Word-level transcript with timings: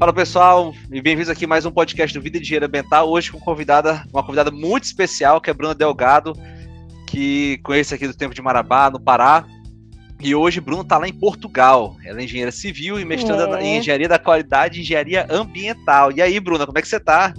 Fala 0.00 0.14
pessoal, 0.14 0.74
e 0.90 1.02
bem-vindos 1.02 1.28
aqui 1.28 1.44
a 1.44 1.48
mais 1.48 1.66
um 1.66 1.70
podcast 1.70 2.18
do 2.18 2.22
Vida 2.22 2.38
e 2.38 2.40
Dinheiro 2.40 2.64
Ambiental. 2.64 3.06
Hoje 3.10 3.30
com 3.30 3.38
convidada, 3.38 4.02
uma 4.10 4.22
convidada 4.22 4.50
muito 4.50 4.84
especial, 4.84 5.42
que 5.42 5.50
é 5.50 5.52
a 5.52 5.54
Bruna 5.54 5.74
Delgado, 5.74 6.32
que 7.06 7.58
conheço 7.58 7.94
aqui 7.94 8.06
do 8.06 8.14
tempo 8.14 8.34
de 8.34 8.40
Marabá, 8.40 8.88
no 8.88 8.98
Pará. 8.98 9.44
E 10.18 10.34
hoje 10.34 10.58
Bruno 10.58 10.80
está 10.80 10.96
lá 10.96 11.06
em 11.06 11.12
Portugal. 11.12 11.96
Ela 12.02 12.18
é 12.18 12.24
engenheira 12.24 12.50
civil 12.50 12.98
e 12.98 13.04
mestrando 13.04 13.54
é. 13.56 13.62
em 13.62 13.76
engenharia 13.76 14.08
da 14.08 14.18
qualidade 14.18 14.78
e 14.78 14.80
engenharia 14.80 15.26
ambiental. 15.28 16.10
E 16.12 16.22
aí, 16.22 16.40
Bruna, 16.40 16.64
como 16.64 16.78
é 16.78 16.80
que 16.80 16.88
você 16.88 16.96
está? 16.96 17.34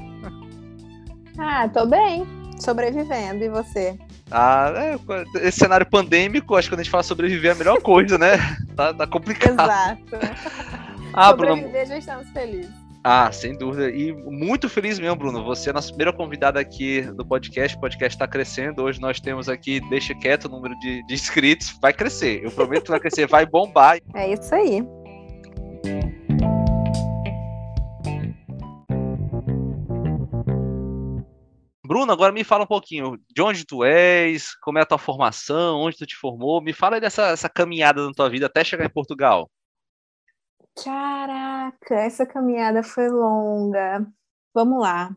Ah, 1.40 1.68
tô 1.68 1.88
bem, 1.88 2.28
sobrevivendo. 2.60 3.44
E 3.44 3.50
você? 3.50 3.98
Ah, 4.30 4.72
é, 4.76 5.48
esse 5.48 5.58
cenário 5.58 5.90
pandêmico, 5.90 6.56
acho 6.56 6.68
que 6.68 6.76
quando 6.76 6.82
a 6.82 6.84
gente 6.84 6.92
fala 6.92 7.02
sobreviver 7.02 7.50
é 7.50 7.54
a 7.56 7.58
melhor 7.58 7.82
coisa, 7.82 8.20
né? 8.20 8.38
Tá, 8.76 8.94
tá 8.94 9.08
complicado. 9.08 9.54
Exato. 9.54 10.82
Ah, 11.14 11.34
Bruno. 11.34 11.70
já 11.72 11.98
estamos 11.98 12.30
felizes. 12.30 12.72
Ah, 13.04 13.32
sem 13.32 13.58
dúvida. 13.58 13.90
E 13.90 14.14
muito 14.14 14.70
feliz 14.70 15.00
mesmo, 15.00 15.16
Bruno. 15.16 15.44
Você 15.44 15.70
é 15.70 15.72
a 15.72 15.74
nossa 15.74 15.88
primeira 15.90 16.14
convidada 16.14 16.60
aqui 16.60 17.02
do 17.02 17.26
podcast. 17.26 17.76
O 17.76 17.82
podcast 17.82 18.16
está 18.16 18.28
crescendo. 18.28 18.84
Hoje 18.84 19.02
nós 19.02 19.20
temos 19.20 19.50
aqui, 19.50 19.82
deixa 19.90 20.14
quieto 20.14 20.46
o 20.46 20.50
número 20.50 20.78
de, 20.80 21.04
de 21.08 21.14
inscritos. 21.14 21.78
Vai 21.82 21.94
crescer. 21.94 22.44
Eu 22.44 22.52
prometo 22.52 22.84
que 22.84 22.92
vai 22.92 23.00
crescer, 23.00 23.28
vai 23.28 23.46
bombar. 23.46 23.98
É 24.14 24.34
isso 24.34 24.54
aí. 24.54 24.86
Bruno, 31.84 32.14
agora 32.14 32.32
me 32.32 32.44
fala 32.44 32.64
um 32.64 32.68
pouquinho 32.68 33.18
de 33.36 33.42
onde 33.42 33.66
tu 33.66 33.84
és, 33.84 34.56
como 34.62 34.78
é 34.78 34.82
a 34.84 34.86
tua 34.86 34.98
formação, 34.98 35.80
onde 35.80 35.98
tu 35.98 36.06
te 36.06 36.16
formou. 36.16 36.62
Me 36.62 36.72
fala 36.72 36.96
aí 36.98 37.02
dessa 37.02 37.50
caminhada 37.50 38.06
na 38.06 38.14
tua 38.14 38.30
vida 38.30 38.46
até 38.46 38.64
chegar 38.64 38.86
em 38.86 38.90
Portugal. 38.90 39.50
Caraca, 40.84 41.96
essa 41.96 42.26
caminhada 42.26 42.84
foi 42.84 43.08
longa. 43.10 44.06
Vamos 44.54 44.82
lá. 44.82 45.16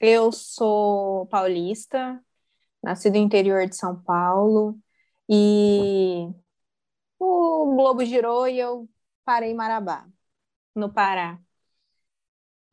eu 0.00 0.30
sou 0.32 1.26
paulista, 1.26 2.22
nasci 2.82 3.10
no 3.10 3.16
interior 3.16 3.66
de 3.68 3.76
São 3.76 4.00
Paulo, 4.02 4.78
e 5.28 6.28
o 7.18 7.74
globo 7.76 8.04
girou 8.04 8.48
e 8.48 8.58
eu 8.58 8.88
parei 9.24 9.50
em 9.52 9.54
Marabá, 9.54 10.06
no 10.74 10.92
Pará. 10.92 11.40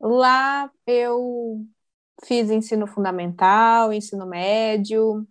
Lá 0.00 0.70
eu 0.86 1.66
fiz 2.24 2.50
ensino 2.50 2.86
fundamental, 2.86 3.92
ensino 3.92 4.26
médio, 4.26 5.26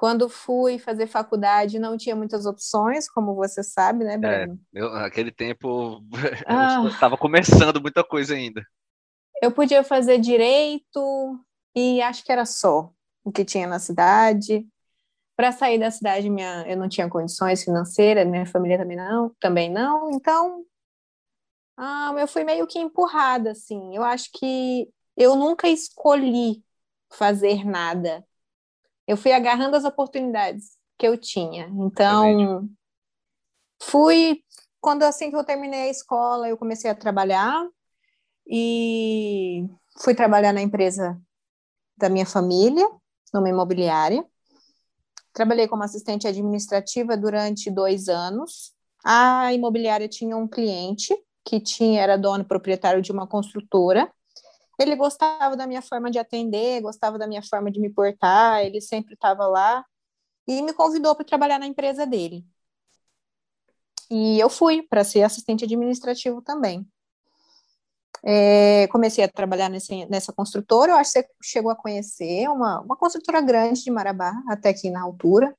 quando 0.00 0.30
fui 0.30 0.78
fazer 0.78 1.06
faculdade, 1.06 1.78
não 1.78 1.94
tinha 1.94 2.16
muitas 2.16 2.46
opções, 2.46 3.06
como 3.06 3.34
você 3.34 3.62
sabe, 3.62 4.02
né, 4.02 4.16
Breno? 4.16 4.58
É, 4.74 4.80
eu, 4.80 4.90
naquele 4.94 5.30
tempo 5.30 6.02
ah, 6.48 6.86
estava 6.88 7.18
começando 7.18 7.82
muita 7.82 8.02
coisa 8.02 8.34
ainda. 8.34 8.66
Eu 9.42 9.52
podia 9.52 9.84
fazer 9.84 10.16
direito 10.16 11.38
e 11.76 12.00
acho 12.00 12.24
que 12.24 12.32
era 12.32 12.46
só 12.46 12.90
o 13.22 13.30
que 13.30 13.44
tinha 13.44 13.66
na 13.66 13.78
cidade. 13.78 14.66
Para 15.36 15.52
sair 15.52 15.78
da 15.78 15.90
cidade, 15.90 16.30
minha, 16.30 16.64
eu 16.66 16.78
não 16.78 16.88
tinha 16.88 17.06
condições 17.06 17.62
financeiras, 17.62 18.26
minha 18.26 18.46
família 18.46 18.78
também 18.78 18.96
não, 18.96 19.34
também 19.38 19.70
não. 19.70 20.10
Então, 20.12 20.64
ah, 21.76 22.14
eu 22.18 22.26
fui 22.26 22.42
meio 22.42 22.66
que 22.66 22.78
empurrada, 22.78 23.50
assim. 23.50 23.94
Eu 23.94 24.02
acho 24.02 24.30
que 24.32 24.88
eu 25.14 25.36
nunca 25.36 25.68
escolhi 25.68 26.64
fazer 27.10 27.66
nada 27.66 28.24
eu 29.10 29.16
fui 29.16 29.32
agarrando 29.32 29.74
as 29.74 29.82
oportunidades 29.82 30.78
que 30.96 31.04
eu 31.04 31.18
tinha. 31.18 31.68
Então, 31.80 32.68
fui 33.82 34.40
quando 34.80 35.02
assim 35.02 35.30
que 35.30 35.36
eu 35.36 35.42
terminei 35.42 35.82
a 35.82 35.90
escola, 35.90 36.48
eu 36.48 36.56
comecei 36.56 36.88
a 36.88 36.94
trabalhar 36.94 37.60
e 38.48 39.68
fui 39.98 40.14
trabalhar 40.14 40.52
na 40.52 40.62
empresa 40.62 41.20
da 41.96 42.08
minha 42.08 42.24
família, 42.24 42.88
numa 43.34 43.48
imobiliária. 43.48 44.24
Trabalhei 45.32 45.66
como 45.66 45.82
assistente 45.82 46.28
administrativa 46.28 47.16
durante 47.16 47.68
dois 47.68 48.08
anos. 48.08 48.72
A 49.04 49.52
imobiliária 49.52 50.06
tinha 50.06 50.36
um 50.36 50.46
cliente 50.46 51.12
que 51.44 51.58
tinha 51.58 52.00
era 52.00 52.16
dono 52.16 52.44
proprietário 52.44 53.02
de 53.02 53.10
uma 53.10 53.26
construtora 53.26 54.08
ele 54.80 54.96
gostava 54.96 55.56
da 55.56 55.66
minha 55.66 55.82
forma 55.82 56.10
de 56.10 56.18
atender, 56.18 56.80
gostava 56.80 57.18
da 57.18 57.26
minha 57.26 57.42
forma 57.42 57.70
de 57.70 57.78
me 57.78 57.90
portar, 57.90 58.64
ele 58.64 58.80
sempre 58.80 59.14
estava 59.14 59.46
lá 59.46 59.84
e 60.46 60.62
me 60.62 60.72
convidou 60.72 61.14
para 61.14 61.24
trabalhar 61.24 61.58
na 61.58 61.66
empresa 61.66 62.06
dele. 62.06 62.44
E 64.10 64.40
eu 64.40 64.48
fui 64.48 64.82
para 64.82 65.04
ser 65.04 65.22
assistente 65.22 65.64
administrativo 65.64 66.42
também. 66.42 66.86
É, 68.22 68.86
comecei 68.88 69.24
a 69.24 69.28
trabalhar 69.28 69.68
nesse, 69.68 70.04
nessa 70.06 70.32
construtora, 70.32 70.92
eu 70.92 70.96
acho 70.96 71.12
que 71.12 71.20
você 71.20 71.28
chegou 71.42 71.70
a 71.70 71.76
conhecer, 71.76 72.48
uma, 72.48 72.80
uma 72.80 72.96
construtora 72.96 73.40
grande 73.40 73.82
de 73.82 73.90
Marabá, 73.90 74.32
até 74.48 74.70
aqui 74.70 74.90
na 74.90 75.02
altura. 75.02 75.54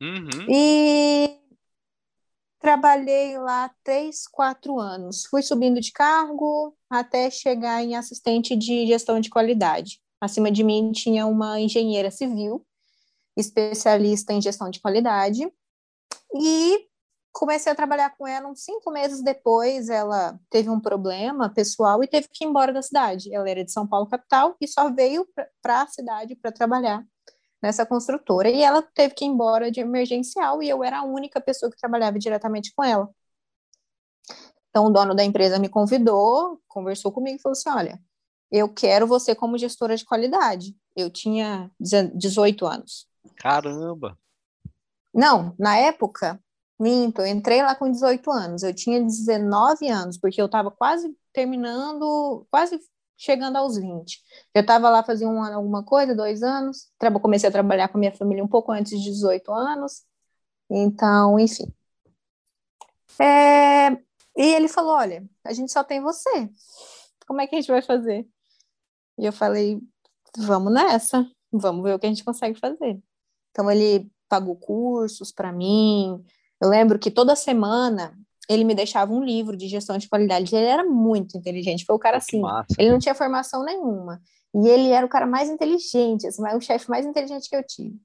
Uhum. 0.00 0.46
E 0.48 1.42
Trabalhei 2.62 3.36
lá 3.38 3.68
três, 3.82 4.28
quatro 4.28 4.78
anos. 4.78 5.26
Fui 5.26 5.42
subindo 5.42 5.80
de 5.80 5.90
cargo 5.90 6.72
até 7.00 7.30
chegar 7.30 7.82
em 7.82 7.96
assistente 7.96 8.56
de 8.56 8.86
gestão 8.86 9.20
de 9.20 9.30
qualidade. 9.30 10.00
Acima 10.20 10.50
de 10.50 10.62
mim 10.62 10.92
tinha 10.92 11.26
uma 11.26 11.60
engenheira 11.60 12.10
civil, 12.10 12.64
especialista 13.36 14.32
em 14.32 14.40
gestão 14.40 14.70
de 14.70 14.80
qualidade, 14.80 15.50
e 16.34 16.86
comecei 17.32 17.72
a 17.72 17.74
trabalhar 17.74 18.10
com 18.16 18.26
ela 18.26 18.48
uns 18.48 18.62
cinco 18.62 18.90
meses 18.90 19.22
depois. 19.22 19.88
Ela 19.88 20.38
teve 20.50 20.70
um 20.70 20.80
problema 20.80 21.48
pessoal 21.52 22.02
e 22.04 22.06
teve 22.06 22.28
que 22.28 22.44
ir 22.44 22.48
embora 22.48 22.72
da 22.72 22.82
cidade. 22.82 23.34
Ela 23.34 23.48
era 23.48 23.64
de 23.64 23.72
São 23.72 23.86
Paulo, 23.86 24.08
capital, 24.08 24.56
e 24.60 24.68
só 24.68 24.92
veio 24.92 25.26
para 25.62 25.82
a 25.82 25.86
cidade 25.88 26.36
para 26.36 26.52
trabalhar 26.52 27.04
nessa 27.62 27.86
construtora 27.86 28.50
e 28.50 28.62
ela 28.62 28.82
teve 28.82 29.14
que 29.14 29.24
ir 29.24 29.28
embora 29.28 29.70
de 29.70 29.80
emergencial 29.80 30.62
e 30.62 30.68
eu 30.68 30.82
era 30.82 30.98
a 30.98 31.04
única 31.04 31.40
pessoa 31.40 31.70
que 31.70 31.78
trabalhava 31.78 32.18
diretamente 32.18 32.72
com 32.74 32.82
ela. 32.82 33.08
Então 34.72 34.86
o 34.86 34.90
dono 34.90 35.14
da 35.14 35.22
empresa 35.22 35.58
me 35.58 35.68
convidou, 35.68 36.58
conversou 36.66 37.12
comigo 37.12 37.36
e 37.36 37.42
falou 37.42 37.52
assim: 37.52 37.68
"Olha, 37.68 38.00
eu 38.50 38.68
quero 38.70 39.06
você 39.06 39.34
como 39.34 39.58
gestora 39.58 39.94
de 39.94 40.04
qualidade". 40.04 40.74
Eu 40.96 41.10
tinha 41.10 41.70
18 41.78 42.66
anos. 42.66 43.06
Caramba. 43.36 44.18
Não, 45.14 45.54
na 45.58 45.76
época, 45.76 46.40
minto, 46.78 47.20
eu 47.20 47.26
entrei 47.26 47.62
lá 47.62 47.74
com 47.74 47.90
18 47.90 48.30
anos. 48.30 48.62
Eu 48.62 48.74
tinha 48.74 49.00
19 49.00 49.88
anos, 49.88 50.18
porque 50.18 50.40
eu 50.40 50.46
estava 50.46 50.70
quase 50.70 51.14
terminando, 51.32 52.46
quase 52.50 52.80
chegando 53.16 53.56
aos 53.56 53.76
20. 53.76 54.20
Eu 54.54 54.62
estava 54.62 54.90
lá 54.90 55.02
fazia 55.02 55.28
um 55.28 55.42
ano, 55.42 55.56
alguma 55.56 55.84
coisa, 55.84 56.14
dois 56.14 56.42
anos. 56.42 56.90
Comecei 57.20 57.48
a 57.48 57.52
trabalhar 57.52 57.88
com 57.88 57.98
a 57.98 58.00
minha 58.00 58.12
família 58.12 58.42
um 58.42 58.48
pouco 58.48 58.72
antes 58.72 58.98
de 59.00 59.10
18 59.10 59.52
anos. 59.52 60.02
Então, 60.68 61.38
enfim. 61.38 61.72
É, 63.20 63.90
e 64.36 64.54
ele 64.54 64.68
falou: 64.68 64.92
Olha, 64.92 65.24
a 65.44 65.52
gente 65.52 65.72
só 65.72 65.84
tem 65.84 66.00
você. 66.00 66.50
Como 67.26 67.40
é 67.40 67.46
que 67.46 67.54
a 67.54 67.60
gente 67.60 67.70
vai 67.70 67.82
fazer? 67.82 68.26
E 69.18 69.24
eu 69.24 69.32
falei: 69.32 69.80
Vamos 70.38 70.72
nessa, 70.72 71.26
vamos 71.52 71.82
ver 71.82 71.94
o 71.94 71.98
que 71.98 72.06
a 72.06 72.08
gente 72.08 72.24
consegue 72.24 72.58
fazer. 72.58 72.98
Então, 73.50 73.70
ele 73.70 74.10
pagou 74.28 74.56
cursos 74.56 75.30
para 75.30 75.52
mim. 75.52 76.24
Eu 76.60 76.68
lembro 76.68 76.98
que 76.98 77.10
toda 77.10 77.36
semana 77.36 78.16
ele 78.48 78.64
me 78.64 78.74
deixava 78.74 79.12
um 79.12 79.22
livro 79.22 79.56
de 79.56 79.68
gestão 79.68 79.98
de 79.98 80.08
qualidade. 80.08 80.54
Ele 80.54 80.66
era 80.66 80.84
muito 80.84 81.36
inteligente, 81.36 81.84
foi 81.84 81.94
o 81.94 81.98
cara 81.98 82.16
assim. 82.16 82.40
Ele 82.78 82.90
não 82.90 82.98
tinha 82.98 83.14
formação 83.14 83.64
nenhuma. 83.64 84.22
E 84.54 84.68
ele 84.68 84.88
era 84.90 85.04
o 85.04 85.08
cara 85.08 85.26
mais 85.26 85.48
inteligente, 85.48 86.26
assim, 86.26 86.42
o 86.42 86.60
chefe 86.60 86.90
mais 86.90 87.06
inteligente 87.06 87.48
que 87.48 87.56
eu 87.56 87.64
tive. 87.66 87.96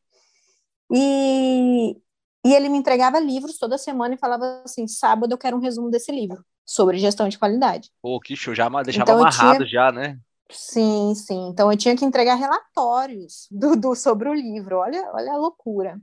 E, 0.94 1.98
e 2.48 2.54
ele 2.54 2.70
me 2.70 2.78
entregava 2.78 3.20
livros 3.20 3.58
toda 3.58 3.78
semana 3.78 4.16
e 4.16 4.18
falava 4.18 4.62
assim: 4.64 4.88
sábado 4.88 5.34
eu 5.34 5.38
quero 5.38 5.58
um 5.58 5.60
resumo 5.60 5.90
desse 5.90 6.12
livro 6.14 6.46
sobre 6.66 6.98
gestão 6.98 7.28
de 7.28 7.38
qualidade. 7.38 7.92
Pô, 8.02 8.20
que 8.20 8.36
show, 8.36 8.56
já 8.56 8.70
deixava 8.84 9.12
então, 9.12 9.20
amarrado 9.20 9.58
tinha... 9.58 9.70
já, 9.70 9.92
né? 9.92 10.18
Sim, 10.50 11.14
sim. 11.14 11.50
Então 11.50 11.70
eu 11.70 11.78
tinha 11.78 11.96
que 11.96 12.06
entregar 12.06 12.36
relatórios 12.36 13.48
do, 13.52 13.76
do, 13.76 13.96
sobre 13.96 14.30
o 14.30 14.34
livro. 14.34 14.78
Olha, 14.78 15.12
olha 15.14 15.34
a 15.34 15.38
loucura. 15.38 16.00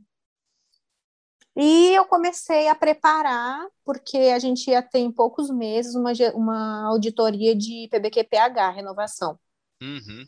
E 1.57 1.95
eu 1.95 2.05
comecei 2.05 2.69
a 2.69 2.75
preparar, 2.75 3.67
porque 3.85 4.19
a 4.19 4.39
gente 4.39 4.69
ia 4.69 4.83
ter 4.83 4.99
em 4.99 5.11
poucos 5.11 5.49
meses 5.49 5.95
uma, 5.95 6.13
uma 6.35 6.89
auditoria 6.89 7.55
de 7.55 7.89
PBQPH, 7.91 8.71
renovação. 8.75 9.39
Uhum. 9.81 10.27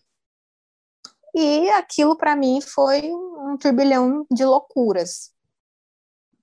E 1.35 1.69
aquilo 1.71 2.17
para 2.17 2.35
mim 2.35 2.61
foi 2.63 3.13
um 3.13 3.59
turbilhão 3.61 4.25
de 4.33 4.45
loucuras. 4.45 5.36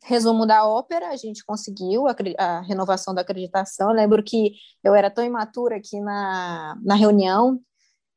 Resumo 0.03 0.45
da 0.45 0.67
ópera, 0.67 1.09
a 1.09 1.15
gente 1.15 1.45
conseguiu 1.45 2.07
a, 2.07 2.15
a 2.38 2.61
renovação 2.61 3.13
da 3.13 3.21
acreditação. 3.21 3.89
Eu 3.89 3.95
lembro 3.95 4.23
que 4.23 4.53
eu 4.83 4.94
era 4.94 5.09
tão 5.09 5.23
imatura 5.23 5.79
que 5.81 6.00
na, 6.01 6.77
na 6.83 6.95
reunião 6.95 7.59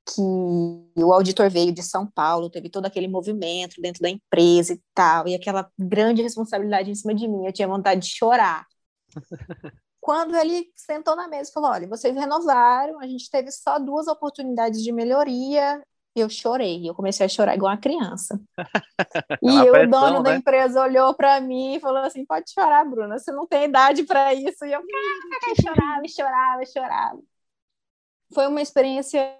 que 0.04 1.02
o 1.02 1.12
auditor 1.12 1.50
veio 1.50 1.72
de 1.72 1.82
São 1.82 2.06
Paulo, 2.06 2.50
teve 2.50 2.68
todo 2.68 2.86
aquele 2.86 3.08
movimento 3.08 3.80
dentro 3.80 4.02
da 4.02 4.08
empresa 4.08 4.72
e 4.72 4.80
tal, 4.94 5.26
e 5.26 5.34
aquela 5.34 5.68
grande 5.76 6.22
responsabilidade 6.22 6.90
em 6.90 6.94
cima 6.94 7.12
de 7.12 7.26
mim, 7.26 7.44
eu 7.44 7.52
tinha 7.52 7.66
vontade 7.66 8.02
de 8.02 8.14
chorar. 8.14 8.66
quando 10.06 10.36
ele 10.36 10.70
sentou 10.76 11.16
na 11.16 11.26
mesa 11.26 11.50
e 11.50 11.52
falou: 11.52 11.70
olha, 11.70 11.88
vocês 11.88 12.14
renovaram, 12.14 13.00
a 13.00 13.08
gente 13.08 13.28
teve 13.28 13.50
só 13.50 13.76
duas 13.76 14.06
oportunidades 14.06 14.80
de 14.80 14.92
melhoria. 14.92 15.82
Eu 16.16 16.30
chorei, 16.30 16.88
eu 16.88 16.94
comecei 16.94 17.26
a 17.26 17.28
chorar 17.28 17.54
igual 17.54 17.70
uma 17.70 17.78
criança. 17.78 18.40
e 19.42 19.54
eu, 19.66 19.74
o 19.74 19.90
dono 19.90 20.22
né? 20.22 20.22
da 20.22 20.36
empresa 20.36 20.80
olhou 20.80 21.12
para 21.14 21.38
mim 21.42 21.74
e 21.74 21.80
falou 21.80 21.98
assim: 21.98 22.24
pode 22.24 22.50
chorar, 22.50 22.84
Bruna, 22.84 23.18
você 23.18 23.30
não 23.30 23.46
tem 23.46 23.64
idade 23.64 24.02
para 24.04 24.32
isso. 24.32 24.64
E 24.64 24.72
eu 24.72 24.82
chorava, 25.60 26.08
chorava, 26.08 26.64
chorava. 26.64 27.20
Foi 28.32 28.46
uma 28.46 28.62
experiência 28.62 29.30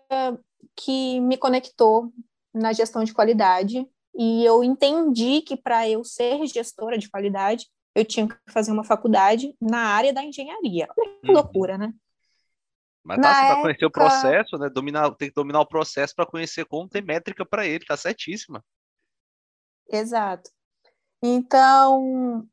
que 0.77 1.19
me 1.21 1.39
conectou 1.39 2.13
na 2.53 2.75
gestão 2.75 3.03
de 3.03 3.15
qualidade 3.15 3.89
e 4.15 4.45
eu 4.45 4.63
entendi 4.65 5.43
que 5.43 5.57
para 5.57 5.89
eu 5.89 6.03
ser 6.03 6.47
gestora 6.47 6.97
de 6.97 7.09
qualidade, 7.09 7.67
eu 7.95 8.05
tinha 8.05 8.27
que 8.27 8.37
fazer 8.49 8.73
uma 8.73 8.85
faculdade 8.85 9.55
na 9.61 9.79
área 9.79 10.13
da 10.13 10.23
engenharia. 10.23 10.89
Olha 10.97 11.11
que 11.23 11.29
uhum. 11.29 11.35
loucura, 11.35 11.79
né? 11.79 11.93
Mas 13.07 13.21
tá, 13.21 13.31
assim, 13.31 13.47
para 13.47 13.63
conhecer 13.63 13.87
o 13.87 13.91
processo, 13.91 14.59
né? 14.59 14.69
Dominar, 14.69 15.15
tem 15.15 15.29
que 15.29 15.35
dominar 15.35 15.61
o 15.61 15.67
processo 15.67 16.13
para 16.13 16.27
conhecer 16.27 16.65
como 16.67 16.89
tem 16.89 17.01
métrica 17.01 17.47
para 17.47 17.65
ele, 17.65 17.85
tá 17.85 17.97
certíssima. 17.97 18.65
Exato. 19.89 20.51
Então, 21.23 22.45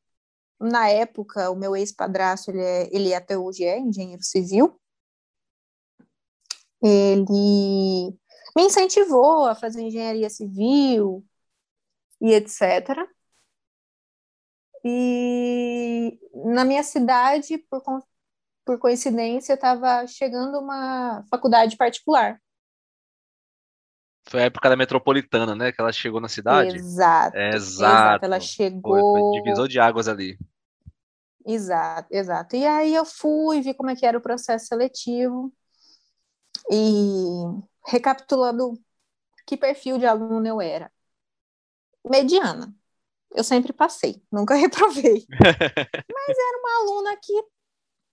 na 0.60 0.90
época, 0.90 1.50
o 1.50 1.56
meu 1.56 1.76
ex-padrasto, 1.76 2.52
ele, 2.52 2.62
é, 2.62 2.96
ele 2.96 3.14
até 3.16 3.36
hoje 3.36 3.64
é 3.64 3.80
engenheiro 3.80 4.22
civil. 4.22 4.80
Ele 6.84 8.16
me 8.56 8.64
incentivou 8.64 9.48
a 9.48 9.56
fazer 9.56 9.82
engenharia 9.82 10.30
civil 10.30 11.26
e 12.22 12.32
etc. 12.32 13.10
E 14.86 16.20
na 16.46 16.64
minha 16.64 16.84
cidade, 16.84 17.58
por, 17.58 17.82
por 18.66 18.80
coincidência, 18.80 19.54
estava 19.54 20.06
chegando 20.08 20.60
uma 20.60 21.24
faculdade 21.30 21.76
particular. 21.78 22.40
Foi 24.30 24.42
a 24.42 24.46
época 24.46 24.70
da 24.70 24.78
metropolitana, 24.78 25.54
né? 25.54 25.72
Que 25.72 25.82
ela 25.82 25.92
chegou 25.92 26.22
na 26.22 26.30
cidade. 26.30 26.76
Exato. 26.76 27.36
É, 27.36 27.50
exato. 27.50 27.56
exato. 27.56 28.26
Ela 28.26 28.40
chegou. 28.40 29.00
Foi, 29.00 29.22
foi 29.22 29.42
divisor 29.42 29.68
de 29.68 29.80
águas 29.80 30.08
ali. 30.08 30.38
Exato, 31.46 32.08
exato. 32.10 32.56
E 32.56 32.66
aí 32.66 32.96
eu 32.96 33.04
fui, 33.04 33.62
vi 33.62 33.74
como 33.74 33.90
é 33.90 33.96
que 33.96 34.06
era 34.06 34.18
o 34.18 34.22
processo 34.22 34.68
seletivo. 34.68 35.54
E 36.72 36.80
recapitulando 37.86 38.80
que 39.46 39.58
perfil 39.58 39.98
de 39.98 40.06
aluno 40.06 40.48
eu 40.48 40.62
era. 40.62 40.90
Mediana 42.10 42.74
eu 43.36 43.44
sempre 43.44 43.74
passei, 43.74 44.22
nunca 44.32 44.56
reprovei. 44.56 45.26
mas 45.30 46.38
era 46.38 46.60
uma 46.60 46.82
aluna 46.82 47.18
que 47.22 47.44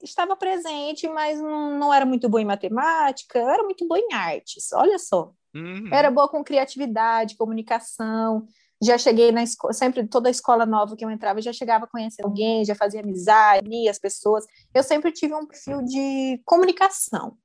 estava 0.03 0.37
presente, 0.37 1.09
mas 1.09 1.41
não, 1.41 1.79
não 1.79 1.95
era 1.95 2.05
muito 2.07 2.29
boa 2.29 2.41
em 2.41 2.45
matemática, 2.45 3.39
era 3.39 3.63
muito 3.63 3.87
boa 3.87 3.99
em 3.99 4.13
artes, 4.13 4.73
olha 4.73 4.99
só. 4.99 5.33
Uhum. 5.55 5.89
Era 5.93 6.11
boa 6.11 6.29
com 6.29 6.45
criatividade, 6.45 7.37
comunicação. 7.37 8.47
Já 8.83 8.97
cheguei 8.97 9.31
na 9.31 9.43
escola, 9.43 9.73
sempre 9.73 10.07
toda 10.07 10.31
escola 10.31 10.65
nova 10.65 10.97
que 10.97 11.05
eu 11.05 11.11
entrava, 11.11 11.43
já 11.43 11.53
chegava 11.53 11.85
a 11.85 11.89
conhecer 11.89 12.25
alguém, 12.25 12.65
já 12.65 12.75
fazia 12.75 13.01
amizade, 13.01 13.89
as 13.89 13.99
pessoas. 13.99 14.45
Eu 14.73 14.83
sempre 14.83 15.13
tive 15.13 15.35
um 15.35 15.47
perfil 15.47 15.83
de 15.83 16.41
comunicação. 16.45 17.37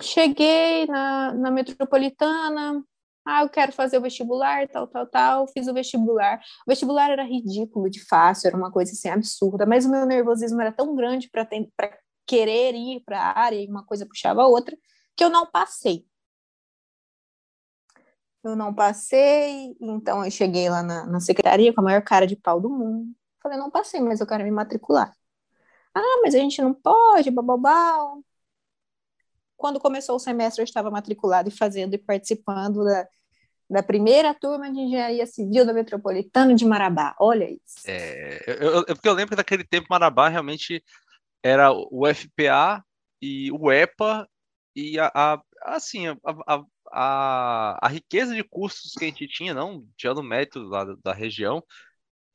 Cheguei 0.00 0.86
na, 0.86 1.32
na 1.34 1.50
metropolitana, 1.50 2.82
ah, 3.24 3.42
eu 3.42 3.48
quero 3.48 3.72
fazer 3.72 3.98
o 3.98 4.02
vestibular, 4.02 4.68
tal, 4.68 4.86
tal, 4.86 5.06
tal. 5.06 5.48
Fiz 5.48 5.68
o 5.68 5.74
vestibular. 5.74 6.40
O 6.66 6.70
vestibular 6.70 7.10
era 7.10 7.22
ridículo 7.22 7.88
de 7.88 8.04
fácil, 8.04 8.48
era 8.48 8.56
uma 8.56 8.70
coisa 8.70 8.92
assim 8.92 9.08
absurda, 9.08 9.64
mas 9.66 9.84
o 9.86 9.90
meu 9.90 10.04
nervosismo 10.06 10.60
era 10.60 10.72
tão 10.72 10.94
grande 10.94 11.30
para 11.30 11.46
querer 12.26 12.74
ir 12.74 13.02
para 13.04 13.20
a 13.20 13.38
área 13.40 13.56
e 13.56 13.68
uma 13.68 13.84
coisa 13.84 14.06
puxava 14.06 14.42
a 14.42 14.46
outra, 14.46 14.76
que 15.16 15.24
eu 15.24 15.30
não 15.30 15.46
passei. 15.46 16.06
Eu 18.44 18.56
não 18.56 18.74
passei, 18.74 19.76
então 19.80 20.24
eu 20.24 20.30
cheguei 20.30 20.68
lá 20.68 20.82
na, 20.82 21.06
na 21.06 21.20
secretaria 21.20 21.72
com 21.72 21.80
a 21.80 21.84
maior 21.84 22.02
cara 22.02 22.26
de 22.26 22.34
pau 22.34 22.60
do 22.60 22.68
mundo. 22.68 23.14
Falei, 23.40 23.56
não 23.58 23.70
passei, 23.70 24.00
mas 24.00 24.20
eu 24.20 24.26
quero 24.26 24.42
me 24.44 24.50
matricular. 24.50 25.14
Ah, 25.94 26.20
mas 26.22 26.34
a 26.34 26.38
gente 26.38 26.60
não 26.62 26.74
pode, 26.74 27.30
bababá. 27.30 28.16
Quando 29.62 29.78
começou 29.78 30.16
o 30.16 30.18
semestre, 30.18 30.60
eu 30.60 30.64
estava 30.64 30.90
matriculado 30.90 31.48
e 31.48 31.52
fazendo 31.52 31.94
e 31.94 31.98
participando 31.98 32.82
da, 32.84 33.06
da 33.70 33.80
primeira 33.80 34.34
turma 34.34 34.68
de 34.68 34.80
engenharia 34.80 35.24
civil 35.24 35.64
da 35.64 35.72
Metropolitana 35.72 36.52
de 36.52 36.64
Marabá. 36.64 37.14
Olha 37.20 37.48
isso. 37.48 37.76
É, 37.86 38.42
eu, 38.44 38.72
eu, 38.72 38.84
porque 38.86 39.08
eu 39.08 39.12
lembro 39.12 39.30
que 39.30 39.36
naquele 39.36 39.62
tempo 39.62 39.86
Marabá 39.88 40.28
realmente 40.28 40.82
era 41.44 41.70
o 41.70 42.02
FPA 42.12 42.84
e 43.22 43.52
o 43.52 43.70
EPA 43.70 44.28
e 44.74 44.98
a, 44.98 45.12
a 45.14 45.40
assim 45.62 46.08
a, 46.08 46.16
a, 46.24 46.64
a, 46.90 47.86
a, 47.86 47.88
riqueza 47.88 48.34
de 48.34 48.42
cursos 48.42 48.94
que 48.94 49.04
a 49.04 49.06
gente 49.06 49.28
tinha, 49.28 49.54
não 49.54 49.86
tirando 49.96 50.24
mérito 50.24 50.58
lá 50.58 50.84
da, 50.84 50.96
da 51.04 51.12
região, 51.12 51.62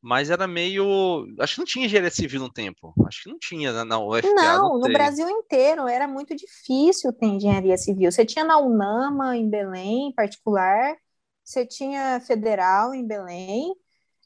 mas 0.08 0.30
era 0.30 0.48
meio. 0.48 1.28
Acho 1.38 1.56
que 1.56 1.60
não 1.60 1.66
tinha 1.66 1.86
engenharia 1.86 2.10
civil 2.10 2.40
no 2.40 2.50
tempo. 2.50 2.94
Acho 3.06 3.24
que 3.24 3.30
não 3.30 3.38
tinha 3.38 3.74
na, 3.74 3.84
na 3.84 4.00
UFPA. 4.00 4.34
Não, 4.34 4.70
não 4.70 4.80
no 4.80 4.88
Brasil 4.94 5.30
inteiro 5.30 5.86
era 5.86 6.08
muito 6.08 6.34
difícil 6.34 7.12
ter 7.12 7.26
engenharia 7.26 7.78
civil. 7.78 8.10
Você 8.10 8.24
tinha 8.24 8.46
na 8.46 8.58
UNAMA, 8.58 9.36
em 9.36 9.50
Belém, 9.50 10.08
em 10.08 10.14
particular, 10.14 10.96
você 11.44 11.66
tinha 11.66 12.22
federal 12.22 12.94
em 12.94 13.06
Belém, 13.06 13.76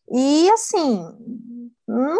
e 0.08 0.52
assim. 0.52 1.00
Não, 1.88 2.20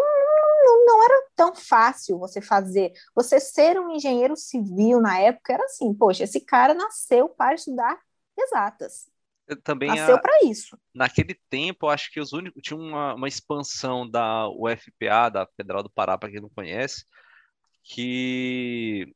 não, 0.66 0.86
não 0.86 1.04
era 1.04 1.28
tão 1.36 1.56
fácil 1.56 2.18
você 2.18 2.42
fazer. 2.42 2.92
Você 3.14 3.40
ser 3.40 3.80
um 3.80 3.92
engenheiro 3.92 4.36
civil 4.36 5.00
na 5.00 5.20
época 5.20 5.54
era 5.54 5.66
assim, 5.66 5.94
poxa, 5.94 6.24
esse 6.24 6.40
cara 6.40 6.74
nasceu 6.74 7.30
para 7.30 7.54
estudar 7.54 7.96
exatas 8.36 9.11
também 9.56 9.90
nasceu 9.90 10.20
para 10.20 10.40
isso. 10.44 10.78
Naquele 10.94 11.36
tempo, 11.50 11.88
acho 11.88 12.12
que 12.12 12.20
os 12.20 12.34
únicos 12.34 12.62
tinha 12.62 12.78
uma, 12.78 13.16
uma 13.16 13.28
expansão 13.28 14.10
da 14.10 14.48
UFPA, 14.50 15.30
da 15.30 15.48
Federal 15.56 15.84
do 15.84 15.90
Pará, 15.90 16.18
para 16.18 16.32
quem 16.32 16.42
não 16.42 16.50
conhece, 16.50 17.06
que 17.84 19.14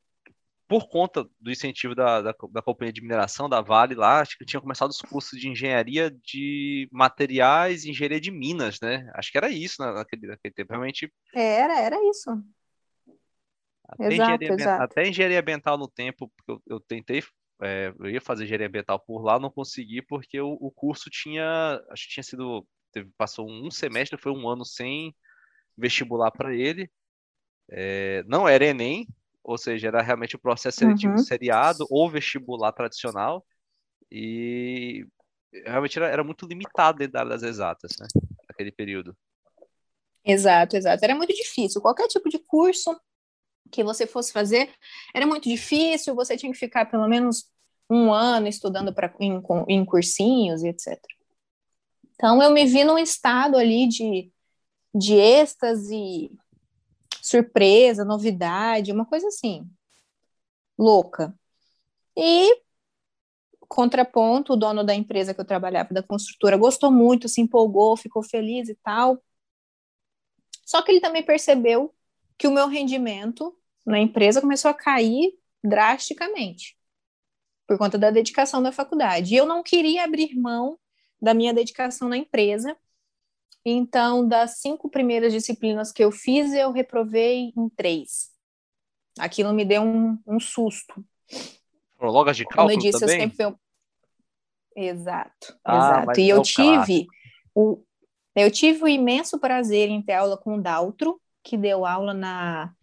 por 0.67 0.89
conta 0.89 1.23
do 1.39 1.51
incentivo 1.51 1.93
da, 1.93 2.21
da, 2.21 2.35
da, 2.51 2.61
companhia 2.61 2.91
de 2.91 3.01
mineração, 3.01 3.47
da 3.47 3.61
Vale 3.61 3.93
lá, 3.93 4.21
acho 4.21 4.37
que 4.37 4.45
tinha 4.45 4.59
começado 4.59 4.89
os 4.89 5.01
cursos 5.01 5.39
de 5.39 5.47
engenharia 5.47 6.09
de 6.09 6.89
materiais 6.91 7.85
e 7.85 7.91
engenharia 7.91 8.19
de 8.19 8.31
minas, 8.31 8.79
né? 8.81 9.09
Acho 9.13 9.31
que 9.31 9.37
era 9.37 9.49
isso 9.49 9.81
naquele, 9.81 10.27
naquele 10.27 10.53
tempo, 10.53 10.71
realmente. 10.71 11.11
Era, 11.33 11.79
era 11.79 12.09
isso. 12.09 12.31
Até, 13.87 14.07
exato, 14.07 14.13
engenharia, 14.13 14.53
exato. 14.53 14.83
até 14.83 15.07
engenharia 15.07 15.39
ambiental 15.39 15.77
no 15.77 15.87
tempo, 15.87 16.31
porque 16.35 16.51
eu, 16.51 16.75
eu 16.77 16.79
tentei 16.79 17.21
é, 17.61 17.93
eu 17.99 18.09
ia 18.09 18.21
fazer 18.21 18.43
engenharia 18.43 18.67
ambiental 18.67 18.99
por 18.99 19.23
lá, 19.23 19.39
não 19.39 19.49
consegui 19.49 20.01
porque 20.01 20.39
o, 20.39 20.57
o 20.59 20.71
curso 20.71 21.09
tinha, 21.09 21.81
acho 21.89 22.07
que 22.07 22.13
tinha 22.13 22.23
sido, 22.23 22.67
teve, 22.91 23.09
passou 23.17 23.49
um 23.49 23.71
semestre, 23.71 24.19
foi 24.19 24.31
um 24.31 24.47
ano 24.47 24.65
sem 24.65 25.15
vestibular 25.77 26.31
para 26.31 26.53
ele, 26.53 26.89
é, 27.69 28.23
não 28.27 28.47
era 28.47 28.65
Enem, 28.65 29.07
ou 29.43 29.57
seja, 29.57 29.87
era 29.87 30.01
realmente 30.01 30.35
o 30.35 30.39
processo 30.39 30.79
seletivo 30.79 31.13
uhum. 31.13 31.19
seriado 31.19 31.85
ou 31.89 32.09
vestibular 32.09 32.71
tradicional, 32.71 33.45
e 34.11 35.05
realmente 35.65 35.97
era, 35.97 36.09
era 36.09 36.23
muito 36.23 36.45
limitado 36.45 36.99
dentro 36.99 37.13
da 37.13 37.19
área 37.19 37.31
das 37.31 37.43
exatas, 37.43 37.91
né, 37.99 38.07
naquele 38.47 38.71
período. 38.71 39.15
Exato, 40.23 40.75
exato. 40.75 41.05
Era 41.05 41.13
muito 41.13 41.33
difícil. 41.33 41.79
Qualquer 41.79 42.07
tipo 42.07 42.27
de 42.29 42.39
curso 42.39 42.99
que 43.71 43.83
você 43.83 44.05
fosse 44.07 44.31
fazer, 44.31 44.69
era 45.13 45.25
muito 45.25 45.49
difícil, 45.49 46.15
você 46.15 46.37
tinha 46.37 46.51
que 46.51 46.57
ficar 46.57 46.85
pelo 46.85 47.07
menos 47.07 47.49
um 47.89 48.13
ano 48.13 48.47
estudando 48.47 48.93
pra, 48.93 49.13
em, 49.19 49.41
em 49.67 49.85
cursinhos 49.85 50.63
e 50.63 50.69
etc. 50.69 50.99
Então, 52.13 52.41
eu 52.41 52.51
me 52.51 52.65
vi 52.65 52.83
num 52.83 52.97
estado 52.97 53.57
ali 53.57 53.87
de, 53.87 54.31
de 54.93 55.15
êxtase, 55.15 56.31
surpresa, 57.21 58.05
novidade, 58.05 58.91
uma 58.91 59.05
coisa 59.05 59.27
assim, 59.27 59.67
louca. 60.77 61.37
E, 62.15 62.61
contraponto, 63.67 64.53
o 64.53 64.55
dono 64.55 64.83
da 64.83 64.93
empresa 64.93 65.33
que 65.33 65.41
eu 65.41 65.45
trabalhava, 65.45 65.93
da 65.93 66.03
construtora, 66.03 66.55
gostou 66.57 66.91
muito, 66.91 67.27
se 67.27 67.41
empolgou, 67.41 67.97
ficou 67.97 68.23
feliz 68.23 68.69
e 68.69 68.75
tal. 68.75 69.21
Só 70.65 70.81
que 70.81 70.91
ele 70.91 71.01
também 71.01 71.23
percebeu 71.23 71.94
que 72.37 72.47
o 72.47 72.51
meu 72.51 72.67
rendimento 72.67 73.55
na 73.85 73.99
empresa 73.99 74.41
começou 74.41 74.69
a 74.71 74.73
cair 74.73 75.33
drasticamente 75.63 76.77
por 77.67 77.77
conta 77.77 77.97
da 77.97 78.11
dedicação 78.11 78.61
da 78.61 78.71
faculdade. 78.71 79.33
E 79.33 79.37
eu 79.37 79.45
não 79.45 79.63
queria 79.63 80.03
abrir 80.03 80.35
mão 80.35 80.77
da 81.21 81.33
minha 81.33 81.53
dedicação 81.53 82.07
na 82.07 82.17
empresa. 82.17 82.77
Então, 83.65 84.27
das 84.27 84.59
cinco 84.59 84.89
primeiras 84.89 85.33
disciplinas 85.33 85.91
que 85.91 86.03
eu 86.03 86.11
fiz, 86.11 86.53
eu 86.53 86.71
reprovei 86.71 87.51
em 87.57 87.69
três. 87.69 88.29
Aquilo 89.17 89.53
me 89.53 89.65
deu 89.65 89.81
um, 89.81 90.19
um 90.27 90.39
susto. 90.39 91.03
Logas 91.99 92.37
de 92.37 92.43
cálculo 92.45 92.67
Como 92.67 92.79
eu 92.79 92.91
disse, 92.91 92.99
também? 92.99 93.23
eu 93.23 93.29
sempre. 93.31 93.57
Exato, 94.75 95.57
ah, 95.63 95.77
exato. 95.77 96.19
E 96.19 96.29
eu 96.29 96.41
tive, 96.41 97.07
o, 97.55 97.81
eu 98.35 98.51
tive 98.51 98.83
o 98.83 98.87
imenso 98.87 99.39
prazer 99.39 99.89
em 99.89 100.01
ter 100.01 100.13
aula 100.13 100.37
com 100.37 100.55
o 100.55 100.61
Daltro, 100.61 101.19
que 101.45 101.55
deu 101.55 101.85
aula 101.85 102.13
na, 102.13 102.73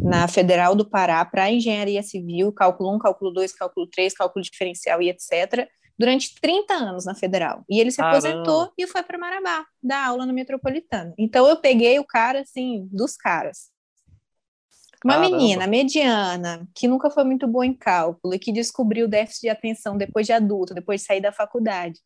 na 0.00 0.28
Federal 0.28 0.76
do 0.76 0.88
Pará 0.88 1.24
para 1.24 1.50
engenharia 1.50 2.02
civil, 2.02 2.52
cálculo 2.52 2.94
1, 2.94 2.98
cálculo 3.00 3.32
2, 3.32 3.52
cálculo 3.52 3.86
3, 3.88 4.14
cálculo 4.14 4.44
diferencial 4.44 5.02
e 5.02 5.10
etc., 5.10 5.68
durante 5.98 6.34
30 6.40 6.72
anos 6.72 7.04
na 7.04 7.14
Federal. 7.14 7.64
E 7.68 7.80
ele 7.80 7.90
se 7.90 7.98
Caramba. 7.98 8.16
aposentou 8.16 8.72
e 8.78 8.86
foi 8.86 9.02
para 9.02 9.18
Marabá, 9.18 9.66
dar 9.82 10.06
aula 10.06 10.24
no 10.24 10.32
Metropolitano. 10.32 11.12
Então 11.18 11.46
eu 11.46 11.56
peguei 11.56 11.98
o 11.98 12.04
cara, 12.04 12.40
assim, 12.40 12.88
dos 12.90 13.16
caras. 13.16 13.70
Uma 15.04 15.14
Caramba. 15.14 15.36
menina 15.36 15.66
mediana, 15.66 16.66
que 16.74 16.86
nunca 16.86 17.10
foi 17.10 17.24
muito 17.24 17.46
boa 17.48 17.66
em 17.66 17.74
cálculo 17.74 18.34
e 18.34 18.38
que 18.38 18.52
descobriu 18.52 19.08
déficit 19.08 19.42
de 19.42 19.48
atenção 19.48 19.96
depois 19.98 20.26
de 20.26 20.32
adulta, 20.32 20.72
depois 20.72 21.00
de 21.00 21.06
sair 21.08 21.20
da 21.20 21.32
faculdade, 21.32 22.00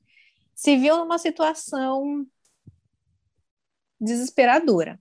se 0.55 0.77
viu 0.77 0.97
numa 0.97 1.19
situação 1.19 2.27
desesperadora. 4.01 4.99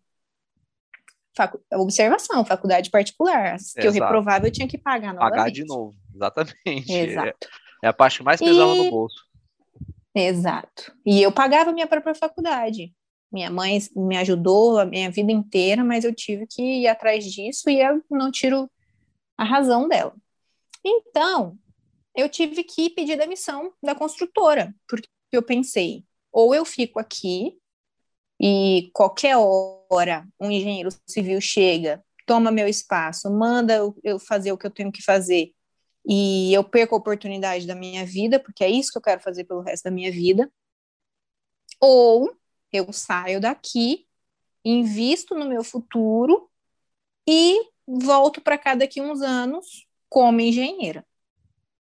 Facu- 1.36 1.62
Observação, 1.74 2.46
faculdade 2.46 2.90
particular. 2.90 3.58
Que 3.58 3.82
eu 3.82 3.86
Exato. 3.92 4.04
reprovava, 4.04 4.48
eu 4.48 4.52
tinha 4.52 4.68
que 4.68 4.78
pagar 4.78 5.14
novamente. 5.14 5.38
Pagar 5.38 5.52
de 5.52 5.66
novo. 5.66 5.96
Exatamente. 6.14 6.92
É, 6.94 7.04
Exato. 7.06 7.48
é 7.84 7.88
a 7.88 7.94
parte 7.94 8.20
que 8.20 8.24
mais 8.24 8.40
pesava 8.40 8.74
E- 8.74 8.78
no 8.86 8.90
bolso. 8.92 9.26
Exato. 10.14 10.94
E 11.06 11.22
eu 11.22 11.32
pagava 11.32 11.72
minha 11.74 11.88
própria 11.88 12.16
faculdade. 12.16 12.94
Minha 13.32 13.50
mãe 13.52 13.80
me 13.96 14.16
ajudou 14.18 14.80
a 14.80 14.86
minha 14.86 15.12
vida 15.12 15.32
inteira, 15.32 15.84
mas 15.84 16.06
eu 16.06 16.14
tive 16.16 16.48
que 16.48 16.62
ir 16.62 16.88
atrás 16.88 17.26
disso 17.26 17.70
e 17.70 17.82
eu 17.82 18.02
não 18.10 18.32
tiro 18.32 18.70
a 19.38 19.44
razão 19.44 19.90
dela. 19.90 20.16
Então, 20.86 21.58
eu 22.16 22.30
tive 22.30 22.64
que 22.64 22.90
pedir 22.90 23.18
demissão 23.18 23.74
da 23.84 23.94
construtora, 23.94 24.74
porque 24.88 25.08
eu 25.34 25.44
pensei, 25.44 26.06
ou 26.32 26.56
eu 26.56 26.64
fico 26.64 26.98
aqui 26.98 27.58
e 28.40 28.90
qualquer 28.94 29.38
hora 29.38 30.28
um 30.40 30.52
engenheiro 30.52 30.90
civil 31.06 31.40
chega, 31.40 32.04
toma 32.26 32.52
meu 32.52 32.68
espaço, 32.68 33.30
manda 33.32 33.76
eu- 34.04 34.20
fazer 34.20 34.52
o 34.52 34.58
que 34.58 34.66
eu 34.68 34.72
tenho 34.72 34.92
que 34.92 35.04
fazer 35.04 35.52
e 36.08 36.54
eu 36.54 36.64
perco 36.64 36.96
a 36.96 36.98
oportunidade 36.98 37.66
da 37.66 37.76
minha 37.76 38.06
vida, 38.06 38.40
porque 38.40 38.64
é 38.64 38.70
isso 38.70 38.92
que 38.92 38.98
eu 38.98 39.02
quero 39.02 39.22
fazer 39.22 39.44
pelo 39.46 39.62
resto 39.62 39.84
da 39.86 39.92
minha 39.92 40.12
vida, 40.12 40.52
ou 41.80 42.36
eu 42.72 42.92
saio 42.92 43.40
daqui, 43.40 44.06
invisto 44.64 45.36
no 45.36 45.48
meu 45.48 45.64
futuro 45.64 46.50
e 47.28 47.70
volto 47.88 48.42
para 48.42 48.58
cá 48.58 48.76
daqui 48.76 49.02
uns 49.02 49.22
anos 49.22 49.88
como 50.10 50.42
engenheira. 50.42 51.06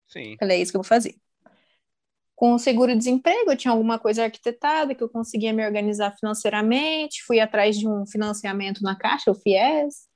Sim. 0.07 0.35
Falei, 0.39 0.57
é 0.57 0.61
isso 0.61 0.71
que 0.71 0.77
eu 0.77 0.81
vou 0.81 0.87
fazer. 0.87 1.15
Com 2.41 2.55
o 2.55 2.57
seguro-desemprego, 2.57 3.51
eu 3.51 3.55
tinha 3.55 3.71
alguma 3.71 3.99
coisa 3.99 4.23
arquitetada 4.23 4.95
que 4.95 5.03
eu 5.03 5.07
conseguia 5.07 5.53
me 5.53 5.63
organizar 5.63 6.17
financeiramente, 6.19 7.21
fui 7.23 7.39
atrás 7.39 7.77
de 7.77 7.87
um 7.87 8.03
financiamento 8.03 8.81
na 8.81 8.95
Caixa, 8.97 9.29
o 9.29 9.35
FIES, 9.35 10.07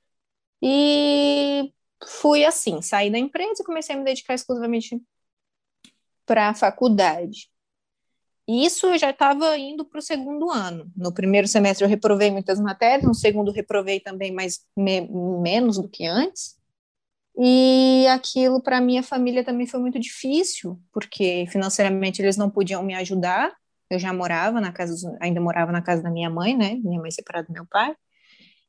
e 0.60 1.72
fui 2.04 2.44
assim, 2.44 2.82
saí 2.82 3.12
da 3.12 3.18
empresa 3.18 3.62
e 3.62 3.64
comecei 3.64 3.94
a 3.94 3.98
me 4.00 4.04
dedicar 4.04 4.34
exclusivamente 4.34 5.00
para 6.26 6.48
a 6.48 6.54
faculdade. 6.54 7.48
E 8.48 8.66
isso 8.66 8.88
eu 8.88 8.98
já 8.98 9.10
estava 9.10 9.56
indo 9.56 9.84
para 9.84 10.00
o 10.00 10.02
segundo 10.02 10.50
ano. 10.50 10.90
No 10.96 11.14
primeiro 11.14 11.46
semestre 11.46 11.84
eu 11.84 11.88
reprovei 11.88 12.32
muitas 12.32 12.58
matérias, 12.58 13.06
no 13.06 13.14
segundo 13.14 13.52
reprovei 13.52 14.00
também 14.00 14.32
mais 14.32 14.66
me- 14.76 15.08
menos 15.40 15.76
do 15.76 15.88
que 15.88 16.04
antes. 16.04 16.58
E 17.38 18.06
aquilo 18.08 18.62
para 18.62 18.80
minha 18.80 19.02
família 19.02 19.44
também 19.44 19.66
foi 19.66 19.78
muito 19.80 19.98
difícil, 19.98 20.80
porque 20.92 21.46
financeiramente 21.48 22.22
eles 22.22 22.36
não 22.36 22.48
podiam 22.48 22.82
me 22.82 22.94
ajudar. 22.94 23.54
Eu 23.90 23.98
já 23.98 24.12
morava 24.12 24.60
na 24.60 24.72
casa, 24.72 25.16
ainda 25.20 25.40
morava 25.40 25.70
na 25.70 25.82
casa 25.82 26.02
da 26.02 26.10
minha 26.10 26.30
mãe, 26.30 26.56
né? 26.56 26.74
Minha 26.82 27.00
mãe 27.00 27.10
separada 27.10 27.46
do 27.46 27.52
meu 27.52 27.66
pai. 27.66 27.94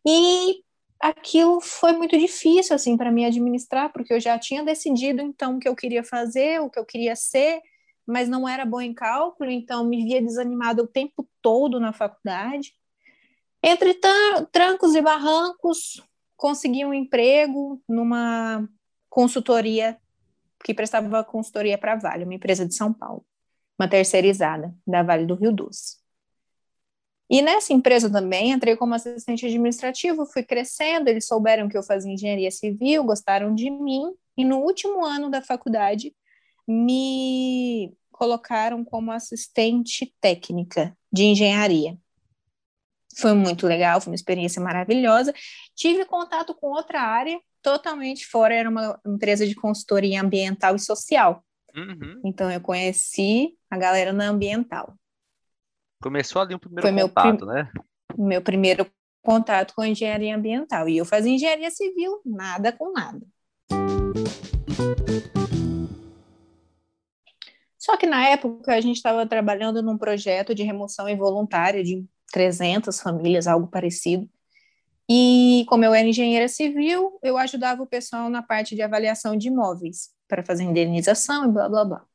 E 0.05 0.61
aquilo 0.99 1.61
foi 1.61 1.93
muito 1.93 2.17
difícil 2.17 2.75
assim 2.75 2.97
para 2.97 3.11
mim 3.11 3.25
administrar, 3.25 3.91
porque 3.91 4.13
eu 4.13 4.19
já 4.19 4.37
tinha 4.37 4.63
decidido 4.63 5.21
então 5.21 5.55
o 5.55 5.59
que 5.59 5.67
eu 5.67 5.75
queria 5.75 6.03
fazer, 6.03 6.59
o 6.61 6.69
que 6.69 6.79
eu 6.79 6.85
queria 6.85 7.15
ser, 7.15 7.61
mas 8.05 8.27
não 8.29 8.47
era 8.47 8.65
boa 8.65 8.83
em 8.83 8.93
cálculo, 8.93 9.49
então 9.49 9.85
me 9.85 10.03
via 10.03 10.21
desanimada 10.21 10.83
o 10.83 10.87
tempo 10.87 11.27
todo 11.41 11.79
na 11.79 11.93
faculdade. 11.93 12.73
Entre 13.63 13.99
trancos 14.51 14.95
e 14.95 15.01
barrancos, 15.01 16.01
consegui 16.37 16.85
um 16.85 16.93
emprego 16.93 17.81
numa 17.89 18.69
consultoria 19.09 19.97
que 20.63 20.73
prestava 20.73 21.23
consultoria 21.23 21.77
para 21.77 21.95
Vale, 21.95 22.23
uma 22.23 22.33
empresa 22.33 22.65
de 22.65 22.75
São 22.75 22.93
Paulo, 22.93 23.25
uma 23.77 23.89
terceirizada 23.89 24.73
da 24.85 25.03
Vale 25.03 25.25
do 25.25 25.35
Rio 25.35 25.51
Doce. 25.51 25.97
E 27.29 27.41
nessa 27.41 27.73
empresa 27.73 28.09
também 28.09 28.51
entrei 28.51 28.77
como 28.77 28.93
assistente 28.93 29.45
administrativo, 29.45 30.25
fui 30.25 30.43
crescendo, 30.43 31.09
eles 31.09 31.27
souberam 31.27 31.67
que 31.67 31.77
eu 31.77 31.83
fazia 31.83 32.13
engenharia 32.13 32.49
civil, 32.51 33.03
gostaram 33.03 33.53
de 33.53 33.69
mim, 33.69 34.13
e 34.37 34.45
no 34.45 34.59
último 34.59 35.03
ano 35.03 35.29
da 35.29 35.41
faculdade 35.41 36.15
me 36.65 37.93
colocaram 38.11 38.83
como 38.83 39.11
assistente 39.11 40.15
técnica 40.21 40.97
de 41.11 41.23
engenharia. 41.23 41.97
Foi 43.17 43.33
muito 43.33 43.65
legal, 43.65 43.99
foi 43.99 44.11
uma 44.11 44.15
experiência 44.15 44.61
maravilhosa. 44.61 45.33
Tive 45.75 46.05
contato 46.05 46.53
com 46.53 46.67
outra 46.67 47.01
área 47.01 47.39
totalmente 47.61 48.27
fora, 48.27 48.53
era 48.53 48.69
uma 48.69 48.99
empresa 49.05 49.47
de 49.47 49.55
consultoria 49.55 50.21
ambiental 50.21 50.75
e 50.75 50.79
social. 50.79 51.43
Uhum. 51.75 52.21
Então 52.23 52.51
eu 52.51 52.61
conheci 52.61 53.57
a 53.69 53.77
galera 53.77 54.13
na 54.13 54.29
ambiental. 54.29 54.95
Começou 56.01 56.41
ali 56.41 56.53
o 56.53 56.59
primeiro 56.59 56.83
Foi 56.83 56.91
meu 56.91 57.09
contato, 57.09 57.45
né? 57.45 57.71
Meu 58.15 58.41
primeiro 58.41 58.87
contato 59.23 59.73
com 59.73 59.81
a 59.81 59.87
engenharia 59.87 60.35
ambiental. 60.35 60.87
E 60.87 60.97
eu 60.97 61.05
fazia 61.05 61.31
engenharia 61.31 61.71
civil, 61.71 62.21
nada 62.23 62.71
com 62.71 62.93
nada. 62.93 63.25
Só 67.77 67.97
que 67.97 68.05
na 68.05 68.27
época 68.27 68.75
a 68.75 68.81
gente 68.81 68.97
estava 68.97 69.25
trabalhando 69.25 69.81
num 69.81 69.97
projeto 69.97 70.53
de 70.53 70.61
remoção 70.61 71.09
involuntária 71.09 71.83
de 71.83 72.05
300 72.31 72.99
famílias, 73.01 73.47
algo 73.47 73.67
parecido. 73.67 74.29
E 75.09 75.65
como 75.69 75.85
eu 75.85 75.93
era 75.93 76.07
engenheira 76.07 76.47
civil, 76.47 77.19
eu 77.23 77.37
ajudava 77.37 77.81
o 77.81 77.87
pessoal 77.87 78.29
na 78.29 78.43
parte 78.43 78.75
de 78.75 78.81
avaliação 78.81 79.35
de 79.37 79.47
imóveis, 79.47 80.11
para 80.27 80.43
fazer 80.43 80.63
indenização 80.63 81.45
e 81.45 81.51
blá 81.51 81.69
blá 81.69 81.85
blá. 81.85 82.05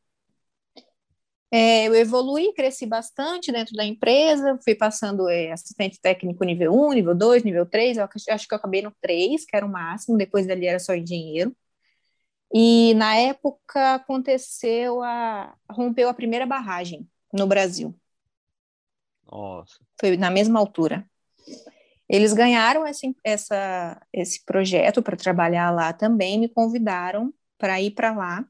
É, 1.55 1.87
eu 1.87 1.95
evoluí, 1.95 2.53
cresci 2.55 2.87
bastante 2.87 3.53
dentro 3.53 3.75
da 3.75 3.85
empresa, 3.85 4.59
fui 4.65 4.75
passando 4.75 5.29
é, 5.29 5.53
assistente 5.53 6.01
técnico 6.01 6.45
nível 6.45 6.73
1, 6.73 6.93
nível 6.95 7.15
2, 7.15 7.45
nível 7.45 7.67
3, 7.67 7.99
eu 7.99 8.09
acho 8.31 8.49
que 8.49 8.55
eu 8.55 8.57
acabei 8.57 8.81
no 8.81 8.91
3, 9.03 9.45
que 9.45 9.55
era 9.55 9.67
o 9.67 9.69
máximo, 9.69 10.17
depois 10.17 10.47
dali 10.47 10.67
era 10.67 10.79
só 10.79 10.95
engenheiro. 10.95 11.55
E 12.55 12.95
na 12.95 13.17
época 13.17 13.95
aconteceu 13.95 15.03
a. 15.03 15.57
rompeu 15.71 16.09
a 16.09 16.15
primeira 16.15 16.47
barragem 16.47 17.09
no 17.33 17.47
Brasil. 17.47 17.95
Nossa. 19.33 19.79
Foi 19.99 20.17
na 20.19 20.31
mesma 20.31 20.61
altura. 20.61 21.09
Eles 22.09 22.35
ganharam 22.35 22.87
esse, 22.87 23.17
essa, 23.25 24.01
esse 24.13 24.45
projeto 24.45 25.03
para 25.03 25.17
trabalhar 25.17 25.71
lá 25.71 25.93
também, 25.95 26.39
me 26.39 26.49
convidaram 26.49 27.33
para 27.57 27.81
ir 27.81 27.93
para 27.93 28.13
lá, 28.13 28.45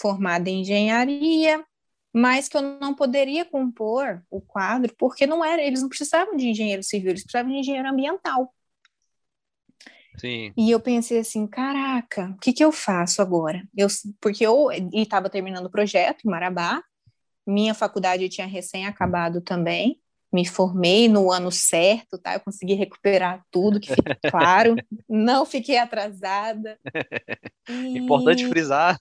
formada 0.00 0.48
em 0.48 0.62
engenharia, 0.62 1.62
mas 2.12 2.48
que 2.48 2.56
eu 2.56 2.62
não 2.62 2.94
poderia 2.94 3.44
compor 3.44 4.24
o 4.30 4.40
quadro, 4.40 4.94
porque 4.96 5.26
não 5.26 5.44
era, 5.44 5.60
eles 5.60 5.82
não 5.82 5.88
precisavam 5.88 6.34
de 6.36 6.48
engenheiro 6.48 6.82
civil, 6.82 7.10
eles 7.10 7.22
precisavam 7.22 7.52
de 7.52 7.58
engenheiro 7.58 7.88
ambiental. 7.88 8.54
Sim. 10.16 10.52
E 10.56 10.70
eu 10.70 10.80
pensei 10.80 11.18
assim, 11.18 11.46
caraca, 11.46 12.30
o 12.30 12.38
que, 12.38 12.52
que 12.52 12.64
eu 12.64 12.72
faço 12.72 13.20
agora? 13.20 13.62
Eu, 13.76 13.86
porque 14.20 14.44
eu 14.44 14.68
estava 14.92 15.28
terminando 15.28 15.66
o 15.66 15.70
projeto 15.70 16.24
em 16.24 16.30
Marabá, 16.30 16.82
minha 17.48 17.74
faculdade 17.74 18.28
tinha 18.28 18.46
recém 18.46 18.86
acabado 18.86 19.40
também, 19.40 19.98
me 20.30 20.46
formei 20.46 21.08
no 21.08 21.32
ano 21.32 21.50
certo, 21.50 22.18
tá? 22.18 22.34
Eu 22.34 22.40
consegui 22.40 22.74
recuperar 22.74 23.42
tudo, 23.50 23.80
que 23.80 23.94
fique 23.94 24.14
claro, 24.30 24.76
não 25.08 25.46
fiquei 25.46 25.78
atrasada. 25.78 26.78
E... 27.68 27.98
Importante 27.98 28.46
frisar. 28.46 29.00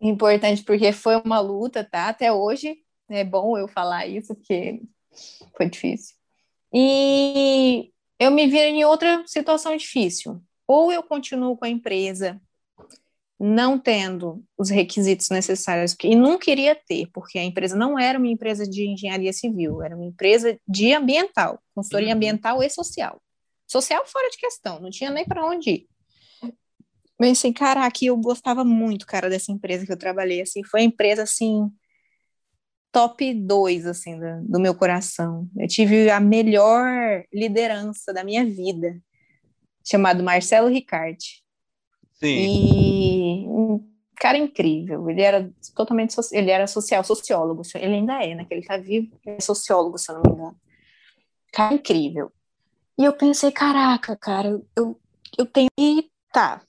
Importante 0.00 0.64
porque 0.64 0.92
foi 0.92 1.16
uma 1.16 1.40
luta, 1.40 1.84
tá? 1.84 2.08
Até 2.08 2.32
hoje 2.32 2.78
é 3.10 3.22
bom 3.22 3.58
eu 3.58 3.68
falar 3.68 4.06
isso, 4.06 4.34
porque 4.34 4.80
foi 5.56 5.68
difícil. 5.68 6.16
E 6.72 7.90
eu 8.18 8.30
me 8.30 8.46
vi 8.46 8.58
em 8.58 8.84
outra 8.84 9.22
situação 9.26 9.76
difícil. 9.76 10.42
Ou 10.66 10.90
eu 10.90 11.02
continuo 11.02 11.56
com 11.56 11.66
a 11.66 11.68
empresa 11.68 12.40
não 13.38 13.78
tendo 13.78 14.44
os 14.56 14.70
requisitos 14.70 15.28
necessários, 15.28 15.96
e 16.02 16.14
não 16.14 16.38
queria 16.38 16.74
ter, 16.74 17.08
porque 17.12 17.38
a 17.38 17.44
empresa 17.44 17.76
não 17.76 17.98
era 17.98 18.18
uma 18.18 18.28
empresa 18.28 18.64
de 18.68 18.88
engenharia 18.88 19.32
civil, 19.32 19.82
era 19.82 19.96
uma 19.96 20.04
empresa 20.04 20.58
de 20.66 20.92
ambiental, 20.92 21.60
consultoria 21.74 22.10
uhum. 22.10 22.14
ambiental 22.14 22.62
e 22.62 22.70
social. 22.70 23.20
Social 23.66 24.06
fora 24.06 24.30
de 24.30 24.38
questão, 24.38 24.80
não 24.80 24.90
tinha 24.90 25.10
nem 25.10 25.24
para 25.24 25.44
onde 25.44 25.70
ir. 25.70 25.88
Pensei, 27.18 27.52
caraca, 27.52 28.04
eu 28.04 28.16
gostava 28.16 28.64
muito, 28.64 29.06
cara, 29.06 29.30
dessa 29.30 29.52
empresa 29.52 29.86
que 29.86 29.92
eu 29.92 29.96
trabalhei, 29.96 30.40
assim, 30.40 30.64
foi 30.64 30.80
a 30.80 30.84
empresa, 30.84 31.22
assim, 31.22 31.70
top 32.90 33.34
2, 33.34 33.86
assim, 33.86 34.18
do, 34.18 34.48
do, 34.48 34.60
meu 34.60 34.74
coração. 34.74 35.48
Eu 35.56 35.68
tive 35.68 36.10
a 36.10 36.20
melhor 36.20 37.24
liderança 37.32 38.12
da 38.12 38.24
minha 38.24 38.44
vida, 38.44 39.00
chamado 39.84 40.24
Marcelo 40.24 40.68
Ricardi. 40.68 41.43
Sim. 42.14 43.44
E 43.44 43.48
um 43.48 43.94
cara 44.16 44.38
incrível. 44.38 45.08
Ele 45.10 45.22
era 45.22 45.52
totalmente, 45.74 46.16
ele 46.32 46.50
era 46.50 46.66
social, 46.66 47.04
sociólogo. 47.04 47.62
Ele 47.74 47.94
ainda 47.94 48.22
é, 48.22 48.34
né? 48.34 48.44
Que 48.44 48.54
ele 48.54 48.66
tá 48.66 48.76
vivo, 48.76 49.18
ele 49.24 49.36
é 49.36 49.40
sociólogo, 49.40 49.98
se 49.98 50.10
eu 50.10 50.16
não 50.16 50.22
me 50.22 50.32
engano. 50.32 50.56
Cara 51.52 51.74
incrível. 51.74 52.32
E 52.98 53.04
eu 53.04 53.12
pensei, 53.12 53.50
caraca, 53.50 54.16
cara, 54.16 54.60
eu, 54.76 55.00
eu 55.36 55.46
tenho 55.46 55.68
que, 55.76 56.10
tá, 56.32 56.62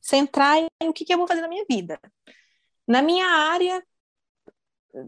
centrar 0.00 0.58
em 0.58 0.88
o 0.88 0.92
que, 0.92 1.04
que 1.04 1.12
eu 1.12 1.18
vou 1.18 1.28
fazer 1.28 1.40
na 1.40 1.48
minha 1.48 1.64
vida. 1.68 2.00
Na 2.86 3.00
minha 3.00 3.26
área, 3.26 3.82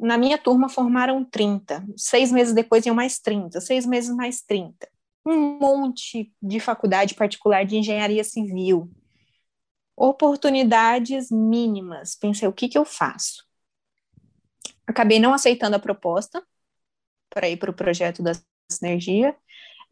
na 0.00 0.16
minha 0.16 0.38
turma 0.38 0.68
formaram 0.68 1.24
30, 1.24 1.84
seis 1.96 2.30
meses 2.30 2.54
depois 2.54 2.86
iam 2.86 2.94
mais 2.94 3.18
30, 3.18 3.60
seis 3.60 3.84
meses 3.84 4.14
mais 4.14 4.42
30. 4.42 4.88
Um 5.26 5.58
monte 5.58 6.32
de 6.40 6.60
faculdade 6.60 7.14
particular 7.14 7.64
de 7.64 7.76
engenharia 7.76 8.22
civil. 8.22 8.90
Oportunidades 10.02 11.30
mínimas. 11.30 12.16
Pensei, 12.16 12.48
o 12.48 12.54
que, 12.54 12.70
que 12.70 12.78
eu 12.78 12.86
faço? 12.86 13.44
Acabei 14.86 15.18
não 15.18 15.34
aceitando 15.34 15.76
a 15.76 15.78
proposta 15.78 16.42
para 17.28 17.50
ir 17.50 17.58
para 17.58 17.70
o 17.70 17.74
projeto 17.74 18.22
da 18.22 18.32
sinergia. 18.72 19.36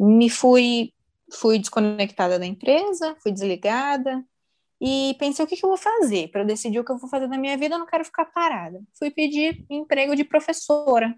Me 0.01 0.31
fui, 0.31 0.95
fui 1.31 1.59
desconectada 1.59 2.39
da 2.39 2.47
empresa, 2.47 3.17
fui 3.23 3.31
desligada, 3.33 4.25
e 4.81 5.15
pensei 5.19 5.45
o 5.45 5.49
que, 5.49 5.57
que 5.57 5.65
eu 5.67 5.69
vou 5.69 5.77
fazer 5.77 6.31
para 6.31 6.41
eu 6.41 6.47
decidir 6.47 6.79
o 6.79 6.85
que 6.85 6.91
eu 6.91 6.97
vou 6.97 7.11
fazer 7.11 7.27
na 7.27 7.37
minha 7.37 7.59
vida. 7.59 7.75
Eu 7.75 7.79
não 7.79 7.87
quero 7.87 8.03
ficar 8.03 8.25
parada. 8.25 8.81
Fui 8.99 9.11
pedir 9.11 9.63
emprego 9.69 10.17
de 10.17 10.25
professora. 10.25 11.15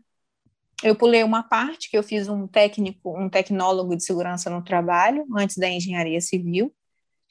Eu 0.83 0.97
pulei 0.97 1.23
uma 1.23 1.45
parte 1.45 1.89
que 1.89 1.97
eu 1.97 2.03
fiz 2.03 2.29
um 2.29 2.49
técnico, 2.49 3.17
um 3.17 3.31
tecnólogo 3.31 3.95
de 3.95 4.03
segurança 4.03 4.51
no 4.51 4.65
trabalho 4.65 5.25
antes 5.37 5.57
da 5.57 5.69
engenharia 5.69 6.21
civil. 6.21 6.75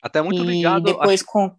Até 0.02 0.22
muito 0.22 0.44
ligado. 0.44 0.84
Depois 0.84 1.22
acho... 1.22 1.26
com, 1.26 1.56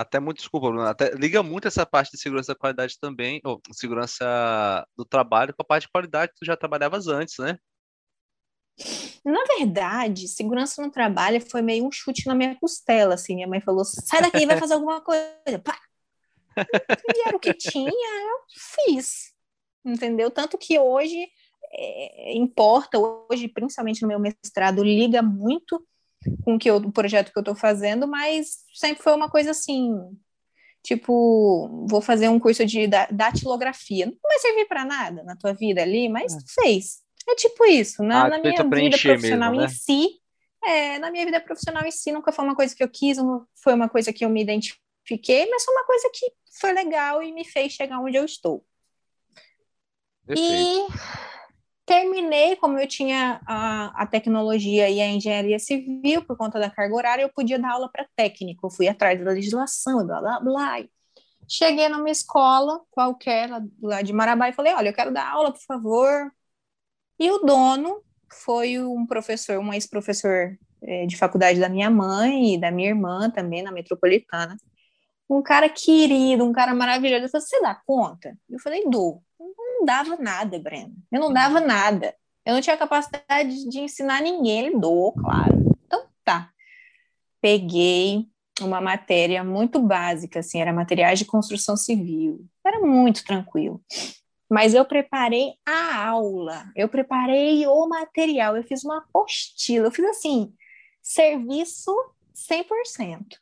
até 0.00 0.18
muito, 0.18 0.38
desculpa, 0.38 0.68
Bruno, 0.68 0.86
até 0.86 1.10
liga 1.10 1.42
muito 1.42 1.68
essa 1.68 1.84
parte 1.84 2.12
de 2.12 2.18
segurança 2.18 2.54
da 2.54 2.58
qualidade 2.58 2.98
também, 2.98 3.38
ou 3.44 3.60
segurança 3.72 4.86
do 4.96 5.04
trabalho 5.04 5.54
com 5.54 5.60
a 5.60 5.64
parte 5.64 5.82
de 5.82 5.92
qualidade 5.92 6.32
que 6.32 6.38
tu 6.38 6.46
já 6.46 6.56
trabalhavas 6.56 7.06
antes, 7.06 7.34
né? 7.38 7.58
Na 9.22 9.44
verdade, 9.58 10.26
segurança 10.26 10.80
no 10.80 10.90
trabalho 10.90 11.38
foi 11.50 11.60
meio 11.60 11.86
um 11.86 11.92
chute 11.92 12.26
na 12.26 12.34
minha 12.34 12.56
costela, 12.58 13.14
assim. 13.14 13.34
Minha 13.34 13.48
mãe 13.48 13.60
falou: 13.60 13.84
sai 13.84 14.22
daqui, 14.22 14.46
vai 14.46 14.58
fazer 14.58 14.72
alguma 14.72 15.02
coisa. 15.02 15.58
Pá! 15.62 15.78
E 17.14 17.28
era 17.28 17.36
o 17.36 17.40
que 17.40 17.52
tinha, 17.52 17.90
eu 17.90 18.38
fiz. 18.86 19.34
Entendeu? 19.84 20.30
Tanto 20.30 20.56
que 20.56 20.78
hoje 20.78 21.28
é, 21.72 22.32
importa, 22.34 22.98
hoje, 22.98 23.48
principalmente 23.48 24.00
no 24.00 24.08
meu 24.08 24.18
mestrado, 24.18 24.82
liga 24.82 25.20
muito 25.20 25.86
com 26.44 26.58
que 26.58 26.70
eu, 26.70 26.76
o 26.76 26.92
projeto 26.92 27.32
que 27.32 27.38
eu 27.38 27.42
estou 27.42 27.54
fazendo, 27.54 28.06
mas 28.06 28.58
sempre 28.74 29.02
foi 29.02 29.14
uma 29.14 29.30
coisa 29.30 29.50
assim, 29.50 29.94
tipo, 30.82 31.86
vou 31.88 32.00
fazer 32.00 32.28
um 32.28 32.38
curso 32.38 32.64
de 32.64 32.86
datilografia. 33.10 34.06
Não 34.06 34.16
vai 34.22 34.38
servir 34.38 34.66
para 34.66 34.84
nada 34.84 35.22
na 35.22 35.36
tua 35.36 35.52
vida 35.52 35.82
ali, 35.82 36.08
mas 36.08 36.34
é. 36.34 36.38
fez. 36.62 37.02
É 37.28 37.34
tipo 37.34 37.64
isso, 37.64 38.02
na, 38.02 38.24
ah, 38.24 38.28
na 38.28 38.38
minha 38.38 38.62
vida 38.64 38.98
profissional 38.98 39.50
mesmo, 39.50 39.66
né? 39.66 39.66
em 39.66 39.68
si, 39.68 40.08
é, 40.64 40.98
na 40.98 41.10
minha 41.10 41.24
vida 41.24 41.40
profissional 41.40 41.84
em 41.84 41.90
si, 41.90 42.10
nunca 42.10 42.32
foi 42.32 42.44
uma 42.44 42.56
coisa 42.56 42.74
que 42.74 42.82
eu 42.82 42.88
quis, 42.88 43.18
foi 43.62 43.74
uma 43.74 43.88
coisa 43.88 44.12
que 44.12 44.24
eu 44.24 44.30
me 44.30 44.42
identifiquei, 44.42 45.48
mas 45.48 45.64
foi 45.64 45.74
uma 45.74 45.84
coisa 45.84 46.10
que 46.12 46.32
foi 46.58 46.72
legal 46.72 47.22
e 47.22 47.30
me 47.32 47.44
fez 47.44 47.72
chegar 47.72 48.00
onde 48.00 48.16
eu 48.16 48.24
estou. 48.24 48.64
Perfeito. 50.26 50.48
E 50.48 51.49
terminei, 51.90 52.54
como 52.54 52.78
eu 52.78 52.86
tinha 52.86 53.40
a, 53.44 54.02
a, 54.02 54.06
tecnologia 54.06 54.88
e 54.88 55.00
a 55.00 55.08
engenharia 55.08 55.58
civil 55.58 56.24
por 56.24 56.36
conta 56.36 56.60
da 56.60 56.70
carga 56.70 56.94
horária, 56.94 57.22
eu 57.22 57.28
podia 57.28 57.58
dar 57.58 57.72
aula 57.72 57.90
para 57.90 58.06
técnico. 58.14 58.68
Eu 58.68 58.70
fui 58.70 58.86
atrás 58.86 59.18
da 59.18 59.32
legislação, 59.32 60.06
blá 60.06 60.20
blá 60.20 60.38
blá. 60.38 60.84
Cheguei 61.48 61.88
numa 61.88 62.08
escola 62.08 62.80
qualquer 62.92 63.50
lá, 63.82 64.02
de 64.02 64.12
Marabá 64.12 64.48
e 64.48 64.52
falei: 64.52 64.72
Olha, 64.72 64.90
eu 64.90 64.94
quero 64.94 65.12
dar 65.12 65.28
aula, 65.28 65.52
por 65.52 65.62
favor. 65.62 66.30
E 67.18 67.28
o 67.28 67.38
dono 67.38 68.04
foi 68.32 68.78
um 68.78 69.04
professor, 69.04 69.58
um 69.58 69.72
ex-professor 69.72 70.56
é, 70.82 71.06
de 71.06 71.16
faculdade 71.16 71.58
da 71.58 71.68
minha 71.68 71.90
mãe 71.90 72.54
e 72.54 72.60
da 72.60 72.70
minha 72.70 72.90
irmã 72.90 73.28
também, 73.30 73.62
na 73.62 73.72
metropolitana. 73.72 74.56
Um 75.28 75.42
cara 75.42 75.68
querido, 75.68 76.44
um 76.44 76.52
cara 76.52 76.72
maravilhoso. 76.72 77.24
Eu 77.24 77.30
falei, 77.30 77.46
você 77.46 77.60
dá 77.60 77.74
conta? 77.84 78.38
Eu 78.48 78.60
falei, 78.60 78.84
dou. 78.88 79.24
Não 79.80 79.84
dava 79.86 80.16
nada, 80.16 80.58
Breno. 80.58 80.94
Eu 81.10 81.20
não 81.20 81.32
dava 81.32 81.58
nada. 81.58 82.14
Eu 82.44 82.54
não 82.54 82.60
tinha 82.60 82.76
capacidade 82.76 83.68
de 83.68 83.80
ensinar 83.80 84.20
ninguém. 84.20 84.66
Ele 84.66 84.78
doou, 84.78 85.12
claro. 85.12 85.74
Então, 85.86 86.04
tá. 86.22 86.50
Peguei 87.40 88.26
uma 88.60 88.80
matéria 88.80 89.42
muito 89.42 89.80
básica, 89.80 90.40
assim, 90.40 90.60
era 90.60 90.72
materiais 90.72 91.18
de 91.18 91.24
construção 91.24 91.76
civil. 91.76 92.44
Era 92.64 92.80
muito 92.80 93.24
tranquilo 93.24 93.82
mas 94.50 94.74
eu 94.74 94.84
preparei 94.84 95.54
a 95.64 96.08
aula, 96.08 96.64
eu 96.74 96.88
preparei 96.88 97.64
o 97.68 97.88
material, 97.88 98.56
eu 98.56 98.64
fiz 98.64 98.82
uma 98.82 98.98
apostila, 98.98 99.86
eu 99.86 99.92
fiz 99.92 100.04
assim, 100.06 100.52
serviço 101.00 101.94
100%. 102.34 103.38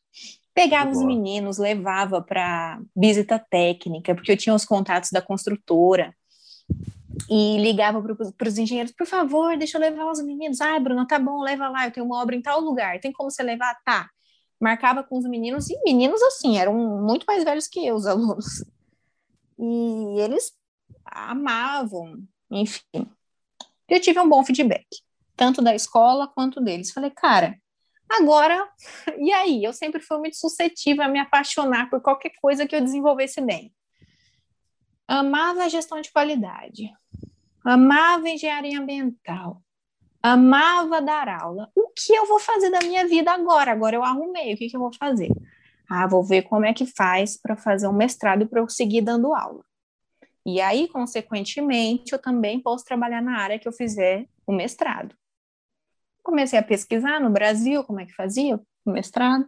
Pegava 0.53 0.91
os 0.91 1.03
meninos, 1.03 1.57
levava 1.57 2.21
para 2.21 2.81
visita 2.95 3.39
técnica, 3.39 4.15
porque 4.15 4.33
eu 4.33 4.37
tinha 4.37 4.55
os 4.55 4.67
contatos 4.67 5.11
da 5.11 5.23
construtora, 5.23 6.15
e 7.29 7.59
ligava 7.59 8.01
para 8.37 8.49
os 8.49 8.59
engenheiros, 8.59 8.93
por 8.93 9.07
favor, 9.07 9.57
deixa 9.57 9.77
eu 9.77 9.81
levar 9.81 10.11
os 10.11 10.23
meninos. 10.23 10.61
Ah, 10.61 10.79
Bruno, 10.79 11.07
tá 11.07 11.19
bom, 11.19 11.41
leva 11.41 11.69
lá, 11.69 11.87
eu 11.87 11.91
tenho 11.91 12.07
uma 12.07 12.21
obra 12.21 12.35
em 12.35 12.43
tal 12.43 12.61
lugar, 12.61 13.01
tem 13.01 13.13
como 13.13 13.31
você 13.31 13.43
levar? 13.43 13.75
Tá. 13.85 14.09
Marcava 14.61 15.03
com 15.03 15.19
os 15.19 15.25
meninos, 15.25 15.69
e 15.71 15.81
meninos 15.85 16.23
assim, 16.23 16.59
eram 16.59 16.75
muito 16.75 17.25
mais 17.27 17.45
velhos 17.45 17.69
que 17.69 17.85
eu, 17.87 17.95
os 17.97 18.07
alunos. 18.07 18.65
E 19.59 20.21
eles 20.21 20.53
amavam, 21.05 22.23
enfim. 22.51 23.07
Eu 23.89 24.01
tive 24.01 24.21
um 24.21 24.29
bom 24.29 24.45
feedback, 24.45 24.87
tanto 25.37 25.63
da 25.63 25.75
escola 25.75 26.29
quanto 26.29 26.61
deles. 26.61 26.93
Falei, 26.93 27.11
cara, 27.11 27.59
agora, 28.09 28.69
e 29.19 29.33
aí? 29.33 29.65
Eu 29.65 29.73
sempre 29.73 30.01
fui 30.01 30.19
muito 30.19 30.37
suscetível 30.37 31.05
a 31.05 31.09
me 31.09 31.19
apaixonar 31.19 31.91
por 31.91 32.01
qualquer 32.01 32.33
coisa 32.41 32.67
que 32.67 32.75
eu 32.75 32.81
desenvolvesse 32.81 33.41
bem. 33.41 33.73
Amava 35.09 35.65
a 35.65 35.69
gestão 35.71 36.03
de 36.03 36.13
qualidade, 36.13 36.93
amava 37.65 38.29
engenharia 38.29 38.79
ambiental, 38.79 39.63
amava 40.23 41.01
dar 41.01 41.31
aula. 41.31 41.71
O 41.75 41.89
que 41.97 42.13
eu 42.13 42.27
vou 42.27 42.39
fazer 42.39 42.69
da 42.69 42.81
minha 42.81 43.09
vida 43.09 43.33
agora? 43.33 43.73
Agora 43.73 43.97
eu 43.97 44.05
arrumei, 44.05 44.53
o 44.53 44.57
que, 44.59 44.69
que 44.69 44.77
eu 44.77 44.81
vou 44.81 44.93
fazer? 44.93 45.31
Ah, 45.89 46.07
vou 46.07 46.23
ver 46.23 46.43
como 46.43 46.67
é 46.67 46.75
que 46.75 46.85
faz 46.85 47.41
para 47.41 47.57
fazer 47.57 47.89
um 47.89 47.93
mestrado 47.93 48.47
para 48.47 48.61
eu 48.61 48.69
seguir 48.69 49.01
dando 49.01 49.35
aula. 49.35 49.65
E 50.45 50.61
aí, 50.61 50.87
consequentemente, 50.89 52.13
eu 52.13 52.19
também 52.19 52.61
posso 52.61 52.85
trabalhar 52.85 53.23
na 53.23 53.39
área 53.39 53.59
que 53.59 53.67
eu 53.67 53.73
fizer 53.73 54.27
o 54.47 54.53
mestrado. 54.53 55.17
Comecei 56.23 56.59
a 56.59 56.63
pesquisar 56.63 57.19
no 57.19 57.31
Brasil 57.31 57.83
como 57.85 58.01
é 58.01 58.05
que 58.05 58.15
fazia 58.15 58.61
o 58.85 58.91
mestrado, 58.91 59.47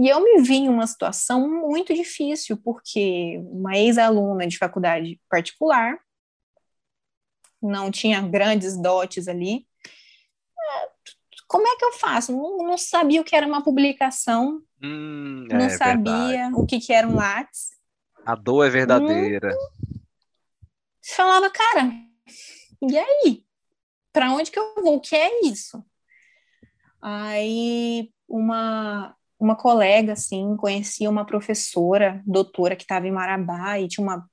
e 0.00 0.08
eu 0.08 0.24
me 0.24 0.40
vi 0.40 0.54
em 0.54 0.68
uma 0.70 0.86
situação 0.86 1.46
muito 1.46 1.92
difícil, 1.92 2.56
porque 2.56 3.36
uma 3.52 3.76
ex-aluna 3.76 4.46
de 4.46 4.56
faculdade 4.56 5.20
particular, 5.28 6.00
não 7.60 7.90
tinha 7.90 8.22
grandes 8.22 8.80
dotes 8.80 9.28
ali. 9.28 9.68
Como 11.46 11.68
é 11.68 11.76
que 11.76 11.84
eu 11.84 11.92
faço? 11.92 12.32
Não, 12.32 12.56
não 12.66 12.78
sabia 12.78 13.20
o 13.20 13.24
que 13.24 13.36
era 13.36 13.46
uma 13.46 13.62
publicação, 13.62 14.62
hum, 14.82 15.46
não 15.50 15.66
é 15.66 15.68
sabia 15.68 16.14
verdade. 16.14 16.54
o 16.54 16.64
que, 16.64 16.80
que 16.80 16.94
era 16.94 17.06
um 17.06 17.16
Lattes. 17.16 17.68
A 18.24 18.34
dor 18.34 18.66
é 18.66 18.70
verdadeira. 18.70 19.54
Hum, 19.54 20.00
falava, 21.14 21.50
cara, 21.50 21.92
e 22.80 22.98
aí? 22.98 23.44
Para 24.14 24.32
onde 24.32 24.50
que 24.50 24.58
eu 24.58 24.76
vou? 24.76 24.96
O 24.96 25.00
que 25.00 25.14
é 25.14 25.44
isso? 25.44 25.84
Aí 27.02 28.10
uma 28.26 29.14
uma 29.40 29.56
colega 29.56 30.12
assim 30.12 30.56
conhecia 30.56 31.10
uma 31.10 31.24
professora, 31.24 32.22
doutora 32.26 32.76
que 32.76 32.82
estava 32.82 33.08
em 33.08 33.12
Marabá 33.12 33.80
e 33.80 33.88
tinha 33.88 34.06
uma 34.06 34.28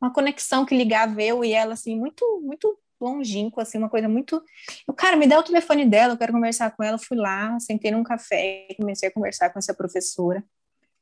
uma 0.00 0.12
conexão 0.12 0.64
que 0.64 0.74
ligava 0.76 1.22
eu 1.22 1.44
e 1.44 1.52
ela 1.52 1.74
assim 1.74 1.98
muito 1.98 2.24
muito 2.42 2.78
longínquo 3.00 3.60
assim, 3.60 3.78
uma 3.78 3.88
coisa 3.88 4.08
muito, 4.08 4.42
eu, 4.86 4.94
cara, 4.94 5.16
me 5.16 5.26
dá 5.26 5.38
o 5.38 5.42
telefone 5.42 5.86
dela, 5.86 6.12
eu 6.14 6.18
quero 6.18 6.32
conversar 6.32 6.70
com 6.76 6.82
ela. 6.82 6.98
Fui 6.98 7.16
lá, 7.16 7.58
sentei 7.58 7.90
num 7.90 8.02
café, 8.04 8.68
comecei 8.76 9.08
a 9.08 9.12
conversar 9.12 9.50
com 9.50 9.58
essa 9.58 9.74
professora 9.74 10.44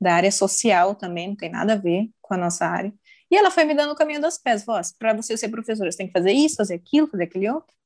da 0.01 0.15
área 0.15 0.31
social 0.31 0.95
também, 0.95 1.29
não 1.29 1.37
tem 1.37 1.51
nada 1.51 1.73
a 1.73 1.77
ver 1.77 2.09
com 2.23 2.35
a 2.35 2.37
nossa 2.37 2.67
área. 2.67 2.93
E 3.31 3.37
ela 3.37 3.51
foi 3.51 3.65
me 3.65 3.75
dando 3.75 3.93
o 3.93 3.97
caminho 3.97 4.21
das 4.21 4.39
pedras. 4.39 4.65
Falou, 4.65 4.81
para 4.99 5.13
você 5.13 5.37
ser 5.37 5.49
professora, 5.49 5.91
você 5.91 5.99
tem 5.99 6.07
que 6.07 6.13
fazer 6.13 6.33
isso, 6.33 6.57
fazer 6.57 6.75
aquilo, 6.75 7.09
fazer 7.09 7.25
aquele 7.25 7.51
outro. 7.51 7.77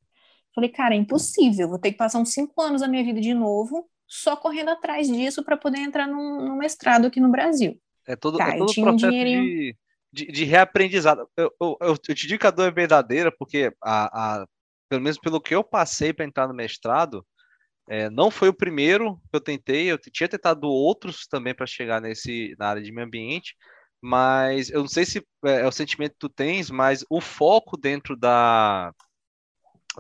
Falei, 0.55 0.71
cara, 0.71 0.95
é 0.95 0.99
impossível. 0.99 1.69
Vou 1.69 1.79
ter 1.79 1.93
que 1.93 1.97
passar 1.97 2.19
uns 2.19 2.33
cinco 2.33 2.61
anos 2.61 2.83
da 2.83 2.89
minha 2.89 3.03
vida 3.03 3.21
de 3.21 3.35
novo 3.35 3.89
só 4.13 4.37
correndo 4.37 4.69
atrás 4.69 5.09
disso 5.09 5.43
para 5.43 5.57
poder 5.57 5.79
entrar 5.79 6.07
num, 6.07 6.47
num, 6.47 6.57
mestrado 6.57 7.07
aqui 7.07 7.19
no 7.19 7.31
Brasil. 7.31 7.81
É 8.07 8.15
todo, 8.15 8.37
tá, 8.37 8.51
é 8.51 8.59
todo 8.59 8.75
processo 8.75 9.07
um 9.07 9.11
de, 9.11 9.77
de, 10.13 10.27
de 10.27 10.45
reaprendizado. 10.45 11.27
Eu, 11.35 11.51
eu, 11.59 11.79
eu, 11.81 11.97
te 11.97 12.27
digo 12.27 12.39
que 12.39 12.47
a 12.47 12.51
dor 12.51 12.69
é 12.69 12.71
verdadeira, 12.71 13.33
porque 13.33 13.73
a, 13.83 14.41
a 14.43 14.47
pelo 14.87 15.01
menos 15.01 15.19
pelo 15.19 15.41
que 15.41 15.55
eu 15.55 15.65
passei 15.65 16.13
para 16.13 16.27
entrar 16.27 16.47
no 16.47 16.53
mestrado, 16.53 17.25
é, 17.89 18.11
não 18.11 18.31
foi 18.31 18.51
o 18.51 18.55
primeiro 18.55 19.17
que 19.31 19.37
eu 19.37 19.41
tentei, 19.41 19.91
eu 19.91 19.97
tinha 19.97 20.29
tentado 20.29 20.69
outros 20.69 21.27
também 21.27 21.55
para 21.55 21.65
chegar 21.65 21.99
nesse 21.99 22.55
na 22.59 22.67
área 22.69 22.83
de 22.83 22.93
meio 22.93 23.07
ambiente, 23.07 23.57
mas 23.99 24.69
eu 24.69 24.81
não 24.81 24.89
sei 24.89 25.07
se 25.07 25.27
é, 25.47 25.61
é, 25.63 25.67
o 25.67 25.73
sentimento 25.73 26.13
que 26.13 26.19
tu 26.19 26.29
tens, 26.29 26.71
mas 26.71 27.03
o 27.09 27.19
foco 27.19 27.79
dentro 27.79 28.15
da 28.15 28.93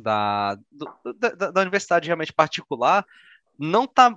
da, 0.03 0.55
do, 0.71 1.15
da, 1.15 1.51
da 1.51 1.61
universidade 1.63 2.07
realmente 2.07 2.33
particular 2.33 3.07
não 3.59 3.85
está 3.85 4.17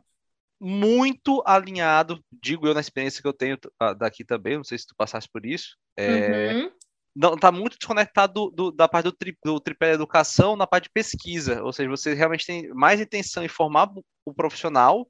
muito 0.60 1.44
alinhado, 1.46 2.24
digo 2.32 2.68
eu 2.68 2.74
na 2.74 2.80
experiência 2.80 3.22
que 3.22 3.28
eu 3.28 3.34
tenho 3.34 3.58
daqui 3.98 4.24
também, 4.24 4.58
não 4.58 4.64
sei 4.64 4.78
se 4.78 4.88
tu 4.88 4.96
passaste 4.96 5.30
por 5.32 5.46
isso, 5.46 5.78
é, 5.98 6.54
uhum. 6.54 6.72
não 7.16 7.34
está 7.36 7.52
muito 7.52 7.78
desconectado 7.78 8.34
do, 8.34 8.50
do, 8.52 8.72
da 8.72 8.88
parte 8.88 9.06
do, 9.06 9.12
tri, 9.12 9.38
do 9.44 9.60
tripé 9.60 9.92
educação 9.92 10.56
na 10.56 10.66
parte 10.66 10.86
de 10.86 10.92
pesquisa, 10.92 11.62
ou 11.62 11.74
seja, 11.74 11.90
você 11.90 12.14
realmente 12.14 12.46
tem 12.46 12.70
mais 12.70 13.02
intenção 13.02 13.44
em 13.44 13.50
formar 13.50 13.90
o 14.26 14.34
profissional 14.34 15.08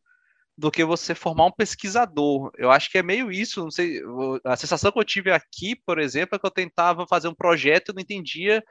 do 0.57 0.71
que 0.71 0.85
você 0.85 1.13
formar 1.13 1.47
um 1.47 1.51
pesquisador. 1.51 2.49
Eu 2.57 2.71
acho 2.71 2.89
que 2.89 2.97
é 2.97 3.03
meio 3.03 3.31
isso, 3.31 3.61
não 3.61 3.71
sei, 3.71 4.01
a 4.43 4.55
sensação 4.55 4.91
que 4.91 4.97
eu 4.99 5.03
tive 5.03 5.31
aqui, 5.31 5.75
por 5.85 5.99
exemplo, 5.99 6.35
é 6.35 6.39
que 6.39 6.45
eu 6.45 6.51
tentava 6.51 7.05
fazer 7.07 7.27
um 7.27 7.35
projeto 7.35 7.91
e 7.91 7.93
não 7.93 8.01
entendia 8.01 8.63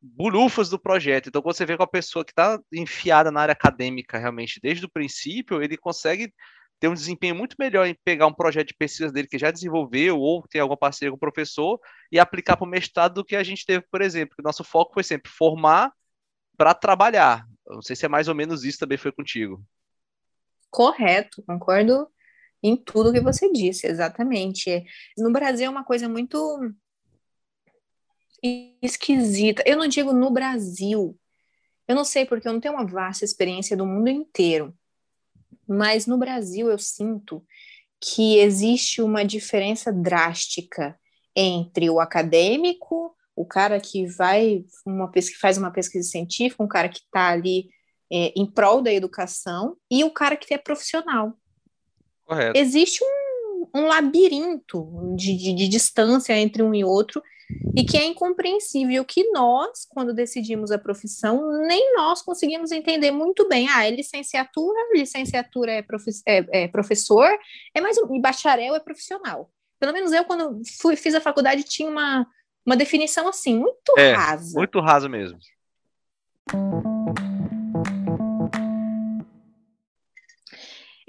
bulufas 0.00 0.68
do 0.68 0.78
projeto. 0.78 1.28
Então, 1.28 1.42
quando 1.42 1.56
você 1.56 1.66
vê 1.66 1.76
com 1.76 1.82
a 1.82 1.86
pessoa 1.86 2.24
que 2.24 2.32
está 2.32 2.58
enfiada 2.72 3.30
na 3.30 3.40
área 3.40 3.52
acadêmica 3.52 4.18
realmente 4.18 4.60
desde 4.62 4.84
o 4.84 4.90
princípio, 4.90 5.62
ele 5.62 5.76
consegue 5.76 6.32
ter 6.78 6.88
um 6.88 6.94
desempenho 6.94 7.34
muito 7.34 7.56
melhor 7.58 7.86
em 7.86 7.94
pegar 8.02 8.26
um 8.26 8.32
projeto 8.32 8.68
de 8.68 8.74
pesquisa 8.74 9.12
dele 9.12 9.28
que 9.28 9.38
já 9.38 9.50
desenvolveu 9.50 10.18
ou 10.18 10.46
tem 10.48 10.60
alguma 10.60 10.78
parceria 10.78 11.10
com 11.10 11.16
o 11.16 11.20
professor 11.20 11.78
e 12.10 12.18
aplicar 12.18 12.56
para 12.56 12.66
o 12.66 12.68
mestrado 12.68 13.14
do 13.14 13.24
que 13.24 13.36
a 13.36 13.42
gente 13.42 13.66
teve, 13.66 13.84
por 13.90 14.00
exemplo. 14.00 14.34
O 14.38 14.42
nosso 14.42 14.64
foco 14.64 14.94
foi 14.94 15.02
sempre 15.02 15.30
formar 15.30 15.92
para 16.56 16.72
trabalhar. 16.72 17.46
Não 17.66 17.82
sei 17.82 17.94
se 17.94 18.06
é 18.06 18.08
mais 18.08 18.28
ou 18.28 18.34
menos 18.34 18.64
isso 18.64 18.78
também 18.78 18.96
foi 18.96 19.12
contigo. 19.12 19.62
Correto, 20.70 21.42
concordo 21.42 22.08
em 22.62 22.76
tudo 22.76 23.12
que 23.12 23.20
você 23.20 23.50
disse, 23.52 23.86
exatamente. 23.86 24.84
No 25.18 25.30
Brasil 25.32 25.66
é 25.66 25.70
uma 25.70 25.84
coisa 25.84 26.08
muito 26.08 26.38
esquisita. 28.82 29.62
Eu 29.66 29.76
não 29.76 29.86
digo 29.86 30.12
no 30.12 30.30
Brasil. 30.30 31.18
Eu 31.86 31.94
não 31.94 32.04
sei 32.04 32.24
porque 32.24 32.46
eu 32.46 32.52
não 32.52 32.60
tenho 32.60 32.74
uma 32.74 32.86
vasta 32.86 33.24
experiência 33.24 33.76
do 33.76 33.86
mundo 33.86 34.08
inteiro. 34.08 34.74
Mas 35.66 36.06
no 36.06 36.18
Brasil 36.18 36.70
eu 36.70 36.78
sinto 36.78 37.44
que 38.00 38.38
existe 38.38 39.02
uma 39.02 39.24
diferença 39.24 39.92
drástica 39.92 40.98
entre 41.36 41.90
o 41.90 42.00
acadêmico, 42.00 43.14
o 43.36 43.44
cara 43.44 43.78
que 43.78 44.06
vai 44.06 44.64
uma 44.86 45.10
pesquisa, 45.10 45.38
faz 45.40 45.58
uma 45.58 45.70
pesquisa 45.70 46.08
científica, 46.08 46.62
um 46.62 46.68
cara 46.68 46.88
que 46.88 47.00
está 47.00 47.28
ali 47.28 47.68
é, 48.10 48.32
em 48.34 48.46
prol 48.46 48.82
da 48.82 48.92
educação, 48.92 49.76
e 49.90 50.02
o 50.02 50.10
cara 50.10 50.36
que 50.36 50.52
é 50.52 50.58
profissional. 50.58 51.34
Correto. 52.24 52.58
Existe 52.58 53.02
um, 53.04 53.66
um 53.74 53.86
labirinto 53.86 55.14
de, 55.16 55.36
de, 55.36 55.52
de 55.54 55.68
distância 55.68 56.36
entre 56.36 56.62
um 56.62 56.74
e 56.74 56.84
outro 56.84 57.22
e 57.76 57.84
que 57.84 57.96
é 57.96 58.04
incompreensível 58.04 59.04
que 59.04 59.30
nós, 59.30 59.86
quando 59.88 60.12
decidimos 60.12 60.70
a 60.70 60.78
profissão, 60.78 61.62
nem 61.66 61.94
nós 61.94 62.22
conseguimos 62.22 62.72
entender 62.72 63.10
muito 63.10 63.48
bem. 63.48 63.68
Ah, 63.68 63.86
é 63.86 63.90
licenciatura, 63.90 64.78
licenciatura 64.92 65.72
é, 65.72 65.82
profe 65.82 66.10
é, 66.26 66.64
é 66.64 66.68
professor, 66.68 67.28
é 67.74 67.80
mais 67.80 67.96
um, 67.98 68.14
e 68.14 68.20
bacharel 68.20 68.74
é 68.74 68.80
profissional. 68.80 69.50
Pelo 69.78 69.92
menos 69.92 70.12
eu, 70.12 70.24
quando 70.24 70.60
fui, 70.80 70.96
fiz 70.96 71.14
a 71.14 71.20
faculdade, 71.20 71.62
tinha 71.62 71.88
uma, 71.88 72.26
uma 72.66 72.76
definição 72.76 73.28
assim, 73.28 73.56
muito 73.58 73.94
é, 73.96 74.12
rasa. 74.12 74.58
Muito 74.58 74.80
rasa 74.80 75.08
mesmo. 75.08 75.38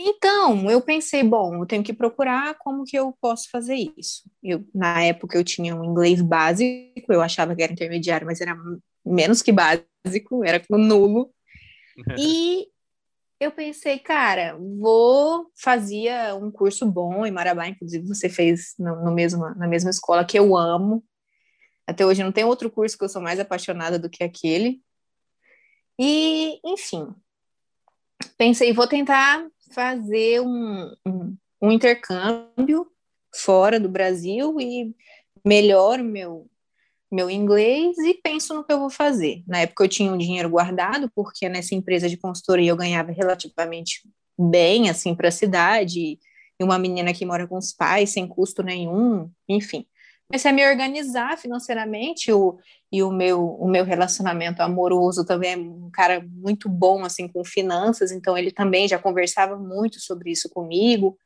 Então, 0.03 0.69
eu 0.69 0.81
pensei, 0.81 1.23
bom, 1.23 1.61
eu 1.61 1.65
tenho 1.65 1.83
que 1.83 1.93
procurar 1.93 2.55
como 2.57 2.83
que 2.83 2.97
eu 2.97 3.15
posso 3.21 3.49
fazer 3.51 3.75
isso. 3.95 4.23
Eu, 4.41 4.65
na 4.73 5.03
época 5.03 5.37
eu 5.37 5.43
tinha 5.43 5.75
um 5.75 5.83
inglês 5.83 6.21
básico, 6.21 7.13
eu 7.13 7.21
achava 7.21 7.55
que 7.55 7.61
era 7.61 7.71
intermediário, 7.71 8.25
mas 8.25 8.41
era 8.41 8.57
menos 9.05 9.43
que 9.43 9.51
básico, 9.51 10.43
era 10.43 10.59
nulo. 10.71 11.31
e 12.17 12.67
eu 13.39 13.51
pensei, 13.51 13.99
cara, 13.99 14.57
vou 14.57 15.51
fazia 15.55 16.35
um 16.35 16.49
curso 16.49 16.85
bom 16.85 17.23
em 17.23 17.31
Marabá, 17.31 17.67
inclusive 17.67 18.07
você 18.07 18.27
fez 18.27 18.73
no, 18.79 19.03
no 19.05 19.11
mesmo, 19.11 19.53
na 19.55 19.67
mesma 19.67 19.91
escola 19.91 20.25
que 20.25 20.37
eu 20.37 20.57
amo. 20.57 21.03
Até 21.85 22.03
hoje 22.03 22.23
não 22.23 22.31
tem 22.31 22.43
outro 22.43 22.71
curso 22.71 22.97
que 22.97 23.03
eu 23.03 23.09
sou 23.09 23.21
mais 23.21 23.39
apaixonada 23.39 23.99
do 23.99 24.09
que 24.09 24.23
aquele. 24.23 24.81
E, 25.99 26.59
enfim, 26.65 27.07
pensei, 28.35 28.73
vou 28.73 28.87
tentar 28.87 29.45
fazer 29.71 30.41
um, 30.41 30.93
um, 31.05 31.37
um 31.61 31.71
intercâmbio 31.71 32.87
fora 33.33 33.79
do 33.79 33.89
Brasil 33.89 34.59
e 34.59 34.95
melhoro 35.45 36.03
meu 36.03 36.47
meu 37.11 37.29
inglês 37.29 37.97
e 37.97 38.13
penso 38.13 38.53
no 38.53 38.63
que 38.63 38.71
eu 38.71 38.79
vou 38.79 38.89
fazer. 38.89 39.43
Na 39.45 39.59
época 39.59 39.83
eu 39.83 39.89
tinha 39.89 40.09
um 40.13 40.17
dinheiro 40.17 40.49
guardado, 40.49 41.11
porque 41.13 41.49
nessa 41.49 41.75
empresa 41.75 42.07
de 42.07 42.15
consultoria 42.15 42.71
eu 42.71 42.77
ganhava 42.77 43.11
relativamente 43.11 44.07
bem, 44.39 44.89
assim, 44.89 45.13
para 45.13 45.27
a 45.27 45.31
cidade, 45.31 46.17
e 46.57 46.63
uma 46.63 46.79
menina 46.79 47.13
que 47.13 47.25
mora 47.25 47.45
com 47.45 47.57
os 47.57 47.73
pais, 47.73 48.11
sem 48.11 48.25
custo 48.25 48.63
nenhum, 48.63 49.29
enfim 49.49 49.85
comecei 50.31 50.49
a 50.49 50.53
me 50.53 50.65
organizar 50.65 51.37
financeiramente 51.37 52.31
o, 52.31 52.57
e 52.89 53.03
o 53.03 53.11
meu, 53.11 53.45
o 53.45 53.69
meu 53.69 53.83
relacionamento 53.83 54.61
amoroso 54.61 55.25
também 55.25 55.53
é 55.53 55.57
um 55.57 55.89
cara 55.91 56.25
muito 56.25 56.69
bom 56.69 57.03
assim 57.03 57.27
com 57.27 57.43
finanças, 57.43 58.13
então 58.13 58.37
ele 58.37 58.49
também 58.49 58.87
já 58.87 58.97
conversava 58.97 59.57
muito 59.57 59.99
sobre 59.99 60.31
isso 60.31 60.49
comigo 60.49 61.17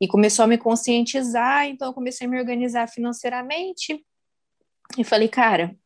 e 0.00 0.08
começou 0.08 0.44
a 0.44 0.48
me 0.48 0.58
conscientizar, 0.58 1.66
então 1.66 1.88
eu 1.88 1.94
comecei 1.94 2.26
a 2.26 2.30
me 2.30 2.36
organizar 2.36 2.88
financeiramente 2.88 4.04
e 4.98 5.04
falei, 5.04 5.28
cara, 5.28 5.76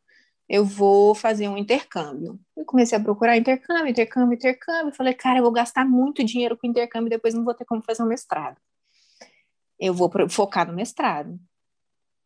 eu 0.49 0.65
vou 0.65 1.15
fazer 1.15 1.47
um 1.47 1.59
intercâmbio. 1.59 2.41
E 2.57 2.65
comecei 2.65 2.97
a 2.97 3.01
procurar 3.01 3.37
intercâmbio, 3.37 3.89
intercâmbio, 3.89 4.35
intercâmbio. 4.35 4.95
Falei, 4.95 5.15
cara, 5.15 5.39
eu 5.39 5.43
vou 5.43 5.53
gastar 5.53 5.85
muito 5.85 6.25
dinheiro 6.25 6.57
com 6.57 6.67
intercâmbio, 6.67 7.09
depois 7.09 7.35
não 7.35 7.45
vou 7.45 7.55
ter 7.55 7.65
como 7.65 7.83
fazer 7.83 8.03
um 8.03 8.07
mestrado. 8.07 8.57
Eu 9.79 9.95
vou 9.95 10.11
focar 10.29 10.67
no 10.67 10.75
mestrado 10.75 11.39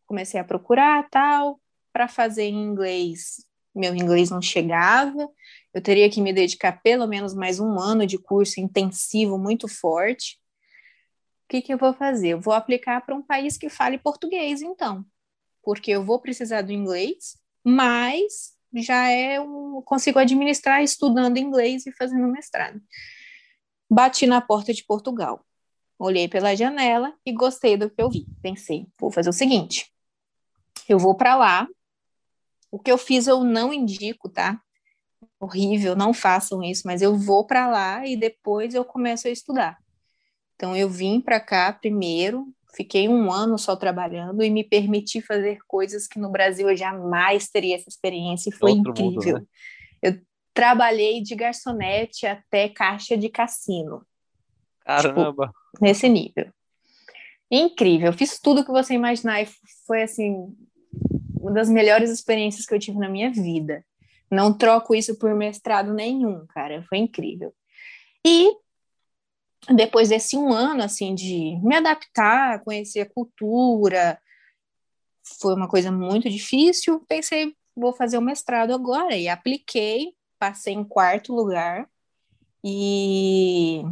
comecei 0.05 0.39
a 0.39 0.43
procurar 0.43 1.07
tal 1.09 1.59
para 1.91 2.07
fazer 2.07 2.43
em 2.43 2.63
inglês. 2.63 3.45
Meu 3.73 3.93
inglês 3.95 4.29
não 4.29 4.41
chegava, 4.41 5.29
eu 5.73 5.81
teria 5.81 6.09
que 6.09 6.21
me 6.21 6.31
dedicar 6.31 6.81
pelo 6.81 7.05
menos 7.05 7.33
mais 7.33 7.59
um 7.59 7.77
ano 7.79 8.05
de 8.05 8.17
curso 8.17 8.61
intensivo 8.61 9.37
muito 9.37 9.67
forte. 9.67 10.39
O 11.43 11.49
que, 11.49 11.61
que 11.61 11.73
eu 11.73 11.77
vou 11.77 11.93
fazer? 11.93 12.29
Eu 12.29 12.41
vou 12.41 12.53
aplicar 12.53 13.05
para 13.05 13.15
um 13.15 13.21
país 13.21 13.57
que 13.57 13.69
fale 13.69 13.97
português, 13.97 14.61
então, 14.61 15.05
porque 15.61 15.91
eu 15.91 16.03
vou 16.03 16.19
precisar 16.19 16.61
do 16.61 16.71
inglês, 16.71 17.37
mas 17.63 18.55
já 18.73 19.09
é 19.09 19.39
um, 19.39 19.81
consigo 19.83 20.19
administrar 20.19 20.81
estudando 20.81 21.37
inglês 21.37 21.85
e 21.85 21.91
fazendo 21.91 22.27
mestrado. 22.27 22.81
Bati 23.89 24.25
na 24.25 24.41
porta 24.41 24.73
de 24.73 24.83
Portugal. 24.83 25.45
Olhei 25.99 26.27
pela 26.27 26.55
janela 26.55 27.13
e 27.25 27.31
gostei 27.31 27.77
do 27.77 27.89
que 27.89 28.01
eu 28.01 28.09
vi. 28.09 28.25
Pensei, 28.41 28.87
vou 28.99 29.11
fazer 29.11 29.29
o 29.29 29.33
seguinte: 29.33 29.91
eu 30.87 30.99
vou 30.99 31.15
para 31.15 31.35
lá. 31.35 31.67
O 32.71 32.79
que 32.79 32.91
eu 32.91 32.97
fiz 32.97 33.27
eu 33.27 33.43
não 33.43 33.73
indico, 33.73 34.29
tá? 34.29 34.59
Horrível, 35.39 35.95
não 35.95 36.13
façam 36.13 36.63
isso, 36.63 36.83
mas 36.85 37.01
eu 37.01 37.15
vou 37.15 37.45
para 37.45 37.67
lá 37.67 38.05
e 38.05 38.17
depois 38.17 38.73
eu 38.73 38.83
começo 38.83 39.27
a 39.27 39.31
estudar. 39.31 39.77
Então 40.55 40.75
eu 40.75 40.89
vim 40.89 41.19
para 41.19 41.39
cá 41.39 41.71
primeiro, 41.73 42.47
fiquei 42.75 43.07
um 43.07 43.31
ano 43.31 43.57
só 43.57 43.75
trabalhando 43.75 44.43
e 44.43 44.49
me 44.49 44.63
permiti 44.63 45.21
fazer 45.21 45.59
coisas 45.67 46.07
que 46.07 46.19
no 46.19 46.29
Brasil 46.29 46.69
eu 46.69 46.75
jamais 46.75 47.49
teria 47.49 47.75
essa 47.75 47.89
experiência 47.89 48.49
e 48.49 48.53
foi 48.53 48.71
Outro 48.71 48.91
incrível. 48.91 49.33
Mundo, 49.35 49.39
né? 49.39 49.45
Eu 50.01 50.21
trabalhei 50.53 51.21
de 51.21 51.35
garçonete 51.35 52.25
até 52.25 52.69
caixa 52.69 53.17
de 53.17 53.29
cassino. 53.29 54.05
Caramba! 54.81 55.47
Tipo, 55.47 55.53
nesse 55.81 56.07
nível. 56.07 56.51
Incrível, 57.49 58.07
eu 58.07 58.13
fiz 58.13 58.39
tudo 58.39 58.65
que 58.65 58.71
você 58.71 58.93
imaginar 58.93 59.41
e 59.41 59.47
foi 59.85 60.01
assim 60.01 60.55
uma 61.39 61.51
das 61.51 61.69
melhores 61.69 62.09
experiências 62.09 62.65
que 62.65 62.73
eu 62.73 62.79
tive 62.79 62.97
na 62.97 63.07
minha 63.07 63.31
vida. 63.31 63.85
Não 64.31 64.51
troco 64.51 64.95
isso 64.95 65.15
por 65.17 65.33
mestrado 65.35 65.93
nenhum, 65.93 66.45
cara. 66.47 66.83
Foi 66.89 66.97
incrível. 66.97 67.53
E 68.25 68.51
depois 69.73 70.09
desse 70.09 70.35
um 70.35 70.51
ano, 70.51 70.83
assim, 70.83 71.13
de 71.13 71.59
me 71.63 71.75
adaptar, 71.75 72.63
conhecer 72.63 73.01
a 73.01 73.09
cultura, 73.09 74.19
foi 75.39 75.53
uma 75.53 75.67
coisa 75.67 75.91
muito 75.91 76.29
difícil. 76.29 76.99
Pensei, 77.07 77.55
vou 77.75 77.93
fazer 77.93 78.17
o 78.17 78.21
mestrado 78.21 78.73
agora. 78.73 79.15
E 79.15 79.27
apliquei, 79.27 80.13
passei 80.39 80.73
em 80.73 80.83
quarto 80.83 81.33
lugar. 81.33 81.87
E 82.63 83.83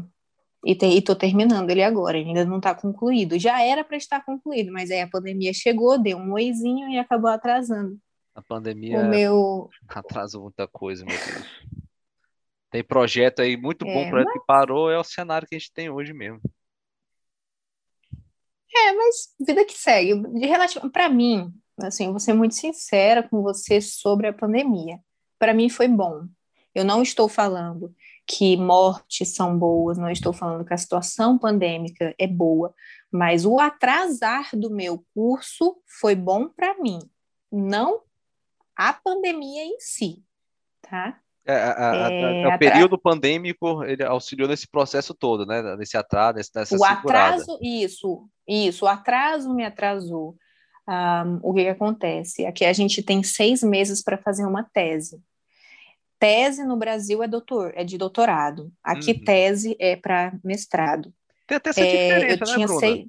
E 0.65 0.71
estou 0.71 1.15
terminando 1.15 1.69
ele 1.69 1.84
agora, 1.84 2.17
ainda 2.17 2.45
não 2.45 2.58
está 2.58 2.73
concluído. 2.73 3.38
Já 3.38 3.62
era 3.62 3.84
para 3.84 3.97
estar 3.97 4.23
concluído, 4.23 4.71
mas 4.71 4.89
aí 4.89 5.02
a 5.02 5.10
pandemia 5.10 5.54
chegou, 5.54 6.02
deu 6.02 6.17
um 6.17 6.32
oizinho 6.34 6.89
e 6.89 6.97
acabou 6.97 7.30
atrasando. 7.30 7.97
A 8.34 8.41
pandemia 8.41 8.99
o 8.99 9.10
meu... 9.10 9.69
atrasou 9.89 10.43
muita 10.43 10.67
coisa, 10.67 11.06
meu 11.06 11.15
Deus. 11.15 11.84
Tem 12.71 12.84
projeto 12.84 13.41
aí 13.41 13.56
muito 13.56 13.86
bom, 13.86 13.91
É, 13.91 14.10
projeto 14.10 14.28
mas- 14.28 14.39
que 14.39 14.45
parou, 14.47 14.89
é 14.89 14.97
o 14.97 15.04
cenário 15.04 15.47
que 15.47 15.56
a 15.56 15.60
gente 15.60 15.71
tem 15.71 15.89
hoje 15.89 16.13
mesmo. 16.13 16.39
É, 18.76 18.91
mas 18.93 19.36
vida 19.39 19.63
que 19.65 19.73
segue. 19.73 20.15
De 20.39 20.45
relativo, 20.47 20.89
para 20.89 21.08
mim, 21.08 21.54
assim, 21.80 22.10
vou 22.10 22.19
ser 22.19 22.34
muito 22.34 22.56
sincera 22.56 23.21
com 23.21 23.41
você 23.41 23.80
sobre 23.80 24.28
a 24.28 24.34
pandemia. 24.34 24.97
Para 25.38 25.54
mim 25.54 25.69
foi 25.69 25.88
bom. 25.88 26.26
Eu 26.73 26.84
não 26.84 27.04
estou 27.04 27.30
falando 27.30 27.93
que 28.25 28.55
mortes 28.57 29.36
são 29.36 29.57
boas, 29.57 29.97
não 29.97 30.09
estou 30.09 30.31
falando 30.33 30.65
que 30.65 30.73
a 30.73 30.77
situação 30.77 31.38
pandêmica 31.38 32.15
é 32.17 32.27
boa, 32.27 32.73
mas 33.12 33.45
o 33.45 33.59
atrasar 33.59 34.49
do 34.53 34.69
meu 34.69 35.03
curso 35.13 35.77
foi 35.99 36.15
bom 36.15 36.47
para 36.47 36.77
mim, 36.79 36.99
não 37.51 38.01
a 38.75 38.93
pandemia 38.93 39.63
em 39.65 39.79
si, 39.79 40.23
tá? 40.81 41.19
É, 41.45 41.53
a- 41.55 41.71
a- 41.71 42.07
a- 42.07 42.12
É, 42.12 42.41
é 42.43 42.47
o 42.55 42.57
período 42.57 42.97
pandêmico, 42.97 43.83
ele 43.83 44.03
auxiliou 44.03 44.47
nesse 44.47 44.65
processo 44.67 45.13
todo, 45.13 45.45
né? 45.45 45.75
Nesse 45.75 45.97
atraso, 45.97 46.38
nesse- 46.38 46.51
nessa 46.55 46.75
o 46.75 46.79
segurada. 46.79 47.36
atraso, 47.36 47.59
isso, 47.62 48.29
isso, 48.47 48.86
o 48.86 48.88
atraso 48.88 49.53
me 49.53 49.65
atrasou. 49.65 50.38
Ahm, 50.88 51.39
o 51.43 51.53
que, 51.53 51.63
que 51.63 51.69
acontece? 51.69 52.45
Aqui 52.45 52.63
a 52.65 52.71
gente 52.73 53.03
tem 53.03 53.21
seis 53.23 53.62
meses 53.62 54.01
para 54.01 54.17
fazer 54.17 54.45
uma 54.45 54.63
tese. 54.63 55.21
Tese 56.23 56.63
no 56.63 56.77
Brasil 56.77 57.21
é 57.21 57.27
doutor, 57.27 57.73
é 57.75 57.83
de 57.83 57.97
doutorado. 57.97 58.71
Aqui 58.81 59.13
Uhum. 59.13 59.25
tese 59.25 59.75
é 59.77 59.97
para 59.97 60.31
mestrado. 60.41 61.13
Tem 61.45 61.57
até 61.57 61.69
essa 61.71 61.81
É, 61.81 62.31
eu 62.31 62.38
diferença, 62.38 62.45
né, 62.45 62.53
tinha 62.53 62.67
Bruna? 62.67 62.79
seis. 62.79 63.07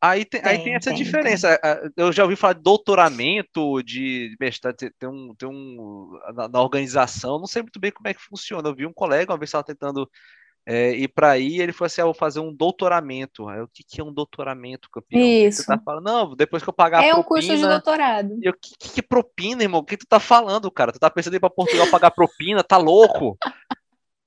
Aí 0.00 0.24
tem, 0.24 0.40
aí 0.44 0.56
Tem, 0.56 0.64
tem 0.64 0.74
essa 0.74 0.90
tem, 0.90 0.96
diferença. 0.96 1.60
Ah, 1.62 1.80
Eu 1.96 2.12
já 2.12 2.22
ouvi 2.22 2.36
falar 2.36 2.52
de 2.54 2.62
doutoramento, 2.62 3.82
de 3.82 4.34
mestrado, 4.40 4.76
tem, 4.76 4.90
tem 4.98 5.08
um, 5.08 5.34
tem 5.34 5.48
um 5.48 6.18
na, 6.34 6.48
na 6.48 6.62
organização, 6.62 7.38
não 7.38 7.46
sei 7.46 7.62
muito 7.62 7.80
bem 7.80 7.90
como 7.90 8.08
é 8.08 8.14
que 8.14 8.22
funciona. 8.22 8.68
Eu 8.68 8.74
vi 8.74 8.86
um 8.86 8.92
colega 8.92 9.32
uma 9.32 9.38
vez 9.38 9.48
estava 9.50 9.64
tentando 9.64 10.08
é, 10.70 10.90
ir 10.94 11.08
para 11.08 11.30
aí, 11.30 11.60
ele 11.62 11.72
falou 11.72 11.86
assim: 11.86 12.02
ah, 12.02 12.04
vou 12.04 12.12
fazer 12.12 12.40
um 12.40 12.52
doutoramento. 12.52 13.48
Aí 13.48 13.58
eu, 13.58 13.64
o 13.64 13.68
que, 13.68 13.82
que 13.82 14.02
é 14.02 14.04
um 14.04 14.12
doutoramento, 14.12 14.90
campeão? 14.92 15.22
O 15.22 15.24
que 15.24 15.46
Isso. 15.46 15.62
Você 15.62 15.66
tá 15.66 15.78
falando? 15.82 16.04
Não, 16.04 16.36
depois 16.36 16.62
que 16.62 16.68
eu 16.68 16.74
pagar 16.74 16.98
a 17.00 17.06
É 17.06 17.14
um 17.14 17.22
propina. 17.22 17.28
curso 17.28 17.56
de 17.56 17.66
doutorado. 17.66 18.38
E 18.42 18.46
eu, 18.46 18.52
que, 18.52 18.74
que, 18.78 18.90
que 18.96 19.02
propina, 19.02 19.62
irmão? 19.62 19.80
O 19.80 19.84
que 19.84 19.96
tu 19.96 20.06
tá 20.06 20.20
falando, 20.20 20.70
cara? 20.70 20.92
Tu 20.92 20.98
tá 20.98 21.08
pensando 21.08 21.32
em 21.32 21.36
ir 21.38 21.40
pra 21.40 21.48
Portugal 21.48 21.86
pagar 21.90 22.10
propina? 22.10 22.62
Tá 22.62 22.76
louco? 22.76 23.38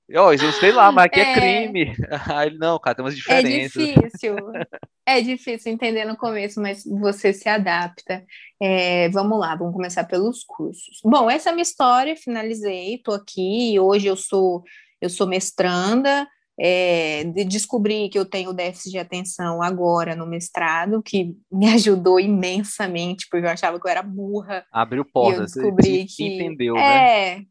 E, 0.08 0.18
ó, 0.18 0.32
eu 0.32 0.52
sei 0.54 0.72
lá, 0.72 0.90
mas 0.90 1.04
aqui 1.06 1.20
é, 1.20 1.22
É. 1.22 1.34
crime. 1.34 1.94
Aí 2.36 2.48
ele, 2.48 2.58
não, 2.58 2.76
cara, 2.80 2.96
tem 2.96 3.04
umas 3.04 3.14
É 3.14 3.16
diferenças. 3.16 3.72
difícil. 3.86 4.36
É 5.04 5.20
difícil 5.20 5.72
entender 5.72 6.04
no 6.04 6.16
começo, 6.16 6.60
mas 6.60 6.84
você 6.84 7.32
se 7.32 7.48
adapta. 7.48 8.24
É, 8.62 9.08
vamos 9.08 9.36
lá, 9.40 9.56
vamos 9.56 9.74
começar 9.74 10.04
pelos 10.04 10.44
cursos. 10.44 11.00
Bom, 11.04 11.28
essa 11.28 11.48
é 11.48 11.50
a 11.50 11.54
minha 11.56 11.64
história, 11.64 12.14
finalizei, 12.14 12.94
estou 12.94 13.12
aqui. 13.12 13.80
Hoje 13.80 14.06
eu 14.06 14.16
sou 14.16 14.62
eu 15.02 15.10
sou 15.10 15.26
mestranda. 15.26 16.26
é, 16.60 17.24
de- 17.24 17.44
descobri 17.44 18.10
que 18.10 18.18
eu 18.18 18.26
tenho 18.26 18.52
déficit 18.52 18.90
de 18.90 18.98
atenção 18.98 19.62
agora 19.62 20.14
no 20.14 20.26
mestrado, 20.26 21.02
que 21.02 21.34
me 21.50 21.66
ajudou 21.72 22.20
imensamente, 22.20 23.26
porque 23.30 23.46
eu 23.46 23.50
achava 23.50 23.80
que 23.80 23.86
eu 23.86 23.90
era 23.90 24.02
burra. 24.02 24.64
Abriu 24.70 25.04
portas, 25.04 25.52
descobri 25.52 26.04
que 26.04 26.24
entendeu, 26.24 26.74
né? 26.74 26.82
é, 26.82 27.42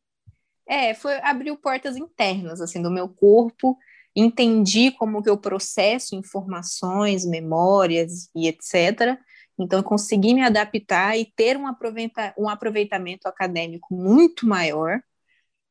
é, 0.67 0.93
foi 0.93 1.19
abriu 1.21 1.57
portas 1.57 1.97
internas 1.97 2.61
assim 2.61 2.81
do 2.81 2.91
meu 2.91 3.09
corpo, 3.09 3.77
entendi 4.15 4.91
como 4.91 5.21
que 5.21 5.29
eu 5.29 5.37
processo 5.37 6.15
informações, 6.15 7.25
memórias 7.25 8.29
e 8.35 8.47
etc. 8.47 9.17
Então 9.59 9.79
eu 9.79 9.83
consegui 9.83 10.33
me 10.33 10.43
adaptar 10.43 11.17
e 11.17 11.25
ter 11.25 11.57
um, 11.57 11.67
aproveita, 11.67 12.33
um 12.37 12.47
aproveitamento 12.49 13.27
acadêmico 13.27 13.93
muito 13.93 14.47
maior. 14.47 15.01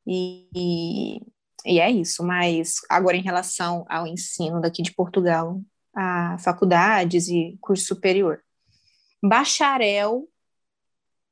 E, 0.06 0.48
e, 0.54 1.20
e 1.64 1.80
é 1.80 1.90
isso, 1.90 2.24
mas 2.24 2.76
agora 2.88 3.16
em 3.16 3.22
relação 3.22 3.84
ao 3.88 4.06
ensino 4.06 4.60
daqui 4.60 4.82
de 4.82 4.92
Portugal, 4.92 5.60
a 5.94 6.38
faculdades 6.38 7.28
e 7.28 7.58
curso 7.60 7.84
superior. 7.84 8.42
Bacharel 9.22 10.28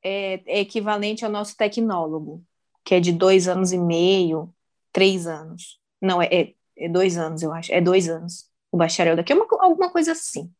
é, 0.02 0.40
é 0.46 0.60
equivalente 0.60 1.24
ao 1.24 1.30
nosso 1.30 1.56
tecnólogo, 1.56 2.44
que 2.84 2.94
é 2.94 3.00
de 3.00 3.12
dois 3.12 3.48
anos 3.48 3.72
e 3.72 3.78
meio, 3.78 4.52
três 4.92 5.26
anos. 5.26 5.80
Não, 6.00 6.20
é, 6.20 6.26
é, 6.26 6.54
é 6.76 6.88
dois 6.88 7.16
anos, 7.16 7.42
eu 7.42 7.52
acho. 7.52 7.72
É 7.72 7.80
dois 7.80 8.08
anos. 8.08 8.46
O 8.70 8.76
bacharel 8.76 9.16
daqui 9.16 9.32
é 9.32 9.36
uma, 9.36 9.46
alguma 9.60 9.90
coisa 9.90 10.12
assim. 10.12 10.52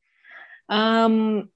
Ahn, 0.68 1.48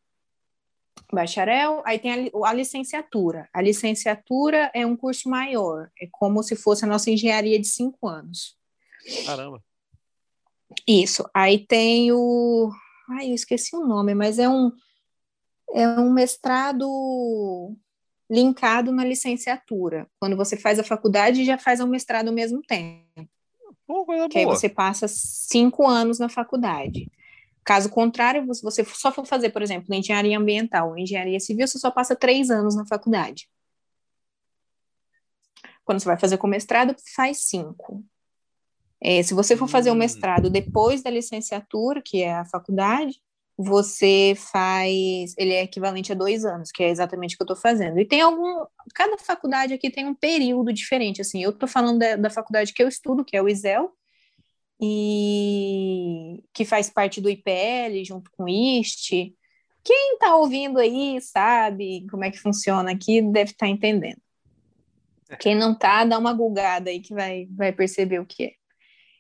bacharel, 1.15 1.83
aí 1.85 1.99
tem 1.99 2.31
a, 2.33 2.49
a 2.49 2.53
licenciatura. 2.53 3.49
A 3.53 3.61
licenciatura 3.61 4.71
é 4.75 4.87
um 4.87 4.97
curso 4.97 5.29
maior, 5.29 5.91
é 6.01 6.09
como 6.11 6.43
se 6.43 6.57
fosse 6.57 6.85
a 6.85 6.89
nossa 6.89 7.11
engenharia 7.11 7.59
de 7.59 7.67
cinco 7.67 8.09
anos. 8.09 8.57
Caramba. 9.27 9.63
Isso. 10.87 11.25
Aí 11.35 11.59
tem 11.67 12.13
o. 12.13 12.71
Ai, 13.11 13.31
eu 13.31 13.35
esqueci 13.35 13.77
o 13.77 13.87
nome, 13.87 14.15
mas 14.15 14.39
é 14.39 14.49
um, 14.49 14.73
é 15.75 15.89
um 16.01 16.13
mestrado 16.13 17.77
linkado 18.31 18.91
na 18.91 19.05
licenciatura. 19.05 20.09
Quando 20.19 20.37
você 20.37 20.57
faz 20.57 20.79
a 20.79 20.85
faculdade, 20.85 21.45
já 21.45 21.59
faz 21.59 21.81
o 21.81 21.87
mestrado 21.87 22.29
ao 22.29 22.35
mesmo 22.35 22.63
tempo. 22.63 23.29
Pô, 23.87 24.07
coisa 24.07 24.29
Que 24.29 24.39
aí 24.39 24.45
boa. 24.45 24.57
você 24.57 24.69
passa 24.69 25.07
cinco 25.09 25.87
anos 25.87 26.19
na 26.19 26.29
faculdade. 26.29 27.11
Caso 27.65 27.89
contrário, 27.91 28.53
se 28.55 28.63
você 28.63 28.85
só 28.85 29.13
for 29.13 29.25
fazer, 29.25 29.51
por 29.51 29.63
exemplo, 29.63 29.95
engenharia 29.95 30.39
ambiental 30.39 30.91
ou 30.91 30.99
engenharia 30.99 31.39
civil, 31.39 31.67
você 31.67 31.79
só 31.79 31.91
passa 31.91 32.17
três 32.17 32.51
anos 32.51 32.75
na 32.75 32.85
faculdade. 32.87 33.49
Quando 35.85 36.01
você 36.01 36.07
vai 36.07 36.19
fazer 36.19 36.39
com 36.39 36.47
mestrado, 36.47 36.95
faz 37.15 37.45
cinco. 37.45 38.05
É, 39.01 39.23
se 39.23 39.35
você 39.35 39.57
for 39.57 39.69
fazer 39.69 39.91
o 39.91 39.95
Hum. 39.95 39.97
mestrado 39.97 40.49
depois 40.49 41.03
da 41.03 41.11
licenciatura, 41.11 42.01
que 42.05 42.23
é 42.23 42.35
a 42.35 42.45
faculdade, 42.45 43.21
você 43.57 44.35
faz. 44.37 45.35
Ele 45.37 45.53
é 45.53 45.63
equivalente 45.63 46.13
a 46.13 46.15
dois 46.15 46.45
anos, 46.45 46.71
que 46.71 46.83
é 46.83 46.89
exatamente 46.89 47.35
o 47.35 47.39
que 47.39 47.43
eu 47.43 47.45
estou 47.45 47.57
fazendo. 47.57 47.99
E 47.99 48.05
tem 48.05 48.21
algum. 48.21 48.65
Cada 48.95 49.19
faculdade 49.19 49.75
aqui 49.75 49.91
tem 49.91 50.07
um 50.07 50.15
período 50.15 50.73
diferente. 50.73 51.21
Assim, 51.21 51.43
eu 51.43 51.51
estou 51.51 51.69
falando 51.69 51.99
da, 51.99 52.17
da 52.17 52.31
faculdade 52.31 52.73
que 52.73 52.83
eu 52.83 52.89
estudo, 52.89 53.25
que 53.25 53.37
é 53.37 53.43
o 53.43 53.49
ISEL, 53.49 53.93
e 54.83 56.43
que 56.53 56.65
faz 56.65 56.91
parte 56.91 57.21
do 57.21 57.31
IPL 57.31 58.05
junto 58.05 58.31
com 58.33 58.45
o 58.45 58.49
IST. 58.49 59.33
Quem 59.85 60.15
está 60.15 60.35
ouvindo 60.35 60.79
aí 60.79 61.21
sabe 61.21 62.05
como 62.11 62.25
é 62.25 62.31
que 62.31 62.39
funciona 62.39 62.91
aqui, 62.91 63.23
deve 63.23 63.53
estar 63.53 63.69
entendendo. 63.69 64.21
Quem 65.39 65.55
não 65.55 65.75
tá, 65.75 66.05
dá 66.05 66.19
uma 66.19 66.33
gulgada 66.33 66.91
aí 66.91 67.01
que 67.01 67.15
vai, 67.15 67.47
vai 67.51 67.73
perceber 67.73 68.19
o 68.19 68.27
que 68.27 68.45
é. 68.45 68.53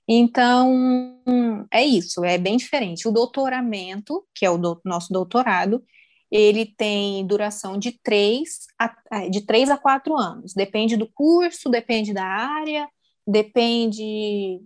Então, 0.07 1.22
é 1.70 1.83
isso, 1.85 2.25
é 2.25 2.37
bem 2.37 2.57
diferente. 2.57 3.07
O 3.07 3.12
doutoramento, 3.12 4.27
que 4.35 4.44
é 4.44 4.51
o 4.51 4.59
do, 4.59 4.81
nosso 4.85 5.12
doutorado, 5.12 5.83
ele 6.31 6.66
tem 6.66 7.25
duração 7.27 7.79
de 7.79 7.92
três 8.03 8.66
a, 8.79 9.29
de 9.31 9.42
três 9.42 9.70
a 9.70 9.77
quatro 9.77 10.16
anos. 10.16 10.55
Depende 10.55 10.96
do 10.96 11.07
curso, 11.07 11.70
depende 11.70 12.12
da 12.12 12.25
área, 12.25 12.88
depende 13.27 14.61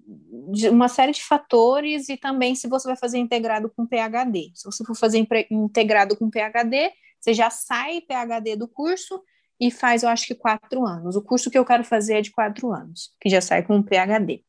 de 0.51 0.69
uma 0.69 0.89
série 0.89 1.13
de 1.13 1.23
fatores 1.23 2.09
e 2.09 2.17
também 2.17 2.55
se 2.55 2.69
você 2.69 2.89
vai 2.89 2.97
fazer 2.97 3.19
integrado 3.19 3.71
com 3.71 3.87
PhD. 3.87 4.51
Se 4.55 4.65
você 4.65 4.85
for 4.85 4.97
fazer 4.97 5.27
integrado 5.51 6.17
com 6.17 6.31
PhD, 6.31 6.91
você 7.21 7.35
já 7.35 7.51
sai 7.51 8.01
PhD 8.01 8.57
do 8.57 8.69
curso 8.69 9.23
e 9.61 9.71
faz, 9.71 10.03
eu 10.03 10.09
acho 10.09 10.27
que 10.27 10.35
quatro 10.35 10.87
anos. 10.87 11.17
O 11.17 11.23
curso 11.23 11.51
que 11.51 11.59
eu 11.59 11.65
quero 11.65 11.85
fazer 11.85 12.19
é 12.19 12.23
de 12.23 12.31
quatro 12.31 12.73
anos, 12.73 13.15
que 13.21 13.29
já 13.29 13.41
sai 13.41 13.63
com 13.63 13.83
PhD. 13.83 14.45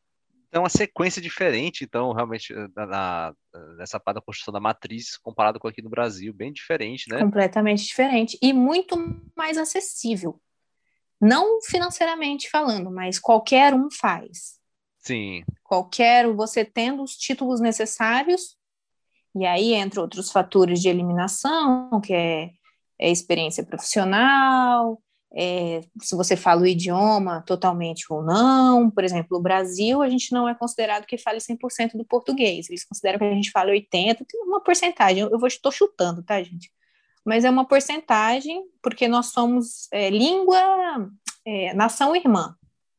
Então, 0.48 0.64
uma 0.64 0.70
sequência 0.70 1.22
diferente, 1.22 1.84
então, 1.84 2.14
realmente, 2.14 2.54
na, 2.74 3.34
nessa 3.78 4.00
parte 4.00 4.16
da 4.16 4.22
construção 4.22 4.54
da 4.54 4.62
matriz, 4.62 5.18
comparado 5.18 5.60
com 5.60 5.68
aqui 5.68 5.82
no 5.82 5.90
Brasil, 5.90 6.34
bem 6.34 6.54
diferente, 6.54 7.06
né? 7.10 7.20
Completamente 7.20 7.86
diferente 7.86 8.38
e 8.42 8.54
muito 8.54 8.96
mais 9.36 9.58
acessível. 9.58 10.40
Não 11.20 11.62
financeiramente 11.62 12.50
falando, 12.50 12.92
mas 12.92 13.20
qualquer 13.20 13.74
um 13.74 13.90
faz. 13.90 14.58
Sim. 15.00 15.44
Qualquer, 15.64 16.32
você 16.32 16.64
tendo 16.64 17.02
os 17.02 17.16
títulos 17.16 17.60
necessários, 17.60 18.56
e 19.36 19.46
aí 19.46 19.74
entra 19.74 20.02
outros 20.02 20.32
fatores 20.32 20.82
de 20.82 20.90
eliminação, 20.90 22.02
que 22.02 22.14
é, 22.14 22.52
é 23.00 23.10
experiência 23.10 23.64
profissional, 23.64 25.02
é, 25.34 25.82
se 26.02 26.16
você 26.16 26.36
fala 26.36 26.62
o 26.62 26.68
idioma 26.68 27.44
totalmente 27.46 28.06
ou 28.10 28.24
não. 28.24 28.90
Por 28.90 29.04
exemplo, 29.04 29.38
o 29.38 29.42
Brasil, 29.42 30.02
a 30.02 30.10
gente 30.10 30.32
não 30.32 30.48
é 30.48 30.56
considerado 30.56 31.06
que 31.06 31.18
fale 31.18 31.40
100% 31.40 31.96
do 31.96 32.06
português. 32.06 32.70
Eles 32.70 32.86
consideram 32.86 33.20
que 33.20 33.26
a 33.26 33.34
gente 33.34 33.52
fala 33.52 33.72
80%, 33.72 34.26
tem 34.28 34.42
uma 34.42 34.64
porcentagem. 34.64 35.24
Eu 35.24 35.48
estou 35.48 35.72
chutando, 35.72 36.24
tá, 36.24 36.42
gente? 36.42 36.72
Mas 37.28 37.44
é 37.44 37.50
uma 37.50 37.68
porcentagem, 37.68 38.64
porque 38.82 39.06
nós 39.06 39.28
somos 39.34 39.90
é, 39.92 40.10
língua, 40.10 41.12
é, 41.46 41.74
nação 41.74 42.16
irmã. 42.16 42.56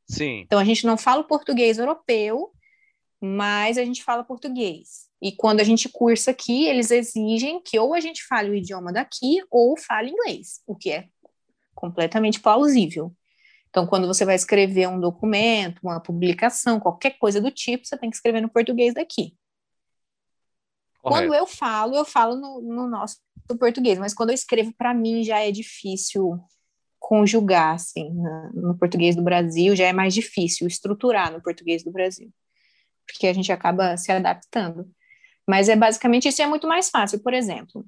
Sim. 0.07 0.41
Então, 0.41 0.59
a 0.59 0.65
gente 0.65 0.85
não 0.85 0.99
fala 0.99 1.23
o 1.23 1.27
português 1.27 1.79
europeu, 1.79 2.53
mas 3.19 3.79
a 3.79 3.85
gente 3.87 4.05
fala 4.05 4.23
português. 4.23 5.09
E 5.23 5.33
quando 5.33 5.61
a 5.61 5.65
gente 5.65 5.89
cursa 5.89 6.31
aqui, 6.31 6.67
eles 6.67 6.91
exigem 6.91 7.59
que 7.63 7.79
ou 7.79 7.95
a 7.95 8.01
gente 8.01 8.23
fale 8.27 8.51
o 8.51 8.55
idioma 8.55 8.93
daqui 8.93 9.39
ou 9.51 9.79
fale 9.79 10.11
inglês, 10.11 10.61
o 10.67 10.77
que 10.77 10.91
é 10.91 11.07
completamente 11.75 12.39
plausível. 12.39 13.11
Então, 13.71 13.87
quando 13.87 14.07
você 14.07 14.27
vai 14.27 14.35
escrever 14.35 14.89
um 14.89 15.01
documento, 15.01 15.81
uma 15.83 16.01
publicação, 16.01 16.79
qualquer 16.79 17.17
coisa 17.19 17.41
do 17.41 17.51
tipo, 17.51 17.87
você 17.87 17.97
tem 17.97 18.11
que 18.11 18.17
escrever 18.17 18.43
no 18.43 18.51
português 18.51 18.93
daqui. 18.93 19.38
Correto. 21.09 21.29
Quando 21.29 21.35
eu 21.35 21.47
falo, 21.47 21.97
eu 21.97 22.05
falo 22.05 22.37
no, 22.37 22.61
no 22.61 22.89
nosso 22.89 23.19
português, 23.59 23.99
mas 23.99 24.13
quando 24.13 24.31
eu 24.31 24.35
escrevo 24.35 24.73
para 24.77 24.93
mim 24.93 25.25
já 25.25 25.39
é 25.39 25.51
difícil 25.51 26.39
conjugar, 26.99 27.75
assim, 27.75 28.11
no, 28.11 28.69
no 28.69 28.79
português 28.79 29.17
do 29.17 29.23
Brasil, 29.23 29.75
já 29.75 29.87
é 29.87 29.93
mais 29.93 30.13
difícil 30.13 30.67
estruturar 30.67 31.33
no 31.33 31.41
português 31.41 31.83
do 31.83 31.91
Brasil, 31.91 32.31
porque 33.07 33.27
a 33.27 33.33
gente 33.33 33.51
acaba 33.51 33.97
se 33.97 34.13
adaptando. 34.13 34.91
Mas 35.49 35.69
é 35.69 35.77
basicamente 35.77 36.29
isso 36.29 36.43
é 36.43 36.47
muito 36.47 36.69
mais 36.69 36.91
fácil. 36.91 37.21
Por 37.21 37.33
exemplo, 37.33 37.87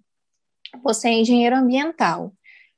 você 0.82 1.08
é 1.08 1.12
engenheiro 1.12 1.56
ambiental, 1.56 2.32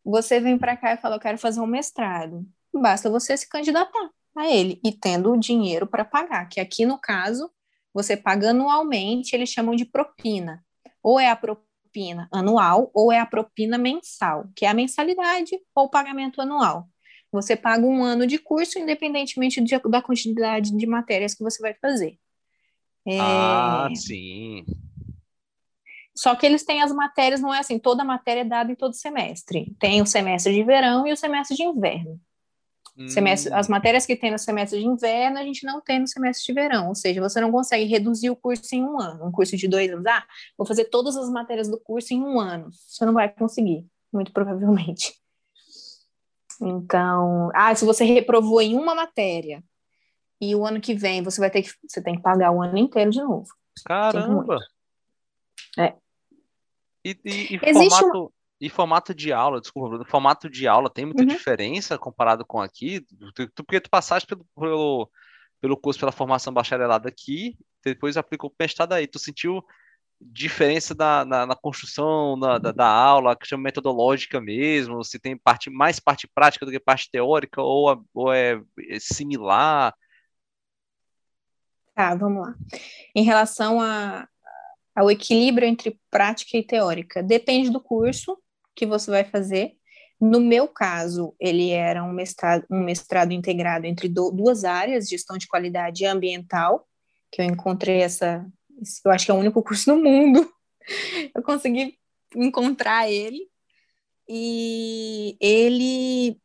você 0.05 0.41
vem 0.41 0.59
para 0.59 0.77
cá 0.77 0.95
e 0.95 0.97
fala, 0.97 1.17
eu 1.17 1.21
quero 1.21 1.39
fazer 1.39 1.61
um 1.61 1.67
mestrado. 1.67 2.45
Basta 2.75 3.09
você 3.09 3.37
se 3.37 3.49
candidatar 3.49 4.11
a 4.37 4.51
ele 4.51 4.81
e 4.85 4.91
tendo 4.91 5.31
o 5.31 5.39
dinheiro 5.39 5.87
para 5.87 6.05
pagar, 6.05 6.49
que 6.49 6.59
aqui 6.59 6.85
no 6.85 6.99
caso, 6.99 7.51
você 7.93 8.17
paga 8.17 8.51
anualmente, 8.51 9.35
eles 9.35 9.51
chamam 9.51 9.75
de 9.75 9.85
propina. 9.85 10.65
Ou 11.03 11.19
é 11.19 11.29
a 11.29 11.37
propina 11.37 12.29
anual 12.33 12.91
ou 12.95 13.13
é 13.13 13.19
a 13.19 13.27
propina 13.27 13.77
mensal, 13.77 14.49
que 14.57 14.65
é 14.65 14.69
a 14.69 14.75
mensalidade 14.75 15.59
ou 15.75 15.91
pagamento 15.91 16.41
anual. 16.41 16.89
Você 17.31 17.57
paga 17.57 17.85
um 17.87 18.03
ano 18.03 18.27
de 18.27 18.39
curso, 18.39 18.79
independentemente 18.79 19.61
de, 19.61 19.79
da 19.79 20.03
quantidade 20.03 20.77
de 20.77 20.87
matérias 20.87 21.35
que 21.35 21.43
você 21.43 21.61
vai 21.61 21.75
fazer. 21.75 22.19
É... 23.07 23.19
Ah, 23.21 23.89
sim. 23.95 24.65
Só 26.15 26.35
que 26.37 26.45
eles 26.45 26.63
têm 26.63 26.83
as 26.83 26.93
matérias, 26.93 27.41
não 27.41 27.55
é 27.55 27.59
assim, 27.59 27.79
toda 27.79 28.05
matéria 28.05 28.43
é 28.43 28.45
dada 28.45 28.71
em 28.71 28.75
todo 28.75 28.95
semestre. 28.95 29.75
Tem 29.79 30.03
o 30.03 30.07
semestre 30.07 30.53
de 30.53 30.63
verão 30.63 31.07
e 31.07 31.13
o 31.13 31.17
semestre 31.17 31.57
de 31.57 31.63
inverno. 31.63 32.21
Hum. 32.97 33.09
Semestre, 33.09 33.53
as 33.55 33.69
matérias 33.69 34.05
que 34.05 34.15
tem 34.15 34.31
no 34.31 34.39
semestre 34.39 34.79
de 34.79 34.87
inverno, 34.87 35.39
a 35.39 35.43
gente 35.43 35.65
não 35.65 35.81
tem 35.81 35.99
no 35.99 36.07
semestre 36.07 36.45
de 36.47 36.53
verão. 36.53 36.89
Ou 36.89 36.95
seja, 36.95 37.21
você 37.21 37.41
não 37.41 37.51
consegue 37.51 37.85
reduzir 37.85 38.31
o 38.31 38.37
curso 38.37 38.75
em 38.75 38.83
um 38.83 39.01
ano. 39.01 39.27
Um 39.27 39.33
curso 39.33 39.57
de 39.57 39.67
dois 39.67 39.91
anos. 39.91 40.07
Ah, 40.07 40.25
vou 40.57 40.67
fazer 40.67 40.85
todas 40.87 41.17
as 41.17 41.31
matérias 41.31 41.69
do 41.69 41.81
curso 41.81 42.13
em 42.13 42.21
um 42.21 42.39
ano. 42.39 42.71
Você 42.73 43.05
não 43.07 43.15
vai 43.15 43.29
conseguir, 43.31 43.87
muito 44.13 44.33
provavelmente. 44.33 45.15
Então, 46.61 47.51
ah, 47.55 47.75
se 47.75 47.85
você 47.85 48.05
reprovou 48.05 48.61
em 48.61 48.77
uma 48.77 48.95
matéria 48.95 49.65
e 50.41 50.55
o 50.55 50.67
ano 50.67 50.81
que 50.81 50.95
vem 50.95 51.23
você 51.23 51.41
vai 51.41 51.51
ter 51.51 51.63
que 51.63 51.71
você 51.87 52.03
tem 52.03 52.17
que 52.17 52.23
pagar 52.23 52.51
o 52.51 52.63
ano 52.63 52.77
inteiro 52.77 53.11
de 53.11 53.23
novo. 53.23 53.49
Caramba. 53.85 54.59
É. 55.79 55.95
E, 57.05 57.19
e, 57.25 57.57
e 57.57 57.59
formato, 57.59 58.33
e 58.63 58.69
formato 58.69 59.13
de 59.13 59.33
aula, 59.33 59.61
desculpa, 59.61 60.05
formato 60.05 60.49
de 60.49 60.69
aula 60.69 60.89
tem 60.89 61.05
muita 61.05 61.25
uhum. 61.25 61.29
diferença 61.29 61.99
comparado 61.99 62.47
com 62.47 62.61
aqui? 62.61 63.05
Tu, 63.35 63.51
porque 63.57 63.81
tu 63.81 63.91
passaste 63.91 64.25
pelo, 64.25 64.47
pelo, 64.55 65.11
pelo 65.61 65.77
curso, 65.77 65.99
pela 65.99 66.13
formação 66.13 66.55
bacharelada 66.55 67.09
aqui, 67.09 67.59
depois 67.85 68.17
aplicou 68.17 68.49
o 68.49 68.55
mestrado 68.57 68.93
aí. 68.93 69.09
Tu 69.09 69.19
sentiu 69.19 69.65
diferença 70.21 70.95
na, 70.95 71.25
na, 71.25 71.45
na 71.45 71.57
construção 71.57 72.39
da, 72.39 72.57
da, 72.59 72.71
da, 72.71 72.87
aula, 72.87 73.33
a 73.33 73.37
questão 73.37 73.59
metodológica 73.59 74.41
mesmo, 74.41 75.03
se 75.03 75.19
tem 75.19 75.37
parte, 75.37 75.69
mais 75.69 75.99
parte 75.99 76.29
prática 76.33 76.65
do 76.65 76.71
que 76.71 76.79
parte 76.79 77.11
teórica, 77.11 77.61
ou, 77.61 78.07
ou 78.15 78.33
é, 78.33 78.63
é 78.89 79.01
similar? 79.01 79.93
Tá, 81.97 82.15
vamos 82.15 82.47
lá. 82.47 82.55
Em 83.13 83.25
relação 83.25 83.81
a, 83.81 84.29
ao 84.95 85.11
equilíbrio 85.11 85.67
entre 85.67 85.99
prática 86.09 86.57
e 86.57 86.65
teórica, 86.65 87.25
depende 87.25 87.69
do 87.69 87.81
curso 87.81 88.41
que 88.75 88.87
você 88.87 89.11
vai 89.11 89.25
fazer. 89.25 89.73
No 90.21 90.41
meu 90.41 90.69
caso, 90.69 91.35
ele 91.41 91.71
era 91.71 92.05
um 92.05 92.13
mestrado, 92.13 92.65
um 92.71 92.85
mestrado 92.85 93.33
integrado 93.33 93.87
entre 93.87 94.09
do, 94.09 94.31
duas 94.31 94.65
áreas, 94.65 95.09
gestão 95.09 95.37
de 95.37 95.49
qualidade 95.49 96.05
ambiental, 96.07 96.87
que 97.31 97.41
eu 97.41 97.45
encontrei 97.45 98.03
essa, 98.03 98.47
eu 99.05 99.11
acho 99.11 99.25
que 99.25 99.31
é 99.31 99.35
o 99.35 99.39
único 99.39 99.63
curso 99.65 99.93
no 99.95 100.03
mundo, 100.03 100.49
eu 101.35 101.43
consegui 101.43 101.99
encontrar 102.37 103.11
ele, 103.11 103.51
e 104.29 105.37
ele, 105.41 106.41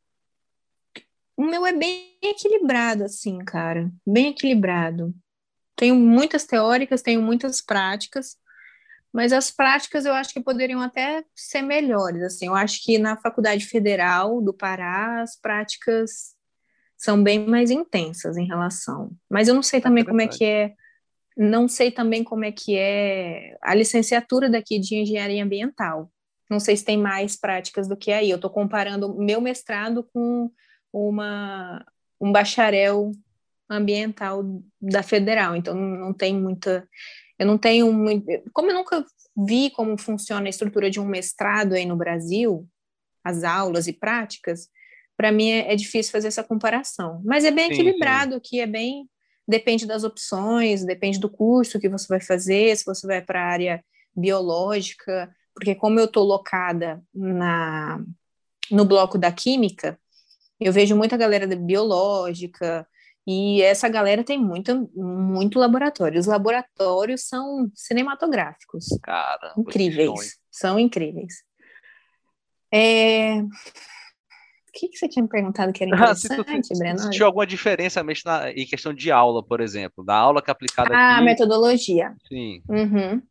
o 1.38 1.46
meu 1.46 1.66
é 1.66 1.72
bem 1.72 2.18
equilibrado, 2.24 3.04
assim, 3.04 3.38
cara, 3.40 3.92
bem 4.06 4.30
equilibrado. 4.30 5.14
Tenho 5.76 5.96
muitas 5.96 6.46
teóricas, 6.46 7.04
tenho 7.04 7.22
muitas 7.22 7.62
práticas, 7.62 8.36
mas 9.18 9.34
as 9.34 9.50
práticas 9.50 10.06
eu 10.06 10.14
acho 10.14 10.32
que 10.32 10.40
poderiam 10.40 10.80
até 10.80 11.26
ser 11.36 11.64
melhores. 11.64 12.22
Assim, 12.22 12.46
eu 12.46 12.54
acho 12.54 12.84
que 12.84 13.00
na 13.00 13.18
Faculdade 13.18 13.66
Federal 13.66 14.40
do 14.44 14.54
Pará 14.54 15.24
as 15.24 15.36
práticas 15.36 16.36
são 16.96 17.24
bem 17.24 17.44
mais 17.44 17.72
intensas 17.72 18.38
em 18.38 18.46
relação. 18.46 19.10
Mas 19.28 19.48
eu 19.48 19.56
não 19.56 19.64
sei 19.64 19.82
também 19.82 20.04
é 20.04 20.06
como 20.06 20.22
é 20.22 20.28
que 20.28 20.46
é, 20.46 20.74
não 21.36 21.68
sei 21.68 21.90
também 21.90 22.24
como 22.24 22.46
é 22.46 22.52
que 22.52 22.78
é 22.78 23.58
a 23.60 23.74
licenciatura 23.74 24.52
daqui 24.52 24.78
de 24.78 24.98
engenharia 24.98 25.44
ambiental. 25.44 26.12
Não 26.48 26.60
sei 26.60 26.78
se 26.78 26.86
tem 26.86 27.00
mais 27.00 27.36
práticas 27.36 27.88
do 27.88 27.98
que 27.98 28.12
aí. 28.12 28.30
Eu 28.30 28.36
estou 28.36 28.52
comparando 28.52 29.18
meu 29.18 29.42
mestrado 29.42 30.08
com 30.14 30.52
uma 30.94 31.84
um 32.22 32.32
bacharel 32.32 33.14
ambiental 33.68 34.44
da 34.80 35.02
federal, 35.02 35.56
então 35.56 35.74
não 35.74 36.14
tem 36.14 36.40
muita 36.40 36.88
eu 37.40 37.46
não 37.46 37.58
tenho 37.58 37.92
muito. 37.92 38.26
Como 38.54 38.70
eu 38.70 38.76
nunca 38.76 39.06
vi 39.36 39.70
como 39.70 39.98
funciona 39.98 40.48
a 40.48 40.50
estrutura 40.50 40.90
de 40.90 41.00
um 41.00 41.06
mestrado 41.06 41.74
aí 41.74 41.86
no 41.86 41.96
Brasil, 41.96 42.68
as 43.24 43.44
aulas 43.44 43.88
e 43.88 43.94
práticas, 43.94 44.70
para 45.16 45.32
mim 45.32 45.50
é, 45.50 45.74
é, 45.74 45.76
difícil 45.76 46.12
fazer 46.12 46.28
essa 46.28 46.44
comparação. 46.44 47.22
Mas 47.24 47.44
é 47.44 47.52
bem 47.52 47.68
sim, 47.68 47.74
equilibrado, 47.74 48.36
sim. 48.36 48.42
que 48.44 48.60
é 48.60 48.66
bem. 48.66 49.10
Depende 49.48 49.86
das 49.86 50.04
opções, 50.04 50.84
depende 50.84 51.20
do 51.20 51.30
curso 51.30 51.80
que 51.80 51.88
você 51.88 52.06
vai 52.08 52.20
fazer, 52.20 52.76
se 52.76 52.84
você 52.84 53.08
vai 53.08 53.22
para 53.22 53.42
a 53.42 53.48
área 53.48 53.86
biológica, 54.14 55.34
porque 55.54 55.74
como 55.74 56.00
eu 56.00 56.06
estou 56.06 56.26
locada 56.26 57.02
na, 57.14 58.04
no 58.70 58.84
bloco 58.84 59.18
da 59.18 59.32
química, 59.32 59.98
eu 60.60 60.74
vejo 60.74 60.96
muita 60.96 61.16
galera 61.16 61.48
biológica, 61.56 62.86
e 63.28 63.62
essa 63.62 63.90
galera 63.90 64.24
tem 64.24 64.40
muito, 64.40 64.90
muito 64.96 65.60
laboratório. 65.60 66.18
Os 66.18 66.28
laboratórios 66.28 67.28
são 67.28 67.70
cinematográficos. 67.76 68.86
Cara, 69.04 69.54
incríveis. 69.58 70.38
São 70.50 70.80
incríveis. 70.80 71.44
É... 72.74 73.42
O 73.42 74.80
que, 74.80 74.88
que 74.88 74.98
você 74.98 75.10
tinha 75.10 75.24
me 75.24 75.28
perguntado 75.28 75.74
que 75.74 75.84
era 75.84 75.92
interessante, 75.94 76.68
se, 76.68 76.80
Breno? 76.80 77.00
Se 77.00 77.10
tinha 77.10 77.26
alguma 77.26 77.46
diferença 77.46 78.02
na, 78.24 78.50
em 78.52 78.66
questão 78.66 78.94
de 78.94 79.12
aula, 79.12 79.44
por 79.44 79.60
exemplo, 79.60 80.06
da 80.06 80.16
aula 80.16 80.42
que 80.42 80.50
é 80.50 80.54
aplicada 80.54 80.96
ah, 80.96 81.16
aqui? 81.16 81.22
A 81.22 81.26
metodologia. 81.26 82.16
Sim. 82.30 82.62
Uhum. 82.70 83.22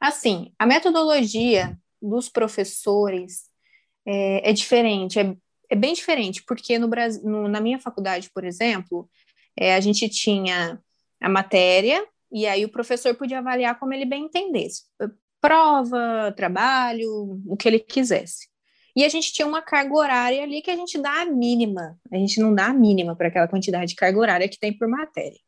Assim, 0.00 0.54
a 0.58 0.64
metodologia 0.64 1.76
dos 2.00 2.30
professores 2.30 3.50
é, 4.06 4.50
é 4.50 4.52
diferente, 4.54 5.18
é, 5.18 5.36
é, 5.68 5.76
bem 5.76 5.92
diferente, 5.92 6.42
porque 6.46 6.78
no 6.78 6.88
Brasil, 6.88 7.22
no, 7.24 7.46
na 7.46 7.60
minha 7.60 7.78
faculdade, 7.78 8.30
por 8.32 8.44
exemplo, 8.44 9.06
é, 9.58 9.74
a 9.74 9.80
gente 9.80 10.08
tinha 10.08 10.80
a 11.20 11.28
matéria, 11.28 12.06
e 12.30 12.46
aí 12.46 12.64
o 12.64 12.70
professor 12.70 13.14
podia 13.14 13.38
avaliar 13.38 13.78
como 13.78 13.92
ele 13.94 14.04
bem 14.04 14.24
entendesse. 14.24 14.84
Prova, 15.40 16.32
trabalho, 16.36 17.40
o 17.46 17.56
que 17.56 17.68
ele 17.68 17.78
quisesse. 17.78 18.48
E 18.96 19.04
a 19.04 19.08
gente 19.08 19.32
tinha 19.32 19.46
uma 19.46 19.60
carga 19.60 19.94
horária 19.94 20.42
ali 20.42 20.62
que 20.62 20.70
a 20.70 20.76
gente 20.76 20.98
dá 20.98 21.22
a 21.22 21.26
mínima. 21.26 21.98
A 22.12 22.16
gente 22.16 22.40
não 22.40 22.54
dá 22.54 22.66
a 22.66 22.72
mínima 22.72 23.16
para 23.16 23.28
aquela 23.28 23.48
quantidade 23.48 23.90
de 23.90 23.96
carga 23.96 24.18
horária 24.18 24.48
que 24.48 24.58
tem 24.58 24.72
por 24.76 24.88
matéria. 24.88 25.38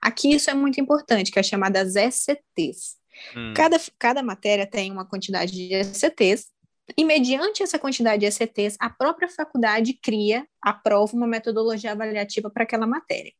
Aqui 0.00 0.34
isso 0.34 0.50
é 0.50 0.54
muito 0.54 0.80
importante, 0.80 1.30
que 1.30 1.38
é 1.38 1.42
chamada 1.42 1.80
as 1.80 1.94
ECTs. 1.94 2.96
Hum. 3.36 3.52
Cada, 3.54 3.80
cada 3.98 4.22
matéria 4.22 4.66
tem 4.66 4.90
uma 4.90 5.04
quantidade 5.04 5.52
de 5.52 5.74
ECTs, 5.74 6.50
e 6.96 7.04
mediante 7.04 7.62
essa 7.62 7.78
quantidade 7.78 8.20
de 8.20 8.26
ECTs, 8.26 8.76
a 8.80 8.90
própria 8.90 9.28
faculdade 9.28 9.94
cria, 9.94 10.46
aprova 10.60 11.14
uma 11.14 11.26
metodologia 11.26 11.92
avaliativa 11.92 12.50
para 12.50 12.64
aquela 12.64 12.86
matéria. 12.86 13.32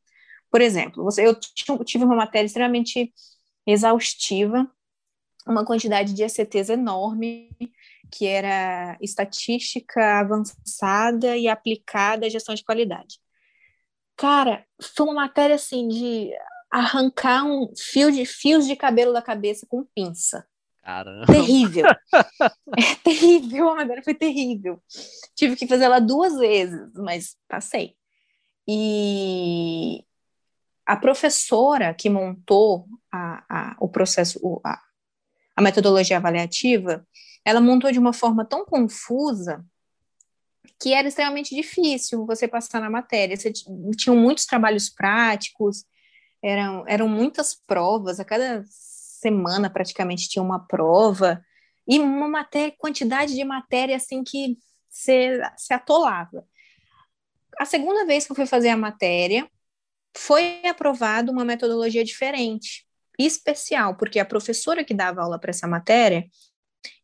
Por 0.52 0.60
exemplo, 0.60 1.02
você, 1.02 1.26
eu 1.26 1.34
tive 1.82 2.04
uma 2.04 2.14
matéria 2.14 2.44
extremamente 2.44 3.10
exaustiva, 3.66 4.70
uma 5.46 5.64
quantidade 5.64 6.12
de 6.12 6.22
ECTs 6.22 6.68
enorme, 6.68 7.48
que 8.10 8.26
era 8.26 8.98
estatística 9.00 10.20
avançada 10.20 11.38
e 11.38 11.48
aplicada 11.48 12.26
à 12.26 12.28
gestão 12.28 12.54
de 12.54 12.62
qualidade. 12.62 13.18
Cara, 14.14 14.66
foi 14.78 15.06
uma 15.06 15.14
matéria 15.14 15.54
assim 15.56 15.88
de 15.88 16.30
arrancar 16.70 17.44
um 17.44 17.72
fio 17.74 18.12
de 18.12 18.26
fios 18.26 18.66
de 18.66 18.76
cabelo 18.76 19.12
da 19.14 19.22
cabeça 19.22 19.66
com 19.66 19.84
pinça. 19.94 20.46
Caramba. 20.82 21.26
Terrível. 21.26 21.86
é 22.78 22.94
terrível, 23.02 23.70
a 23.70 23.76
matéria 23.76 24.02
foi 24.02 24.14
terrível. 24.14 24.82
Tive 25.34 25.56
que 25.56 25.66
fazer 25.66 25.84
ela 25.84 25.98
duas 25.98 26.38
vezes, 26.38 26.92
mas 26.94 27.36
passei. 27.48 27.96
E 28.68 30.04
a 30.86 30.96
professora 30.96 31.94
que 31.94 32.10
montou 32.10 32.86
a, 33.10 33.44
a, 33.48 33.76
o 33.80 33.88
processo, 33.88 34.60
a, 34.64 34.80
a 35.56 35.62
metodologia 35.62 36.16
avaliativa, 36.16 37.06
ela 37.44 37.60
montou 37.60 37.90
de 37.92 37.98
uma 37.98 38.12
forma 38.12 38.44
tão 38.44 38.64
confusa 38.64 39.64
que 40.80 40.92
era 40.92 41.06
extremamente 41.06 41.54
difícil 41.54 42.26
você 42.26 42.48
passar 42.48 42.80
na 42.80 42.90
matéria. 42.90 43.36
Você 43.36 43.52
tinham 43.96 44.16
muitos 44.16 44.46
trabalhos 44.46 44.90
práticos, 44.90 45.84
eram, 46.42 46.84
eram 46.88 47.08
muitas 47.08 47.54
provas, 47.54 48.18
a 48.18 48.24
cada 48.24 48.64
semana 48.66 49.70
praticamente 49.70 50.28
tinha 50.28 50.42
uma 50.42 50.66
prova, 50.66 51.44
e 51.86 51.98
uma 51.98 52.28
matéria, 52.28 52.74
quantidade 52.78 53.34
de 53.34 53.44
matéria 53.44 53.96
assim 53.96 54.22
que 54.22 54.58
se, 54.88 55.40
se 55.56 55.74
atolava. 55.74 56.46
A 57.58 57.64
segunda 57.64 58.06
vez 58.06 58.24
que 58.24 58.32
eu 58.32 58.36
fui 58.36 58.46
fazer 58.46 58.68
a 58.68 58.76
matéria, 58.76 59.48
foi 60.16 60.60
aprovada 60.66 61.30
uma 61.30 61.44
metodologia 61.44 62.04
diferente, 62.04 62.86
especial, 63.18 63.96
porque 63.96 64.18
a 64.18 64.24
professora 64.24 64.84
que 64.84 64.94
dava 64.94 65.22
aula 65.22 65.38
para 65.38 65.50
essa 65.50 65.66
matéria, 65.66 66.26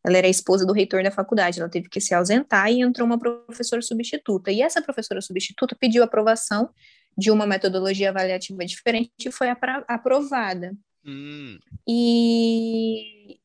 ela 0.05 0.19
era 0.19 0.29
esposa 0.29 0.67
do 0.67 0.73
reitor 0.73 1.03
da 1.03 1.11
faculdade, 1.11 1.61
ela 1.61 1.69
teve 1.69 1.89
que 1.89 2.01
se 2.01 2.15
ausentar 2.15 2.71
e 2.71 2.81
entrou 2.81 3.07
uma 3.07 3.19
professora 3.19 3.83
substituta. 3.83 4.51
E 4.51 4.63
essa 4.63 4.83
professora 4.83 5.21
substituta 5.21 5.77
pediu 5.79 6.03
aprovação 6.03 6.71
de 7.17 7.31
uma 7.31 7.47
metodologia 7.47 8.11
avaliativa 8.11 8.65
diferente 8.65 9.13
e 9.27 9.33
foi 9.33 9.49
aprovada. 9.89 10.77
Hum. 11.05 11.59
E, 11.87 13.41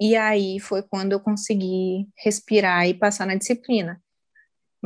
e 0.00 0.16
aí 0.16 0.58
foi 0.58 0.82
quando 0.82 1.12
eu 1.12 1.20
consegui 1.20 2.08
respirar 2.18 2.88
e 2.88 2.94
passar 2.94 3.26
na 3.26 3.36
disciplina. 3.36 4.02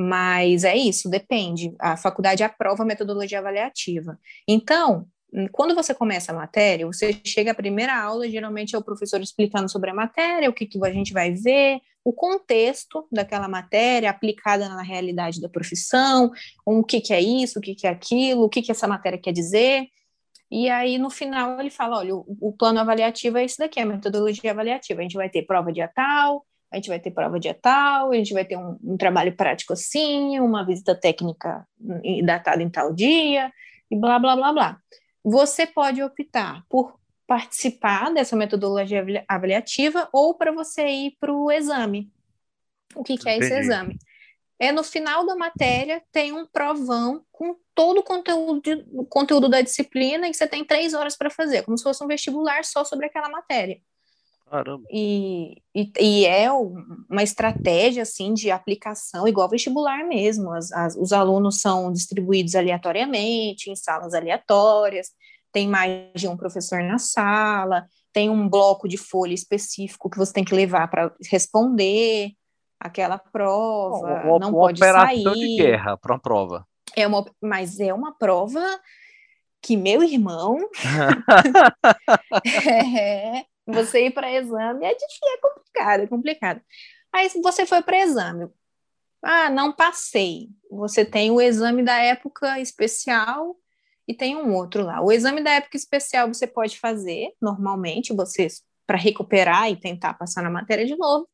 Mas 0.00 0.62
é 0.62 0.76
isso, 0.76 1.10
depende. 1.10 1.74
A 1.76 1.96
faculdade 1.96 2.44
aprova 2.44 2.84
a 2.84 2.86
metodologia 2.86 3.40
avaliativa. 3.40 4.16
Então, 4.46 5.08
quando 5.50 5.74
você 5.74 5.92
começa 5.92 6.30
a 6.30 6.34
matéria, 6.36 6.86
você 6.86 7.20
chega 7.24 7.50
à 7.50 7.54
primeira 7.54 8.00
aula, 8.00 8.30
geralmente 8.30 8.76
é 8.76 8.78
o 8.78 8.84
professor 8.84 9.20
explicando 9.20 9.68
sobre 9.68 9.90
a 9.90 9.94
matéria, 9.94 10.48
o 10.48 10.52
que, 10.52 10.66
que 10.66 10.78
a 10.86 10.92
gente 10.92 11.12
vai 11.12 11.32
ver, 11.32 11.80
o 12.04 12.12
contexto 12.12 13.08
daquela 13.10 13.48
matéria 13.48 14.08
aplicada 14.08 14.68
na 14.68 14.82
realidade 14.82 15.40
da 15.40 15.48
profissão, 15.48 16.30
o 16.64 16.84
que, 16.84 17.00
que 17.00 17.12
é 17.12 17.20
isso, 17.20 17.58
o 17.58 17.62
que, 17.62 17.74
que 17.74 17.88
é 17.88 17.90
aquilo, 17.90 18.44
o 18.44 18.48
que, 18.48 18.62
que 18.62 18.70
essa 18.70 18.86
matéria 18.86 19.18
quer 19.18 19.32
dizer. 19.32 19.88
E 20.48 20.70
aí, 20.70 20.96
no 20.96 21.10
final, 21.10 21.58
ele 21.58 21.70
fala: 21.70 21.98
olha, 21.98 22.14
o, 22.14 22.24
o 22.40 22.52
plano 22.52 22.78
avaliativo 22.78 23.36
é 23.36 23.44
isso 23.44 23.58
daqui, 23.58 23.80
a 23.80 23.84
metodologia 23.84 24.52
avaliativa. 24.52 25.00
A 25.00 25.02
gente 25.02 25.16
vai 25.16 25.28
ter 25.28 25.42
prova 25.42 25.72
de 25.72 25.86
tal, 25.88 26.46
a 26.70 26.76
gente 26.76 26.88
vai 26.88 27.00
ter 27.00 27.10
prova 27.10 27.40
dia 27.40 27.54
tal, 27.54 28.10
a 28.10 28.14
gente 28.14 28.34
vai 28.34 28.44
ter 28.44 28.56
um, 28.56 28.78
um 28.82 28.96
trabalho 28.96 29.34
prático 29.34 29.72
assim, 29.72 30.38
uma 30.40 30.64
visita 30.64 30.94
técnica 30.94 31.66
datada 32.24 32.62
em 32.62 32.68
tal 32.68 32.92
dia, 32.92 33.52
e 33.90 33.96
blá, 33.96 34.18
blá, 34.18 34.36
blá, 34.36 34.52
blá. 34.52 34.80
Você 35.24 35.66
pode 35.66 36.02
optar 36.02 36.64
por 36.68 36.98
participar 37.26 38.12
dessa 38.12 38.36
metodologia 38.36 39.04
avaliativa 39.28 40.08
ou 40.12 40.34
para 40.34 40.52
você 40.52 40.86
ir 40.86 41.16
para 41.20 41.32
o 41.32 41.50
exame. 41.50 42.10
O 42.94 43.04
que, 43.04 43.18
que 43.18 43.28
é 43.28 43.36
esse 43.36 43.52
exame? 43.52 43.98
É 44.58 44.72
no 44.72 44.82
final 44.82 45.24
da 45.26 45.36
matéria, 45.36 46.02
tem 46.10 46.32
um 46.32 46.46
provão 46.46 47.22
com 47.30 47.56
todo 47.74 48.00
o 48.00 48.02
conteúdo, 48.02 48.60
o 48.92 49.04
conteúdo 49.04 49.48
da 49.48 49.60
disciplina 49.60 50.28
e 50.28 50.34
você 50.34 50.48
tem 50.48 50.64
três 50.64 50.94
horas 50.94 51.16
para 51.16 51.30
fazer, 51.30 51.62
como 51.62 51.76
se 51.78 51.84
fosse 51.84 52.02
um 52.02 52.08
vestibular 52.08 52.64
só 52.64 52.84
sobre 52.84 53.06
aquela 53.06 53.28
matéria. 53.28 53.80
Caramba. 54.50 54.84
E, 54.90 55.60
e, 55.74 55.92
e, 56.00 56.26
é 56.26 56.50
uma 56.50 57.22
estratégia 57.22 58.02
assim 58.02 58.32
de 58.32 58.50
aplicação 58.50 59.28
igual 59.28 59.48
vestibular 59.48 60.06
mesmo. 60.06 60.52
As, 60.52 60.72
as, 60.72 60.96
os 60.96 61.12
alunos 61.12 61.60
são 61.60 61.92
distribuídos 61.92 62.54
aleatoriamente, 62.54 63.70
em 63.70 63.76
salas 63.76 64.14
aleatórias, 64.14 65.08
tem 65.52 65.68
mais 65.68 66.10
de 66.14 66.26
um 66.26 66.36
professor 66.36 66.82
na 66.82 66.98
sala, 66.98 67.86
tem 68.12 68.30
um 68.30 68.48
bloco 68.48 68.88
de 68.88 68.96
folha 68.96 69.34
específico 69.34 70.08
que 70.08 70.18
você 70.18 70.32
tem 70.32 70.44
que 70.44 70.54
levar 70.54 70.88
para 70.88 71.12
responder 71.30 72.32
aquela 72.80 73.18
prova, 73.18 74.22
uma, 74.24 74.38
não 74.38 74.48
uma 74.48 74.52
pode 74.52 74.80
operação 74.80 75.34
sair. 75.34 75.34
de 75.34 75.56
guerra 75.56 75.96
para 75.96 76.12
uma 76.14 76.20
prova. 76.20 76.66
É 76.96 77.06
uma, 77.06 77.24
mas 77.42 77.80
é 77.80 77.92
uma 77.92 78.16
prova 78.16 78.62
que 79.60 79.76
meu 79.76 80.02
irmão 80.02 80.58
é, 82.98 83.44
você 83.68 84.06
ir 84.06 84.10
para 84.12 84.32
exame 84.32 84.84
é 84.84 84.94
difícil, 84.94 85.28
é 85.28 85.40
complicado, 85.40 86.00
é 86.00 86.06
complicado. 86.06 86.60
Aí 87.12 87.28
você 87.42 87.66
foi 87.66 87.82
para 87.82 88.02
exame. 88.02 88.48
Ah, 89.22 89.50
não 89.50 89.72
passei. 89.72 90.48
Você 90.70 91.04
tem 91.04 91.30
o 91.30 91.40
exame 91.40 91.82
da 91.82 91.98
época 91.98 92.58
especial 92.60 93.56
e 94.06 94.14
tem 94.14 94.36
um 94.36 94.54
outro 94.54 94.82
lá. 94.82 95.02
O 95.02 95.12
exame 95.12 95.42
da 95.42 95.50
época 95.50 95.76
especial 95.76 96.28
você 96.28 96.46
pode 96.46 96.78
fazer 96.78 97.34
normalmente, 97.40 98.14
você 98.14 98.48
para 98.86 98.96
recuperar 98.96 99.70
e 99.70 99.76
tentar 99.76 100.14
passar 100.14 100.42
na 100.42 100.50
matéria 100.50 100.86
de 100.86 100.96
novo. 100.96 101.28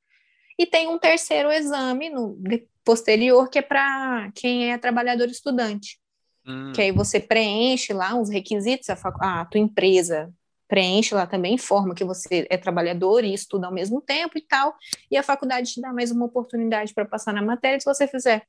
E 0.59 0.66
tem 0.66 0.89
um 0.89 0.99
terceiro 0.99 1.53
exame 1.53 2.11
no 2.11 2.37
posterior 2.85 3.49
que 3.49 3.61
é 3.61 3.62
para 3.62 4.30
quem 4.35 4.72
é 4.72 4.78
trabalhador 4.78 5.28
estudante. 5.28 6.01
Hum. 6.45 6.72
Que 6.74 6.82
aí 6.82 6.91
você 6.91 7.20
preenche 7.20 7.93
lá 7.93 8.16
os 8.16 8.28
requisitos, 8.28 8.91
a, 8.91 8.97
a 9.20 9.45
tua 9.45 9.61
empresa 9.61 10.32
preenche 10.75 11.14
lá 11.14 11.25
também, 11.25 11.55
informa 11.55 11.95
que 11.95 12.03
você 12.03 12.49
é 12.51 12.57
trabalhador 12.57 13.22
e 13.22 13.33
estuda 13.33 13.68
ao 13.68 13.72
mesmo 13.72 14.01
tempo 14.01 14.37
e 14.37 14.41
tal, 14.41 14.75
e 15.09 15.16
a 15.16 15.22
faculdade 15.22 15.72
te 15.72 15.81
dá 15.81 15.93
mais 15.93 16.11
uma 16.11 16.25
oportunidade 16.25 16.93
para 16.93 17.05
passar 17.05 17.33
na 17.33 17.41
matéria 17.41 17.79
se 17.79 17.87
você 17.87 18.09
fizer 18.09 18.45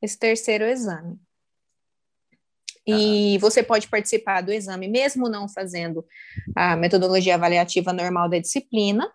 esse 0.00 0.18
terceiro 0.18 0.64
exame. 0.64 1.18
E 2.86 3.36
você 3.36 3.62
pode 3.62 3.86
participar 3.86 4.40
do 4.40 4.50
exame 4.50 4.88
mesmo 4.88 5.28
não 5.28 5.46
fazendo 5.46 6.06
a 6.56 6.74
metodologia 6.74 7.34
avaliativa 7.34 7.92
normal 7.92 8.30
da 8.30 8.38
disciplina, 8.38 9.12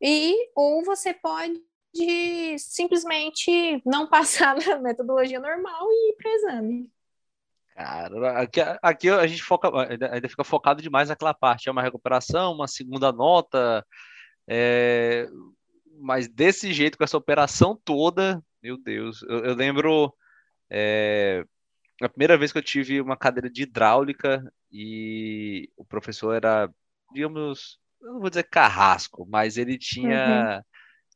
e 0.00 0.34
ou 0.56 0.82
você 0.82 1.12
pode 1.12 1.60
simplesmente 2.58 3.82
não 3.84 4.06
passar 4.08 4.56
na 4.56 4.78
metodologia 4.78 5.38
normal 5.38 5.88
e 5.90 6.10
ir 6.10 6.16
para 6.16 6.30
o 6.30 6.34
exame. 6.36 6.90
Cara, 7.82 8.38
aqui, 8.42 8.60
aqui 8.82 9.08
a 9.08 9.26
gente 9.26 9.42
foca, 9.42 9.70
ainda 10.12 10.28
fica 10.28 10.44
focado 10.44 10.82
demais 10.82 11.08
naquela 11.08 11.32
parte. 11.32 11.66
É 11.66 11.72
uma 11.72 11.80
recuperação, 11.80 12.52
uma 12.52 12.68
segunda 12.68 13.10
nota, 13.10 13.82
é, 14.46 15.26
mas 15.98 16.28
desse 16.28 16.74
jeito, 16.74 16.98
com 16.98 17.04
essa 17.04 17.16
operação 17.16 17.74
toda, 17.82 18.44
meu 18.62 18.76
Deus, 18.76 19.22
eu, 19.22 19.46
eu 19.46 19.54
lembro 19.54 20.14
é, 20.68 21.42
a 22.02 22.08
primeira 22.10 22.36
vez 22.36 22.52
que 22.52 22.58
eu 22.58 22.62
tive 22.62 23.00
uma 23.00 23.16
cadeira 23.16 23.48
de 23.48 23.62
hidráulica 23.62 24.42
e 24.70 25.70
o 25.74 25.82
professor 25.82 26.34
era, 26.34 26.70
digamos, 27.14 27.78
eu 28.02 28.12
não 28.12 28.20
vou 28.20 28.28
dizer 28.28 28.42
carrasco, 28.42 29.26
mas 29.26 29.56
ele 29.56 29.78
tinha 29.78 30.62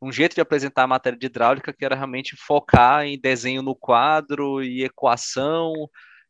uhum. 0.00 0.08
um 0.08 0.12
jeito 0.12 0.34
de 0.34 0.40
apresentar 0.40 0.84
a 0.84 0.86
matéria 0.86 1.18
de 1.18 1.26
hidráulica 1.26 1.74
que 1.74 1.84
era 1.84 1.94
realmente 1.94 2.34
focar 2.36 3.04
em 3.04 3.20
desenho 3.20 3.60
no 3.60 3.76
quadro 3.76 4.62
e 4.62 4.82
equação 4.82 5.74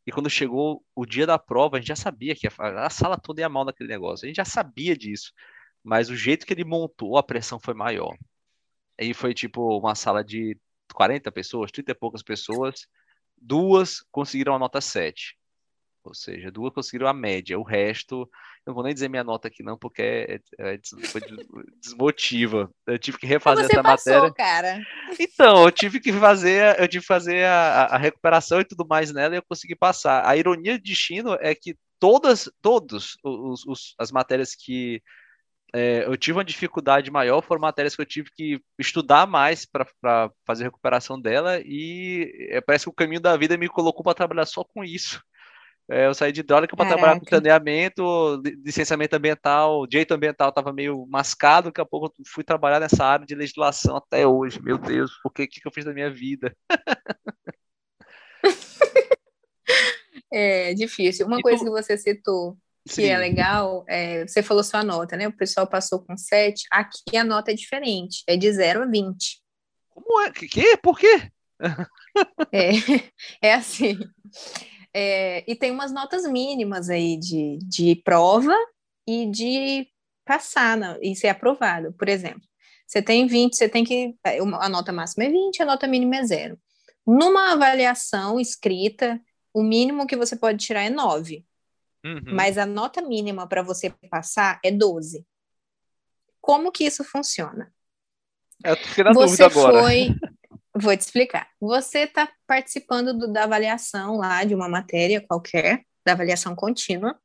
e 0.05 0.11
quando 0.11 0.29
chegou 0.29 0.85
o 0.93 1.05
dia 1.05 1.25
da 1.25 1.39
prova, 1.39 1.77
a 1.77 1.79
gente 1.79 1.87
já 1.87 1.95
sabia 1.95 2.35
que 2.35 2.47
a, 2.47 2.85
a 2.85 2.89
sala 2.89 3.17
toda 3.17 3.41
ia 3.41 3.49
mal 3.49 3.65
naquele 3.65 3.89
negócio. 3.89 4.25
A 4.25 4.27
gente 4.27 4.37
já 4.37 4.45
sabia 4.45 4.95
disso. 4.95 5.31
Mas 5.83 6.09
o 6.09 6.15
jeito 6.15 6.45
que 6.45 6.53
ele 6.53 6.63
montou, 6.63 7.17
a 7.17 7.23
pressão 7.23 7.59
foi 7.59 7.73
maior. 7.73 8.15
Aí 8.99 9.13
foi 9.13 9.33
tipo 9.33 9.77
uma 9.79 9.95
sala 9.95 10.23
de 10.23 10.57
40 10.93 11.31
pessoas, 11.31 11.71
30 11.71 11.91
e 11.91 11.95
poucas 11.95 12.21
pessoas. 12.21 12.87
Duas 13.35 14.01
conseguiram 14.11 14.55
a 14.55 14.59
nota 14.59 14.79
7. 14.79 15.37
Ou 16.03 16.13
seja, 16.13 16.51
duas 16.51 16.73
conseguiram 16.73 17.07
a 17.07 17.13
média. 17.13 17.57
O 17.57 17.63
resto, 17.63 18.29
não 18.65 18.73
vou 18.73 18.83
nem 18.83 18.93
dizer 18.93 19.09
minha 19.09 19.23
nota 19.23 19.47
aqui 19.47 19.61
não, 19.61 19.77
porque 19.77 20.01
é, 20.01 20.39
é, 20.59 20.73
é 20.73 20.79
desmotiva. 21.79 22.69
Eu 22.87 22.97
tive 22.97 23.17
que 23.17 23.27
refazer 23.27 23.65
essa 23.65 23.83
passou, 23.83 24.13
matéria. 24.13 24.33
cara. 24.33 24.81
Então, 25.19 25.63
eu 25.63 25.71
tive 25.71 25.99
que 25.99 26.11
fazer, 26.11 26.79
eu 26.79 26.87
tive 26.87 27.01
que 27.01 27.07
fazer 27.07 27.45
a, 27.45 27.85
a, 27.85 27.97
recuperação 27.97 28.59
e 28.59 28.65
tudo 28.65 28.85
mais 28.87 29.13
nela 29.13 29.35
e 29.35 29.37
eu 29.37 29.43
consegui 29.47 29.75
passar. 29.75 30.27
A 30.27 30.35
ironia 30.35 30.77
de 30.77 30.83
destino 30.83 31.37
é 31.39 31.53
que 31.53 31.75
todas, 31.99 32.49
todos 32.61 33.17
os, 33.23 33.65
os 33.65 33.95
as 33.99 34.11
matérias 34.11 34.55
que 34.55 35.01
é, 35.73 36.05
eu 36.05 36.15
tive 36.15 36.37
uma 36.37 36.45
dificuldade 36.45 37.11
maior 37.11 37.41
foram 37.41 37.59
matérias 37.59 37.95
que 37.95 38.01
eu 38.01 38.05
tive 38.05 38.29
que 38.31 38.61
estudar 38.79 39.27
mais 39.27 39.65
para 39.65 39.85
fazer 40.45 40.63
a 40.63 40.67
recuperação 40.67 41.19
dela 41.19 41.59
e 41.65 42.49
é, 42.49 42.61
parece 42.61 42.85
que 42.85 42.89
o 42.89 42.93
caminho 42.93 43.19
da 43.19 43.35
vida 43.35 43.57
me 43.57 43.67
colocou 43.67 44.03
para 44.03 44.13
trabalhar 44.13 44.45
só 44.45 44.63
com 44.63 44.83
isso. 44.83 45.21
É, 45.89 46.07
eu 46.07 46.13
saí 46.15 46.31
de 46.31 46.39
hidráulica 46.39 46.75
para 46.75 46.87
trabalhar 46.87 47.19
com 47.19 47.27
saneamento, 47.27 48.41
licenciamento 48.63 49.15
ambiental, 49.15 49.85
direito 49.85 50.15
ambiental 50.15 50.49
estava 50.49 50.73
meio 50.73 51.05
mascado, 51.07 51.69
daqui 51.69 51.79
a 51.79 51.85
pouco 51.85 52.07
eu 52.07 52.11
fui 52.25 52.43
trabalhar 52.43 52.79
nessa 52.79 53.05
área 53.05 53.25
de 53.25 53.35
legislação 53.35 53.95
até 53.95 54.25
hoje. 54.25 54.59
Meu 54.61 54.79
Deus, 54.79 55.11
por 55.21 55.31
que, 55.31 55.45
que 55.45 55.61
eu 55.63 55.71
fiz 55.71 55.85
da 55.85 55.93
minha 55.93 56.09
vida? 56.09 56.55
é 60.33 60.73
difícil. 60.73 61.27
Uma 61.27 61.37
e 61.37 61.43
coisa 61.43 61.59
tu... 61.59 61.65
que 61.65 61.71
você 61.71 61.95
citou 61.97 62.57
que 62.87 63.01
é 63.01 63.05
Sim. 63.05 63.09
é 63.09 63.17
legal, 63.17 63.83
é, 63.87 64.27
você 64.27 64.43
falou 64.43 64.63
sua 64.63 64.83
nota, 64.83 65.17
né? 65.17 65.27
O 65.27 65.35
pessoal 65.35 65.65
passou 65.65 66.05
com 66.05 66.15
7, 66.15 66.67
aqui 66.69 67.17
a 67.17 67.23
nota 67.23 67.49
é 67.49 67.55
diferente, 67.55 68.23
é 68.27 68.37
de 68.37 68.51
0 68.51 68.83
a 68.83 68.85
20. 68.85 69.41
Como 69.89 70.21
é? 70.21 70.31
Que? 70.31 70.77
Por 70.77 70.99
quê? 70.99 71.31
é, 72.51 72.69
é 73.41 73.55
assim 73.55 73.97
É, 74.97 75.43
e 75.45 75.53
tem 75.53 75.71
umas 75.71 75.91
notas 75.91 76.23
mínimas 76.23 76.89
aí 76.89 77.17
de, 77.17 77.59
de 77.63 77.97
prova 77.97 78.55
e 79.05 79.25
de 79.29 79.85
passar 80.23 80.77
na, 80.77 80.97
e 81.01 81.13
ser 81.13 81.27
aprovado. 81.27 81.91
Por 81.91 82.07
exemplo, 82.07 82.41
você 82.87 83.01
tem 83.01 83.27
20, 83.27 83.57
você 83.57 83.67
tem 83.67 83.83
que. 83.83 84.15
A 84.23 84.69
nota 84.69 84.93
máxima 84.93 85.25
é 85.25 85.29
20, 85.29 85.61
a 85.61 85.65
nota 85.65 85.85
mínima 85.85 86.15
é 86.15 86.23
zero. 86.23 86.57
Numa 87.05 87.51
avaliação 87.51 88.39
escrita, 88.39 89.19
o 89.53 89.61
mínimo 89.61 90.07
que 90.07 90.15
você 90.15 90.33
pode 90.33 90.65
tirar 90.65 90.83
é 90.83 90.89
9. 90.89 91.45
Uhum. 92.05 92.21
Mas 92.27 92.57
a 92.57 92.65
nota 92.65 93.01
mínima 93.01 93.45
para 93.47 93.61
você 93.61 93.93
passar 94.09 94.61
é 94.63 94.71
12. 94.71 95.25
Como 96.39 96.71
que 96.71 96.85
isso 96.85 97.03
funciona? 97.03 97.69
Eu 98.63 98.77
na 99.03 99.11
você 99.11 99.43
dúvida 99.43 99.45
agora. 99.47 99.81
Foi... 99.81 100.15
Vou 100.77 100.95
te 100.95 101.01
explicar. 101.01 101.49
Você 101.59 101.99
está 101.99 102.29
participando 102.45 103.17
do, 103.17 103.31
da 103.31 103.43
avaliação 103.43 104.17
lá 104.17 104.43
de 104.43 104.53
uma 104.53 104.67
matéria 104.67 105.21
qualquer, 105.25 105.85
da 106.05 106.11
avaliação 106.11 106.55
contínua, 106.55 107.17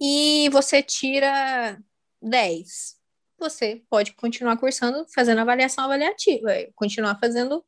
e 0.00 0.48
você 0.50 0.82
tira 0.82 1.78
10. 2.20 2.96
Você 3.38 3.82
pode 3.88 4.12
continuar 4.12 4.56
cursando, 4.58 5.06
fazendo 5.14 5.40
avaliação 5.40 5.84
avaliativa, 5.84 6.50
continuar 6.74 7.18
fazendo 7.18 7.64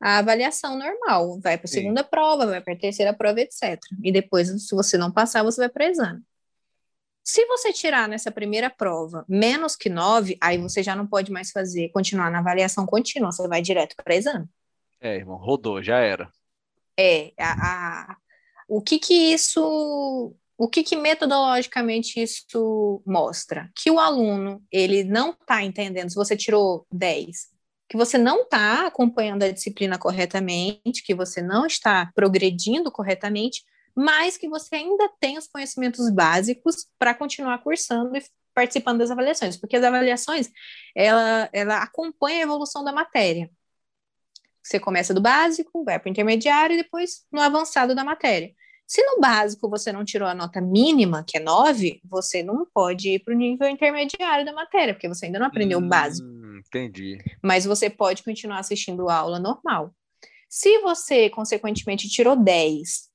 a 0.00 0.18
avaliação 0.18 0.78
normal. 0.78 1.38
Vai 1.40 1.56
para 1.56 1.66
a 1.66 1.70
segunda 1.70 2.02
prova, 2.02 2.46
vai 2.46 2.60
para 2.60 2.72
a 2.74 2.78
terceira 2.78 3.12
prova, 3.12 3.40
etc. 3.40 3.78
E 4.02 4.10
depois, 4.10 4.48
se 4.48 4.74
você 4.74 4.96
não 4.96 5.12
passar, 5.12 5.44
você 5.44 5.60
vai 5.60 5.68
para 5.68 5.88
exame. 5.88 6.22
Se 7.24 7.46
você 7.46 7.72
tirar 7.72 8.08
nessa 8.08 8.32
primeira 8.32 8.68
prova 8.68 9.24
menos 9.28 9.76
que 9.76 9.88
9, 9.88 10.36
aí 10.40 10.58
você 10.58 10.82
já 10.82 10.96
não 10.96 11.06
pode 11.06 11.30
mais 11.30 11.50
fazer, 11.50 11.90
continuar 11.90 12.30
na 12.30 12.40
avaliação 12.40 12.84
contínua, 12.84 13.30
você 13.30 13.46
vai 13.46 13.62
direto 13.62 13.94
para 13.96 14.14
exame. 14.14 14.46
É, 15.00 15.16
irmão, 15.16 15.36
rodou, 15.36 15.82
já 15.82 15.98
era. 15.98 16.30
É, 16.98 17.32
a, 17.38 18.12
a, 18.12 18.16
o 18.68 18.82
que 18.82 18.98
que 18.98 19.14
isso, 19.14 20.34
o 20.58 20.68
que 20.68 20.82
que 20.82 20.96
metodologicamente 20.96 22.20
isso 22.20 23.02
mostra? 23.06 23.70
Que 23.74 23.90
o 23.90 23.98
aluno, 23.98 24.62
ele 24.70 25.04
não 25.04 25.30
está 25.30 25.62
entendendo, 25.62 26.10
se 26.10 26.16
você 26.16 26.36
tirou 26.36 26.86
10, 26.92 27.52
que 27.88 27.96
você 27.96 28.16
não 28.16 28.42
está 28.42 28.86
acompanhando 28.86 29.42
a 29.42 29.50
disciplina 29.50 29.98
corretamente, 29.98 31.02
que 31.04 31.14
você 31.14 31.42
não 31.42 31.66
está 31.66 32.10
progredindo 32.14 32.90
corretamente, 32.90 33.62
mas 33.96 34.36
que 34.36 34.48
você 34.48 34.76
ainda 34.76 35.08
tem 35.20 35.38
os 35.38 35.46
conhecimentos 35.46 36.10
básicos 36.10 36.86
para 36.98 37.14
continuar 37.14 37.58
cursando 37.62 38.16
e 38.16 38.22
participando 38.54 38.98
das 38.98 39.10
avaliações, 39.10 39.56
porque 39.56 39.76
as 39.76 39.84
avaliações, 39.84 40.50
ela, 40.94 41.48
ela 41.52 41.82
acompanha 41.82 42.38
a 42.38 42.42
evolução 42.42 42.84
da 42.84 42.92
matéria. 42.92 43.50
Você 44.62 44.78
começa 44.78 45.12
do 45.12 45.20
básico, 45.20 45.84
vai 45.84 45.98
para 45.98 46.08
o 46.08 46.10
intermediário 46.10 46.74
e 46.74 46.82
depois 46.82 47.24
no 47.32 47.40
avançado 47.40 47.94
da 47.94 48.04
matéria. 48.04 48.54
Se 48.86 49.02
no 49.04 49.20
básico 49.20 49.68
você 49.68 49.90
não 49.90 50.04
tirou 50.04 50.28
a 50.28 50.34
nota 50.34 50.60
mínima, 50.60 51.24
que 51.26 51.38
é 51.38 51.40
9, 51.40 52.00
você 52.04 52.42
não 52.42 52.66
pode 52.72 53.08
ir 53.08 53.20
para 53.20 53.34
o 53.34 53.36
nível 53.36 53.68
intermediário 53.68 54.44
da 54.44 54.52
matéria, 54.52 54.92
porque 54.92 55.08
você 55.08 55.26
ainda 55.26 55.38
não 55.38 55.46
aprendeu 55.46 55.78
hum, 55.78 55.86
o 55.86 55.88
básico. 55.88 56.28
Entendi. 56.66 57.18
Mas 57.42 57.64
você 57.64 57.88
pode 57.88 58.22
continuar 58.22 58.58
assistindo 58.58 59.08
a 59.08 59.16
aula 59.16 59.40
normal. 59.40 59.94
Se 60.48 60.78
você, 60.80 61.30
consequentemente, 61.30 62.08
tirou 62.08 62.36
10, 62.36 63.10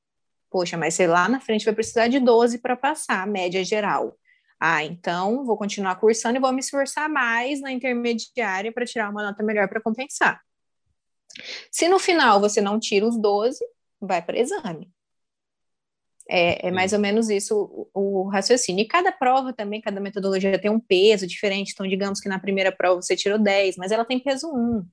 poxa, 0.49 0.77
mas 0.77 0.93
sei 0.93 1.07
lá 1.07 1.27
na 1.29 1.39
frente 1.39 1.65
vai 1.65 1.73
precisar 1.73 2.07
de 2.07 2.19
12 2.19 2.59
para 2.59 2.75
passar 2.75 3.23
a 3.23 3.25
média 3.25 3.63
geral. 3.63 4.17
Ah, 4.59 4.83
então 4.83 5.45
vou 5.45 5.57
continuar 5.57 5.95
cursando 5.95 6.37
e 6.37 6.41
vou 6.41 6.51
me 6.51 6.59
esforçar 6.59 7.07
mais 7.09 7.61
na 7.61 7.71
intermediária 7.71 8.71
para 8.71 8.85
tirar 8.85 9.09
uma 9.09 9.23
nota 9.23 9.43
melhor 9.43 9.67
para 9.67 9.81
compensar. 9.81 10.41
Se 11.71 11.87
no 11.87 11.99
final 11.99 12.39
você 12.39 12.61
não 12.61 12.79
tira 12.79 13.05
os 13.05 13.19
12, 13.19 13.63
vai 14.01 14.21
para 14.21 14.39
exame. 14.39 14.91
É, 16.29 16.67
é, 16.67 16.71
mais 16.71 16.91
ou 16.91 16.99
menos 16.99 17.29
isso 17.29 17.89
o, 17.93 18.23
o, 18.23 18.27
raciocínio. 18.27 18.83
E 18.83 18.87
cada 18.87 19.11
prova 19.11 19.53
também, 19.53 19.79
cada 19.79 20.01
metodologia 20.01 20.59
tem 20.59 20.69
um 20.69 20.79
peso 20.79 21.25
diferente. 21.25 21.71
Então, 21.71 21.87
digamos 21.87 22.19
que 22.19 22.27
na 22.27 22.39
primeira 22.39 22.71
prova 22.71 23.01
você 23.01 23.15
tirou 23.15 23.39
10, 23.39 23.77
mas 23.77 23.91
ela 23.91 24.03
tem 24.03 24.19
peso 24.19 24.51
1. 24.53 24.85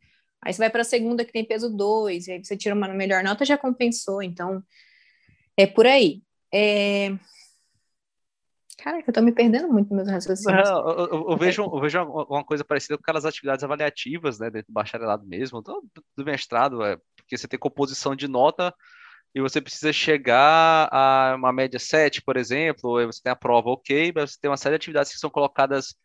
Aí 0.42 0.52
você 0.52 0.58
vai 0.58 0.70
para 0.70 0.82
a 0.82 0.84
segunda 0.84 1.24
que 1.24 1.32
tem 1.32 1.44
peso 1.44 1.74
2, 1.74 2.28
e 2.28 2.32
aí 2.32 2.44
você 2.44 2.56
tira 2.56 2.74
uma 2.74 2.86
melhor 2.88 3.24
nota, 3.24 3.44
já 3.44 3.58
compensou. 3.58 4.22
Então, 4.22 4.62
é 5.56 5.66
por 5.66 5.86
aí. 5.86 6.22
É... 6.52 7.16
Caraca, 8.78 9.08
eu 9.08 9.14
tô 9.14 9.22
me 9.22 9.32
perdendo 9.32 9.72
muito 9.72 9.94
nos 9.94 10.04
meus 10.04 10.10
raciocínios. 10.10 10.68
Não, 10.68 10.90
eu, 10.90 11.06
eu, 11.06 11.30
eu, 11.30 11.36
vejo, 11.36 11.62
eu 11.62 11.80
vejo 11.80 12.02
uma 12.02 12.44
coisa 12.44 12.64
parecida 12.64 12.96
com 12.98 13.02
aquelas 13.02 13.24
atividades 13.24 13.64
avaliativas, 13.64 14.38
né, 14.38 14.50
dentro 14.50 14.68
do 14.68 14.74
bacharelado 14.74 15.26
mesmo, 15.26 15.62
do, 15.62 15.82
do 16.16 16.24
mestrado, 16.24 16.84
é, 16.84 16.98
porque 17.16 17.38
você 17.38 17.48
tem 17.48 17.58
composição 17.58 18.14
de 18.14 18.28
nota 18.28 18.74
e 19.34 19.40
você 19.40 19.60
precisa 19.60 19.92
chegar 19.92 20.88
a 20.92 21.34
uma 21.36 21.52
média 21.52 21.78
7, 21.78 22.22
por 22.22 22.36
exemplo, 22.36 22.90
ou 22.90 23.06
você 23.06 23.22
tem 23.22 23.32
a 23.32 23.36
prova 23.36 23.70
ok, 23.70 24.12
mas 24.14 24.32
você 24.32 24.38
tem 24.40 24.50
uma 24.50 24.56
série 24.56 24.74
de 24.74 24.82
atividades 24.82 25.12
que 25.12 25.18
são 25.18 25.30
colocadas 25.30 25.96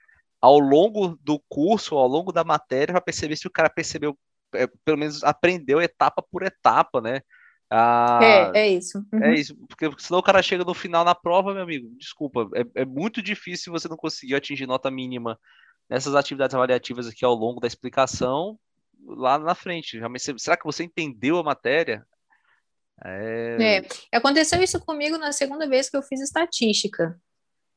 ao 0.41 0.57
longo 0.57 1.17
do 1.21 1.39
curso, 1.49 1.95
ao 1.95 2.07
longo 2.07 2.31
da 2.31 2.43
matéria, 2.43 2.93
para 2.93 3.01
perceber 3.01 3.35
se 3.35 3.45
o 3.45 3.51
cara 3.51 3.69
percebeu, 3.69 4.17
é, 4.55 4.67
pelo 4.85 4.97
menos 4.97 5.23
aprendeu 5.23 5.81
etapa 5.81 6.23
por 6.23 6.43
etapa, 6.43 7.01
né? 7.01 7.21
Ah, 7.69 8.19
é, 8.21 8.61
é 8.61 8.67
isso. 8.69 9.05
Uhum. 9.13 9.23
É 9.23 9.35
isso, 9.35 9.55
porque 9.67 9.89
senão 9.99 10.19
o 10.19 10.23
cara 10.23 10.41
chega 10.41 10.63
no 10.63 10.73
final 10.73 11.05
na 11.05 11.13
prova, 11.13 11.53
meu 11.53 11.61
amigo, 11.61 11.87
desculpa, 11.97 12.49
é, 12.55 12.81
é 12.81 12.85
muito 12.85 13.21
difícil 13.21 13.71
você 13.71 13.87
não 13.87 13.95
conseguir 13.95 14.35
atingir 14.35 14.65
nota 14.65 14.89
mínima 14.89 15.39
nessas 15.87 16.15
atividades 16.15 16.55
avaliativas 16.55 17.07
aqui 17.07 17.23
ao 17.23 17.35
longo 17.35 17.59
da 17.59 17.67
explicação 17.67 18.59
lá 19.05 19.37
na 19.37 19.53
frente. 19.53 19.99
Será 20.37 20.57
que 20.57 20.65
você 20.65 20.83
entendeu 20.83 21.37
a 21.37 21.43
matéria? 21.43 22.05
É... 23.03 23.77
é... 23.77 24.17
Aconteceu 24.17 24.61
isso 24.61 24.79
comigo 24.79 25.17
na 25.17 25.31
segunda 25.31 25.67
vez 25.67 25.89
que 25.89 25.97
eu 25.97 26.01
fiz 26.01 26.21
estatística, 26.21 27.19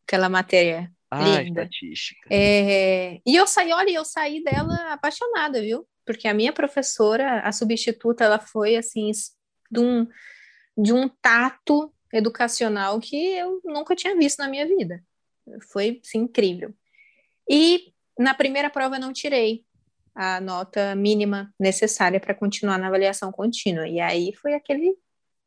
aquela 0.06 0.28
matéria 0.28 0.90
ah, 1.10 1.40
linda. 1.40 1.62
estatística. 1.62 2.28
É... 2.30 3.20
E 3.26 3.36
eu 3.36 3.46
saí, 3.46 3.72
olha, 3.72 3.90
eu 3.90 4.04
saí 4.04 4.42
dela 4.42 4.92
apaixonada, 4.92 5.60
viu? 5.60 5.86
Porque 6.04 6.26
a 6.26 6.34
minha 6.34 6.52
professora, 6.52 7.40
a 7.40 7.52
substituta, 7.52 8.24
ela 8.24 8.38
foi 8.38 8.76
assim 8.76 9.10
de 9.72 9.80
um, 9.80 10.06
de 10.76 10.92
um 10.92 11.08
tato 11.08 11.92
educacional 12.12 13.00
que 13.00 13.16
eu 13.16 13.60
nunca 13.64 13.96
tinha 13.96 14.14
visto 14.14 14.38
na 14.38 14.48
minha 14.48 14.66
vida. 14.66 15.02
Foi 15.72 16.00
assim, 16.04 16.18
incrível. 16.18 16.74
E 17.48 17.92
na 18.18 18.34
primeira 18.34 18.68
prova 18.68 18.98
não 18.98 19.12
tirei 19.12 19.64
a 20.14 20.40
nota 20.40 20.94
mínima 20.94 21.52
necessária 21.58 22.20
para 22.20 22.34
continuar 22.34 22.78
na 22.78 22.88
avaliação 22.88 23.32
contínua. 23.32 23.88
E 23.88 23.98
aí 23.98 24.34
foi 24.34 24.52
aquele 24.52 24.94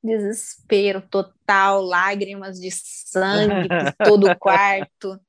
desespero 0.03 1.01
total, 1.01 1.81
lágrimas 1.81 2.59
de 2.59 2.69
sangue 2.71 3.67
todo 4.03 4.27
o 4.27 4.35
quarto. 4.37 5.19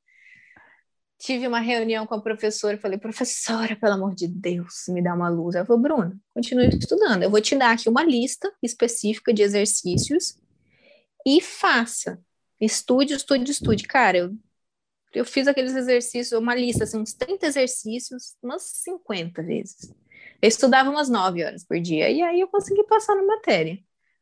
Tive 1.19 1.49
uma 1.49 1.61
reunião 1.61 2.07
com 2.07 2.15
a 2.15 2.21
professora 2.21 2.77
e 2.77 2.81
falei, 2.81 2.99
professora, 2.99 3.75
pelo 3.77 3.95
amor 3.95 4.15
de 4.15 4.29
Deus, 4.29 4.85
me 4.89 5.03
dá 5.03 5.15
uma 5.15 5.29
luz. 5.29 5.55
Ela 5.55 5.65
falou, 5.65 5.81
Bruno, 5.81 6.21
continue 6.35 6.69
estudando. 6.69 7.23
Eu 7.23 7.31
vou 7.31 7.41
te 7.41 7.57
dar 7.57 7.73
aqui 7.73 7.89
uma 7.89 8.05
lista 8.05 8.53
específica 8.63 9.33
de 9.33 9.43
exercícios 9.43 10.39
e 11.27 11.41
faça. 11.41 12.21
Estude, 12.61 13.15
estude, 13.15 13.51
estude. 13.51 13.85
Cara, 13.85 14.19
eu, 14.19 14.37
eu 15.15 15.25
fiz 15.25 15.49
aqueles 15.49 15.75
exercícios, 15.75 16.39
uma 16.39 16.55
lista, 16.55 16.85
assim, 16.85 16.99
uns 16.99 17.15
30 17.15 17.47
exercícios, 17.47 18.37
umas 18.43 18.63
50 18.63 19.43
vezes. 19.43 19.93
Eu 20.41 20.49
estudava 20.49 20.91
umas 20.91 21.09
9 21.09 21.45
horas 21.45 21.65
por 21.65 21.81
dia, 21.81 22.11
e 22.11 22.23
aí 22.23 22.41
eu 22.41 22.49
consegui 22.49 22.85
passar 22.85 23.15
na 23.17 23.23
matéria. 23.23 23.79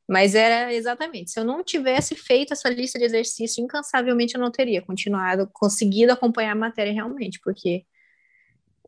Mas 0.08 0.34
era 0.34 0.72
exatamente, 0.72 1.30
se 1.30 1.40
eu 1.40 1.44
não 1.44 1.64
tivesse 1.64 2.14
feito 2.14 2.52
essa 2.52 2.68
lista 2.68 2.98
de 2.98 3.06
exercícios, 3.06 3.58
incansavelmente 3.58 4.34
eu 4.34 4.40
não 4.40 4.50
teria 4.50 4.82
continuado, 4.82 5.48
conseguido 5.52 6.12
acompanhar 6.12 6.52
a 6.52 6.56
matéria 6.56 6.92
realmente, 6.92 7.40
porque 7.42 7.86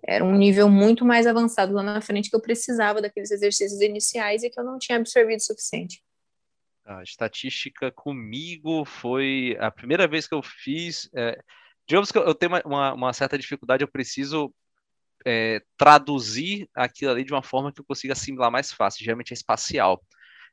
era 0.06 0.24
um 0.24 0.36
nível 0.36 0.68
muito 0.68 1.04
mais 1.04 1.26
avançado 1.26 1.72
lá 1.72 1.82
na 1.82 2.00
frente 2.00 2.28
que 2.28 2.36
eu 2.36 2.40
precisava 2.40 3.00
daqueles 3.00 3.30
exercícios 3.30 3.80
iniciais 3.80 4.42
e 4.42 4.50
que 4.50 4.60
eu 4.60 4.64
não 4.64 4.78
tinha 4.78 4.98
absorvido 4.98 5.40
o 5.40 5.42
suficiente. 5.42 6.02
A 6.84 7.02
estatística 7.02 7.90
comigo 7.90 8.84
foi 8.84 9.56
a 9.58 9.70
primeira 9.70 10.06
vez 10.06 10.28
que 10.28 10.34
eu 10.34 10.42
fiz. 10.42 11.10
É, 11.14 11.36
digamos 11.88 12.12
que 12.12 12.18
eu 12.18 12.34
tenho 12.34 12.52
uma, 12.64 12.94
uma 12.94 13.12
certa 13.12 13.36
dificuldade, 13.36 13.82
eu 13.82 13.88
preciso 13.88 14.54
é, 15.26 15.60
traduzir 15.76 16.68
aquilo 16.72 17.10
ali 17.10 17.24
de 17.24 17.32
uma 17.32 17.42
forma 17.42 17.72
que 17.72 17.80
eu 17.80 17.84
consiga 17.84 18.12
assimilar 18.12 18.52
mais 18.52 18.70
fácil, 18.70 19.04
geralmente 19.04 19.32
é 19.32 19.34
espacial. 19.34 20.00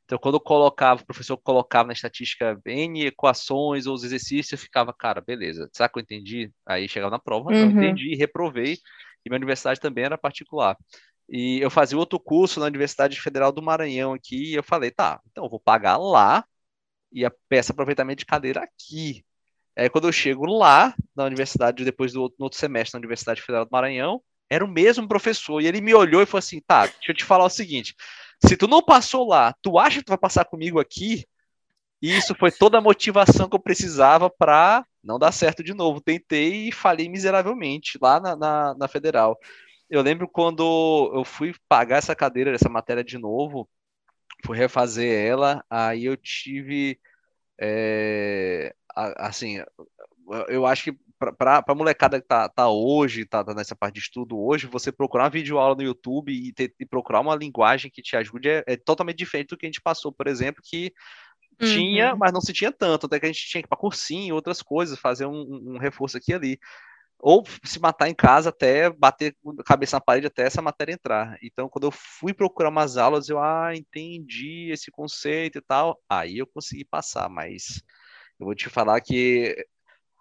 Então, 0.04 0.18
quando 0.18 0.34
eu 0.34 0.40
colocava, 0.40 1.02
o 1.02 1.06
professor 1.06 1.36
colocava 1.38 1.86
na 1.86 1.92
estatística 1.94 2.60
N 2.66 3.06
equações 3.06 3.86
ou 3.86 3.94
os 3.94 4.04
exercícios, 4.04 4.52
eu 4.52 4.58
ficava, 4.58 4.92
cara, 4.92 5.20
beleza, 5.20 5.68
será 5.72 5.88
que 5.88 5.98
eu 5.98 6.02
entendi? 6.02 6.52
Aí 6.66 6.88
chegava 6.88 7.10
na 7.10 7.18
prova, 7.18 7.50
uhum. 7.50 7.70
não 7.70 7.70
entendi, 7.70 8.14
reprovei, 8.14 8.74
e 9.24 9.30
minha 9.30 9.38
universidade 9.38 9.80
também 9.80 10.04
era 10.04 10.18
particular. 10.18 10.76
E 11.28 11.58
eu 11.60 11.70
fazia 11.70 11.96
outro 11.96 12.20
curso 12.20 12.60
na 12.60 12.66
Universidade 12.66 13.18
Federal 13.18 13.50
do 13.50 13.62
Maranhão 13.62 14.12
aqui, 14.12 14.52
e 14.52 14.54
eu 14.54 14.62
falei, 14.62 14.90
tá, 14.90 15.20
então 15.30 15.44
eu 15.44 15.50
vou 15.50 15.58
pagar 15.60 15.96
lá 15.96 16.44
e 17.10 17.24
a 17.24 17.32
peça 17.48 17.72
aproveitamento 17.72 18.18
de 18.18 18.26
cadeira 18.26 18.60
aqui. 18.60 19.24
Aí 19.76 19.88
quando 19.88 20.06
eu 20.06 20.12
chego 20.12 20.44
lá, 20.44 20.94
na 21.16 21.24
universidade, 21.24 21.84
depois 21.84 22.12
do 22.12 22.20
outro, 22.20 22.36
outro 22.40 22.58
semestre 22.58 22.94
na 22.94 23.00
Universidade 23.00 23.40
Federal 23.40 23.64
do 23.64 23.70
Maranhão, 23.70 24.20
era 24.50 24.64
o 24.64 24.68
mesmo 24.68 25.08
professor, 25.08 25.60
e 25.60 25.66
ele 25.66 25.80
me 25.80 25.94
olhou 25.94 26.20
e 26.20 26.26
falou 26.26 26.40
assim, 26.40 26.60
tá, 26.60 26.86
deixa 26.86 27.10
eu 27.10 27.14
te 27.14 27.24
falar 27.24 27.46
o 27.46 27.50
seguinte, 27.50 27.94
Se 28.46 28.56
tu 28.56 28.66
não 28.66 28.82
passou 28.82 29.26
lá, 29.26 29.54
tu 29.62 29.78
acha 29.78 29.98
que 29.98 30.04
tu 30.04 30.10
vai 30.10 30.18
passar 30.18 30.44
comigo 30.44 30.80
aqui? 30.80 31.24
E 32.02 32.16
isso 32.16 32.34
foi 32.34 32.50
toda 32.52 32.78
a 32.78 32.82
motivação 32.82 33.48
que 33.48 33.56
eu 33.56 33.60
precisava 33.60 34.28
para 34.28 34.84
não 35.02 35.18
dar 35.18 35.32
certo 35.32 35.62
de 35.62 35.72
novo. 35.72 36.00
Tentei 36.00 36.68
e 36.68 36.72
falhei 36.72 37.08
miseravelmente 37.08 37.98
lá 38.00 38.20
na, 38.20 38.36
na, 38.36 38.74
na 38.74 38.88
Federal. 38.88 39.38
Eu 39.88 40.02
lembro 40.02 40.28
quando 40.28 41.10
eu 41.14 41.24
fui 41.24 41.54
pagar 41.68 41.98
essa 41.98 42.14
cadeira, 42.14 42.54
essa 42.54 42.68
matéria 42.68 43.04
de 43.04 43.18
novo, 43.18 43.68
fui 44.44 44.56
refazer 44.56 45.26
ela, 45.26 45.64
aí 45.70 46.04
eu 46.04 46.16
tive. 46.16 46.98
É, 47.58 48.74
assim, 48.94 49.62
eu 50.48 50.66
acho 50.66 50.84
que 50.84 50.98
para 51.32 51.64
a 51.66 51.74
molecada 51.74 52.20
que 52.20 52.26
tá, 52.26 52.48
tá 52.48 52.68
hoje, 52.68 53.24
tá, 53.24 53.44
tá, 53.44 53.54
nessa 53.54 53.74
parte 53.74 53.94
de 53.94 54.00
estudo 54.00 54.38
hoje, 54.38 54.66
você 54.66 54.92
procurar 54.92 55.24
uma 55.24 55.30
videoaula 55.30 55.74
no 55.74 55.82
YouTube 55.82 56.32
e, 56.32 56.52
ter, 56.52 56.74
e 56.78 56.86
procurar 56.86 57.20
uma 57.20 57.34
linguagem 57.34 57.90
que 57.90 58.02
te 58.02 58.16
ajude 58.16 58.48
é, 58.48 58.64
é, 58.66 58.76
totalmente 58.76 59.18
diferente 59.18 59.48
do 59.48 59.56
que 59.56 59.66
a 59.66 59.68
gente 59.68 59.80
passou, 59.80 60.12
por 60.12 60.26
exemplo, 60.26 60.62
que 60.62 60.92
uhum. 61.60 61.66
tinha, 61.68 62.16
mas 62.16 62.32
não 62.32 62.40
se 62.40 62.52
tinha 62.52 62.72
tanto, 62.72 63.06
até 63.06 63.18
que 63.18 63.26
a 63.26 63.28
gente 63.28 63.46
tinha 63.46 63.62
que 63.62 63.66
ir 63.66 63.68
para 63.68 63.78
cursinho, 63.78 64.34
outras 64.34 64.62
coisas, 64.62 64.98
fazer 64.98 65.26
um, 65.26 65.74
um 65.74 65.78
reforço 65.78 66.16
aqui 66.16 66.32
e 66.32 66.34
ali 66.34 66.58
ou 67.18 67.42
se 67.64 67.80
matar 67.80 68.08
em 68.10 68.14
casa 68.14 68.50
até 68.50 68.90
bater 68.90 69.34
a 69.58 69.64
cabeça 69.64 69.96
na 69.96 70.00
parede 70.00 70.26
até 70.26 70.42
essa 70.42 70.60
matéria 70.60 70.92
entrar. 70.92 71.38
Então, 71.42 71.70
quando 71.70 71.86
eu 71.86 71.90
fui 71.90 72.34
procurar 72.34 72.68
umas 72.68 72.98
aulas, 72.98 73.30
eu, 73.30 73.38
ah, 73.38 73.74
entendi 73.74 74.70
esse 74.70 74.90
conceito 74.90 75.56
e 75.56 75.62
tal, 75.62 75.98
aí 76.06 76.36
eu 76.36 76.46
consegui 76.46 76.84
passar, 76.84 77.30
mas 77.30 77.82
eu 78.38 78.44
vou 78.44 78.54
te 78.54 78.68
falar 78.68 79.00
que 79.00 79.56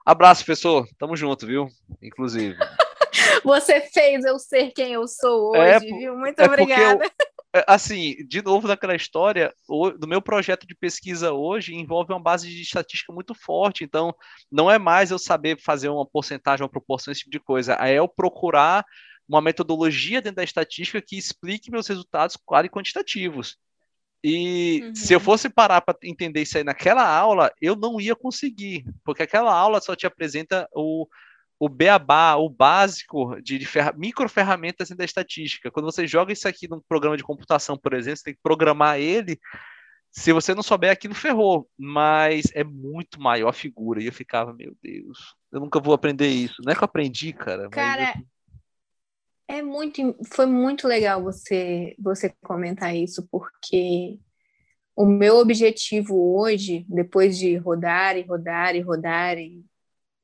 abraço, 0.05 0.45
professor, 0.45 0.87
tamo 0.97 1.15
junto, 1.15 1.45
viu? 1.45 1.67
Inclusive. 2.01 2.57
Você 3.43 3.81
fez 3.81 4.23
eu 4.23 4.39
ser 4.39 4.71
quem 4.71 4.93
eu 4.93 5.07
sou 5.07 5.55
é 5.55 5.77
hoje, 5.77 5.87
é, 5.87 5.97
viu? 5.97 6.17
Muito 6.17 6.39
é 6.39 6.45
obrigada. 6.45 7.05
Eu, 7.05 7.11
é, 7.55 7.63
assim, 7.67 8.15
de 8.27 8.41
novo 8.41 8.67
naquela 8.67 8.95
história, 8.95 9.53
o, 9.67 9.91
do 9.91 10.07
meu 10.07 10.21
projeto 10.21 10.65
de 10.65 10.73
pesquisa 10.73 11.31
hoje 11.31 11.75
envolve 11.75 12.11
uma 12.11 12.19
base 12.19 12.49
de 12.49 12.61
estatística 12.61 13.13
muito 13.13 13.35
forte, 13.35 13.83
então 13.83 14.15
não 14.51 14.71
é 14.71 14.79
mais 14.79 15.11
eu 15.11 15.19
saber 15.19 15.61
fazer 15.61 15.89
uma 15.89 16.05
porcentagem, 16.05 16.63
uma 16.63 16.69
proporção, 16.69 17.11
esse 17.11 17.21
tipo 17.21 17.31
de 17.31 17.39
coisa, 17.39 17.77
é 17.79 17.93
eu 17.93 18.07
procurar 18.07 18.83
uma 19.27 19.39
metodologia 19.39 20.19
dentro 20.19 20.37
da 20.37 20.43
estatística 20.43 21.01
que 21.01 21.17
explique 21.17 21.71
meus 21.71 21.87
resultados 21.87 22.37
claro 22.37 22.65
e 22.65 22.69
quantitativos. 22.69 23.57
E 24.23 24.81
uhum. 24.83 24.95
se 24.95 25.13
eu 25.13 25.19
uhum. 25.19 25.23
fosse 25.25 25.49
parar 25.49 25.81
para 25.81 25.97
entender 26.03 26.41
isso 26.41 26.57
aí 26.57 26.63
naquela 26.63 27.05
aula, 27.05 27.51
eu 27.61 27.75
não 27.75 27.99
ia 27.99 28.15
conseguir, 28.15 28.85
porque 29.03 29.23
aquela 29.23 29.53
aula 29.53 29.81
só 29.81 29.95
te 29.95 30.07
apresenta 30.07 30.67
o, 30.73 31.05
o 31.59 31.67
beabá, 31.67 32.35
o 32.35 32.49
básico 32.49 33.41
de, 33.41 33.57
de 33.57 33.65
ferra 33.65 33.93
micro 33.97 34.29
ferramentas 34.29 34.89
da 34.89 35.03
estatística. 35.03 35.69
Quando 35.69 35.85
você 35.85 36.07
joga 36.07 36.31
isso 36.31 36.47
aqui 36.47 36.69
num 36.69 36.81
programa 36.87 37.17
de 37.17 37.23
computação, 37.23 37.77
por 37.77 37.93
exemplo, 37.93 38.17
você 38.17 38.23
tem 38.23 38.33
que 38.33 38.41
programar 38.41 38.99
ele. 38.99 39.37
Se 40.11 40.31
você 40.31 40.53
não 40.53 40.61
souber 40.61 40.91
aquilo, 40.91 41.15
ferrou. 41.15 41.67
Mas 41.77 42.51
é 42.53 42.63
muito 42.63 43.19
maior 43.19 43.49
a 43.49 43.53
figura. 43.53 44.01
E 44.01 44.05
eu 44.05 44.13
ficava, 44.13 44.53
meu 44.53 44.75
Deus, 44.81 45.35
eu 45.51 45.59
nunca 45.59 45.79
vou 45.79 45.93
aprender 45.93 46.27
isso. 46.27 46.61
Não 46.63 46.71
é 46.71 46.75
que 46.75 46.81
eu 46.81 46.85
aprendi, 46.85 47.33
cara. 47.33 47.69
Cara, 47.69 48.13
eu... 48.15 48.23
é 49.47 49.61
muito, 49.61 50.15
foi 50.25 50.45
muito 50.45 50.87
legal 50.87 51.21
você, 51.21 51.95
você 51.99 52.33
comentar 52.41 52.95
isso, 52.95 53.27
porque 53.29 54.19
o 54.95 55.05
meu 55.05 55.37
objetivo 55.37 56.37
hoje, 56.37 56.85
depois 56.87 57.37
de 57.37 57.55
rodar 57.57 58.17
e 58.17 58.21
rodar 58.21 58.75
e 58.75 58.81
rodar 58.81 59.37
e 59.37 59.65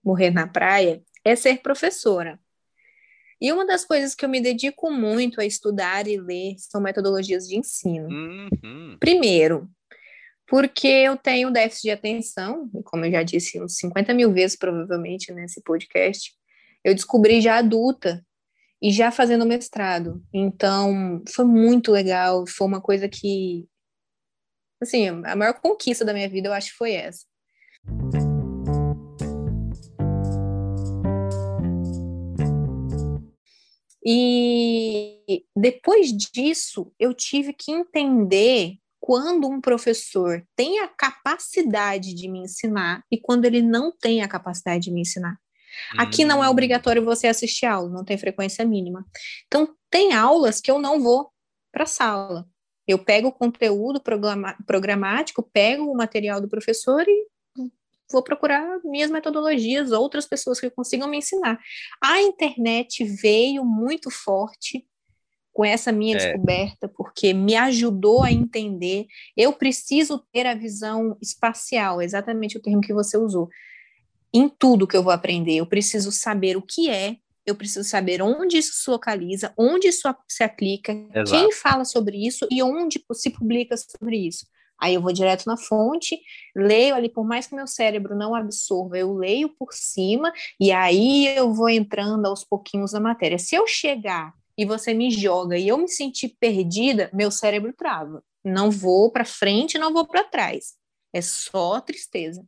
morrer 0.04 0.32
na 0.32 0.48
praia, 0.48 1.02
é 1.24 1.36
ser 1.36 1.62
professora. 1.62 2.40
E 3.42 3.52
uma 3.52 3.66
das 3.66 3.86
coisas 3.86 4.14
que 4.14 4.26
eu 4.26 4.30
me 4.30 4.42
dedico 4.42 4.92
muito 4.92 5.40
a 5.40 5.46
estudar 5.46 6.08
e 6.08 6.18
ler 6.18 6.56
são 6.58 6.82
metodologias 6.82 7.48
de 7.48 7.58
ensino. 7.58 8.10
Uhum. 8.10 8.98
Primeiro, 9.00 9.70
porque 10.46 10.88
eu 10.88 11.16
tenho 11.16 11.52
déficit 11.52 11.84
de 11.84 11.92
atenção, 11.92 12.70
como 12.84 13.06
eu 13.06 13.12
já 13.12 13.24
disse 13.24 13.62
uns 13.62 13.78
50 13.78 14.14
mil 14.14 14.34
vezes, 14.34 14.58
provavelmente, 14.58 15.32
nesse 15.32 15.62
podcast, 15.62 16.34
eu 16.84 16.94
descobri 16.94 17.40
já 17.40 17.58
adulta 17.58 18.26
e 18.82 18.92
já 18.92 19.12
fazendo 19.12 19.46
mestrado. 19.46 20.24
Então, 20.34 21.22
foi 21.30 21.46
muito 21.46 21.92
legal, 21.92 22.46
foi 22.48 22.68
uma 22.68 22.82
coisa 22.82 23.10
que, 23.10 23.68
assim, 24.82 25.08
a 25.08 25.36
maior 25.36 25.60
conquista 25.60 26.06
da 26.06 26.14
minha 26.14 26.30
vida, 26.30 26.48
eu 26.48 26.54
acho 26.54 26.72
que 26.72 26.78
foi 26.78 26.94
essa. 26.94 27.26
E 34.06 35.44
depois 35.56 36.12
disso, 36.12 36.92
eu 36.98 37.14
tive 37.14 37.54
que 37.54 37.72
entender 37.72 38.78
quando 39.00 39.48
um 39.48 39.62
professor 39.62 40.44
tem 40.56 40.80
a 40.80 40.88
capacidade 40.88 42.14
de 42.14 42.28
me 42.28 42.40
ensinar 42.40 43.04
e 43.12 43.20
quando 43.20 43.46
ele 43.46 43.62
não 43.62 43.92
tem 43.92 44.22
a 44.22 44.28
capacidade 44.28 44.86
de 44.86 44.92
me 44.92 45.02
ensinar. 45.02 45.38
Aqui 45.98 46.26
não 46.26 46.44
é 46.44 46.48
hum. 46.48 46.52
obrigatório 46.52 47.04
você 47.04 47.28
assistir 47.28 47.66
aula, 47.66 47.90
não 47.90 48.04
tem 48.04 48.18
frequência 48.18 48.66
mínima. 48.66 49.06
Então, 49.48 49.76
tem 49.90 50.14
aulas 50.14 50.62
que 50.62 50.70
eu 50.70 50.80
não 50.80 51.02
vou 51.02 51.32
para 51.72 51.84
a 51.84 51.88
sala. 51.88 52.48
Eu 52.88 52.98
pego 52.98 53.28
o 53.28 53.32
conteúdo 53.32 54.02
programático, 54.66 55.48
pego 55.54 55.84
o 55.84 55.96
material 55.96 56.42
do 56.42 56.50
professor 56.50 57.06
e 57.08 57.28
vou 58.12 58.24
procurar 58.24 58.80
minhas 58.84 59.12
metodologias, 59.12 59.92
outras 59.92 60.26
pessoas 60.26 60.60
que 60.60 60.70
consigam 60.70 61.08
me 61.08 61.18
ensinar. 61.18 61.60
A 62.02 62.22
internet 62.22 63.04
veio 63.04 63.64
muito 63.64 64.10
forte 64.10 64.86
com 65.54 65.66
essa 65.66 65.92
minha 65.92 66.16
é. 66.16 66.18
descoberta, 66.18 66.88
porque 66.88 67.34
me 67.34 67.56
ajudou 67.56 68.24
a 68.24 68.32
entender. 68.32 69.06
Eu 69.36 69.54
preciso 69.54 70.26
ter 70.32 70.48
a 70.48 70.56
visão 70.56 71.18
espacial, 71.22 72.02
exatamente 72.02 72.58
o 72.58 72.62
termo 72.62 72.82
que 72.82 72.94
você 72.94 73.18
usou. 73.18 73.50
Em 74.34 74.48
tudo 74.48 74.88
que 74.88 74.96
eu 74.96 75.04
vou 75.04 75.12
aprender, 75.12 75.56
eu 75.56 75.66
preciso 75.66 76.12
saber 76.12 76.56
o 76.56 76.62
que 76.62 76.90
é, 76.90 77.18
eu 77.46 77.56
preciso 77.56 77.88
saber 77.88 78.22
onde 78.22 78.58
isso 78.58 78.74
se 78.74 78.90
localiza, 78.90 79.54
onde 79.58 79.88
isso 79.88 80.08
se 80.28 80.44
aplica, 80.44 80.92
Exato. 80.92 81.32
quem 81.32 81.52
fala 81.52 81.84
sobre 81.84 82.26
isso 82.26 82.48
e 82.52 82.62
onde 82.62 83.04
se 83.14 83.30
publica 83.32 83.76
sobre 83.76 84.18
isso. 84.18 84.46
Aí 84.80 84.94
eu 84.94 85.02
vou 85.02 85.12
direto 85.12 85.46
na 85.46 85.58
fonte, 85.58 86.18
leio 86.56 86.96
ali, 86.96 87.10
por 87.10 87.26
mais 87.26 87.48
que 87.48 87.56
meu 87.56 87.68
cérebro 87.68 88.16
não 88.16 88.34
absorva, 88.34 88.98
eu 88.98 89.14
leio 89.14 89.50
por 89.50 89.74
cima 89.74 90.32
e 90.60 90.72
aí 90.72 91.28
eu 91.36 91.54
vou 91.54 91.70
entrando 91.70 92.26
aos 92.26 92.46
pouquinhos 92.46 92.94
na 92.94 93.00
matéria. 93.00 93.38
Se 93.38 93.56
eu 93.56 93.68
chegar 93.68 94.34
e 94.58 94.66
você 94.66 94.94
me 94.94 95.12
joga 95.12 95.58
e 95.58 95.68
eu 95.68 95.78
me 95.78 95.90
sentir 95.90 96.36
perdida, 96.40 97.10
meu 97.14 97.30
cérebro 97.30 97.74
trava. 97.74 98.24
Não 98.44 98.72
vou 98.72 99.12
para 99.12 99.26
frente, 99.26 99.78
não 99.78 99.92
vou 99.92 100.08
para 100.08 100.24
trás. 100.24 100.79
É 101.14 101.22
só 101.22 101.82
tristeza. 101.82 102.46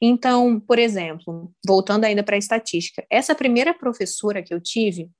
Então, 0.00 0.60
por 0.60 0.78
exemplo, 0.78 1.52
voltando 1.66 2.04
ainda 2.04 2.22
para 2.22 2.36
a 2.36 2.38
estatística, 2.38 3.06
essa 3.10 3.34
primeira 3.34 3.72
professora 3.72 4.42
que 4.42 4.52
eu 4.52 4.60
tive, 4.60 5.10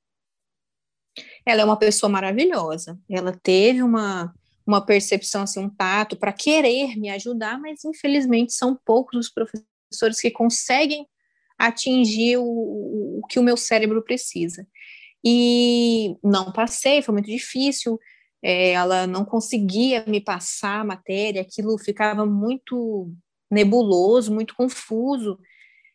ela 1.47 1.63
é 1.63 1.65
uma 1.65 1.79
pessoa 1.79 2.11
maravilhosa. 2.11 2.99
Ela 3.09 3.33
teve 3.43 3.83
uma 3.83 4.33
uma 4.67 4.85
percepção, 4.85 5.43
assim, 5.43 5.61
um 5.61 5.69
tato 5.69 6.17
para 6.17 6.33
querer 6.33 6.97
me 6.97 7.11
ajudar, 7.11 7.61
mas 7.61 7.85
infelizmente 7.85 8.53
são 8.53 8.79
poucos 8.85 9.27
os 9.27 9.29
professores 9.29 10.21
que 10.21 10.31
conseguem 10.31 11.07
atingir 11.59 12.37
o, 12.39 12.45
o 12.45 13.27
que 13.29 13.39
o 13.39 13.43
meu 13.43 13.57
cérebro 13.57 14.03
precisa. 14.03 14.67
E 15.25 16.17
não 16.23 16.53
passei, 16.53 17.03
foi 17.03 17.13
muito 17.13 17.31
difícil. 17.31 17.99
É, 18.43 18.73
ela 18.73 19.07
não 19.07 19.25
conseguia 19.25 20.05
me 20.07 20.21
passar 20.21 20.81
a 20.81 20.85
matéria, 20.85 21.43
aquilo 21.43 21.79
ficava 21.79 22.27
muito 22.27 23.13
nebuloso, 23.51 24.33
muito 24.33 24.55
confuso. 24.55 25.39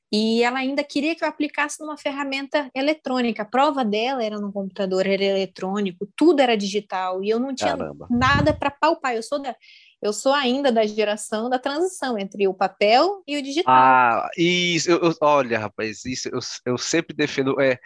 E 0.10 0.42
ela 0.42 0.60
ainda 0.60 0.84
queria 0.86 1.14
que 1.16 1.24
eu 1.24 1.28
aplicasse 1.28 1.82
numa 1.82 1.98
ferramenta 1.98 2.72
eletrônica. 2.74 3.42
A 3.42 3.46
prova 3.46 3.84
dela 3.84 4.24
era 4.24 4.40
no 4.40 4.54
computador, 4.54 5.06
era 5.06 5.24
eletrônico, 5.24 6.08
tudo 6.16 6.40
era 6.40 6.56
digital 6.56 7.22
e 7.22 7.30
eu 7.30 7.40
não 7.40 7.54
tinha 7.54 7.76
Caramba. 7.76 8.08
nada 8.10 8.54
para 8.54 8.72
palpar. 8.72 9.16
Eu 9.16 9.24
sou 9.24 9.42
da, 9.42 9.54
eu 10.02 10.14
sou 10.14 10.34
ainda 10.34 10.72
da 10.72 10.86
geração 10.86 11.50
da 11.50 11.60
transição 11.60 12.18
entre 12.18 12.48
o 12.48 12.54
papel 12.54 13.22
e 13.28 13.38
o 13.38 13.42
digital. 13.42 13.74
Ah, 13.76 14.30
isso. 14.38 14.92
Eu, 14.92 15.14
olha, 15.20 15.60
rapaz, 15.60 16.06
isso 16.06 16.30
eu, 16.30 16.40
eu 16.66 16.78
sempre 16.78 17.14
defendo. 17.14 17.60
É, 17.60 17.78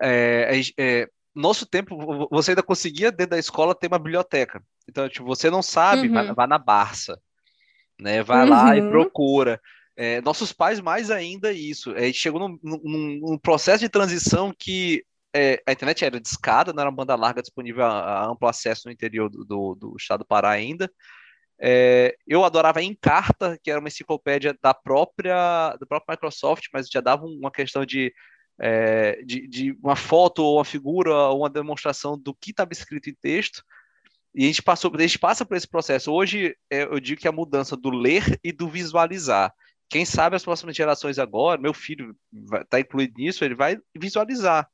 é, 0.00 0.60
é 0.78 1.08
nosso 1.36 1.66
tempo, 1.66 2.28
você 2.30 2.52
ainda 2.52 2.62
conseguia 2.62 3.12
dentro 3.12 3.32
da 3.32 3.38
escola 3.38 3.74
ter 3.74 3.88
uma 3.88 3.98
biblioteca. 3.98 4.62
Então, 4.88 5.08
tipo, 5.08 5.26
você 5.26 5.50
não 5.50 5.62
sabe, 5.62 6.08
uhum. 6.08 6.14
vai, 6.14 6.34
vai, 6.34 6.46
na 6.46 6.58
Barça, 6.58 7.20
né? 8.00 8.22
Vai 8.22 8.44
uhum. 8.44 8.50
lá 8.50 8.76
e 8.76 8.80
uhum. 8.80 8.90
procura. 8.90 9.60
É, 9.94 10.20
nossos 10.22 10.52
pais 10.52 10.80
mais 10.80 11.10
ainda 11.10 11.52
isso. 11.52 11.92
A 11.92 12.00
gente 12.00 12.18
chegou 12.18 12.40
num, 12.40 12.58
num, 12.62 13.20
num 13.20 13.38
processo 13.38 13.80
de 13.80 13.88
transição 13.88 14.52
que 14.58 15.04
é, 15.34 15.62
a 15.66 15.72
internet 15.72 16.04
era 16.04 16.20
discada, 16.20 16.72
não 16.72 16.80
era 16.80 16.90
banda 16.90 17.14
larga 17.14 17.42
disponível 17.42 17.84
a, 17.84 18.22
a 18.22 18.26
amplo 18.26 18.48
acesso 18.48 18.82
no 18.86 18.92
interior 18.92 19.28
do, 19.28 19.44
do, 19.44 19.74
do 19.74 19.96
estado 19.98 20.20
do 20.20 20.26
Pará 20.26 20.50
ainda. 20.50 20.90
É, 21.58 22.16
eu 22.26 22.44
adorava 22.44 22.82
Encarta, 22.82 23.58
que 23.62 23.70
era 23.70 23.80
uma 23.80 23.88
enciclopédia 23.88 24.56
da 24.62 24.72
própria, 24.74 25.74
do 25.80 25.86
próprio 25.86 26.12
Microsoft, 26.12 26.66
mas 26.72 26.88
já 26.88 27.00
dava 27.00 27.24
uma 27.24 27.50
questão 27.50 27.84
de, 27.84 28.12
é, 28.58 29.22
de, 29.22 29.46
de, 29.46 29.78
uma 29.82 29.96
foto 29.96 30.42
ou 30.42 30.56
uma 30.58 30.64
figura 30.64 31.14
ou 31.14 31.40
uma 31.40 31.50
demonstração 31.50 32.18
do 32.18 32.34
que 32.34 32.50
estava 32.50 32.72
escrito 32.72 33.10
em 33.10 33.14
texto. 33.14 33.62
E 34.34 34.44
a 34.44 34.46
gente 34.46 34.62
passou, 34.62 34.92
a 34.94 35.00
gente 35.00 35.18
passa 35.18 35.46
por 35.46 35.56
esse 35.56 35.68
processo. 35.68 36.12
Hoje 36.12 36.56
é, 36.70 36.82
eu 36.82 37.00
digo 37.00 37.20
que 37.20 37.26
é 37.26 37.30
a 37.30 37.34
mudança 37.34 37.76
do 37.76 37.90
ler 37.90 38.38
e 38.44 38.52
do 38.52 38.68
visualizar. 38.68 39.52
Quem 39.88 40.04
sabe 40.04 40.36
as 40.36 40.44
próximas 40.44 40.76
gerações 40.76 41.18
agora, 41.18 41.60
meu 41.60 41.72
filho 41.72 42.14
está 42.60 42.80
incluído 42.80 43.14
nisso, 43.16 43.44
ele 43.44 43.54
vai 43.54 43.78
visualizar 43.96 44.68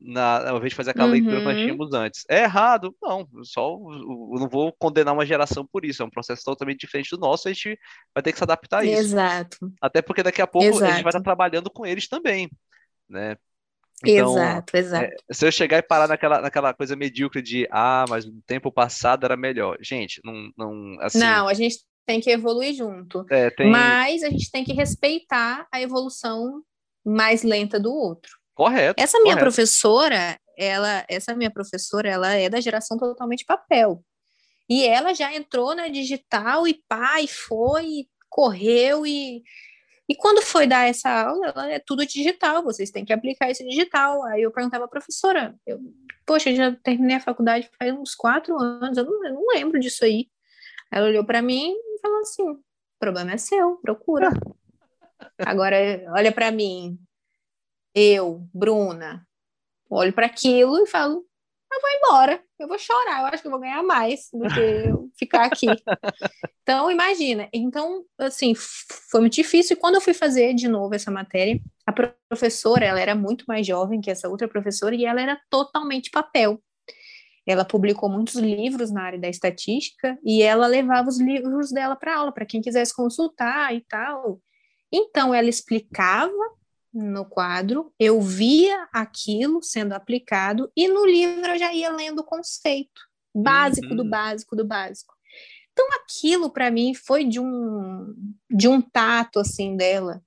na, 0.00 0.50
ao 0.50 0.56
invés 0.58 0.70
de 0.70 0.76
fazer 0.76 0.90
aquela 0.90 1.06
uhum. 1.06 1.12
leitura 1.12 1.38
que 1.38 1.44
nós 1.44 1.56
tínhamos 1.56 1.92
antes. 1.92 2.24
É 2.28 2.42
errado? 2.42 2.94
Não, 3.02 3.26
só 3.42 3.70
eu 3.70 4.38
não 4.38 4.48
vou 4.48 4.72
condenar 4.78 5.14
uma 5.14 5.24
geração 5.24 5.66
por 5.66 5.84
isso, 5.84 6.02
é 6.02 6.06
um 6.06 6.10
processo 6.10 6.44
totalmente 6.44 6.80
diferente 6.80 7.10
do 7.10 7.18
nosso, 7.18 7.48
a 7.48 7.52
gente 7.52 7.78
vai 8.14 8.22
ter 8.22 8.32
que 8.32 8.38
se 8.38 8.44
adaptar 8.44 8.80
a 8.80 8.84
isso. 8.84 9.00
Exato. 9.00 9.72
Até 9.80 10.02
porque 10.02 10.22
daqui 10.22 10.42
a 10.42 10.46
pouco 10.46 10.68
exato. 10.68 10.84
a 10.84 10.90
gente 10.94 11.02
vai 11.02 11.10
estar 11.10 11.22
trabalhando 11.22 11.70
com 11.70 11.86
eles 11.86 12.08
também, 12.08 12.50
né? 13.08 13.36
Então, 14.04 14.32
exato, 14.32 14.76
exato. 14.76 15.04
É, 15.30 15.34
se 15.34 15.46
eu 15.46 15.52
chegar 15.52 15.78
e 15.78 15.82
parar 15.82 16.06
naquela, 16.06 16.40
naquela 16.40 16.74
coisa 16.74 16.94
medíocre 16.94 17.40
de 17.40 17.66
ah, 17.70 18.04
mas 18.08 18.26
no 18.26 18.42
tempo 18.42 18.70
passado 18.70 19.24
era 19.24 19.36
melhor. 19.36 19.78
Gente, 19.80 20.20
não, 20.22 20.50
não 20.56 20.96
assim. 21.00 21.18
Não, 21.18 21.48
a 21.48 21.54
gente 21.54 21.78
tem 22.04 22.20
que 22.20 22.30
evoluir 22.30 22.74
junto. 22.74 23.24
É, 23.30 23.50
tem... 23.50 23.70
Mas 23.70 24.22
a 24.22 24.28
gente 24.28 24.50
tem 24.50 24.64
que 24.64 24.74
respeitar 24.74 25.66
a 25.72 25.80
evolução 25.80 26.62
mais 27.04 27.42
lenta 27.42 27.80
do 27.80 27.92
outro. 27.92 28.30
Correto. 28.54 29.02
Essa 29.02 29.18
minha 29.18 29.34
correto. 29.34 29.44
professora, 29.44 30.38
ela, 30.58 31.04
essa 31.08 31.34
minha 31.34 31.50
professora, 31.50 32.08
ela 32.08 32.32
é 32.32 32.48
da 32.48 32.60
geração 32.60 32.98
totalmente 32.98 33.44
papel. 33.44 34.02
E 34.68 34.84
ela 34.84 35.14
já 35.14 35.34
entrou 35.34 35.74
na 35.74 35.88
digital 35.88 36.66
e 36.66 36.82
pá, 36.88 37.20
e 37.20 37.28
foi, 37.28 38.06
correu 38.28 39.06
e 39.06 39.42
e 40.08 40.14
quando 40.14 40.40
foi 40.40 40.66
dar 40.68 40.88
essa 40.88 41.10
aula, 41.10 41.48
ela 41.48 41.70
é 41.70 41.78
tudo 41.80 42.06
digital, 42.06 42.62
vocês 42.62 42.90
têm 42.92 43.04
que 43.04 43.12
aplicar 43.12 43.50
esse 43.50 43.66
digital. 43.66 44.24
Aí 44.26 44.42
eu 44.42 44.52
perguntava 44.52 44.84
à 44.84 44.88
professora, 44.88 45.58
eu, 45.66 45.80
poxa, 46.24 46.50
eu 46.50 46.56
já 46.56 46.76
terminei 46.76 47.16
a 47.16 47.20
faculdade 47.20 47.68
faz 47.76 47.92
uns 47.92 48.14
quatro 48.14 48.56
anos, 48.56 48.96
eu 48.96 49.04
não, 49.04 49.26
eu 49.26 49.34
não 49.34 49.46
lembro 49.48 49.80
disso 49.80 50.04
aí. 50.04 50.28
Ela 50.92 51.08
olhou 51.08 51.24
para 51.24 51.42
mim 51.42 51.72
e 51.72 51.98
falou 52.00 52.20
assim: 52.20 52.48
o 52.48 52.62
problema 53.00 53.32
é 53.32 53.36
seu, 53.36 53.76
procura. 53.78 54.30
Agora, 55.44 55.76
olha 56.16 56.30
para 56.30 56.52
mim, 56.52 56.96
eu, 57.92 58.48
Bruna, 58.54 59.26
olho 59.90 60.12
para 60.12 60.26
aquilo 60.26 60.78
e 60.84 60.86
falo: 60.86 61.26
eu 61.72 61.80
vou 61.80 61.90
embora, 61.90 62.44
eu 62.58 62.68
vou 62.68 62.78
chorar, 62.78 63.20
eu 63.20 63.26
acho 63.26 63.42
que 63.42 63.46
eu 63.46 63.50
vou 63.50 63.60
ganhar 63.60 63.82
mais 63.82 64.28
do 64.32 64.48
que 64.48 64.60
eu 64.60 65.10
ficar 65.18 65.46
aqui. 65.46 65.66
Então, 66.62 66.90
imagina. 66.90 67.48
Então, 67.52 68.04
assim, 68.18 68.52
foi 68.56 69.20
muito 69.20 69.34
difícil. 69.34 69.76
E 69.76 69.80
quando 69.80 69.94
eu 69.94 70.00
fui 70.00 70.12
fazer 70.12 70.52
de 70.52 70.66
novo 70.66 70.96
essa 70.96 71.12
matéria, 71.12 71.60
a 71.86 71.92
professora, 71.92 72.84
ela 72.84 73.00
era 73.00 73.14
muito 73.14 73.44
mais 73.46 73.64
jovem 73.64 74.00
que 74.00 74.10
essa 74.10 74.28
outra 74.28 74.48
professora 74.48 74.92
e 74.96 75.04
ela 75.04 75.22
era 75.22 75.40
totalmente 75.48 76.10
papel. 76.10 76.60
Ela 77.46 77.64
publicou 77.64 78.10
muitos 78.10 78.34
livros 78.34 78.90
na 78.90 79.04
área 79.04 79.20
da 79.20 79.28
estatística 79.28 80.18
e 80.24 80.42
ela 80.42 80.66
levava 80.66 81.08
os 81.08 81.20
livros 81.20 81.70
dela 81.70 81.94
para 81.94 82.16
aula, 82.16 82.32
para 82.32 82.44
quem 82.44 82.60
quisesse 82.60 82.92
consultar 82.92 83.72
e 83.72 83.84
tal. 83.88 84.40
Então, 84.92 85.32
ela 85.32 85.48
explicava 85.48 86.32
no 86.96 87.26
quadro, 87.26 87.92
eu 87.98 88.20
via 88.20 88.88
aquilo 88.92 89.62
sendo 89.62 89.92
aplicado 89.92 90.70
e 90.74 90.88
no 90.88 91.04
livro 91.04 91.52
eu 91.52 91.58
já 91.58 91.72
ia 91.72 91.92
lendo 91.92 92.20
o 92.20 92.24
conceito 92.24 93.02
básico 93.34 93.88
uhum. 93.88 93.96
do 93.96 94.04
básico 94.08 94.56
do 94.56 94.64
básico. 94.64 95.14
Então 95.72 95.86
aquilo 96.00 96.50
para 96.50 96.70
mim 96.70 96.94
foi 96.94 97.22
de 97.22 97.38
um 97.38 98.14
de 98.50 98.66
um 98.66 98.80
tato 98.80 99.38
assim 99.38 99.76
dela. 99.76 100.22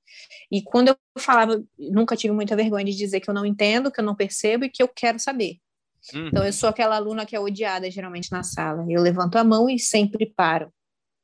E 0.52 0.62
quando 0.62 0.90
eu 0.90 0.98
falava, 1.18 1.64
nunca 1.78 2.16
tive 2.16 2.34
muita 2.34 2.56
vergonha 2.56 2.86
de 2.86 2.96
dizer 2.96 3.20
que 3.20 3.30
eu 3.30 3.34
não 3.34 3.46
entendo, 3.46 3.92
que 3.92 4.00
eu 4.00 4.06
não 4.06 4.16
percebo 4.16 4.66
e 4.66 4.70
que 4.70 4.84
eu 4.84 4.88
quero 4.88 5.20
saber. 5.20 5.58
Uhum. 6.14 6.28
Então, 6.28 6.46
eu 6.46 6.54
sou 6.54 6.70
aquela 6.70 6.96
aluna 6.96 7.26
que 7.26 7.36
é 7.36 7.40
odiada 7.40 7.90
geralmente 7.90 8.32
na 8.32 8.44
sala. 8.44 8.86
Eu 8.90 9.02
levanto 9.02 9.38
a 9.38 9.44
mão 9.44 9.70
e 9.70 9.78
sempre 9.78 10.26
paro. 10.26 10.72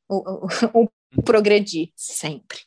O, 0.10 0.46
o, 0.46 0.90
o 1.18 1.22
progredir, 1.24 1.92
sempre. 1.96 2.60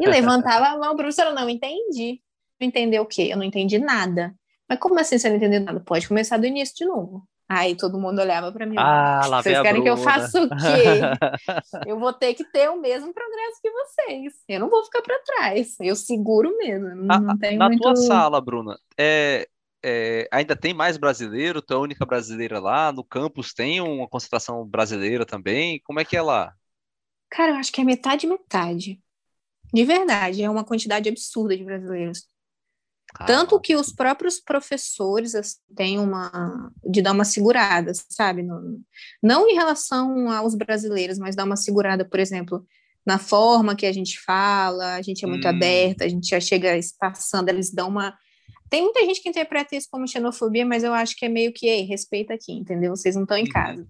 E 0.00 0.06
levantava 0.06 0.68
a 0.68 0.78
mão, 0.78 0.96
professora, 0.96 1.32
não 1.32 1.48
entendi. 1.48 2.20
Não 2.60 2.68
entendeu 2.68 3.02
o 3.02 3.06
quê? 3.06 3.28
Eu 3.30 3.36
não 3.36 3.44
entendi 3.44 3.78
nada. 3.78 4.34
Mas 4.68 4.78
como 4.78 4.98
assim 4.98 5.18
você 5.18 5.28
não 5.28 5.36
entendeu 5.36 5.60
nada? 5.60 5.80
Pode 5.80 6.06
começar 6.06 6.36
do 6.36 6.46
início 6.46 6.76
de 6.76 6.84
novo. 6.84 7.26
Aí 7.48 7.74
todo 7.74 7.98
mundo 7.98 8.20
olhava 8.20 8.52
para 8.52 8.64
mim. 8.64 8.76
Ah, 8.78 9.26
lá 9.26 9.42
vocês 9.42 9.60
querem 9.60 9.82
que 9.82 9.90
eu 9.90 9.96
faça 9.96 10.40
o 10.40 10.48
quê? 10.48 10.54
eu 11.84 11.98
vou 11.98 12.12
ter 12.12 12.32
que 12.34 12.44
ter 12.44 12.68
o 12.70 12.80
mesmo 12.80 13.12
progresso 13.12 13.60
que 13.60 13.70
vocês. 13.70 14.34
Eu 14.48 14.60
não 14.60 14.70
vou 14.70 14.84
ficar 14.84 15.02
para 15.02 15.18
trás. 15.18 15.74
Eu 15.80 15.96
seguro 15.96 16.56
mesmo. 16.56 16.94
Não, 16.94 17.20
na 17.20 17.68
muito... 17.68 17.82
tua 17.82 17.96
sala, 17.96 18.40
Bruna, 18.40 18.78
é, 18.96 19.48
é, 19.84 20.28
ainda 20.30 20.54
tem 20.54 20.72
mais 20.72 20.96
brasileiro? 20.96 21.60
Tu 21.60 21.74
é 21.74 21.76
a 21.76 21.80
única 21.80 22.06
brasileira 22.06 22.60
lá? 22.60 22.92
No 22.92 23.02
campus 23.02 23.52
tem 23.52 23.80
uma 23.80 24.08
concentração 24.08 24.64
brasileira 24.64 25.26
também? 25.26 25.80
Como 25.82 25.98
é 25.98 26.04
que 26.04 26.16
é 26.16 26.22
lá? 26.22 26.54
Cara, 27.28 27.50
eu 27.50 27.56
acho 27.56 27.72
que 27.72 27.80
é 27.80 27.84
metade 27.84 28.28
metade. 28.28 29.00
De 29.72 29.84
verdade, 29.84 30.42
é 30.42 30.50
uma 30.50 30.64
quantidade 30.64 31.08
absurda 31.08 31.56
de 31.56 31.64
brasileiros. 31.64 32.24
Tanto 33.26 33.58
que 33.60 33.74
os 33.74 33.92
próprios 33.92 34.38
professores 34.38 35.34
assim, 35.34 35.58
têm 35.74 35.98
uma 35.98 36.70
de 36.84 37.02
dar 37.02 37.12
uma 37.12 37.24
segurada, 37.24 37.92
sabe? 38.08 38.42
Não, 38.42 38.80
não 39.22 39.50
em 39.50 39.54
relação 39.54 40.30
aos 40.30 40.54
brasileiros, 40.54 41.18
mas 41.18 41.34
dar 41.34 41.44
uma 41.44 41.56
segurada, 41.56 42.04
por 42.04 42.20
exemplo, 42.20 42.64
na 43.04 43.18
forma 43.18 43.74
que 43.74 43.86
a 43.86 43.92
gente 43.92 44.20
fala, 44.20 44.94
a 44.94 45.02
gente 45.02 45.24
é 45.24 45.28
muito 45.28 45.46
hum. 45.46 45.50
aberta, 45.50 46.04
a 46.04 46.08
gente 46.08 46.28
já 46.28 46.40
chega 46.40 46.78
passando, 46.98 47.48
eles 47.48 47.72
dão 47.72 47.88
uma. 47.88 48.16
Tem 48.68 48.82
muita 48.82 49.04
gente 49.04 49.20
que 49.20 49.28
interpreta 49.28 49.74
isso 49.74 49.88
como 49.90 50.06
xenofobia, 50.06 50.64
mas 50.64 50.84
eu 50.84 50.94
acho 50.94 51.16
que 51.16 51.24
é 51.24 51.28
meio 51.28 51.52
que, 51.52 51.66
ei, 51.66 51.82
respeita 51.82 52.34
aqui, 52.34 52.52
entendeu? 52.52 52.94
Vocês 52.94 53.16
não 53.16 53.24
estão 53.24 53.36
em 53.36 53.44
uhum. 53.44 53.50
casa. 53.50 53.88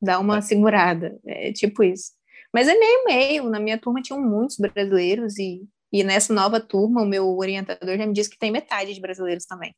Dá 0.00 0.18
uma 0.18 0.38
é. 0.38 0.40
segurada. 0.40 1.20
É 1.26 1.52
tipo 1.52 1.84
isso. 1.84 2.12
Mas 2.52 2.68
é 2.68 2.74
meio 2.74 3.04
meio. 3.04 3.50
Na 3.50 3.60
minha 3.60 3.78
turma 3.78 4.02
tinham 4.02 4.20
muitos 4.20 4.56
brasileiros 4.56 5.38
e, 5.38 5.66
e 5.92 6.02
nessa 6.04 6.32
nova 6.32 6.60
turma 6.60 7.02
o 7.02 7.06
meu 7.06 7.36
orientador 7.36 7.96
já 7.96 8.06
me 8.06 8.12
disse 8.12 8.30
que 8.30 8.38
tem 8.38 8.50
metade 8.50 8.94
de 8.94 9.00
brasileiros 9.00 9.44
também. 9.44 9.74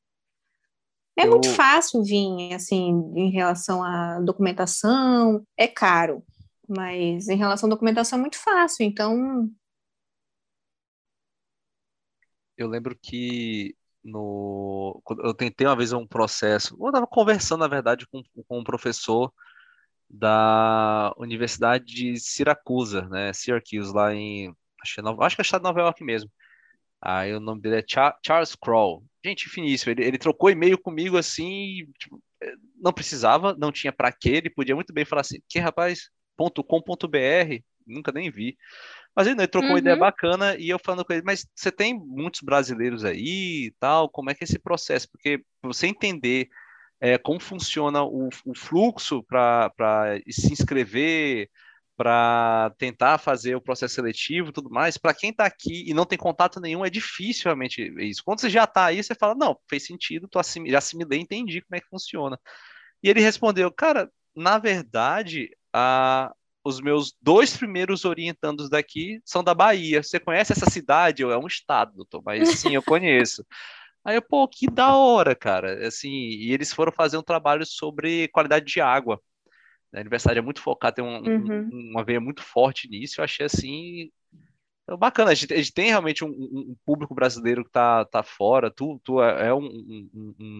É 1.16 1.26
eu... 1.26 1.30
muito 1.30 1.48
fácil 1.50 2.02
vir, 2.02 2.54
assim, 2.54 2.90
em 3.14 3.30
relação 3.30 3.82
à 3.82 4.18
documentação, 4.20 5.46
é 5.56 5.68
caro, 5.68 6.24
mas 6.66 7.28
em 7.28 7.36
relação 7.36 7.68
à 7.68 7.70
documentação 7.70 8.18
é 8.18 8.22
muito 8.22 8.38
fácil, 8.38 8.84
então. 8.84 9.50
Eu 12.56 12.68
lembro 12.68 12.96
que 13.00 13.76
no, 14.02 15.02
eu 15.22 15.34
tentei 15.34 15.66
uma 15.66 15.76
vez 15.76 15.92
um 15.92 16.06
processo, 16.06 16.76
eu 16.80 16.88
estava 16.88 17.06
conversando, 17.06 17.60
na 17.60 17.68
verdade, 17.68 18.06
com, 18.06 18.22
com 18.46 18.60
um 18.60 18.64
professor 18.64 19.32
da 20.12 21.14
Universidade 21.16 21.86
de 21.86 22.20
Siracusa, 22.20 23.08
né? 23.08 23.32
Syracuse, 23.32 23.92
lá 23.94 24.14
em. 24.14 24.54
Acho 24.82 24.94
que 24.94 25.00
é, 25.00 25.02
Nova, 25.02 25.24
acho 25.24 25.36
que 25.36 25.42
é 25.42 25.44
estado 25.44 25.62
de 25.62 25.68
Nova 25.68 25.80
York 25.80 26.04
mesmo. 26.04 26.30
Aí 27.00 27.34
o 27.34 27.40
nome 27.40 27.62
dele 27.62 27.76
é 27.76 27.84
Char 27.88 28.18
Charles 28.24 28.54
Kroll. 28.54 29.02
Gente, 29.24 29.48
finíssimo. 29.48 29.92
Ele, 29.92 30.04
ele 30.04 30.18
trocou 30.18 30.50
e-mail 30.50 30.78
comigo 30.78 31.16
assim. 31.16 31.86
Tipo, 31.98 32.22
é, 32.42 32.52
não 32.76 32.92
precisava, 32.92 33.56
não 33.58 33.72
tinha 33.72 33.92
para 33.92 34.12
quê. 34.12 34.30
Ele 34.30 34.50
podia 34.50 34.74
muito 34.74 34.92
bem 34.92 35.04
falar 35.04 35.22
assim: 35.22 35.38
que 35.48 35.58
rapaz, 35.58 36.10
.com.br, 36.36 37.62
nunca 37.86 38.12
nem 38.12 38.30
vi. 38.30 38.56
Mas 39.16 39.26
ele, 39.26 39.40
ele 39.40 39.46
trocou 39.46 39.68
uhum. 39.70 39.74
uma 39.76 39.80
ideia 39.80 39.94
uhum. 39.94 40.00
bacana 40.00 40.56
e 40.56 40.68
eu 40.68 40.78
falando 40.78 41.04
com 41.04 41.12
ele, 41.12 41.22
mas 41.24 41.46
você 41.54 41.72
tem 41.72 41.94
muitos 41.94 42.40
brasileiros 42.40 43.04
aí 43.04 43.66
e 43.66 43.74
tal, 43.78 44.08
como 44.08 44.30
é 44.30 44.34
que 44.34 44.44
é 44.44 44.46
esse 44.46 44.58
processo? 44.58 45.08
Porque 45.10 45.42
você 45.62 45.86
entender 45.86 46.48
é, 47.02 47.18
como 47.18 47.40
funciona 47.40 48.04
o, 48.04 48.28
o 48.46 48.54
fluxo 48.54 49.24
para 49.24 49.72
se 50.30 50.52
inscrever, 50.52 51.50
para 51.96 52.72
tentar 52.78 53.18
fazer 53.18 53.56
o 53.56 53.60
processo 53.60 53.96
seletivo 53.96 54.50
e 54.50 54.52
tudo 54.52 54.70
mais, 54.70 54.96
para 54.96 55.12
quem 55.12 55.30
está 55.30 55.44
aqui 55.44 55.84
e 55.84 55.92
não 55.92 56.06
tem 56.06 56.16
contato 56.16 56.60
nenhum, 56.60 56.84
é 56.84 56.88
difícil 56.88 57.46
realmente 57.46 57.92
isso. 57.98 58.22
Quando 58.24 58.40
você 58.40 58.48
já 58.48 58.62
está 58.64 58.84
aí, 58.84 59.02
você 59.02 59.16
fala, 59.16 59.34
não, 59.34 59.58
fez 59.68 59.84
sentido, 59.84 60.28
tô 60.28 60.38
assim, 60.38 60.64
já 60.70 60.78
assimilei, 60.78 61.18
entendi 61.18 61.60
como 61.60 61.76
é 61.76 61.80
que 61.80 61.88
funciona. 61.88 62.38
E 63.02 63.10
ele 63.10 63.20
respondeu, 63.20 63.68
cara, 63.72 64.08
na 64.34 64.58
verdade, 64.58 65.50
a, 65.72 66.32
os 66.64 66.80
meus 66.80 67.16
dois 67.20 67.56
primeiros 67.56 68.04
orientandos 68.04 68.70
daqui 68.70 69.20
são 69.24 69.42
da 69.42 69.54
Bahia. 69.54 70.04
Você 70.04 70.20
conhece 70.20 70.52
essa 70.52 70.70
cidade? 70.70 71.24
É 71.24 71.36
um 71.36 71.48
estado, 71.48 71.96
doutor, 71.96 72.22
mas 72.24 72.60
sim, 72.60 72.76
eu 72.76 72.82
conheço. 72.82 73.44
Aí 74.04 74.16
eu, 74.16 74.22
pô, 74.22 74.48
que 74.48 74.66
da 74.68 74.96
hora, 74.96 75.34
cara. 75.34 75.86
Assim, 75.86 76.10
e 76.10 76.52
eles 76.52 76.72
foram 76.72 76.92
fazer 76.92 77.16
um 77.16 77.22
trabalho 77.22 77.64
sobre 77.64 78.28
qualidade 78.28 78.66
de 78.66 78.80
água. 78.80 79.20
A 79.94 80.00
universidade 80.00 80.38
é 80.38 80.42
muito 80.42 80.60
focada, 80.60 80.96
tem 80.96 81.04
um, 81.04 81.18
uhum. 81.18 81.70
um, 81.72 81.90
uma 81.90 82.04
veia 82.04 82.20
muito 82.20 82.42
forte 82.42 82.88
nisso. 82.88 83.20
Eu 83.20 83.24
achei 83.24 83.46
assim. 83.46 84.10
É 84.88 84.96
bacana, 84.96 85.30
a 85.30 85.34
gente, 85.34 85.52
a 85.52 85.56
gente, 85.56 85.72
tem 85.72 85.90
realmente 85.90 86.24
um, 86.24 86.28
um, 86.28 86.76
público 86.84 87.14
brasileiro 87.14 87.64
que 87.64 87.70
tá, 87.70 88.04
tá 88.06 88.22
fora. 88.22 88.70
Tu, 88.70 89.00
tu 89.04 89.22
é, 89.22 89.48
é 89.48 89.54
um, 89.54 89.66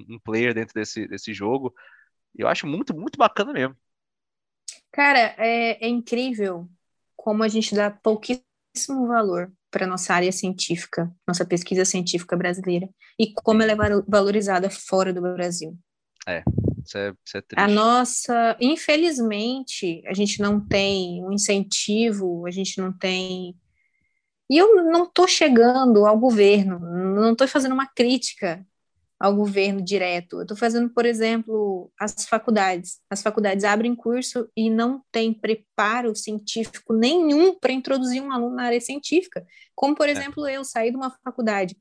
um, 0.09 0.19
player 0.23 0.55
dentro 0.55 0.75
desse, 0.75 1.09
desse 1.09 1.35
jogo. 1.35 1.75
Eu 2.37 2.47
acho 2.47 2.67
muito, 2.67 2.95
muito 2.95 3.19
bacana 3.19 3.53
mesmo. 3.53 3.77
Cara, 4.93 5.35
é, 5.39 5.85
é 5.85 5.89
incrível 5.89 6.69
como 7.17 7.43
a 7.43 7.49
gente 7.49 7.75
dá 7.75 7.91
pouquíssimo 7.91 9.09
valor 9.09 9.51
para 9.73 9.87
nossa 9.87 10.15
área 10.15 10.31
científica, 10.31 11.11
nossa 11.27 11.45
pesquisa 11.45 11.85
científica 11.85 12.37
brasileira, 12.37 12.89
e 13.19 13.33
como 13.33 13.63
ela 13.63 13.73
é 13.73 14.03
valorizada 14.07 14.69
fora 14.71 15.13
do 15.13 15.23
Brasil. 15.23 15.77
É. 16.29 16.45
Isso 16.85 16.99
é, 16.99 17.15
isso 17.25 17.37
é 17.37 17.41
triste. 17.41 17.61
A 17.61 17.69
nossa, 17.69 18.57
infelizmente, 18.61 20.03
a 20.07 20.13
gente 20.13 20.41
não 20.41 20.61
tem 20.61 21.25
um 21.25 21.33
incentivo, 21.33 22.47
a 22.47 22.51
gente 22.51 22.81
não 22.81 22.93
tem. 22.93 23.57
E 24.51 24.59
eu 24.59 24.85
não 24.85 25.05
estou 25.05 25.27
chegando 25.27 26.05
ao 26.05 26.19
governo, 26.19 26.79
não 26.81 27.33
estou 27.33 27.49
fazendo 27.49 27.73
uma 27.73 27.87
crítica 27.87 28.67
ao 29.23 29.37
governo 29.37 29.81
direto. 29.81 30.39
Eu 30.39 30.43
estou 30.43 30.57
fazendo, 30.57 30.91
por 30.91 31.07
exemplo, 31.07 31.93
as 31.97 32.27
faculdades. 32.27 32.99
As 33.09 33.23
faculdades 33.23 33.65
abrem 33.65 33.95
curso 33.95 34.51
e 34.57 34.69
não 34.69 35.01
tem 35.13 35.33
preparo 35.33 36.13
científico 36.17 36.93
nenhum 36.93 37.57
para 37.57 37.71
introduzir 37.71 38.21
um 38.21 38.33
aluno 38.33 38.57
na 38.57 38.65
área 38.65 38.81
científica. 38.81 39.47
Como, 39.77 39.95
por 39.95 40.09
é. 40.09 40.11
exemplo, 40.11 40.49
eu 40.49 40.65
saí 40.65 40.91
de 40.91 40.97
uma 40.97 41.17
faculdade 41.25 41.77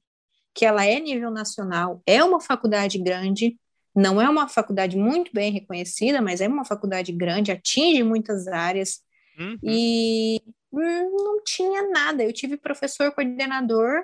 que 0.53 0.63
ela 0.63 0.85
é 0.85 0.99
nível 0.99 1.31
nacional, 1.31 1.99
é 2.05 2.23
uma 2.23 2.39
faculdade 2.39 2.99
grande, 2.99 3.57
não 3.95 4.21
é 4.21 4.29
uma 4.29 4.47
faculdade 4.47 4.95
muito 4.95 5.31
bem 5.33 5.51
reconhecida, 5.51 6.21
mas 6.21 6.41
é 6.41 6.47
uma 6.47 6.63
faculdade 6.63 7.11
grande, 7.11 7.51
atinge 7.51 8.03
muitas 8.03 8.47
áreas, 8.47 8.99
uhum. 9.39 9.57
e 9.63 10.43
hum, 10.71 11.23
não 11.23 11.43
tinha 11.43 11.89
nada. 11.89 12.23
Eu 12.23 12.33
tive 12.33 12.55
professor 12.55 13.11
coordenador 13.13 14.03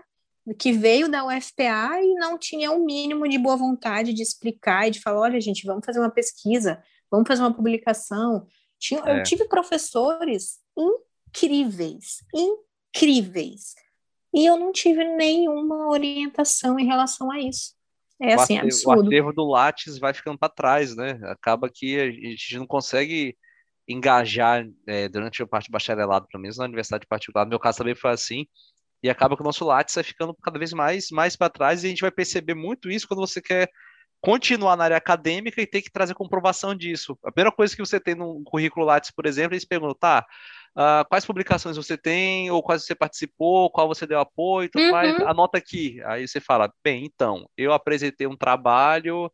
que 0.56 0.72
veio 0.72 1.10
da 1.10 1.26
UFPA 1.26 2.00
e 2.02 2.14
não 2.16 2.38
tinha 2.38 2.72
o 2.72 2.82
um 2.82 2.86
mínimo 2.86 3.28
de 3.28 3.38
boa 3.38 3.58
vontade 3.58 4.14
de 4.14 4.22
explicar 4.22 4.88
e 4.88 4.92
de 4.92 5.02
falar, 5.02 5.22
olha, 5.22 5.42
gente, 5.42 5.66
vamos 5.66 5.86
fazer 5.86 6.00
uma 6.00 6.10
pesquisa, 6.10 6.82
vamos 7.12 7.28
fazer 7.28 7.42
uma 7.42 7.54
publicação. 7.54 8.48
Tinha, 8.80 9.02
é. 9.06 9.20
Eu 9.20 9.24
tive 9.24 9.46
professores 9.46 10.60
incríveis, 10.78 12.24
incríveis, 12.34 13.74
e 14.34 14.46
eu 14.46 14.58
não 14.58 14.72
tive 14.72 15.04
nenhuma 15.04 15.90
orientação 15.90 16.80
em 16.80 16.86
relação 16.86 17.32
a 17.32 17.40
isso. 17.40 17.76
É 18.20 18.36
o 18.36 18.40
assim, 18.40 18.58
absurdo. 18.58 19.04
O 19.04 19.08
aterro 19.08 19.34
do 19.34 19.46
Lattes 19.46 19.98
vai 19.98 20.14
ficando 20.14 20.38
para 20.38 20.50
trás, 20.50 20.96
né? 20.96 21.20
Acaba 21.24 21.70
que 21.70 22.00
a 22.00 22.10
gente 22.10 22.58
não 22.58 22.66
consegue 22.66 23.38
engajar 23.88 24.68
é, 24.86 25.08
durante 25.08 25.42
a 25.42 25.48
parte 25.48 25.70
do 25.70 25.72
bacharelado, 25.72 26.28
pelo 26.28 26.42
menos 26.42 26.58
na 26.58 26.66
universidade 26.66 27.06
particular. 27.08 27.46
No 27.46 27.52
meu 27.52 27.60
caso 27.60 27.78
também 27.78 27.96
foi 27.96 28.12
assim. 28.12 28.46
E 29.08 29.10
acaba 29.10 29.38
que 29.38 29.42
o 29.42 29.46
nosso 29.46 29.64
Lattes 29.64 29.96
vai 29.96 30.04
ficando 30.04 30.36
cada 30.36 30.60
vez 30.60 30.74
mais, 30.74 31.10
mais 31.12 31.36
para 31.38 31.50
trás 31.50 31.82
e 31.84 31.88
a 31.88 31.90
gente 31.90 32.02
vai 32.02 32.12
perceber 32.12 32.54
muito 32.54 32.92
isso 32.92 33.08
quando 33.08 33.22
você 33.22 33.42
quer 33.42 33.70
continuar 34.20 34.76
na 34.76 34.84
área 34.84 34.98
acadêmica 34.98 35.62
e 35.62 35.66
ter 35.66 35.82
que 35.82 35.90
trazer 35.90 36.14
comprovação 36.14 36.76
disso. 36.76 37.18
A 37.24 37.32
primeira 37.32 37.56
coisa 37.56 37.74
que 37.74 37.82
você 37.82 38.02
tem 38.02 38.16
no 38.16 38.44
currículo 38.44 38.86
Lattes, 38.86 39.12
por 39.12 39.26
exemplo, 39.26 39.54
eles 39.54 39.64
perguntam, 39.64 39.96
tá, 39.98 40.26
uh, 40.76 41.08
quais 41.08 41.26
publicações 41.26 41.78
você 41.78 41.98
tem, 41.98 42.52
ou 42.52 42.62
quais 42.62 42.84
você 42.84 42.94
participou, 42.94 43.72
qual 43.72 43.88
você 43.88 44.06
deu 44.06 44.20
apoio 44.20 44.70
tudo 44.70 44.84
uhum. 44.84 44.92
mais, 44.92 45.16
anota 45.22 45.58
aqui. 45.58 46.02
Aí 46.04 46.28
você 46.28 46.42
fala, 46.42 46.70
bem, 46.84 47.06
então, 47.06 47.50
eu 47.56 47.72
apresentei 47.72 48.28
um 48.28 48.36
trabalho 48.36 49.32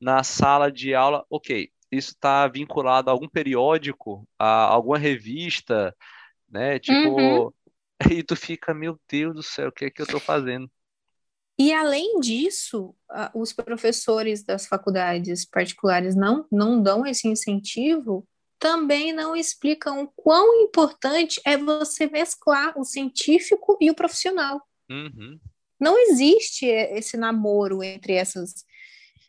na 0.00 0.22
sala 0.22 0.70
de 0.70 0.94
aula, 0.94 1.24
ok, 1.28 1.68
isso 1.90 2.10
está 2.10 2.46
vinculado 2.46 3.10
a 3.10 3.12
algum 3.12 3.28
periódico, 3.28 4.24
a 4.38 4.66
alguma 4.66 4.98
revista, 4.98 5.92
né, 6.48 6.78
tipo... 6.78 7.20
Uhum 7.20 7.50
E 8.18 8.22
tu 8.22 8.36
fica, 8.36 8.74
meu 8.74 8.98
Deus 9.08 9.34
do 9.34 9.42
céu, 9.42 9.68
o 9.68 9.72
que 9.72 9.86
é 9.86 9.90
que 9.90 10.00
eu 10.00 10.04
estou 10.04 10.20
fazendo? 10.20 10.70
E 11.58 11.72
além 11.72 12.20
disso, 12.20 12.94
os 13.34 13.52
professores 13.52 14.44
das 14.44 14.66
faculdades 14.66 15.46
particulares 15.46 16.14
não, 16.14 16.46
não 16.52 16.82
dão 16.82 17.06
esse 17.06 17.26
incentivo, 17.26 18.28
também 18.58 19.12
não 19.12 19.34
explicam 19.34 20.02
o 20.02 20.08
quão 20.08 20.62
importante 20.62 21.40
é 21.46 21.56
você 21.56 22.06
mesclar 22.06 22.78
o 22.78 22.84
científico 22.84 23.78
e 23.80 23.90
o 23.90 23.94
profissional. 23.94 24.60
Uhum. 24.90 25.40
Não 25.80 25.98
existe 25.98 26.66
esse 26.66 27.16
namoro 27.16 27.82
entre 27.82 28.14
essas 28.14 28.64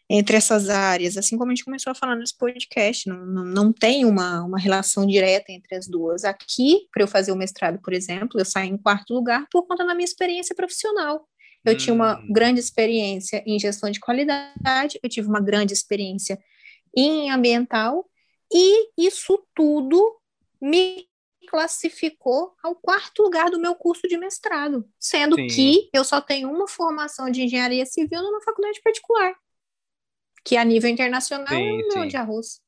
entre 0.10 0.38
essas 0.38 0.70
áreas, 0.70 1.18
assim 1.18 1.38
como 1.38 1.52
a 1.52 1.56
gente 1.56 1.66
começou 1.66 1.92
a 1.92 1.96
falar 1.96 2.16
nesse 2.16 2.36
podcast, 2.38 3.10
não, 3.10 3.26
não, 3.26 3.44
não 3.44 3.74
tem 3.74 4.06
uma, 4.06 4.42
uma 4.42 4.58
relação 4.58 5.06
direta 5.06 5.52
entre 5.52 5.76
as 5.76 5.86
duas. 5.88 6.24
Aqui, 6.24 6.88
para 6.94 7.04
eu 7.04 7.08
fazer 7.08 7.32
o 7.34 7.36
mestrado, 7.36 7.80
por 7.82 7.94
exemplo, 7.94 8.40
eu 8.40 8.46
saí 8.46 8.70
em 8.70 8.78
quarto 8.78 9.14
lugar 9.14 9.46
por 9.52 9.68
conta 9.68 9.86
da 9.86 9.94
minha 9.94 10.06
experiência 10.06 10.56
profissional. 10.56 11.28
Eu 11.66 11.74
hum. 11.74 11.78
tinha 11.78 11.94
uma 11.94 12.20
hum. 12.20 12.32
grande 12.32 12.60
experiência 12.60 13.44
em 13.46 13.60
gestão 13.60 13.92
de 13.92 14.00
qualidade, 14.00 14.98
eu 15.04 15.10
tive 15.10 15.28
uma 15.28 15.42
grande 15.42 15.74
experiência 15.74 16.40
em 16.96 17.30
ambiental, 17.30 18.10
e 18.52 18.90
isso 18.98 19.46
tudo 19.54 20.18
me 20.62 21.06
classificou 21.50 22.54
ao 22.64 22.76
quarto 22.76 23.24
lugar 23.24 23.50
do 23.50 23.60
meu 23.60 23.76
curso 23.76 24.08
de 24.08 24.18
mestrado, 24.18 24.88
sendo 24.98 25.36
Sim. 25.36 25.48
que 25.48 25.90
eu 25.94 26.04
só 26.06 26.22
tenho 26.22 26.50
uma 26.50 26.68
formação 26.68 27.30
de 27.30 27.42
engenharia 27.42 27.86
civil 27.86 28.22
numa 28.22 28.42
faculdade 28.42 28.82
particular 28.82 29.36
que 30.48 30.56
a 30.56 30.64
nível 30.64 30.90
internacional 30.90 31.46
sim, 31.46 31.56
é 31.56 31.74
um 31.74 31.78
milhão 31.78 32.08
de 32.08 32.16
arroz. 32.16 32.62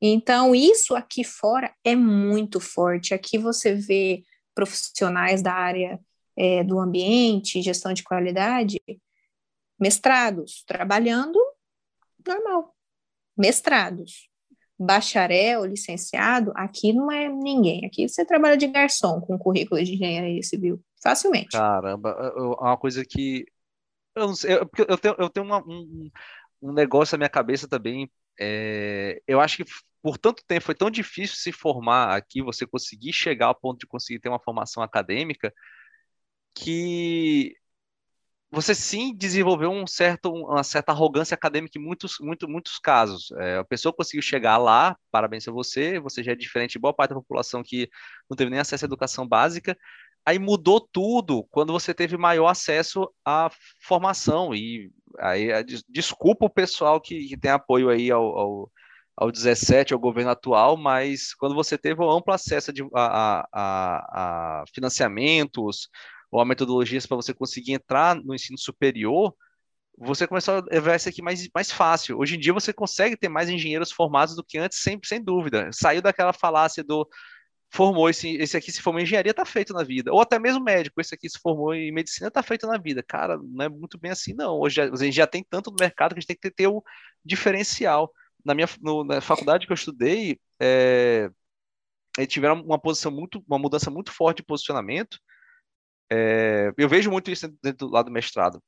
Então, 0.00 0.54
isso 0.54 0.94
aqui 0.94 1.24
fora 1.24 1.74
é 1.82 1.96
muito 1.96 2.60
forte. 2.60 3.12
Aqui 3.12 3.38
você 3.38 3.74
vê 3.74 4.22
profissionais 4.54 5.42
da 5.42 5.52
área 5.52 5.98
é, 6.36 6.62
do 6.62 6.78
ambiente, 6.78 7.60
gestão 7.60 7.92
de 7.92 8.04
qualidade, 8.04 8.80
mestrados, 9.80 10.62
trabalhando 10.64 11.36
normal. 12.24 12.72
Mestrados. 13.36 14.28
Bacharel, 14.78 15.64
licenciado, 15.64 16.52
aqui 16.54 16.92
não 16.92 17.10
é 17.10 17.28
ninguém. 17.28 17.84
Aqui 17.84 18.08
você 18.08 18.24
trabalha 18.24 18.56
de 18.56 18.68
garçom 18.68 19.20
com 19.20 19.36
currículo 19.36 19.82
de 19.82 19.94
engenharia 19.94 20.42
civil, 20.42 20.80
facilmente. 21.02 21.48
Caramba, 21.48 22.10
é 22.10 22.40
uma 22.40 22.76
coisa 22.76 23.04
que. 23.04 23.44
Eu, 24.14 24.28
não 24.28 24.36
sei, 24.36 24.54
eu, 24.54 24.70
eu 24.86 24.98
tenho, 24.98 25.14
eu 25.18 25.30
tenho 25.30 25.46
uma, 25.46 25.64
um, 25.66 26.10
um 26.66 26.72
negócio 26.72 27.14
na 27.14 27.18
minha 27.18 27.28
cabeça 27.28 27.68
também. 27.68 28.10
É, 28.38 29.20
eu 29.26 29.40
acho 29.40 29.58
que 29.58 29.64
por 30.02 30.18
tanto 30.18 30.44
tempo 30.46 30.64
foi 30.64 30.74
tão 30.74 30.90
difícil 30.90 31.36
se 31.36 31.52
formar 31.52 32.16
aqui, 32.16 32.42
você 32.42 32.66
conseguir 32.66 33.12
chegar 33.12 33.46
ao 33.46 33.54
ponto 33.54 33.80
de 33.80 33.86
conseguir 33.86 34.20
ter 34.20 34.28
uma 34.28 34.38
formação 34.40 34.82
acadêmica, 34.82 35.52
que 36.54 37.54
você 38.50 38.74
sim 38.74 39.14
desenvolveu 39.14 39.70
um 39.70 39.86
certo, 39.86 40.32
uma 40.32 40.62
certa 40.62 40.92
arrogância 40.92 41.34
acadêmica 41.34 41.78
em 41.78 41.82
muitos, 41.82 42.18
muito, 42.20 42.48
muitos 42.48 42.78
casos. 42.78 43.30
É, 43.38 43.58
a 43.58 43.64
pessoa 43.64 43.92
conseguiu 43.92 44.22
chegar 44.22 44.56
lá, 44.58 44.96
parabéns 45.10 45.46
a 45.48 45.52
você, 45.52 45.98
você 45.98 46.22
já 46.22 46.32
é 46.32 46.36
diferente 46.36 46.72
de 46.72 46.78
boa 46.78 46.94
parte 46.94 47.10
da 47.10 47.16
população 47.16 47.62
que 47.62 47.88
não 48.30 48.36
teve 48.36 48.50
nem 48.50 48.60
acesso 48.60 48.84
à 48.84 48.86
educação 48.86 49.26
básica, 49.26 49.76
Aí 50.26 50.40
mudou 50.40 50.80
tudo 50.80 51.44
quando 51.52 51.72
você 51.72 51.94
teve 51.94 52.16
maior 52.16 52.48
acesso 52.48 53.08
à 53.24 53.48
formação. 53.80 54.52
E 54.52 54.90
aí, 55.18 55.48
desculpa 55.88 56.46
o 56.46 56.50
pessoal 56.50 57.00
que, 57.00 57.28
que 57.28 57.36
tem 57.36 57.50
apoio 57.50 57.88
aí 57.88 58.10
ao, 58.10 58.24
ao, 58.38 58.72
ao 59.16 59.32
17, 59.32 59.92
ao 59.92 60.00
governo 60.00 60.30
atual, 60.30 60.76
mas 60.76 61.34
quando 61.34 61.54
você 61.54 61.78
teve 61.78 62.02
o 62.02 62.10
amplo 62.10 62.32
acesso 62.32 62.72
a, 62.94 63.46
a, 63.52 64.60
a 64.62 64.64
financiamentos 64.74 65.88
ou 66.30 66.40
a 66.40 66.44
metodologias 66.44 67.06
para 67.06 67.16
você 67.16 67.32
conseguir 67.32 67.72
entrar 67.72 68.14
no 68.16 68.34
ensino 68.34 68.58
superior, 68.58 69.34
você 69.98 70.26
começou 70.26 70.56
a 70.56 70.80
ver 70.80 70.96
isso 70.96 71.08
aqui 71.08 71.22
mais, 71.22 71.48
mais 71.54 71.70
fácil. 71.70 72.18
Hoje 72.18 72.36
em 72.36 72.38
dia 72.38 72.52
você 72.52 72.72
consegue 72.72 73.16
ter 73.16 73.28
mais 73.28 73.48
engenheiros 73.48 73.90
formados 73.90 74.36
do 74.36 74.44
que 74.44 74.58
antes, 74.58 74.78
sempre, 74.82 75.08
sem 75.08 75.22
dúvida. 75.22 75.70
Saiu 75.72 76.02
daquela 76.02 76.32
falácia 76.32 76.84
do 76.84 77.08
formou 77.70 78.08
esse, 78.08 78.36
esse 78.36 78.56
aqui 78.56 78.70
se 78.72 78.80
formou 78.80 79.00
em 79.00 79.04
engenharia, 79.04 79.34
tá 79.34 79.44
feito 79.44 79.72
na 79.72 79.82
vida. 79.82 80.12
Ou 80.12 80.20
até 80.20 80.38
mesmo 80.38 80.62
médico, 80.62 81.00
esse 81.00 81.14
aqui 81.14 81.28
se 81.28 81.38
formou 81.38 81.74
em 81.74 81.92
medicina, 81.92 82.30
tá 82.30 82.42
feito 82.42 82.66
na 82.66 82.78
vida. 82.78 83.02
Cara, 83.02 83.38
não 83.42 83.64
é 83.64 83.68
muito 83.68 83.98
bem 83.98 84.10
assim, 84.10 84.34
não. 84.34 84.60
Hoje 84.60 84.80
a 84.80 84.94
gente 84.96 85.14
já 85.14 85.26
tem 85.26 85.44
tanto 85.48 85.70
no 85.70 85.76
mercado 85.78 86.14
que 86.14 86.18
a 86.18 86.20
gente 86.20 86.28
tem 86.28 86.36
que 86.36 86.50
ter 86.50 86.68
o 86.68 86.82
diferencial. 87.24 88.10
Na 88.44 88.54
minha 88.54 88.68
no, 88.80 89.04
na 89.04 89.20
faculdade 89.20 89.66
que 89.66 89.72
eu 89.72 89.74
estudei, 89.74 90.38
é, 90.60 91.28
eles 92.16 92.32
tiveram 92.32 92.62
uma 92.62 92.78
posição 92.78 93.10
muito, 93.10 93.44
uma 93.46 93.58
mudança 93.58 93.90
muito 93.90 94.12
forte 94.12 94.38
de 94.38 94.44
posicionamento. 94.44 95.18
É, 96.10 96.72
eu 96.78 96.88
vejo 96.88 97.10
muito 97.10 97.30
isso 97.30 97.48
dentro 97.62 97.88
do 97.88 97.92
lado 97.92 98.06
do 98.06 98.12
mestrado, 98.12 98.62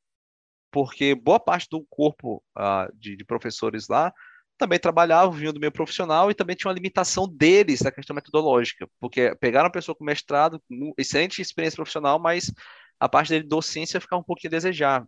porque 0.73 1.15
boa 1.15 1.39
parte 1.39 1.69
do 1.71 1.87
corpo 1.89 2.43
uh, 2.59 2.93
de, 2.97 3.17
de 3.17 3.25
professores 3.25 3.89
lá 3.89 4.13
também 4.59 4.79
trabalhavam, 4.79 5.33
vinham 5.33 5.53
do 5.53 5.61
meio 5.61 5.73
profissional 5.73 6.31
e 6.31 6.35
também 6.35 6.57
tinha 6.57 6.69
uma 6.69 6.75
limitação 6.75 7.27
deles 7.29 7.81
na 7.81 7.91
questão 7.91 8.15
metodológica, 8.15 8.89
porque 9.01 9.35
pegaram 9.37 9.67
uma 9.67 9.73
pessoa 9.73 9.95
com 9.95 10.05
mestrado, 10.05 10.61
excelente 10.99 11.41
experiência 11.41 11.77
profissional, 11.77 12.19
mas 12.19 12.53
a 13.01 13.09
parte 13.09 13.31
dele 13.31 13.47
docência 13.47 14.01
ficava 14.01 14.21
um 14.21 14.25
pouquinho 14.25 14.51
a 14.51 14.57
desejar, 14.57 15.07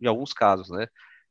em 0.00 0.06
alguns 0.06 0.32
casos, 0.32 0.68
né? 0.68 0.86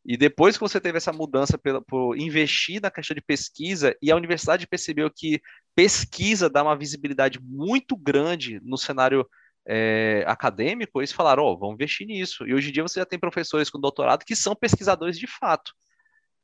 E 0.05 0.15
depois 0.15 0.55
que 0.55 0.61
você 0.61 0.79
teve 0.79 0.97
essa 0.97 1.11
mudança 1.11 1.57
pela, 1.57 1.81
por 1.81 2.17
investir 2.17 2.81
na 2.81 2.89
questão 2.89 3.13
de 3.13 3.21
pesquisa, 3.21 3.93
e 4.01 4.11
a 4.11 4.15
universidade 4.15 4.65
percebeu 4.65 5.11
que 5.13 5.41
pesquisa 5.75 6.49
dá 6.49 6.63
uma 6.63 6.77
visibilidade 6.77 7.39
muito 7.41 7.97
grande 7.97 8.59
no 8.63 8.77
cenário 8.77 9.27
é, 9.67 10.23
acadêmico, 10.25 10.99
eles 10.99 11.11
falaram, 11.11 11.43
ó, 11.43 11.53
oh, 11.53 11.57
vamos 11.57 11.75
investir 11.75 12.07
nisso. 12.07 12.47
E 12.47 12.53
hoje 12.53 12.69
em 12.69 12.71
dia 12.71 12.81
você 12.81 12.99
já 12.99 13.05
tem 13.05 13.19
professores 13.19 13.69
com 13.69 13.79
doutorado 13.79 14.25
que 14.25 14.35
são 14.35 14.55
pesquisadores 14.55 15.19
de 15.19 15.27
fato. 15.27 15.73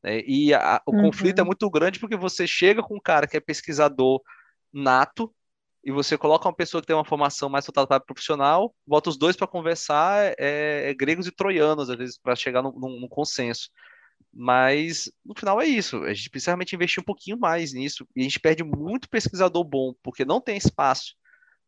Né? 0.06 0.22
E 0.28 0.54
a, 0.54 0.80
o 0.86 0.96
uhum. 0.96 1.02
conflito 1.06 1.40
é 1.40 1.44
muito 1.44 1.68
grande 1.70 2.00
porque 2.00 2.16
você 2.16 2.46
chega 2.46 2.84
com 2.84 2.96
um 2.96 3.02
cara 3.02 3.26
que 3.26 3.36
é 3.36 3.40
pesquisador 3.40 4.22
nato 4.72 5.34
e 5.84 5.92
você 5.92 6.18
coloca 6.18 6.48
uma 6.48 6.56
pessoa 6.56 6.82
que 6.82 6.88
tem 6.88 6.96
uma 6.96 7.06
formação 7.06 7.50
mais 7.50 7.66
voltada 7.66 7.88
para 7.88 8.00
profissional, 8.00 8.74
bota 8.86 9.10
os 9.10 9.18
dois 9.18 9.36
para 9.36 9.48
conversar, 9.48 10.34
é, 10.38 10.90
é, 10.90 10.94
gregos 10.94 11.28
e 11.28 11.32
troianos, 11.32 11.90
às 11.90 11.98
vezes, 11.98 12.18
para 12.18 12.36
chegar 12.36 12.62
num, 12.62 12.72
num, 12.72 13.08
consenso. 13.08 13.70
Mas 14.34 15.12
no 15.24 15.36
final 15.36 15.62
é 15.62 15.66
isso. 15.66 16.04
A 16.04 16.14
gente 16.14 16.30
precisa 16.30 16.52
realmente 16.52 16.76
investir 16.76 17.02
um 17.02 17.06
pouquinho 17.06 17.38
mais 17.38 17.72
nisso. 17.72 18.06
E 18.16 18.22
a 18.22 18.24
gente 18.24 18.40
perde 18.40 18.64
muito 18.64 19.10
pesquisador 19.10 19.64
bom, 19.64 19.94
porque 20.04 20.26
não 20.26 20.42
tem 20.42 20.58
espaço 20.58 21.16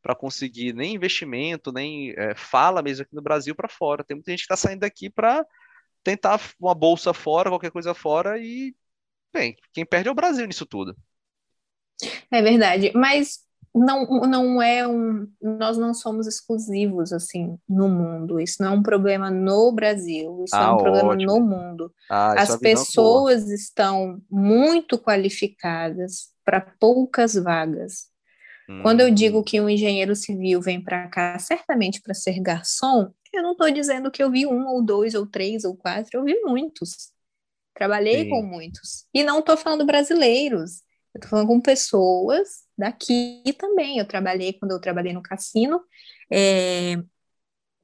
para 0.02 0.16
conseguir 0.16 0.74
nem 0.74 0.96
investimento, 0.96 1.72
nem 1.72 2.14
é, 2.18 2.36
fala 2.36 2.82
mesmo 2.82 3.04
aqui 3.04 3.16
no 3.16 3.22
Brasil 3.22 3.56
para 3.56 3.70
fora. 3.70 4.04
Tem 4.04 4.16
muita 4.16 4.32
gente 4.32 4.40
que 4.40 4.54
está 4.54 4.58
saindo 4.58 4.80
daqui 4.80 5.10
para 5.10 5.46
tentar 6.08 6.40
uma 6.58 6.74
bolsa 6.74 7.14
fora, 7.14 7.50
qualquer 7.50 7.70
coisa 7.70 7.94
fora, 7.94 8.40
e, 8.40 8.74
bem, 9.34 9.58
quem 9.74 9.86
perde 9.86 10.08
é 10.08 10.12
o 10.12 10.16
Brasil 10.16 10.48
nisso 10.48 10.66
tudo. 10.66 10.96
É 12.32 12.42
verdade, 12.42 12.94
mas 12.96 13.40
não, 13.76 14.06
não 14.06 14.62
é 14.62 14.88
um. 14.88 15.28
Nós 15.42 15.78
não 15.78 15.94
somos 15.94 16.26
exclusivos 16.26 17.12
assim 17.12 17.60
no 17.68 17.90
mundo. 17.90 18.40
Isso 18.40 18.64
não 18.64 18.74
é 18.74 18.76
um 18.78 18.82
problema 18.82 19.30
no 19.30 19.70
Brasil, 19.74 20.46
isso 20.46 20.56
é 20.56 20.60
ah, 20.60 20.64
é 20.64 20.72
um 20.72 20.78
problema 20.78 21.14
no 21.14 21.42
mundo. 21.42 21.94
Ah, 22.10 22.42
As 22.42 22.52
é 22.52 22.58
pessoas 22.58 23.44
boa. 23.44 23.54
estão 23.54 24.22
muito 24.32 24.98
qualificadas 24.98 26.30
para 26.46 26.62
poucas 26.62 27.34
vagas. 27.34 28.06
Hum. 28.70 28.82
Quando 28.82 29.02
eu 29.02 29.12
digo 29.12 29.40
hum. 29.40 29.44
que 29.44 29.60
um 29.60 29.70
engenheiro 29.70 30.16
civil 30.16 30.62
vem 30.62 30.82
para 30.82 31.10
cá 31.10 31.38
certamente 31.38 32.02
para 32.02 32.14
ser 32.14 32.40
garçom, 32.40 33.12
eu 33.34 33.44
não 33.44 33.52
estou 33.52 33.70
dizendo 33.72 34.12
que 34.12 34.22
eu 34.22 34.32
vi 34.32 34.46
um 34.46 34.68
ou 34.68 34.84
dois 34.84 35.14
ou 35.16 35.26
três 35.26 35.64
ou 35.64 35.76
quatro, 35.76 36.20
eu 36.20 36.24
vi 36.24 36.40
muitos. 36.42 37.12
Trabalhei 37.74 38.24
Sim. 38.24 38.30
com 38.30 38.42
muitos. 38.42 39.06
E 39.14 39.24
não 39.24 39.40
estou 39.40 39.56
falando 39.56 39.86
brasileiros. 39.86 40.82
Eu 41.14 41.20
estou 41.20 41.30
falando 41.30 41.48
com 41.48 41.62
pessoas 41.62 42.64
daqui 42.78 43.44
também. 43.58 44.00
Eu 44.00 44.08
trabalhei, 44.08 44.54
quando 44.54 44.72
eu 44.72 44.82
trabalhei 44.82 45.14
no 45.14 45.22
cassino, 45.22 45.82
é, 46.32 46.96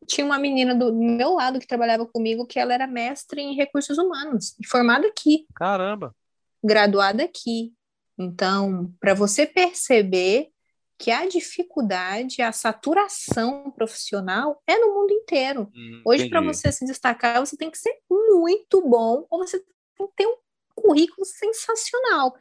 tinha 0.08 0.26
uma 0.26 0.40
menina 0.40 0.76
do 0.76 0.94
meu 0.94 1.34
lado 1.34 1.60
que 1.60 1.68
trabalhava 1.68 2.06
comigo 2.06 2.46
que 2.46 2.60
ela 2.60 2.74
era 2.74 2.88
mestre 2.88 3.42
em 3.42 3.56
recursos 3.56 3.98
humanos, 3.98 4.56
formada 4.68 5.08
aqui. 5.08 5.46
Caramba! 5.56 6.16
Graduada 6.64 7.24
aqui. 7.24 7.74
Então, 8.18 8.94
para 9.00 9.14
você 9.14 9.46
perceber 9.46 10.50
que 10.98 11.12
a 11.12 11.28
dificuldade, 11.28 12.42
a 12.42 12.52
saturação 12.52 13.72
profissional 13.72 14.62
é 14.68 14.78
no 14.78 14.94
mundo 14.94 15.12
inteiro. 15.12 15.72
Hum, 15.76 16.02
Hoje, 16.06 16.30
para 16.30 16.42
você 16.42 16.72
se 16.72 16.86
destacar, 16.86 17.40
você 17.40 17.58
tem 17.58 17.70
que 17.70 17.78
ser 17.78 17.98
muito 18.10 18.82
bom 18.88 19.26
ou 19.30 19.40
você 19.40 19.60
tem 19.60 20.08
que 20.08 20.14
ter 20.16 20.28
um 20.28 20.36
currículo 20.76 21.26
sensacional. 21.26 22.34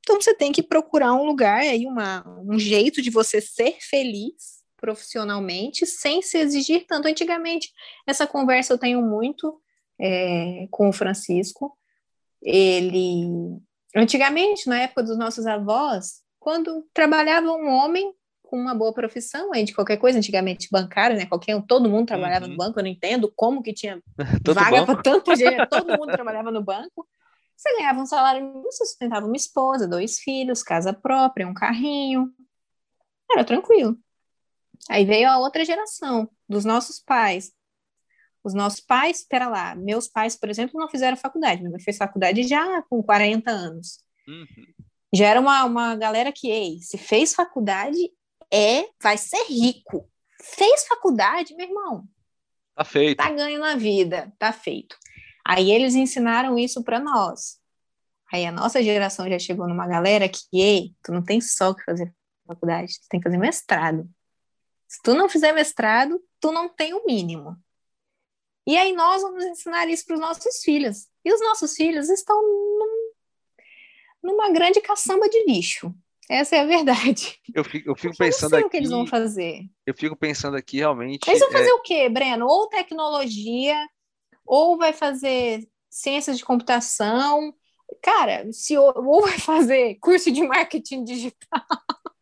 Então 0.00 0.20
você 0.20 0.34
tem 0.34 0.52
que 0.52 0.62
procurar 0.62 1.12
um 1.12 1.24
lugar 1.24 1.60
aí, 1.60 1.86
uma, 1.86 2.24
um 2.40 2.58
jeito 2.58 3.02
de 3.02 3.10
você 3.10 3.40
ser 3.40 3.76
feliz 3.80 4.58
profissionalmente 4.76 5.84
sem 5.84 6.22
se 6.22 6.38
exigir 6.38 6.86
tanto. 6.86 7.08
Antigamente, 7.08 7.72
essa 8.06 8.26
conversa 8.26 8.72
eu 8.72 8.78
tenho 8.78 9.02
muito 9.02 9.60
é, 10.00 10.66
com 10.70 10.88
o 10.88 10.92
Francisco. 10.92 11.76
Ele, 12.40 13.58
antigamente, 13.94 14.68
na 14.68 14.80
época 14.80 15.02
dos 15.02 15.18
nossos 15.18 15.46
avós, 15.46 16.22
quando 16.48 16.88
trabalhava 16.94 17.52
um 17.52 17.68
homem 17.68 18.10
com 18.40 18.58
uma 18.58 18.74
boa 18.74 18.90
profissão 18.90 19.52
aí 19.52 19.64
de 19.64 19.74
qualquer 19.74 19.98
coisa, 19.98 20.16
antigamente 20.16 20.70
bancário, 20.72 21.14
né? 21.14 21.26
Qualquer 21.26 21.54
um, 21.54 21.60
todo 21.60 21.90
mundo 21.90 22.06
trabalhava 22.06 22.46
uhum. 22.46 22.52
no 22.52 22.56
banco, 22.56 22.78
eu 22.78 22.84
não 22.84 22.90
entendo 22.90 23.30
como 23.36 23.62
que 23.62 23.74
tinha 23.74 24.02
vaga 24.54 24.86
para 24.86 25.02
tanta 25.02 25.36
gente, 25.36 25.66
todo 25.68 25.98
mundo 25.98 26.10
trabalhava 26.10 26.50
no 26.50 26.64
banco. 26.64 27.06
Você 27.54 27.70
ganhava 27.76 28.00
um 28.00 28.06
salário, 28.06 28.62
você 28.62 28.86
sustentava 28.86 29.26
uma 29.26 29.36
esposa, 29.36 29.86
dois 29.86 30.20
filhos, 30.20 30.62
casa 30.62 30.90
própria, 30.90 31.46
um 31.46 31.52
carrinho. 31.52 32.32
Era 33.30 33.44
tranquilo. 33.44 33.98
Aí 34.88 35.04
veio 35.04 35.28
a 35.28 35.38
outra 35.38 35.66
geração, 35.66 36.30
dos 36.48 36.64
nossos 36.64 36.98
pais. 36.98 37.52
Os 38.42 38.54
nossos 38.54 38.80
pais, 38.80 39.18
espera 39.18 39.50
lá, 39.50 39.74
meus 39.74 40.08
pais, 40.08 40.34
por 40.34 40.48
exemplo, 40.48 40.80
não 40.80 40.88
fizeram 40.88 41.14
faculdade. 41.14 41.60
Minha 41.60 41.72
mãe 41.72 41.80
fez 41.80 41.98
faculdade 41.98 42.42
já 42.44 42.80
com 42.88 43.02
40 43.02 43.50
anos. 43.50 43.98
Uhum. 44.26 44.77
Já 45.12 45.28
era 45.28 45.40
uma, 45.40 45.64
uma 45.64 45.96
galera 45.96 46.32
que, 46.32 46.50
ei, 46.50 46.78
se 46.80 46.98
fez 46.98 47.34
faculdade, 47.34 47.98
é, 48.52 48.88
vai 49.02 49.16
ser 49.16 49.42
rico. 49.44 50.08
Fez 50.42 50.86
faculdade, 50.86 51.54
meu 51.54 51.66
irmão. 51.66 52.04
Tá 52.74 52.84
feito. 52.84 53.16
Tá 53.18 53.30
ganho 53.30 53.58
na 53.58 53.74
vida, 53.74 54.32
tá 54.38 54.52
feito. 54.52 54.96
Aí 55.44 55.72
eles 55.72 55.94
ensinaram 55.94 56.58
isso 56.58 56.84
para 56.84 57.00
nós. 57.00 57.58
Aí 58.32 58.44
a 58.44 58.52
nossa 58.52 58.82
geração 58.82 59.28
já 59.28 59.38
chegou 59.38 59.66
numa 59.66 59.86
galera 59.86 60.28
que, 60.28 60.40
ei, 60.52 60.94
tu 61.02 61.12
não 61.12 61.24
tem 61.24 61.40
só 61.40 61.72
que 61.72 61.82
fazer 61.84 62.14
faculdade, 62.46 63.00
tu 63.00 63.08
tem 63.08 63.20
que 63.20 63.24
fazer 63.24 63.38
mestrado. 63.38 64.08
Se 64.86 65.00
tu 65.02 65.14
não 65.14 65.28
fizer 65.28 65.52
mestrado, 65.52 66.22
tu 66.40 66.52
não 66.52 66.68
tem 66.68 66.94
o 66.94 67.04
mínimo. 67.06 67.56
E 68.66 68.76
aí 68.76 68.92
nós 68.92 69.22
vamos 69.22 69.44
ensinar 69.44 69.88
isso 69.88 70.04
para 70.04 70.14
os 70.14 70.20
nossos 70.20 70.62
filhos. 70.62 71.08
E 71.24 71.32
os 71.32 71.40
nossos 71.40 71.74
filhos 71.74 72.10
estão 72.10 72.36
num, 72.42 72.97
numa 74.22 74.50
grande 74.50 74.80
caçamba 74.80 75.28
de 75.28 75.44
lixo. 75.46 75.94
Essa 76.28 76.56
é 76.56 76.60
a 76.60 76.66
verdade. 76.66 77.38
Eu 77.54 77.64
fico, 77.64 77.90
eu 77.90 77.96
fico 77.96 78.16
pensando 78.16 78.54
aqui. 78.54 78.64
o 78.64 78.70
que 78.70 78.76
eles 78.76 78.90
vão 78.90 79.06
fazer. 79.06 79.62
Eu 79.86 79.94
fico 79.94 80.14
pensando 80.14 80.56
aqui 80.56 80.78
realmente. 80.78 81.26
Eles 81.26 81.40
vão 81.40 81.50
fazer 81.50 81.70
é... 81.70 81.74
o 81.74 81.80
quê, 81.80 82.08
Breno? 82.08 82.46
Ou 82.46 82.68
tecnologia, 82.68 83.76
ou 84.44 84.76
vai 84.76 84.92
fazer 84.92 85.66
ciências 85.88 86.36
de 86.36 86.44
computação. 86.44 87.54
Cara, 88.02 88.52
se 88.52 88.76
ou, 88.76 89.22
vai 89.22 89.38
fazer 89.38 89.96
curso 90.00 90.30
de 90.30 90.46
marketing 90.46 91.04
digital. 91.04 91.62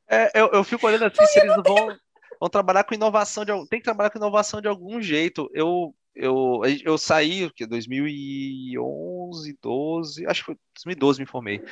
É, 0.08 0.40
eu, 0.40 0.50
eu 0.52 0.62
fico 0.62 0.86
olhando 0.86 1.06
assim, 1.06 1.26
se 1.26 1.40
eles 1.40 1.56
vão, 1.66 1.96
vão 2.38 2.48
trabalhar 2.48 2.84
com 2.84 2.94
inovação 2.94 3.44
de 3.44 3.52
tem 3.68 3.80
que 3.80 3.84
trabalhar 3.84 4.10
com 4.10 4.18
inovação 4.18 4.60
de 4.60 4.68
algum 4.68 5.00
jeito. 5.02 5.50
Eu 5.52 5.92
eu, 6.16 6.62
eu 6.84 6.98
saí 6.98 7.50
que 7.50 7.66
2011, 7.66 9.58
12, 9.62 10.26
acho 10.26 10.40
que 10.40 10.46
foi 10.46 10.56
2012 10.74 11.20
me 11.20 11.26
formei. 11.26 11.62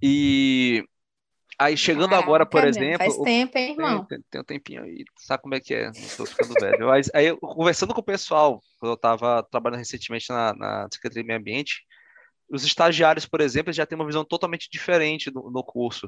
E 0.00 0.84
Aí 1.58 1.76
chegando 1.76 2.14
agora, 2.14 2.44
por 2.44 2.64
exemplo. 2.64 2.98
Faz 2.98 3.16
tempo, 3.18 3.56
hein, 3.56 3.72
irmão? 3.72 4.04
Tem, 4.04 4.18
tem, 4.30 4.40
um 4.40 4.44
tempinho 4.44 4.82
aí, 4.82 5.04
sabe 5.16 5.42
como 5.42 5.54
é 5.54 5.60
que 5.60 5.74
é? 5.74 5.86
Não 5.86 6.16
tô 6.16 6.26
ficando 6.26 6.54
velho. 6.54 6.86
Mas 6.86 7.10
aí, 7.14 7.26
eu, 7.26 7.38
conversando 7.38 7.94
com 7.94 8.00
o 8.00 8.04
pessoal, 8.04 8.60
quando 8.78 8.90
eu 8.90 8.96
estava 8.96 9.42
trabalhando 9.44 9.78
recentemente 9.78 10.28
na, 10.30 10.54
na 10.54 10.88
Secretaria 10.90 11.22
de 11.22 11.26
Meio 11.26 11.38
Ambiente, 11.38 11.84
os 12.50 12.64
estagiários, 12.64 13.26
por 13.26 13.40
exemplo, 13.40 13.72
já 13.72 13.86
têm 13.86 13.96
uma 13.96 14.06
visão 14.06 14.24
totalmente 14.24 14.68
diferente 14.70 15.30
no, 15.32 15.50
no 15.50 15.62
curso. 15.62 16.06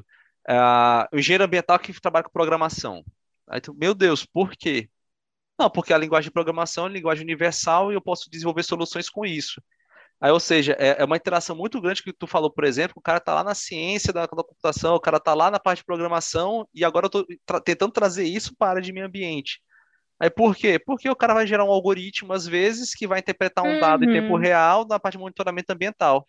Uh, 0.49 1.15
o 1.15 1.19
engenheiro 1.19 1.43
ambiental 1.43 1.79
que 1.79 1.93
trabalha 2.01 2.25
com 2.25 2.31
programação. 2.31 3.03
Aí 3.47 3.61
tu, 3.61 3.73
meu 3.73 3.93
Deus, 3.93 4.25
por 4.25 4.51
quê? 4.55 4.89
Não, 5.57 5.69
porque 5.69 5.93
a 5.93 5.97
linguagem 5.97 6.29
de 6.29 6.33
programação 6.33 6.85
é 6.85 6.89
linguagem 6.89 7.23
universal 7.23 7.91
e 7.91 7.95
eu 7.95 8.01
posso 8.01 8.29
desenvolver 8.29 8.63
soluções 8.63 9.09
com 9.09 9.25
isso. 9.25 9.61
Aí, 10.19 10.31
ou 10.31 10.39
seja, 10.39 10.75
é, 10.79 11.01
é, 11.01 11.05
uma 11.05 11.17
interação 11.17 11.55
muito 11.55 11.79
grande 11.81 12.01
que 12.01 12.13
tu 12.13 12.25
falou, 12.25 12.49
por 12.49 12.63
exemplo, 12.63 12.95
o 12.97 13.01
cara 13.01 13.19
tá 13.19 13.33
lá 13.33 13.43
na 13.43 13.53
ciência 13.53 14.13
da, 14.13 14.21
da 14.21 14.27
computação, 14.27 14.95
o 14.95 14.99
cara 14.99 15.19
tá 15.19 15.33
lá 15.33 15.51
na 15.51 15.59
parte 15.59 15.79
de 15.79 15.85
programação, 15.85 16.67
e 16.73 16.85
agora 16.85 17.07
eu 17.07 17.09
tô 17.09 17.25
tra 17.45 17.59
tentando 17.59 17.91
trazer 17.91 18.23
isso 18.23 18.55
para 18.55 18.67
a 18.67 18.69
área 18.71 18.81
de 18.81 18.93
meio 18.93 19.05
ambiente. 19.05 19.61
Aí 20.19 20.29
por 20.29 20.55
quê? 20.55 20.79
Porque 20.79 21.09
o 21.09 21.15
cara 21.15 21.33
vai 21.33 21.45
gerar 21.45 21.65
um 21.65 21.71
algoritmo, 21.71 22.31
às 22.31 22.47
vezes, 22.47 22.93
que 22.95 23.05
vai 23.05 23.19
interpretar 23.19 23.65
um 23.65 23.73
uhum. 23.73 23.79
dado 23.79 24.05
em 24.05 24.13
tempo 24.13 24.33
uhum. 24.33 24.39
real 24.39 24.85
na 24.87 24.99
parte 24.99 25.13
de 25.13 25.19
monitoramento 25.19 25.71
ambiental. 25.73 26.27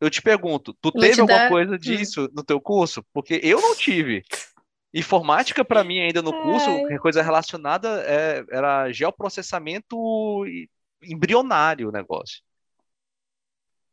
Eu 0.00 0.10
te 0.10 0.22
pergunto, 0.22 0.72
tu 0.80 0.90
Vou 0.92 1.02
teve 1.02 1.20
alguma 1.20 1.38
dar... 1.38 1.48
coisa 1.48 1.74
hum. 1.74 1.78
disso 1.78 2.22
uhum. 2.22 2.28
no 2.32 2.44
teu 2.44 2.60
curso? 2.60 3.04
Porque 3.12 3.40
eu 3.42 3.60
não 3.60 3.74
tive. 3.74 4.22
Informática, 4.98 5.62
para 5.62 5.84
mim, 5.84 6.00
ainda 6.00 6.22
no 6.22 6.32
curso, 6.32 6.70
Ai. 6.70 6.98
coisa 6.98 7.22
relacionada 7.22 8.02
é, 8.06 8.42
era 8.50 8.90
geoprocessamento 8.90 10.42
embrionário 11.02 11.90
o 11.90 11.92
negócio. 11.92 12.40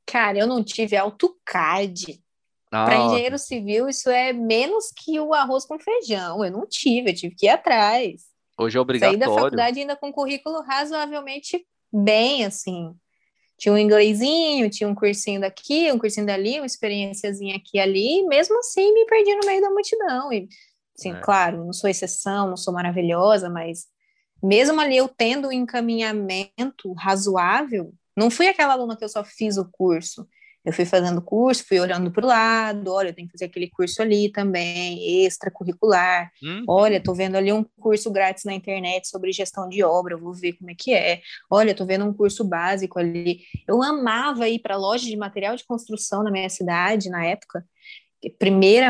Cara, 0.05 0.37
eu 0.37 0.47
não 0.47 0.63
tive 0.63 0.95
AutoCAD. 0.95 2.21
Para 2.69 2.95
engenheiro 2.95 3.37
civil, 3.37 3.89
isso 3.89 4.09
é 4.09 4.31
menos 4.31 4.91
que 4.95 5.19
o 5.19 5.33
arroz 5.33 5.65
com 5.65 5.77
feijão. 5.77 6.43
Eu 6.43 6.49
não 6.49 6.65
tive, 6.65 7.11
eu 7.11 7.15
tive 7.15 7.35
que 7.35 7.47
ir 7.47 7.49
atrás. 7.49 8.23
Hoje 8.57 8.77
é 8.77 8.81
obrigatório. 8.81 9.19
Saí 9.19 9.27
da 9.27 9.35
faculdade 9.35 9.79
ainda 9.79 9.95
com 9.97 10.11
currículo 10.11 10.61
razoavelmente 10.61 11.67
bem, 11.91 12.45
assim. 12.45 12.95
Tinha 13.57 13.73
um 13.73 13.77
inglesinho, 13.77 14.69
tinha 14.69 14.89
um 14.89 14.95
cursinho 14.95 15.41
daqui, 15.41 15.91
um 15.91 15.99
cursinho 15.99 16.25
dali, 16.25 16.59
uma 16.59 16.65
experiênciazinha 16.65 17.57
aqui 17.57 17.77
e 17.77 17.79
ali. 17.79 18.23
Mesmo 18.23 18.57
assim, 18.57 18.91
me 18.93 19.05
perdi 19.05 19.35
no 19.35 19.45
meio 19.45 19.61
da 19.61 19.69
multidão. 19.69 20.33
E, 20.33 20.47
assim, 20.97 21.13
é. 21.13 21.19
claro, 21.19 21.65
não 21.65 21.73
sou 21.73 21.89
exceção, 21.89 22.49
não 22.49 22.57
sou 22.57 22.73
maravilhosa, 22.73 23.49
mas 23.49 23.85
mesmo 24.41 24.79
ali 24.79 24.97
eu 24.97 25.07
tendo 25.07 25.47
um 25.47 25.51
encaminhamento 25.51 26.93
razoável, 26.93 27.93
não 28.15 28.29
fui 28.29 28.47
aquela 28.47 28.73
aluna 28.73 28.95
que 28.95 29.03
eu 29.03 29.09
só 29.09 29.23
fiz 29.23 29.57
o 29.57 29.69
curso. 29.71 30.27
Eu 30.65 30.71
fui 30.71 30.85
fazendo 30.85 31.21
curso, 31.21 31.65
fui 31.67 31.77
olhando 31.77 32.09
para 32.09 32.23
o 32.23 32.27
lado, 32.27 32.89
olha, 32.93 33.09
eu 33.09 33.13
tenho 33.13 33.27
que 33.27 33.33
fazer 33.33 33.45
aquele 33.45 33.69
curso 33.69 34.01
ali 34.01 34.31
também, 34.31 35.25
extracurricular. 35.25 36.31
Hum. 36.41 36.63
Olha, 36.67 36.97
estou 36.97 37.13
vendo 37.13 37.35
ali 37.35 37.51
um 37.51 37.65
curso 37.81 38.09
grátis 38.09 38.45
na 38.45 38.53
internet 38.53 39.09
sobre 39.09 39.33
gestão 39.33 39.67
de 39.67 39.83
obra, 39.83 40.13
eu 40.13 40.19
vou 40.19 40.33
ver 40.33 40.53
como 40.53 40.71
é 40.71 40.75
que 40.77 40.93
é. 40.93 41.21
Olha, 41.51 41.71
estou 41.71 41.85
vendo 41.85 42.05
um 42.05 42.13
curso 42.13 42.45
básico 42.45 42.97
ali. 42.97 43.41
Eu 43.67 43.83
amava 43.83 44.47
ir 44.47 44.59
para 44.59 44.77
loja 44.77 45.05
de 45.05 45.17
material 45.17 45.53
de 45.57 45.65
construção 45.65 46.23
na 46.23 46.31
minha 46.31 46.49
cidade, 46.49 47.09
na 47.09 47.25
época. 47.25 47.65
Primeira 48.39 48.89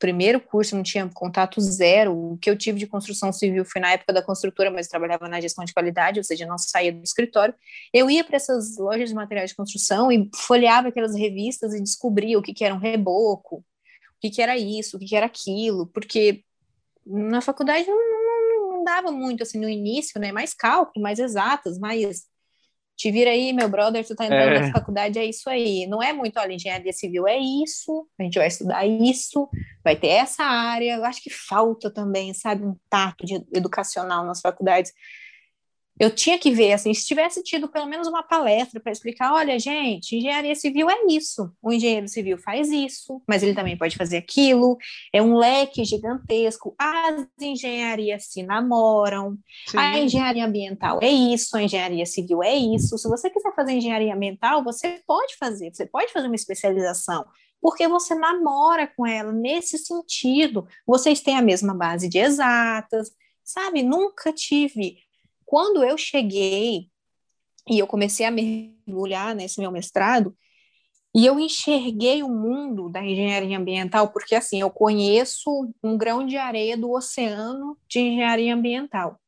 primeiro 0.00 0.40
curso, 0.40 0.74
não 0.74 0.82
tinha 0.82 1.08
contato 1.12 1.60
zero. 1.60 2.32
O 2.32 2.38
que 2.38 2.50
eu 2.50 2.56
tive 2.56 2.78
de 2.78 2.86
construção 2.86 3.30
civil 3.32 3.64
foi 3.64 3.80
na 3.80 3.92
época 3.92 4.12
da 4.12 4.22
construtora, 4.22 4.70
mas 4.70 4.88
trabalhava 4.88 5.28
na 5.28 5.40
gestão 5.40 5.64
de 5.64 5.74
qualidade, 5.74 6.18
ou 6.18 6.24
seja, 6.24 6.46
não 6.46 6.58
saía 6.58 6.90
do 6.90 7.04
escritório. 7.04 7.54
Eu 7.92 8.10
ia 8.10 8.24
para 8.24 8.36
essas 8.36 8.78
lojas 8.78 9.10
de 9.10 9.14
materiais 9.14 9.50
de 9.50 9.56
construção 9.56 10.10
e 10.10 10.28
folheava 10.34 10.88
aquelas 10.88 11.14
revistas 11.14 11.74
e 11.74 11.80
descobria 11.80 12.38
o 12.38 12.42
que, 12.42 12.54
que 12.54 12.64
era 12.64 12.74
um 12.74 12.78
reboco, 12.78 13.56
o 13.56 14.20
que, 14.20 14.30
que 14.30 14.42
era 14.42 14.56
isso, 14.56 14.96
o 14.96 15.00
que, 15.00 15.06
que 15.06 15.16
era 15.16 15.26
aquilo, 15.26 15.86
porque 15.86 16.42
na 17.06 17.42
faculdade 17.42 17.86
não, 17.86 17.96
não, 17.96 18.72
não 18.76 18.84
dava 18.84 19.12
muito 19.12 19.42
assim 19.42 19.60
no 19.60 19.68
início, 19.68 20.18
né? 20.18 20.32
Mais 20.32 20.54
cálculo, 20.54 21.02
mais 21.02 21.18
exatas, 21.18 21.78
mais 21.78 22.24
te 23.00 23.10
vira 23.10 23.30
aí, 23.30 23.50
meu 23.54 23.66
brother, 23.66 24.06
tu 24.06 24.14
tá 24.14 24.26
entrando 24.26 24.56
é. 24.56 24.60
na 24.60 24.72
faculdade, 24.72 25.18
é 25.18 25.24
isso 25.24 25.48
aí. 25.48 25.86
Não 25.86 26.02
é 26.02 26.12
muito, 26.12 26.38
olha, 26.38 26.52
engenharia 26.52 26.92
civil 26.92 27.26
é 27.26 27.38
isso, 27.38 28.06
a 28.18 28.22
gente 28.22 28.38
vai 28.38 28.46
estudar 28.46 28.86
isso, 28.86 29.48
vai 29.82 29.96
ter 29.96 30.08
essa 30.08 30.44
área. 30.44 30.96
Eu 30.96 31.04
acho 31.06 31.22
que 31.22 31.30
falta 31.30 31.90
também, 31.90 32.34
sabe, 32.34 32.62
um 32.62 32.76
tato 32.90 33.24
de, 33.24 33.42
educacional 33.54 34.26
nas 34.26 34.42
faculdades 34.42 34.92
eu 36.00 36.10
tinha 36.10 36.38
que 36.38 36.50
ver, 36.50 36.72
assim, 36.72 36.94
se 36.94 37.06
tivesse 37.06 37.42
tido 37.42 37.68
pelo 37.68 37.84
menos 37.84 38.08
uma 38.08 38.22
palestra 38.22 38.80
para 38.80 38.90
explicar, 38.90 39.34
olha, 39.34 39.58
gente, 39.58 40.16
engenharia 40.16 40.54
civil 40.54 40.88
é 40.88 40.96
isso, 41.10 41.52
o 41.62 41.70
engenheiro 41.70 42.08
civil 42.08 42.38
faz 42.38 42.70
isso, 42.70 43.20
mas 43.28 43.42
ele 43.42 43.54
também 43.54 43.76
pode 43.76 43.98
fazer 43.98 44.16
aquilo, 44.16 44.78
é 45.12 45.20
um 45.20 45.36
leque 45.36 45.84
gigantesco, 45.84 46.74
as 46.78 47.26
engenharias 47.38 48.24
se 48.28 48.42
namoram, 48.42 49.36
Sim. 49.66 49.76
a 49.76 49.98
engenharia 49.98 50.46
ambiental 50.46 51.00
é 51.02 51.10
isso, 51.10 51.54
a 51.54 51.62
engenharia 51.62 52.06
civil 52.06 52.42
é 52.42 52.56
isso, 52.56 52.96
se 52.96 53.06
você 53.06 53.28
quiser 53.28 53.54
fazer 53.54 53.72
engenharia 53.72 54.14
ambiental, 54.14 54.64
você 54.64 55.02
pode 55.06 55.36
fazer, 55.36 55.70
você 55.70 55.84
pode 55.84 56.10
fazer 56.14 56.28
uma 56.28 56.34
especialização, 56.34 57.26
porque 57.60 57.86
você 57.86 58.14
namora 58.14 58.86
com 58.86 59.06
ela 59.06 59.32
nesse 59.32 59.76
sentido, 59.76 60.66
vocês 60.86 61.20
têm 61.20 61.36
a 61.36 61.42
mesma 61.42 61.74
base 61.74 62.08
de 62.08 62.16
exatas, 62.16 63.10
sabe? 63.44 63.82
Nunca 63.82 64.32
tive 64.32 64.96
quando 65.50 65.82
eu 65.82 65.98
cheguei 65.98 66.88
e 67.68 67.80
eu 67.80 67.84
comecei 67.84 68.24
a 68.24 68.30
mergulhar 68.30 69.34
nesse 69.34 69.58
meu 69.58 69.72
mestrado, 69.72 70.32
e 71.12 71.26
eu 71.26 71.40
enxerguei 71.40 72.22
o 72.22 72.28
mundo 72.28 72.88
da 72.88 73.04
engenharia 73.04 73.58
ambiental, 73.58 74.12
porque 74.12 74.36
assim, 74.36 74.60
eu 74.60 74.70
conheço 74.70 75.50
um 75.82 75.98
grão 75.98 76.24
de 76.24 76.36
areia 76.36 76.76
do 76.76 76.92
oceano 76.92 77.76
de 77.88 77.98
engenharia 77.98 78.54
ambiental. 78.54 79.18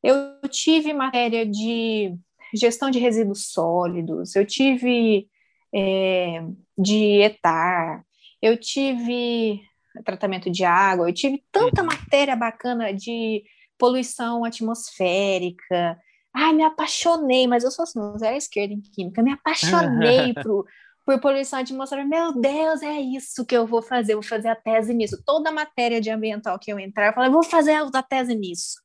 Eu 0.00 0.38
tive 0.48 0.92
matéria 0.92 1.44
de 1.44 2.16
gestão 2.54 2.88
de 2.88 3.00
resíduos 3.00 3.50
sólidos, 3.50 4.36
eu 4.36 4.46
tive 4.46 5.28
é, 5.74 6.44
de 6.78 7.22
etar, 7.22 8.04
eu 8.40 8.56
tive 8.56 9.60
tratamento 10.04 10.48
de 10.48 10.64
água, 10.64 11.08
eu 11.08 11.12
tive 11.12 11.42
tanta 11.50 11.82
uhum. 11.82 11.88
matéria 11.88 12.36
bacana 12.36 12.94
de 12.94 13.42
poluição 13.78 14.44
atmosférica. 14.44 15.98
Ai, 16.34 16.52
me 16.52 16.64
apaixonei, 16.64 17.46
mas 17.46 17.64
eu 17.64 17.70
sou 17.70 17.84
assim, 17.84 18.00
zero 18.18 18.36
esquerda 18.36 18.74
em 18.74 18.80
química, 18.80 19.22
me 19.22 19.32
apaixonei 19.32 20.34
por, 20.42 20.66
por 21.04 21.20
poluição 21.20 21.58
atmosférica. 21.60 22.08
Meu 22.08 22.32
Deus, 22.38 22.82
é 22.82 23.00
isso 23.00 23.44
que 23.44 23.56
eu 23.56 23.66
vou 23.66 23.80
fazer, 23.82 24.12
eu 24.12 24.20
vou 24.20 24.28
fazer 24.28 24.48
a 24.48 24.56
tese 24.56 24.92
nisso. 24.92 25.22
Toda 25.24 25.50
matéria 25.50 26.00
de 26.00 26.10
ambiental 26.10 26.58
que 26.58 26.72
eu 26.72 26.78
entrar, 26.78 27.08
eu 27.08 27.12
falei, 27.14 27.30
vou 27.30 27.42
fazer 27.42 27.72
a 27.72 28.02
tese 28.02 28.34
nisso. 28.34 28.80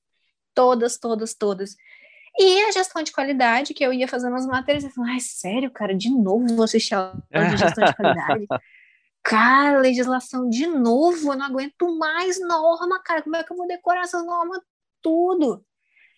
Todas, 0.54 0.98
todas, 0.98 1.34
todas. 1.34 1.76
E 2.38 2.62
a 2.64 2.72
gestão 2.72 3.04
de 3.04 3.12
qualidade, 3.12 3.74
que 3.74 3.84
eu 3.84 3.92
ia 3.92 4.08
fazendo 4.08 4.36
as 4.36 4.46
matérias, 4.46 4.84
eu 4.84 4.90
falei, 4.90 5.14
ai, 5.14 5.20
sério, 5.20 5.70
cara, 5.70 5.94
de 5.96 6.10
novo 6.10 6.56
você 6.56 6.80
chama 6.80 7.22
de 7.32 7.58
gestão 7.58 7.84
de 7.84 7.96
qualidade? 7.96 8.46
cara, 9.24 9.80
legislação 9.80 10.50
de 10.50 10.66
novo, 10.68 11.32
eu 11.32 11.38
não 11.38 11.46
aguento 11.46 11.98
mais 11.98 12.40
norma, 12.40 13.02
cara, 13.04 13.22
como 13.22 13.36
é 13.36 13.44
que 13.44 13.52
eu 13.52 13.58
vou 13.58 13.68
decorar 13.68 14.02
essas 14.02 14.26
normas 14.26 14.62
tudo. 15.02 15.66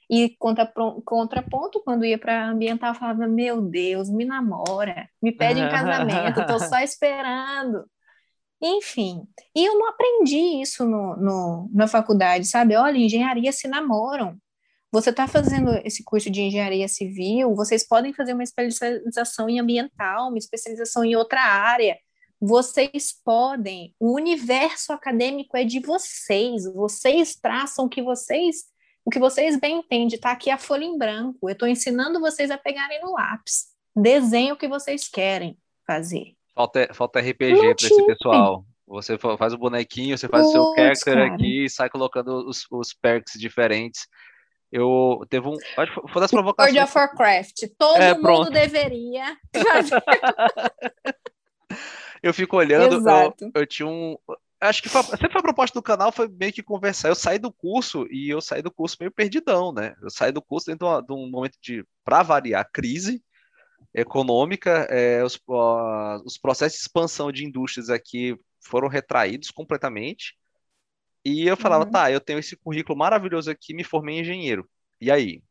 E 0.09 0.35
contra, 0.37 0.71
contraponto, 1.05 1.81
quando 1.83 2.05
ia 2.05 2.17
para 2.17 2.49
ambiental, 2.49 2.93
eu 2.93 2.99
falava: 2.99 3.27
Meu 3.27 3.61
Deus, 3.61 4.09
me 4.09 4.25
namora, 4.25 5.09
me 5.21 5.31
pede 5.31 5.59
em 5.59 5.69
casamento, 5.69 6.41
estou 6.41 6.59
só 6.59 6.79
esperando. 6.79 7.85
Enfim, 8.61 9.27
e 9.53 9.65
eu 9.65 9.77
não 9.77 9.89
aprendi 9.89 10.61
isso 10.61 10.85
no, 10.85 11.17
no, 11.17 11.69
na 11.73 11.87
faculdade, 11.87 12.45
sabe? 12.45 12.75
Olha, 12.75 12.97
engenharia 12.97 13.51
se 13.51 13.67
namoram. 13.67 14.37
Você 14.91 15.09
está 15.09 15.27
fazendo 15.27 15.71
esse 15.83 16.03
curso 16.03 16.29
de 16.29 16.41
engenharia 16.41 16.87
civil, 16.87 17.55
vocês 17.55 17.85
podem 17.85 18.13
fazer 18.13 18.33
uma 18.33 18.43
especialização 18.43 19.49
em 19.49 19.59
ambiental, 19.59 20.29
uma 20.29 20.37
especialização 20.37 21.03
em 21.03 21.15
outra 21.15 21.41
área. 21.41 21.97
Vocês 22.39 23.13
podem, 23.25 23.95
o 23.99 24.13
universo 24.13 24.93
acadêmico 24.93 25.57
é 25.57 25.63
de 25.63 25.79
vocês, 25.79 26.65
vocês 26.71 27.35
traçam 27.35 27.85
o 27.85 27.89
que 27.89 28.03
vocês 28.03 28.65
o 29.05 29.09
que 29.09 29.19
vocês 29.19 29.59
bem 29.59 29.79
entendem, 29.79 30.15
está 30.15 30.31
aqui 30.31 30.49
a 30.49 30.57
folha 30.57 30.83
em 30.83 30.97
branco. 30.97 31.37
Eu 31.43 31.53
estou 31.53 31.67
ensinando 31.67 32.19
vocês 32.19 32.49
a 32.49 32.57
pegarem 32.57 33.01
no 33.01 33.11
lápis. 33.11 33.67
Desenho 33.95 34.55
o 34.55 34.57
que 34.57 34.67
vocês 34.67 35.07
querem 35.07 35.57
fazer. 35.85 36.35
Falta, 36.55 36.89
falta 36.93 37.19
RPG 37.19 37.75
para 37.75 37.87
esse 37.87 38.05
pessoal. 38.05 38.65
Você 38.87 39.17
faz 39.17 39.53
o 39.53 39.57
bonequinho, 39.57 40.17
você 40.17 40.27
faz 40.27 40.45
o 40.47 40.51
seu 40.51 40.73
character 40.75 41.13
cara. 41.13 41.33
aqui 41.33 41.65
e 41.65 41.69
sai 41.69 41.89
colocando 41.89 42.47
os, 42.47 42.65
os 42.69 42.93
perks 42.93 43.39
diferentes. 43.39 44.07
Eu 44.71 45.23
teve 45.29 45.47
um. 45.47 45.55
Acho 45.77 46.01
que 46.01 46.11
foi 46.11 46.21
das 46.21 46.31
provocações. 46.31 46.75
World 46.75 46.89
of 46.89 46.97
Warcraft. 46.97 47.63
Todo 47.77 48.01
é, 48.01 48.13
mundo 48.15 48.49
deveria 48.49 49.37
eu 52.23 52.33
fico 52.33 52.57
olhando, 52.57 53.07
eu, 53.07 53.33
eu, 53.53 53.67
tinha 53.67 53.87
um 53.87 54.17
acho 54.63 54.81
que 54.81 54.89
foi, 54.89 55.03
sempre 55.03 55.37
a 55.37 55.41
proposta 55.41 55.77
do 55.77 55.83
canal 55.83 56.11
foi 56.11 56.27
meio 56.27 56.53
que 56.53 56.63
conversar. 56.63 57.09
Eu 57.09 57.15
saí 57.15 57.37
do 57.37 57.51
curso 57.51 58.07
e 58.09 58.29
eu 58.29 58.41
saí 58.41 58.61
do 58.61 58.71
curso 58.71 58.97
meio 58.99 59.11
perdidão, 59.11 59.71
né? 59.73 59.95
Eu 60.01 60.09
saí 60.09 60.31
do 60.31 60.41
curso 60.41 60.67
dentro 60.67 61.01
de 61.01 61.13
um 61.13 61.29
momento 61.29 61.57
de, 61.61 61.85
para 62.03 62.23
variar, 62.23 62.69
crise 62.71 63.23
econômica, 63.93 64.87
é, 64.89 65.23
os, 65.23 65.39
os 66.25 66.37
processos 66.37 66.79
de 66.79 66.83
expansão 66.83 67.31
de 67.31 67.45
indústrias 67.45 67.89
aqui 67.89 68.35
foram 68.59 68.87
retraídos 68.87 69.51
completamente. 69.51 70.35
E 71.25 71.47
eu 71.47 71.55
falava, 71.55 71.85
uhum. 71.85 71.91
tá, 71.91 72.11
eu 72.11 72.19
tenho 72.19 72.39
esse 72.39 72.55
currículo 72.57 72.97
maravilhoso 72.97 73.49
aqui, 73.51 73.73
me 73.73 73.83
formei 73.83 74.17
em 74.17 74.21
engenheiro. 74.21 74.69
E 74.99 75.11
aí? 75.11 75.41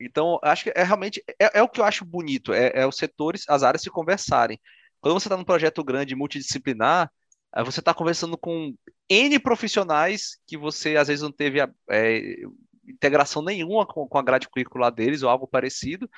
Então, 0.00 0.38
acho 0.42 0.64
que 0.64 0.72
é 0.74 0.82
realmente 0.82 1.22
é, 1.40 1.58
é 1.58 1.62
o 1.62 1.68
que 1.68 1.80
eu 1.80 1.84
acho 1.84 2.04
bonito, 2.04 2.52
é, 2.52 2.72
é 2.74 2.86
os 2.86 2.96
setores, 2.96 3.44
as 3.48 3.62
áreas 3.62 3.82
se 3.82 3.90
conversarem. 3.90 4.60
Quando 5.00 5.14
você 5.14 5.28
está 5.28 5.36
num 5.36 5.44
projeto 5.44 5.82
grande, 5.84 6.14
multidisciplinar, 6.14 7.10
você 7.64 7.80
está 7.80 7.94
conversando 7.94 8.36
com 8.36 8.74
N 9.08 9.38
profissionais 9.38 10.38
que 10.46 10.56
você 10.56 10.96
às 10.96 11.08
vezes 11.08 11.22
não 11.22 11.32
teve 11.32 11.60
é, 11.90 12.36
integração 12.86 13.42
nenhuma 13.42 13.86
com, 13.86 14.06
com 14.06 14.18
a 14.18 14.22
grade 14.22 14.48
curricular 14.48 14.92
deles 14.92 15.22
ou 15.22 15.30
algo 15.30 15.46
parecido, 15.46 16.08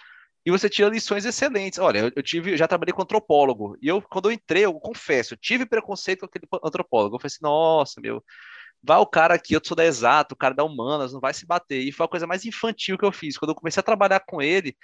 e 0.44 0.50
você 0.50 0.68
tira 0.68 0.88
lições 0.88 1.24
excelentes. 1.24 1.78
Olha, 1.78 1.98
eu, 1.98 2.12
eu 2.16 2.22
tive, 2.22 2.56
já 2.56 2.66
trabalhei 2.66 2.92
com 2.92 3.02
antropólogo, 3.02 3.76
e 3.80 3.88
eu, 3.88 4.00
quando 4.02 4.28
eu 4.28 4.32
entrei, 4.32 4.64
eu 4.64 4.74
confesso, 4.74 5.34
eu 5.34 5.38
tive 5.38 5.66
preconceito 5.66 6.20
com 6.20 6.26
aquele 6.26 6.46
antropólogo. 6.64 7.16
Eu 7.16 7.20
falei 7.20 7.28
assim, 7.28 7.42
nossa, 7.42 8.00
meu, 8.00 8.24
vai 8.82 8.98
o 8.98 9.06
cara 9.06 9.34
aqui, 9.34 9.54
eu 9.54 9.60
sou 9.62 9.76
da 9.76 9.84
exato, 9.84 10.34
o 10.34 10.38
cara 10.38 10.54
da 10.54 10.64
humanas, 10.64 11.12
não 11.12 11.20
vai 11.20 11.34
se 11.34 11.46
bater. 11.46 11.82
E 11.82 11.92
foi 11.92 12.06
a 12.06 12.08
coisa 12.08 12.26
mais 12.26 12.44
infantil 12.44 12.96
que 12.96 13.04
eu 13.04 13.12
fiz. 13.12 13.36
Quando 13.36 13.50
eu 13.50 13.54
comecei 13.54 13.80
a 13.80 13.84
trabalhar 13.84 14.20
com 14.20 14.40
ele, 14.40 14.76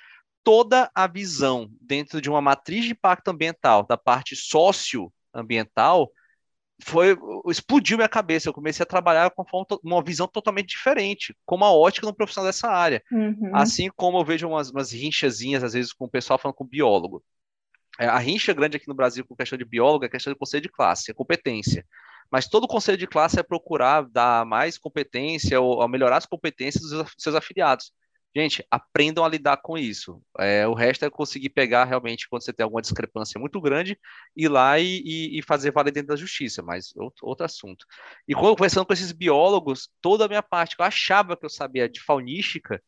toda 0.44 0.90
a 0.94 1.06
visão 1.06 1.68
dentro 1.80 2.20
de 2.20 2.30
uma 2.30 2.40
matriz 2.40 2.84
de 2.84 2.92
impacto 2.92 3.28
ambiental, 3.28 3.84
da 3.84 3.96
parte 3.96 4.36
socioambiental, 4.36 6.10
foi 6.82 7.16
explodiu 7.48 7.96
minha 7.96 8.08
cabeça. 8.08 8.48
Eu 8.48 8.54
comecei 8.54 8.82
a 8.82 8.86
trabalhar 8.86 9.30
com 9.30 9.44
uma 9.82 10.02
visão 10.02 10.28
totalmente 10.28 10.68
diferente, 10.68 11.34
como 11.44 11.64
a 11.64 11.72
ótica 11.72 12.06
no 12.06 12.14
profissional 12.14 12.48
dessa 12.48 12.68
área. 12.68 13.02
Uhum. 13.10 13.50
Assim 13.54 13.90
como 13.94 14.18
eu 14.18 14.24
vejo 14.24 14.48
umas, 14.48 14.70
umas 14.70 14.92
rinchazinhas, 14.92 15.64
às 15.64 15.72
vezes, 15.72 15.92
com 15.92 16.04
o 16.04 16.10
pessoal 16.10 16.38
falando 16.38 16.56
com 16.56 16.66
biólogo. 16.66 17.22
É, 17.98 18.06
a 18.06 18.18
rincha 18.18 18.52
grande 18.52 18.76
aqui 18.76 18.88
no 18.88 18.94
Brasil 18.94 19.24
com 19.24 19.34
questão 19.34 19.56
de 19.56 19.64
biólogo 19.64 20.04
é 20.04 20.08
questão 20.08 20.32
de 20.32 20.38
conselho 20.38 20.62
de 20.62 20.68
classe, 20.68 21.10
é 21.10 21.14
competência. 21.14 21.84
Mas 22.30 22.48
todo 22.48 22.66
conselho 22.66 22.98
de 22.98 23.06
classe 23.06 23.38
é 23.38 23.42
procurar 23.42 24.02
dar 24.02 24.44
mais 24.44 24.76
competência 24.76 25.60
ou 25.60 25.86
melhorar 25.88 26.16
as 26.16 26.26
competências 26.26 26.82
dos 26.90 27.14
seus 27.16 27.34
afiliados. 27.34 27.92
Gente, 28.36 28.62
aprendam 28.70 29.24
a 29.24 29.28
lidar 29.30 29.56
com 29.56 29.78
isso. 29.78 30.22
É, 30.38 30.68
o 30.68 30.74
resto 30.74 31.06
é 31.06 31.10
conseguir 31.10 31.48
pegar 31.48 31.86
realmente 31.86 32.28
quando 32.28 32.42
você 32.42 32.52
tem 32.52 32.64
alguma 32.64 32.82
discrepância 32.82 33.40
muito 33.40 33.58
grande, 33.62 33.98
ir 34.36 34.48
lá 34.48 34.78
e, 34.78 35.00
e, 35.06 35.38
e 35.38 35.42
fazer 35.42 35.70
valer 35.70 35.90
dentro 35.90 36.08
da 36.08 36.16
justiça, 36.16 36.62
mas 36.62 36.94
outro, 36.96 37.26
outro 37.26 37.46
assunto. 37.46 37.86
E 38.28 38.34
conversando 38.34 38.84
com 38.84 38.92
esses 38.92 39.10
biólogos, 39.10 39.88
toda 40.02 40.26
a 40.26 40.28
minha 40.28 40.42
parte 40.42 40.76
que 40.76 40.82
eu 40.82 40.86
achava 40.86 41.34
que 41.34 41.46
eu 41.46 41.48
sabia 41.48 41.88
de 41.88 41.98
faunística 41.98 42.78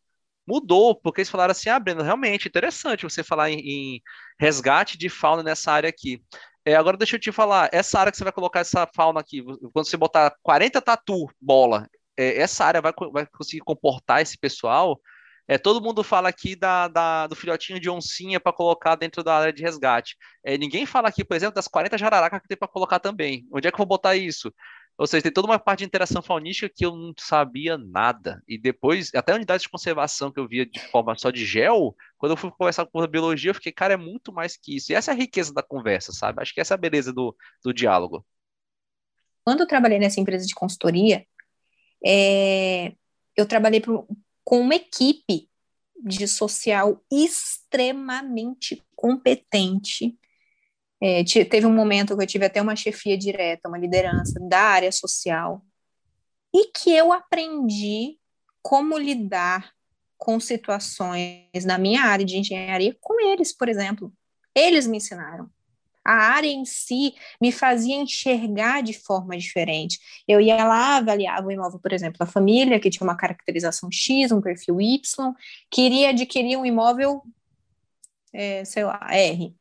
mudou, 0.47 0.95
porque 0.95 1.23
eles 1.23 1.31
falaram 1.31 1.53
assim: 1.53 1.71
ah, 1.71 1.79
Breno, 1.81 2.03
realmente 2.03 2.47
interessante 2.47 3.05
você 3.05 3.25
falar 3.25 3.51
em, 3.51 3.59
em 3.61 4.03
resgate 4.39 4.99
de 4.99 5.09
fauna 5.09 5.43
nessa 5.43 5.73
área 5.73 5.89
aqui. 5.89 6.23
É, 6.63 6.75
agora 6.75 6.99
deixa 6.99 7.17
eu 7.17 7.21
te 7.21 7.33
falar, 7.33 7.71
essa 7.73 7.99
área 7.99 8.13
que 8.13 8.19
você 8.19 8.25
vai 8.25 8.35
colocar 8.35 8.61
essa 8.61 8.87
fauna 8.95 9.21
aqui, 9.21 9.43
quando 9.73 9.89
você 9.89 9.97
botar 9.97 10.37
40 10.43 10.83
tatu 10.83 11.27
bola, 11.41 11.89
é, 12.19 12.39
essa 12.39 12.67
área 12.67 12.83
vai, 12.83 12.93
vai 13.11 13.25
conseguir 13.27 13.63
comportar 13.63 14.21
esse 14.21 14.37
pessoal? 14.37 15.01
É, 15.49 15.57
todo 15.57 15.83
mundo 15.83 16.05
fala 16.05 16.29
aqui 16.29 16.55
da, 16.55 16.89
da 16.89 17.27
do 17.27 17.35
filhotinho 17.35 17.81
de 17.81 17.89
oncinha 17.89 18.39
para 18.39 18.53
colocar 18.53 18.95
dentro 18.97 19.25
da 19.25 19.35
área 19.35 19.53
de 19.53 19.63
resgate. 19.63 20.15
É, 20.45 20.59
ninguém 20.59 20.85
fala 20.85 21.09
aqui, 21.09 21.25
por 21.25 21.35
exemplo, 21.35 21.55
das 21.55 21.67
40 21.67 21.97
jararacas 21.97 22.41
que 22.43 22.49
tem 22.49 22.57
para 22.57 22.69
colocar 22.69 23.01
também. 23.01 23.47
Onde 23.51 23.67
é 23.67 23.71
que 23.71 23.75
eu 23.75 23.79
vou 23.79 23.87
botar 23.87 24.15
isso? 24.15 24.53
Ou 24.99 25.07
seja, 25.07 25.23
tem 25.23 25.33
toda 25.33 25.47
uma 25.47 25.59
parte 25.61 25.79
de 25.79 25.85
interação 25.85 26.21
faunística 26.21 26.71
que 26.75 26.85
eu 26.85 26.95
não 26.95 27.15
sabia 27.17 27.79
nada. 27.79 28.43
E 28.49 28.59
depois, 28.59 29.11
até 29.15 29.33
unidades 29.33 29.63
de 29.63 29.69
conservação 29.69 30.31
que 30.31 30.41
eu 30.41 30.47
via 30.49 30.67
de 30.67 30.81
forma 30.91 31.17
só 31.17 31.31
de 31.31 31.47
gel, 31.47 31.95
quando 32.19 32.33
eu 32.33 32.37
fui 32.37 32.51
conversar 32.51 32.85
com 32.85 33.01
a 33.01 33.07
biologia, 33.07 33.51
eu 33.51 33.55
fiquei, 33.55 33.73
cara, 33.73 33.95
é 33.95 33.97
muito 33.97 34.33
mais 34.33 34.57
que 34.57 34.77
isso. 34.77 34.93
E 34.93 34.97
essa 34.97 35.13
é 35.13 35.15
a 35.15 35.17
riqueza 35.17 35.55
da 35.55 35.63
conversa, 35.63 36.13
sabe? 36.13 36.43
Acho 36.43 36.53
que 36.53 36.61
essa 36.61 36.75
é 36.75 36.77
a 36.77 36.79
beleza 36.79 37.13
do, 37.13 37.35
do 37.65 37.73
diálogo. 37.73 38.27
Quando 39.45 39.61
eu 39.61 39.69
trabalhei 39.69 40.01
nessa 40.01 40.21
empresa 40.21 40.45
de 40.45 40.55
consultoria, 40.55 41.25
é, 42.05 42.93
eu 43.37 43.47
trabalhei 43.47 43.81
pro, 43.81 44.05
com 44.49 44.63
uma 44.63 44.77
equipe 44.77 45.47
de 46.03 46.27
social 46.27 47.05
extremamente 47.13 48.83
competente 48.97 50.19
é, 51.03 51.23
teve 51.23 51.67
um 51.67 51.75
momento 51.75 52.17
que 52.17 52.23
eu 52.23 52.27
tive 52.27 52.47
até 52.47 52.63
uma 52.63 52.75
chefia 52.75 53.19
direta, 53.19 53.69
uma 53.69 53.77
liderança 53.77 54.41
da 54.41 54.59
área 54.59 54.91
social, 54.91 55.63
e 56.51 56.73
que 56.73 56.91
eu 56.91 57.13
aprendi 57.13 58.19
como 58.63 58.97
lidar 58.97 59.71
com 60.17 60.41
situações 60.41 61.67
na 61.67 61.77
minha 61.77 62.05
área 62.05 62.25
de 62.25 62.39
engenharia 62.39 62.97
com 63.03 63.21
eles, 63.21 63.55
por 63.55 63.69
exemplo. 63.69 64.11
Eles 64.55 64.87
me 64.87 64.97
ensinaram. 64.97 65.51
A 66.09 66.15
área 66.15 66.49
em 66.49 66.65
si 66.65 67.15
me 67.41 67.53
fazia 67.53 67.97
enxergar 67.97 68.83
de 68.83 68.95
forma 68.95 69.37
diferente. 69.37 69.99
Eu 70.27 70.41
ia 70.41 70.65
lá, 70.65 70.97
avaliava 70.97 71.47
o 71.47 71.53
imóvel, 71.53 71.79
por 71.79 71.93
exemplo, 71.93 72.17
a 72.21 72.27
família, 72.27 72.81
que 72.81 72.89
tinha 72.89 73.07
uma 73.07 73.17
caracterização 73.17 73.91
X, 73.93 74.33
um 74.33 74.41
perfil 74.41 74.81
Y, 74.81 75.35
queria 75.71 76.11
adquirir 76.11 76.57
um 76.57 76.65
imóvel 76.65 77.23
é, 78.33 78.65
sei 78.65 78.85
lá, 78.85 79.01
R. 79.11 79.55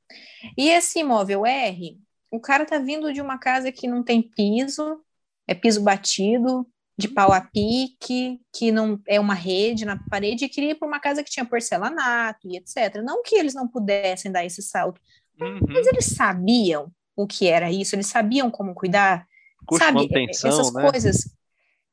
E 0.57 0.69
esse 0.69 0.99
imóvel 0.99 1.45
R, 1.45 1.99
o 2.31 2.39
cara 2.39 2.65
tá 2.65 2.77
vindo 2.77 3.11
de 3.11 3.21
uma 3.21 3.37
casa 3.37 3.71
que 3.71 3.87
não 3.87 4.03
tem 4.03 4.21
piso, 4.21 5.01
é 5.47 5.53
piso 5.55 5.81
batido, 5.83 6.67
de 6.97 7.07
pau 7.07 7.31
a 7.31 7.41
pique, 7.41 8.41
que 8.51 8.71
não 8.71 8.99
é 9.07 9.19
uma 9.19 9.35
rede 9.35 9.85
na 9.85 9.97
parede, 10.09 10.45
e 10.45 10.49
queria 10.49 10.71
ir 10.71 10.75
para 10.75 10.87
uma 10.87 10.99
casa 10.99 11.23
que 11.23 11.29
tinha 11.29 11.45
porcelanato 11.45 12.47
e 12.47 12.57
etc. 12.57 13.01
Não 13.03 13.21
que 13.21 13.35
eles 13.35 13.53
não 13.53 13.67
pudessem 13.67 14.31
dar 14.31 14.43
esse 14.43 14.61
salto, 14.63 14.99
uhum. 15.39 15.59
mas 15.67 15.87
eles 15.87 16.05
sabiam 16.05 16.91
o 17.15 17.25
que 17.25 17.47
era 17.47 17.71
isso, 17.71 17.95
eles 17.95 18.07
sabiam 18.07 18.49
como 18.51 18.75
cuidar, 18.75 19.25
Custo 19.65 19.83
sabe? 19.83 20.07
Essas 20.29 20.73
né? 20.73 20.89
coisas. 20.89 21.35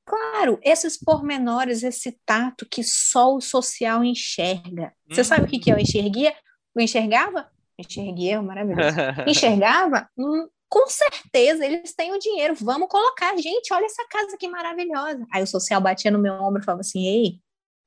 Claro, 0.07 0.59
esses 0.63 0.99
pormenores, 0.99 1.83
esse 1.83 2.19
tato 2.27 2.67
que 2.71 2.85
só 2.85 3.35
o 3.35 3.41
social 3.41 4.05
enxerga. 4.05 4.93
Você 5.11 5.23
uhum. 5.23 5.25
sabe 5.25 5.45
o 5.45 5.49
que, 5.49 5.59
que 5.59 5.73
eu 5.73 5.79
enxerguia? 5.79 6.35
Eu 6.77 6.83
enxergava? 6.83 7.49
Enxerguei, 7.79 8.37
maravilhoso. 8.39 8.97
Enxergava? 9.27 10.09
Hum, 10.17 10.47
com 10.69 10.87
certeza, 10.89 11.65
eles 11.65 11.95
têm 11.95 12.13
o 12.13 12.19
dinheiro, 12.19 12.55
vamos 12.55 12.89
colocar. 12.89 13.37
Gente, 13.37 13.73
olha 13.73 13.87
essa 13.87 14.07
casa 14.09 14.37
que 14.37 14.49
maravilhosa. 14.49 15.27
Aí 15.33 15.43
o 15.43 15.47
social 15.47 15.81
batia 15.81 16.11
no 16.11 16.19
meu 16.19 16.35
ombro 16.35 16.61
e 16.61 16.65
falava 16.65 16.81
assim: 16.81 17.07
ei, 17.07 17.41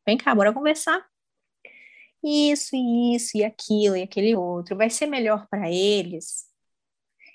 vem 0.06 0.18
cá, 0.18 0.34
bora 0.34 0.54
conversar. 0.54 1.06
Isso, 2.28 2.76
isso, 2.76 3.38
e 3.38 3.46
aquilo, 3.46 3.96
e 3.96 4.04
aquele 4.04 4.36
outro. 4.36 4.76
Vai 4.76 4.90
ser 4.90 5.06
melhor 5.06 5.48
para 5.50 5.72
eles. 5.72 6.46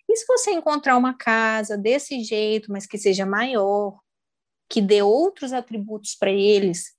E 0.08 0.16
se 0.16 0.26
você 0.26 0.50
encontrar 0.50 0.98
uma 0.98 1.14
casa 1.14 1.78
desse 1.78 2.22
jeito, 2.22 2.70
mas 2.70 2.86
que 2.86 2.98
seja 2.98 3.24
maior, 3.24 3.98
que 4.68 4.82
dê 4.82 5.00
outros 5.02 5.52
atributos 5.52 6.14
para 6.14 6.30
eles, 6.30 6.94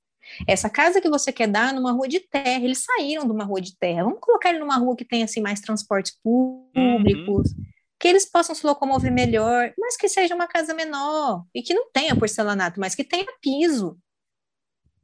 essa 0.48 0.70
casa 0.70 1.00
que 1.00 1.10
você 1.10 1.32
quer 1.32 1.48
dar 1.48 1.74
numa 1.74 1.92
rua 1.92 2.08
de 2.08 2.20
terra, 2.20 2.64
eles 2.64 2.84
saíram 2.84 3.26
de 3.26 3.32
uma 3.32 3.44
rua 3.44 3.62
de 3.62 3.78
terra. 3.78 4.06
Vamos 4.06 4.20
colocar 4.20 4.50
ele 4.50 4.60
numa 4.60 4.78
rua 4.78 4.96
que 4.96 5.06
tenha 5.06 5.26
assim 5.26 5.42
mais 5.42 5.60
transportes 5.60 6.18
públicos, 6.24 7.52
uhum. 7.52 7.64
que 8.00 8.08
eles 8.08 8.26
possam 8.26 8.56
se 8.56 8.66
locomover 8.66 9.12
melhor, 9.12 9.72
mas 9.78 9.96
que 9.96 10.10
seja 10.10 10.34
uma 10.34 10.48
casa 10.48 10.74
menor 10.74 11.46
e 11.54 11.62
que 11.62 11.74
não 11.74 11.92
tenha 11.92 12.16
porcelanato, 12.16 12.80
mas 12.80 12.96
que 12.96 13.04
tenha 13.04 13.28
piso. 13.40 14.00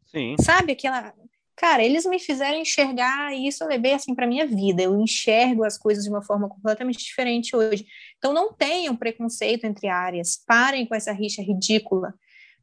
Sim. 0.07 0.35
Sabe 0.41 0.71
aquela 0.71 1.13
Cara, 1.59 1.83
eles 1.83 2.05
me 2.05 2.19
fizeram 2.19 2.57
enxergar 2.57 3.33
e 3.33 3.47
isso 3.47 3.63
eu 3.63 3.67
levei 3.67 3.93
assim 3.93 4.15
para 4.15 4.25
minha 4.25 4.47
vida. 4.47 4.81
Eu 4.81 4.97
enxergo 4.99 5.65
as 5.65 5.77
coisas 5.77 6.05
de 6.05 6.09
uma 6.09 6.23
forma 6.23 6.47
completamente 6.47 7.03
diferente 7.03 7.53
hoje. 7.55 7.85
Então 8.17 8.31
não 8.31 8.53
tenham 8.53 8.95
preconceito 8.95 9.65
entre 9.65 9.89
áreas. 9.89 10.41
Parem 10.47 10.85
com 10.85 10.95
essa 10.95 11.11
rixa 11.11 11.41
ridícula 11.41 12.13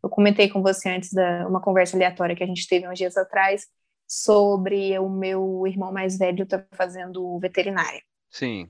eu 0.06 0.10
comentei 0.10 0.48
com 0.48 0.62
você 0.62 0.88
antes 0.88 1.12
da 1.12 1.46
uma 1.48 1.60
conversa 1.60 1.96
aleatória 1.96 2.36
que 2.36 2.44
a 2.44 2.46
gente 2.46 2.68
teve 2.68 2.88
uns 2.88 2.96
dias 2.96 3.16
atrás 3.16 3.66
sobre 4.06 4.96
o 4.98 5.08
meu 5.08 5.66
irmão 5.66 5.92
mais 5.92 6.16
velho 6.16 6.46
tá 6.46 6.64
fazendo 6.72 7.38
veterinária. 7.40 8.00
Sim. 8.30 8.68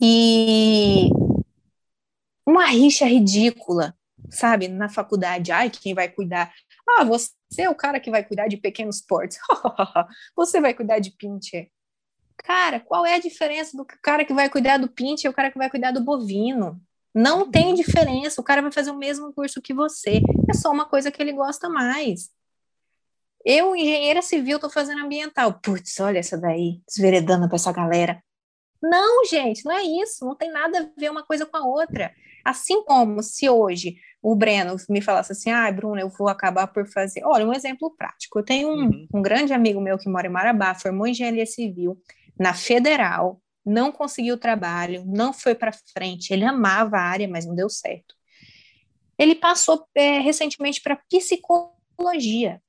E 0.00 1.10
uma 2.46 2.64
rixa 2.66 3.04
ridícula, 3.04 3.94
sabe, 4.30 4.66
na 4.66 4.88
faculdade. 4.88 5.52
Ai, 5.52 5.68
quem 5.68 5.92
vai 5.92 6.08
cuidar? 6.08 6.50
Ah, 6.88 7.04
você 7.04 7.32
é 7.58 7.70
o 7.70 7.74
cara 7.74 8.00
que 8.00 8.10
vai 8.10 8.24
cuidar 8.24 8.48
de 8.48 8.56
pequenos 8.56 9.00
portes. 9.00 9.38
você 10.36 10.60
vai 10.60 10.74
cuidar 10.74 10.98
de 10.98 11.10
pincher. 11.10 11.70
Cara, 12.38 12.80
qual 12.80 13.04
é 13.04 13.14
a 13.14 13.20
diferença 13.20 13.76
do 13.76 13.84
cara 14.02 14.24
que 14.24 14.32
vai 14.32 14.48
cuidar 14.48 14.78
do 14.78 14.88
pincher 14.88 15.28
e 15.28 15.32
o 15.32 15.34
cara 15.34 15.50
que 15.50 15.58
vai 15.58 15.68
cuidar 15.70 15.92
do 15.92 16.02
bovino? 16.02 16.80
Não 17.14 17.50
tem 17.50 17.74
diferença, 17.74 18.40
o 18.40 18.44
cara 18.44 18.62
vai 18.62 18.72
fazer 18.72 18.90
o 18.90 18.98
mesmo 18.98 19.32
curso 19.32 19.60
que 19.60 19.74
você, 19.74 20.20
é 20.48 20.54
só 20.54 20.70
uma 20.70 20.86
coisa 20.86 21.10
que 21.10 21.20
ele 21.20 21.32
gosta 21.32 21.68
mais. 21.68 22.30
Eu, 23.44 23.74
engenheira 23.74 24.22
civil, 24.22 24.56
estou 24.56 24.70
fazendo 24.70 25.02
ambiental. 25.02 25.58
Putz, 25.60 25.98
olha 26.00 26.18
essa 26.18 26.38
daí, 26.38 26.82
desveredando 26.86 27.48
para 27.48 27.56
essa 27.56 27.72
galera. 27.72 28.22
Não, 28.82 29.24
gente, 29.26 29.64
não 29.64 29.72
é 29.72 29.82
isso, 29.82 30.24
não 30.24 30.34
tem 30.34 30.50
nada 30.50 30.80
a 30.80 31.00
ver 31.00 31.10
uma 31.10 31.22
coisa 31.22 31.44
com 31.44 31.56
a 31.56 31.66
outra. 31.66 32.12
Assim 32.44 32.82
como 32.84 33.22
se 33.22 33.48
hoje 33.48 33.96
o 34.22 34.34
Breno 34.34 34.76
me 34.88 35.00
falasse 35.00 35.32
assim, 35.32 35.50
ah, 35.50 35.70
Bruno, 35.72 36.00
eu 36.00 36.08
vou 36.08 36.28
acabar 36.28 36.66
por 36.66 36.86
fazer. 36.86 37.22
Olha, 37.24 37.46
um 37.46 37.52
exemplo 37.52 37.94
prático. 37.96 38.38
Eu 38.38 38.44
tenho 38.44 38.68
um, 38.68 38.84
uhum. 38.84 39.08
um 39.14 39.22
grande 39.22 39.52
amigo 39.52 39.80
meu 39.80 39.98
que 39.98 40.08
mora 40.08 40.26
em 40.26 40.30
Marabá, 40.30 40.74
formou 40.74 41.06
engenharia 41.06 41.46
civil 41.46 41.98
na 42.38 42.54
Federal, 42.54 43.40
não 43.64 43.92
conseguiu 43.92 44.38
trabalho, 44.38 45.04
não 45.06 45.32
foi 45.32 45.54
para 45.54 45.72
frente. 45.72 46.32
Ele 46.32 46.44
amava 46.44 46.96
a 46.96 47.02
área, 47.02 47.28
mas 47.28 47.46
não 47.46 47.54
deu 47.54 47.68
certo. 47.68 48.14
Ele 49.18 49.34
passou 49.34 49.86
é, 49.94 50.18
recentemente 50.18 50.80
para 50.80 50.96
psicologia. 51.08 52.60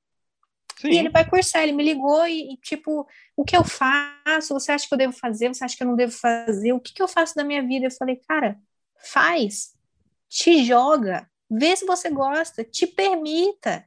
Sim. 0.81 0.89
E 0.89 0.97
ele 0.97 1.09
vai 1.09 1.27
cursar. 1.29 1.61
Ele 1.61 1.71
me 1.71 1.83
ligou 1.83 2.25
e, 2.25 2.53
e, 2.53 2.57
tipo, 2.57 3.07
o 3.37 3.45
que 3.45 3.55
eu 3.55 3.63
faço? 3.63 4.53
Você 4.53 4.71
acha 4.71 4.87
que 4.87 4.93
eu 4.93 4.97
devo 4.97 5.13
fazer? 5.13 5.47
Você 5.47 5.63
acha 5.63 5.77
que 5.77 5.83
eu 5.83 5.87
não 5.87 5.95
devo 5.95 6.11
fazer? 6.11 6.73
O 6.73 6.79
que, 6.79 6.93
que 6.93 7.01
eu 7.01 7.07
faço 7.07 7.35
da 7.35 7.43
minha 7.43 7.61
vida? 7.61 7.85
Eu 7.85 7.91
falei, 7.91 8.15
cara, 8.27 8.59
faz, 8.97 9.75
te 10.27 10.63
joga, 10.63 11.29
vê 11.49 11.75
se 11.75 11.85
você 11.85 12.09
gosta, 12.09 12.63
te 12.63 12.87
permita 12.87 13.85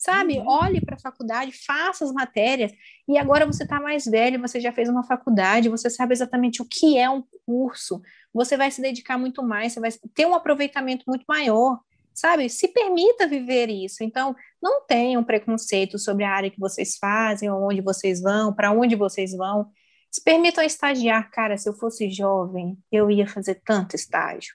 sabe? 0.00 0.38
Uhum. 0.38 0.48
Olhe 0.48 0.80
para 0.80 0.96
a 0.96 0.98
faculdade, 0.98 1.52
faça 1.52 2.04
as 2.04 2.10
matérias, 2.10 2.72
e 3.06 3.18
agora 3.18 3.44
você 3.44 3.64
está 3.64 3.78
mais 3.78 4.06
velho, 4.06 4.40
você 4.40 4.58
já 4.58 4.72
fez 4.72 4.88
uma 4.88 5.04
faculdade, 5.04 5.68
você 5.68 5.90
sabe 5.90 6.14
exatamente 6.14 6.62
o 6.62 6.64
que 6.64 6.96
é 6.96 7.08
um 7.08 7.22
curso, 7.44 8.00
você 8.32 8.56
vai 8.56 8.70
se 8.70 8.80
dedicar 8.80 9.18
muito 9.18 9.42
mais, 9.42 9.74
você 9.74 9.80
vai 9.80 9.90
ter 10.14 10.26
um 10.26 10.34
aproveitamento 10.34 11.04
muito 11.06 11.24
maior, 11.28 11.80
sabe? 12.14 12.48
Se 12.48 12.68
permita 12.68 13.26
viver 13.26 13.68
isso. 13.68 14.02
Então, 14.02 14.34
não 14.62 14.86
tenham 14.86 15.22
preconceito 15.24 15.98
sobre 15.98 16.24
a 16.24 16.30
área 16.30 16.50
que 16.50 16.60
vocês 16.60 16.96
fazem, 16.98 17.50
onde 17.50 17.80
vocês 17.80 18.20
vão, 18.20 18.54
para 18.54 18.72
onde 18.72 18.96
vocês 18.96 19.32
vão. 19.32 19.70
Se 20.10 20.22
permitam 20.22 20.64
estagiar, 20.64 21.30
cara, 21.30 21.56
se 21.56 21.68
eu 21.68 21.74
fosse 21.74 22.10
jovem, 22.10 22.76
eu 22.90 23.10
ia 23.10 23.26
fazer 23.26 23.60
tanto 23.64 23.94
estágio. 23.94 24.54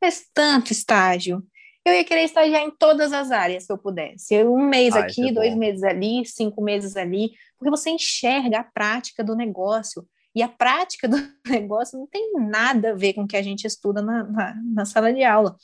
Fez 0.00 0.28
tanto 0.32 0.72
estágio 0.72 1.42
eu 1.84 1.92
ia 1.92 2.04
querer 2.04 2.24
estagiar 2.24 2.62
em 2.62 2.70
todas 2.70 3.12
as 3.12 3.30
áreas 3.30 3.64
se 3.64 3.72
eu 3.72 3.76
pudesse. 3.76 4.42
Um 4.42 4.66
mês 4.66 4.96
ah, 4.96 5.00
aqui, 5.00 5.28
é 5.28 5.32
dois 5.32 5.54
meses 5.54 5.82
ali, 5.82 6.24
cinco 6.24 6.62
meses 6.62 6.96
ali, 6.96 7.32
porque 7.58 7.70
você 7.70 7.90
enxerga 7.90 8.60
a 8.60 8.64
prática 8.64 9.22
do 9.22 9.36
negócio. 9.36 10.06
E 10.34 10.42
a 10.42 10.48
prática 10.48 11.06
do 11.06 11.16
negócio 11.46 11.98
não 11.98 12.06
tem 12.06 12.32
nada 12.40 12.90
a 12.90 12.94
ver 12.94 13.12
com 13.12 13.22
o 13.22 13.26
que 13.26 13.36
a 13.36 13.42
gente 13.42 13.66
estuda 13.66 14.00
na, 14.00 14.24
na, 14.24 14.54
na 14.64 14.84
sala 14.86 15.12
de 15.12 15.22
aula. 15.22 15.56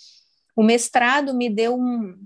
O 0.60 0.62
mestrado 0.62 1.32
me 1.32 1.48
deu 1.48 1.74
um, 1.74 2.22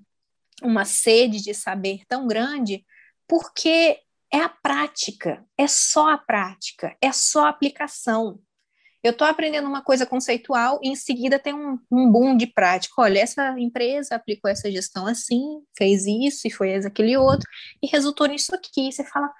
uma 0.60 0.84
sede 0.84 1.40
de 1.40 1.54
saber 1.54 2.00
tão 2.08 2.26
grande, 2.26 2.84
porque 3.28 3.96
é 4.28 4.40
a 4.40 4.48
prática, 4.48 5.46
é 5.56 5.68
só 5.68 6.10
a 6.10 6.18
prática, 6.18 6.96
é 7.00 7.12
só 7.12 7.44
a 7.44 7.50
aplicação. 7.50 8.40
Eu 9.04 9.12
estou 9.12 9.24
aprendendo 9.24 9.68
uma 9.68 9.82
coisa 9.82 10.04
conceitual 10.04 10.80
e 10.82 10.88
em 10.88 10.96
seguida 10.96 11.38
tem 11.38 11.54
um, 11.54 11.78
um 11.92 12.10
boom 12.10 12.36
de 12.36 12.48
prática. 12.48 12.94
Olha, 12.98 13.20
essa 13.20 13.54
empresa 13.56 14.16
aplicou 14.16 14.50
essa 14.50 14.68
gestão 14.68 15.06
assim, 15.06 15.62
fez 15.78 16.04
isso 16.04 16.48
e 16.48 16.50
foi 16.50 16.74
aquele 16.74 17.16
outro, 17.16 17.48
e 17.80 17.86
resultou 17.86 18.26
nisso 18.26 18.52
aqui. 18.52 18.90
Você 18.90 19.04
fala, 19.04 19.32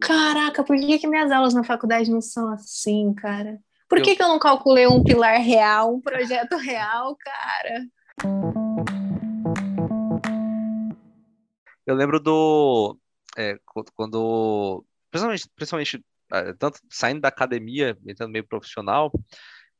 caraca, 0.00 0.64
por 0.64 0.78
que, 0.78 0.98
que 0.98 1.06
minhas 1.06 1.30
aulas 1.30 1.52
na 1.52 1.62
faculdade 1.62 2.10
não 2.10 2.22
são 2.22 2.50
assim, 2.54 3.12
cara? 3.12 3.60
Por 3.86 4.00
que, 4.00 4.12
eu... 4.12 4.16
que 4.16 4.22
eu 4.22 4.28
não 4.28 4.38
calculei 4.38 4.86
um 4.86 5.04
pilar 5.04 5.42
real, 5.42 5.94
um 5.94 6.00
projeto 6.00 6.56
real, 6.56 7.14
cara? 7.16 7.84
Eu 11.86 11.94
lembro 11.94 12.20
do. 12.20 12.96
É, 13.36 13.58
quando. 13.94 14.84
Principalmente, 15.10 15.48
principalmente 15.56 16.04
é, 16.32 16.52
tanto 16.54 16.78
saindo 16.88 17.20
da 17.20 17.28
academia, 17.28 17.98
entrando 18.06 18.30
meio 18.30 18.46
profissional, 18.46 19.10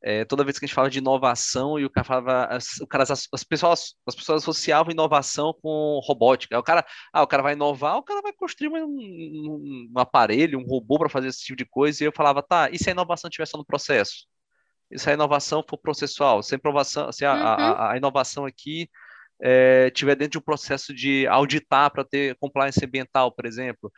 é, 0.02 0.24
toda 0.24 0.44
vez 0.44 0.58
que 0.58 0.64
a 0.64 0.66
gente 0.66 0.74
fala 0.74 0.90
de 0.90 0.98
inovação 0.98 1.78
e 1.78 1.84
o 1.84 1.90
cara 1.90 2.04
falava, 2.04 2.44
as, 2.46 2.80
o 2.80 2.86
cara, 2.86 3.04
as, 3.04 3.28
as, 3.32 3.44
pessoas, 3.44 3.94
as 4.06 4.14
pessoas 4.14 4.42
associavam 4.42 4.92
inovação 4.92 5.54
com 5.62 6.00
robótica. 6.02 6.58
O 6.58 6.62
cara, 6.62 6.84
ah, 7.12 7.22
o 7.22 7.26
cara 7.26 7.42
vai 7.42 7.52
inovar, 7.52 7.96
o 7.98 8.02
cara 8.02 8.22
vai 8.22 8.32
construir 8.32 8.70
um, 8.70 8.86
um, 8.86 9.90
um 9.94 9.98
aparelho, 10.00 10.58
um 10.58 10.66
robô 10.66 10.98
para 10.98 11.08
fazer 11.08 11.28
esse 11.28 11.44
tipo 11.44 11.56
de 11.56 11.66
coisa. 11.66 12.02
E 12.02 12.06
eu 12.06 12.12
falava, 12.12 12.42
tá, 12.42 12.70
e 12.70 12.78
se 12.78 12.88
a 12.88 12.92
inovação 12.92 13.28
estiver 13.28 13.46
só 13.46 13.58
no 13.58 13.64
processo? 13.64 14.26
Se 14.96 15.10
a 15.10 15.14
inovação 15.14 15.64
for 15.68 15.78
processual? 15.78 16.42
Se 16.42 16.54
a, 16.54 16.58
inovação, 16.62 17.12
se 17.12 17.24
a, 17.24 17.32
uhum. 17.32 17.42
a, 17.42 17.92
a 17.92 17.96
inovação 17.96 18.44
aqui 18.44 18.88
é, 19.40 19.90
tiver 19.90 20.14
dentro 20.16 20.32
de 20.32 20.38
um 20.38 20.42
processo 20.42 20.94
de 20.94 21.26
auditar 21.26 21.90
para 21.90 22.04
ter 22.04 22.36
compliance 22.36 22.84
ambiental, 22.84 23.32
por 23.32 23.46
exemplo? 23.46 23.92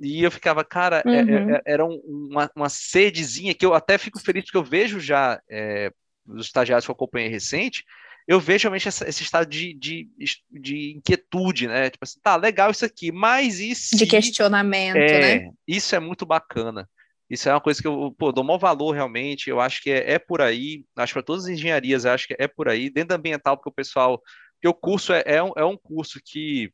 E 0.00 0.22
eu 0.22 0.30
ficava, 0.30 0.64
cara, 0.64 1.02
é, 1.06 1.10
é, 1.10 1.22
uhum. 1.22 1.54
é, 1.54 1.62
era 1.66 1.84
uma, 1.84 2.50
uma 2.56 2.68
sedezinha 2.68 3.54
que 3.54 3.64
eu 3.64 3.74
até 3.74 3.96
fico 3.96 4.20
feliz 4.20 4.44
porque 4.44 4.56
eu 4.56 4.64
vejo 4.64 4.98
já 4.98 5.40
é, 5.48 5.92
os 6.26 6.46
estagiários 6.46 6.84
que 6.84 6.90
eu 6.90 6.94
acompanhei 6.94 7.28
recente, 7.28 7.84
eu 8.26 8.40
vejo 8.40 8.62
realmente 8.62 8.88
essa, 8.88 9.08
esse 9.08 9.22
estado 9.22 9.46
de, 9.46 9.74
de, 9.74 10.08
de, 10.50 10.94
inquietude, 10.96 11.68
né? 11.68 11.90
Tipo 11.90 12.04
assim, 12.04 12.18
tá, 12.22 12.36
legal 12.36 12.70
isso 12.70 12.84
aqui, 12.84 13.12
mas 13.12 13.60
isso. 13.60 13.96
De 13.96 14.06
questionamento, 14.06 14.96
é, 14.96 15.38
né? 15.38 15.50
Isso 15.68 15.94
é 15.94 16.00
muito 16.00 16.24
bacana. 16.24 16.88
Isso 17.28 17.48
é 17.48 17.52
uma 17.52 17.60
coisa 17.60 17.80
que 17.80 17.88
eu 17.88 18.14
pô, 18.18 18.32
dou 18.32 18.44
maior 18.44 18.58
valor 18.58 18.92
realmente. 18.92 19.48
Eu 19.50 19.60
acho 19.60 19.82
que 19.82 19.90
é, 19.90 20.12
é 20.14 20.18
por 20.18 20.40
aí. 20.42 20.84
Acho 20.96 21.12
que 21.12 21.20
para 21.20 21.26
todas 21.26 21.44
as 21.44 21.50
engenharias, 21.50 22.06
acho 22.06 22.26
que 22.28 22.36
é 22.38 22.46
por 22.46 22.68
aí. 22.68 22.90
Dentro 22.90 23.10
da 23.10 23.14
ambiental, 23.16 23.56
porque 23.56 23.70
o 23.70 23.72
pessoal. 23.72 24.20
Porque 24.54 24.68
o 24.68 24.74
curso 24.74 25.12
é, 25.12 25.22
é, 25.26 25.42
um, 25.42 25.52
é 25.56 25.64
um 25.64 25.76
curso 25.76 26.20
que 26.24 26.72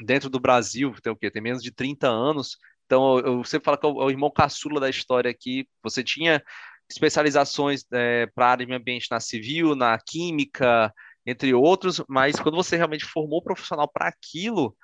dentro 0.00 0.28
do 0.28 0.40
Brasil, 0.40 0.94
tem 1.02 1.12
o 1.12 1.16
quê? 1.16 1.30
Tem 1.30 1.42
menos 1.42 1.62
de 1.62 1.70
30 1.72 2.08
anos. 2.08 2.56
Então, 2.86 3.18
eu 3.20 3.44
sempre 3.44 3.64
falo 3.64 3.78
que 3.78 3.86
é 3.86 3.88
o, 3.88 4.02
é 4.02 4.04
o 4.06 4.10
irmão 4.10 4.30
caçula 4.30 4.80
da 4.80 4.90
história 4.90 5.30
aqui. 5.30 5.68
Você 5.82 6.02
tinha 6.02 6.42
especializações 6.88 7.84
é, 7.92 8.26
para 8.34 8.48
área 8.48 8.64
de 8.64 8.68
meio 8.68 8.80
ambiente 8.80 9.08
na 9.10 9.20
civil, 9.20 9.74
na 9.74 9.98
química, 9.98 10.92
entre 11.26 11.54
outros, 11.54 12.02
mas 12.08 12.38
quando 12.38 12.56
você 12.56 12.76
realmente 12.76 13.04
formou 13.04 13.42
profissional 13.42 13.88
para 13.88 14.08
aquilo, 14.08 14.76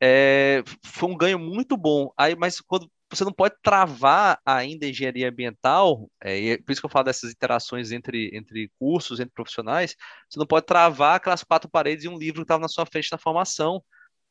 é, 0.00 0.62
foi 0.84 1.10
um 1.10 1.16
ganho 1.16 1.38
muito 1.38 1.76
bom. 1.76 2.12
Aí, 2.16 2.34
mas 2.34 2.60
quando 2.60 2.90
você 3.10 3.24
não 3.24 3.32
pode 3.32 3.56
travar 3.62 4.40
ainda 4.44 4.86
a 4.86 4.88
engenharia 4.88 5.28
ambiental, 5.28 6.08
é, 6.22 6.50
é, 6.50 6.58
por 6.58 6.70
isso 6.72 6.80
que 6.80 6.86
eu 6.86 6.90
falo 6.90 7.06
dessas 7.06 7.30
interações 7.30 7.90
entre, 7.90 8.30
entre 8.32 8.70
cursos, 8.78 9.18
entre 9.18 9.34
profissionais, 9.34 9.96
você 10.28 10.38
não 10.38 10.46
pode 10.46 10.66
travar 10.66 11.16
aquelas 11.16 11.42
quatro 11.42 11.68
paredes 11.68 12.04
e 12.04 12.08
um 12.08 12.18
livro 12.18 12.40
que 12.40 12.44
estava 12.44 12.62
na 12.62 12.68
sua 12.68 12.86
frente 12.86 13.10
na 13.10 13.18
formação. 13.18 13.82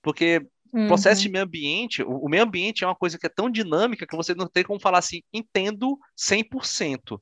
Porque 0.01 0.41
uhum. 0.73 0.87
processo 0.87 1.21
de 1.21 1.29
meio 1.29 1.43
ambiente, 1.43 2.01
o, 2.03 2.25
o, 2.25 2.29
meio 2.29 2.43
ambiente 2.43 2.83
é 2.83 2.87
uma 2.87 2.95
coisa 2.95 3.17
que 3.17 3.25
é 3.25 3.29
tão 3.29 3.49
dinâmica 3.49 4.07
que 4.07 4.15
você 4.15 4.33
não 4.33 4.47
tem 4.47 4.63
como 4.63 4.79
falar 4.79 4.99
assim, 4.99 5.21
entendo 5.33 5.97
100%. 6.17 7.19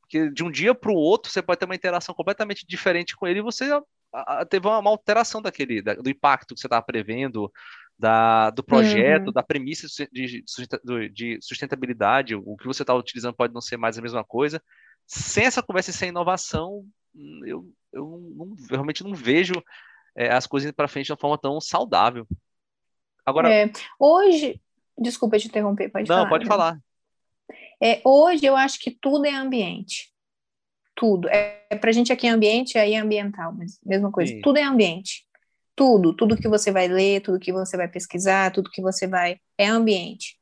Porque 0.00 0.30
de 0.30 0.44
um 0.44 0.50
dia 0.50 0.74
para 0.74 0.92
o 0.92 0.96
outro 0.96 1.30
você 1.30 1.42
pode 1.42 1.58
ter 1.58 1.66
uma 1.66 1.74
interação 1.74 2.14
completamente 2.14 2.64
diferente 2.66 3.16
com 3.16 3.26
ele 3.26 3.40
e 3.40 3.42
você 3.42 3.70
a, 4.12 4.40
a, 4.40 4.46
teve 4.46 4.66
uma, 4.66 4.78
uma, 4.78 4.90
alteração 4.90 5.40
daquele, 5.40 5.82
da, 5.82 5.94
do 5.94 6.10
impacto 6.10 6.54
que 6.54 6.60
você 6.60 6.66
estava 6.66 6.84
prevendo, 6.84 7.50
da, 8.00 8.48
do 8.50 8.64
projeto, 8.64 9.26
uhum. 9.26 9.32
da 9.32 9.42
premissa 9.42 9.86
de, 10.10 10.42
de, 11.12 11.38
sustentabilidade, 11.42 12.34
o 12.34 12.56
que 12.56 12.66
você 12.66 12.82
está 12.82 12.94
utilizando 12.94 13.34
pode 13.34 13.52
não 13.52 13.60
ser 13.60 13.76
mais 13.76 13.98
a 13.98 14.02
mesma 14.02 14.24
coisa. 14.24 14.62
Sem 15.06 15.44
essa 15.44 15.62
conversa 15.62 15.90
e 15.90 15.92
sem 15.92 16.08
inovação, 16.08 16.86
eu, 17.44 17.70
eu, 17.92 18.32
não, 18.34 18.56
eu 18.58 18.66
realmente 18.70 19.04
não 19.04 19.12
vejo 19.12 19.52
é, 20.16 20.32
as 20.32 20.46
coisas 20.46 20.68
indo 20.68 20.74
para 20.74 20.88
frente 20.88 21.06
de 21.06 21.12
uma 21.12 21.18
forma 21.18 21.36
tão 21.36 21.60
saudável. 21.60 22.26
Agora, 23.26 23.52
é, 23.52 23.70
hoje, 23.98 24.58
desculpa 24.98 25.38
te 25.38 25.48
interromper, 25.48 25.90
pode 25.90 26.08
não, 26.08 26.16
falar. 26.16 26.22
Não, 26.22 26.30
pode 26.30 26.44
né? 26.44 26.48
falar. 26.48 26.80
É, 27.82 28.00
hoje 28.02 28.46
eu 28.46 28.56
acho 28.56 28.78
que 28.78 28.90
tudo 28.90 29.26
é 29.26 29.34
ambiente. 29.34 30.10
Tudo. 30.94 31.28
É, 31.28 31.66
é 31.68 31.76
para 31.76 31.90
a 31.90 31.92
gente 31.92 32.12
aqui 32.12 32.26
é 32.26 32.30
ambiente, 32.30 32.78
aí 32.78 32.94
é 32.94 32.98
ambiental, 32.98 33.52
mas 33.52 33.78
mesma 33.84 34.10
coisa. 34.10 34.32
Sim. 34.32 34.40
Tudo 34.40 34.56
é 34.56 34.62
ambiente. 34.62 35.28
Tudo, 35.80 36.12
tudo 36.12 36.36
que 36.36 36.46
você 36.46 36.70
vai 36.70 36.88
ler, 36.88 37.22
tudo 37.22 37.40
que 37.40 37.50
você 37.50 37.74
vai 37.74 37.88
pesquisar, 37.88 38.52
tudo 38.52 38.70
que 38.70 38.82
você 38.82 39.06
vai. 39.06 39.38
É 39.56 39.66
ambiente. 39.66 40.38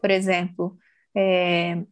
Por 0.00 0.12
exemplo, 0.12 0.78
é, 1.12 1.82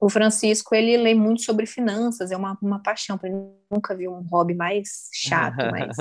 o 0.00 0.08
Francisco, 0.08 0.74
ele 0.74 0.96
lê 0.96 1.12
muito 1.12 1.42
sobre 1.42 1.66
finanças, 1.66 2.30
é 2.30 2.36
uma, 2.38 2.56
uma 2.62 2.82
paixão, 2.82 3.20
ele 3.22 3.34
nunca 3.70 3.94
viu 3.94 4.14
um 4.14 4.22
hobby 4.22 4.54
mais 4.54 5.10
chato, 5.12 5.56
mas 5.70 5.94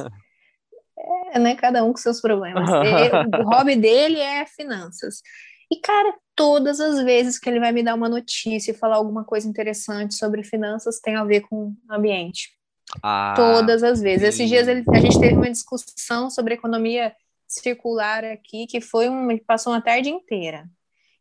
é, 1.33 1.37
né, 1.37 1.53
cada 1.55 1.83
um 1.83 1.91
com 1.91 1.97
seus 1.97 2.21
problemas. 2.21 2.69
o 3.37 3.43
hobby 3.49 3.75
dele 3.75 4.21
é 4.21 4.45
finanças. 4.45 5.21
E, 5.69 5.81
cara, 5.81 6.15
todas 6.33 6.79
as 6.79 7.03
vezes 7.03 7.37
que 7.37 7.49
ele 7.49 7.59
vai 7.59 7.73
me 7.73 7.83
dar 7.83 7.95
uma 7.95 8.07
notícia 8.07 8.71
e 8.71 8.73
falar 8.73 8.95
alguma 8.95 9.25
coisa 9.25 9.49
interessante 9.49 10.15
sobre 10.15 10.45
finanças 10.45 11.01
tem 11.01 11.17
a 11.17 11.25
ver 11.25 11.41
com 11.41 11.75
ambiente. 11.89 12.60
Ah, 13.01 13.33
todas 13.35 13.83
as 13.83 14.01
vezes. 14.01 14.21
Sim. 14.21 14.43
Esses 14.43 14.49
dias 14.49 14.67
ele, 14.67 14.83
a 14.93 14.99
gente 14.99 15.19
teve 15.19 15.35
uma 15.35 15.49
discussão 15.49 16.29
sobre 16.29 16.53
economia 16.53 17.13
circular 17.47 18.23
aqui, 18.23 18.65
que 18.67 18.81
foi 18.81 19.09
um, 19.09 19.37
passou 19.45 19.73
uma 19.73 19.81
tarde 19.81 20.09
inteira 20.09 20.69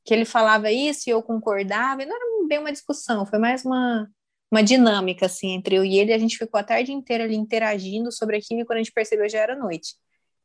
que 0.05 0.15
ele 0.15 0.25
falava 0.25 0.71
isso 0.71 1.09
e 1.09 1.13
eu 1.13 1.23
concordava, 1.23 2.03
e 2.03 2.07
não 2.07 2.17
era 2.17 2.49
bem 2.49 2.59
uma 2.59 2.73
discussão, 2.73 3.27
foi 3.27 3.39
mais 3.39 3.65
uma, 3.65 4.09
uma 4.51 4.63
dinâmica, 4.63 5.27
assim, 5.27 5.53
entre 5.53 5.77
eu 5.77 5.85
e 5.85 5.99
ele, 5.99 6.13
a 6.13 6.19
gente 6.19 6.37
ficou 6.37 6.59
a 6.59 6.65
tarde 6.65 6.93
inteira 6.93 7.25
ali 7.25 7.37
interagindo 7.37 8.11
sobre 8.11 8.37
aquilo, 8.37 8.61
e 8.61 8.65
quando 8.65 8.79
a 8.79 8.83
gente 8.83 8.93
percebeu 8.93 9.29
já 9.29 9.39
era 9.39 9.55
noite. 9.55 9.95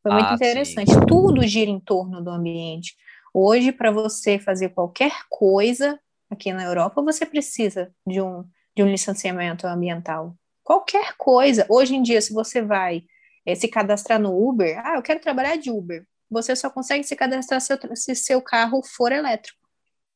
Foi 0.03 0.11
muito 0.11 0.29
ah, 0.29 0.35
interessante. 0.35 0.93
Sim. 0.93 0.99
Tudo 1.07 1.41
gira 1.47 1.71
em 1.71 1.79
torno 1.79 2.23
do 2.23 2.29
ambiente. 2.29 2.95
Hoje, 3.33 3.71
para 3.71 3.89
você 3.89 4.37
fazer 4.37 4.69
qualquer 4.69 5.11
coisa 5.29 5.99
aqui 6.29 6.53
na 6.53 6.63
Europa, 6.63 7.01
você 7.01 7.25
precisa 7.25 7.91
de 8.07 8.21
um, 8.21 8.43
de 8.75 8.83
um 8.83 8.87
licenciamento 8.87 9.65
ambiental. 9.65 10.35
Qualquer 10.65 11.15
coisa. 11.15 11.65
Hoje 11.69 11.95
em 11.95 12.01
dia, 12.01 12.19
se 12.19 12.33
você 12.33 12.61
vai 12.61 13.03
é, 13.45 13.55
se 13.55 13.69
cadastrar 13.69 14.19
no 14.19 14.35
Uber, 14.37 14.77
ah, 14.85 14.95
eu 14.95 15.01
quero 15.01 15.21
trabalhar 15.21 15.55
de 15.55 15.71
Uber 15.71 16.05
você 16.29 16.55
só 16.55 16.69
consegue 16.69 17.03
se 17.03 17.15
cadastrar 17.15 17.61
se, 17.61 17.77
se 17.95 18.15
seu 18.15 18.41
carro 18.41 18.81
for 18.83 19.11
elétrico. 19.11 19.59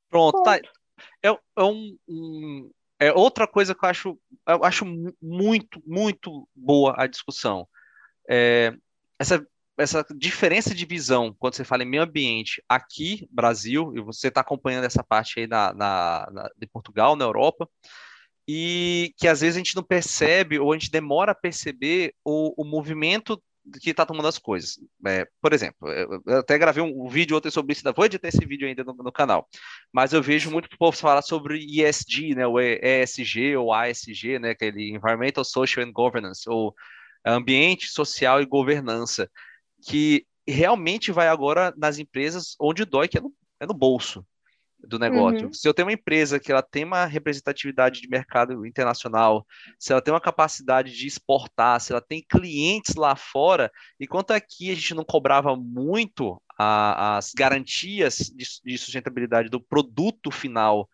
Pronto, 0.09 0.41
tá. 0.43 0.57
É, 1.23 1.29
é, 1.29 1.63
um, 1.63 1.97
um, 2.07 2.71
é 2.99 3.13
outra 3.13 3.47
coisa 3.47 3.75
que 3.75 3.85
eu 3.85 3.89
acho, 3.89 4.19
eu 4.47 4.63
acho 4.63 4.85
muito, 5.21 5.81
muito 5.85 6.47
boa 6.55 6.95
a 6.97 7.07
discussão. 7.07 7.67
É, 8.29 8.73
essa, 9.17 9.45
essa 9.77 10.05
diferença 10.15 10.73
de 10.73 10.85
visão 10.85 11.33
quando 11.37 11.55
você 11.55 11.63
fala 11.63 11.83
em 11.83 11.89
meio 11.89 12.03
ambiente 12.03 12.63
aqui, 12.67 13.27
Brasil, 13.31 13.93
e 13.95 14.01
você 14.01 14.27
está 14.27 14.41
acompanhando 14.41 14.85
essa 14.85 15.03
parte 15.03 15.39
aí 15.39 15.47
na, 15.47 15.73
na, 15.73 16.29
na, 16.31 16.49
de 16.57 16.67
Portugal, 16.67 17.15
na 17.15 17.25
Europa, 17.25 17.69
e 18.51 19.13
que 19.15 19.27
às 19.27 19.41
vezes 19.41 19.57
a 19.57 19.59
gente 19.59 19.75
não 19.75 19.83
percebe 19.83 20.57
ou 20.57 20.71
a 20.71 20.75
gente 20.75 20.89
demora 20.89 21.33
a 21.33 21.35
perceber 21.35 22.15
o, 22.25 22.59
o 22.59 22.65
movimento 22.65 23.39
que 23.79 23.91
está 23.91 24.07
tomando 24.07 24.27
as 24.27 24.39
coisas. 24.39 24.79
É, 25.05 25.27
por 25.39 25.53
exemplo, 25.53 25.87
eu 25.87 26.39
até 26.39 26.57
gravei 26.57 26.81
um, 26.81 27.07
vídeo 27.07 27.37
ontem 27.37 27.51
sobre 27.51 27.73
isso, 27.73 27.81
ainda 27.81 27.95
vou 27.95 28.05
editar 28.05 28.27
esse 28.27 28.43
vídeo 28.43 28.67
ainda 28.67 28.83
no, 28.83 28.95
no, 28.95 29.11
canal, 29.11 29.47
mas 29.93 30.13
eu 30.13 30.23
vejo 30.23 30.49
muito 30.49 30.67
povo 30.79 30.97
falar 30.97 31.21
sobre 31.21 31.59
ESG, 31.59 32.33
né, 32.33 32.47
o 32.47 32.59
ESG 32.59 33.55
ou 33.55 33.71
ASG, 33.71 34.39
né, 34.39 34.49
aquele 34.49 34.95
Environmental, 34.95 35.45
Social 35.45 35.85
and 35.85 35.91
Governance, 35.91 36.49
ou 36.49 36.73
Ambiente, 37.23 37.87
Social 37.87 38.41
e 38.41 38.47
Governança, 38.47 39.29
que 39.87 40.25
realmente 40.47 41.11
vai 41.11 41.27
agora 41.27 41.71
nas 41.77 41.99
empresas 41.99 42.55
onde 42.59 42.83
dói, 42.83 43.07
que 43.07 43.19
é 43.19 43.21
no, 43.21 43.31
é 43.59 43.67
no 43.67 43.75
bolso 43.75 44.25
do 44.87 44.97
negócio. 44.97 45.47
Uhum. 45.47 45.53
Se 45.53 45.67
eu 45.67 45.73
tenho 45.73 45.87
uma 45.87 45.93
empresa 45.93 46.39
que 46.39 46.51
ela 46.51 46.61
tem 46.61 46.83
uma 46.83 47.05
representatividade 47.05 48.01
de 48.01 48.09
mercado 48.09 48.65
internacional, 48.65 49.45
se 49.77 49.91
ela 49.91 50.01
tem 50.01 50.13
uma 50.13 50.21
capacidade 50.21 50.91
de 50.95 51.07
exportar, 51.07 51.79
se 51.79 51.91
ela 51.91 52.01
tem 52.01 52.25
clientes 52.27 52.95
lá 52.95 53.15
fora, 53.15 53.71
enquanto 53.99 54.31
aqui 54.31 54.71
a 54.71 54.75
gente 54.75 54.93
não 54.93 55.03
cobrava 55.03 55.55
muito 55.55 56.41
a, 56.57 57.17
as 57.17 57.33
garantias 57.33 58.17
de, 58.35 58.45
de, 58.63 58.77
sustentabilidade 58.77 59.49
do 59.49 59.61
produto 59.61 60.31
final, 60.31 60.89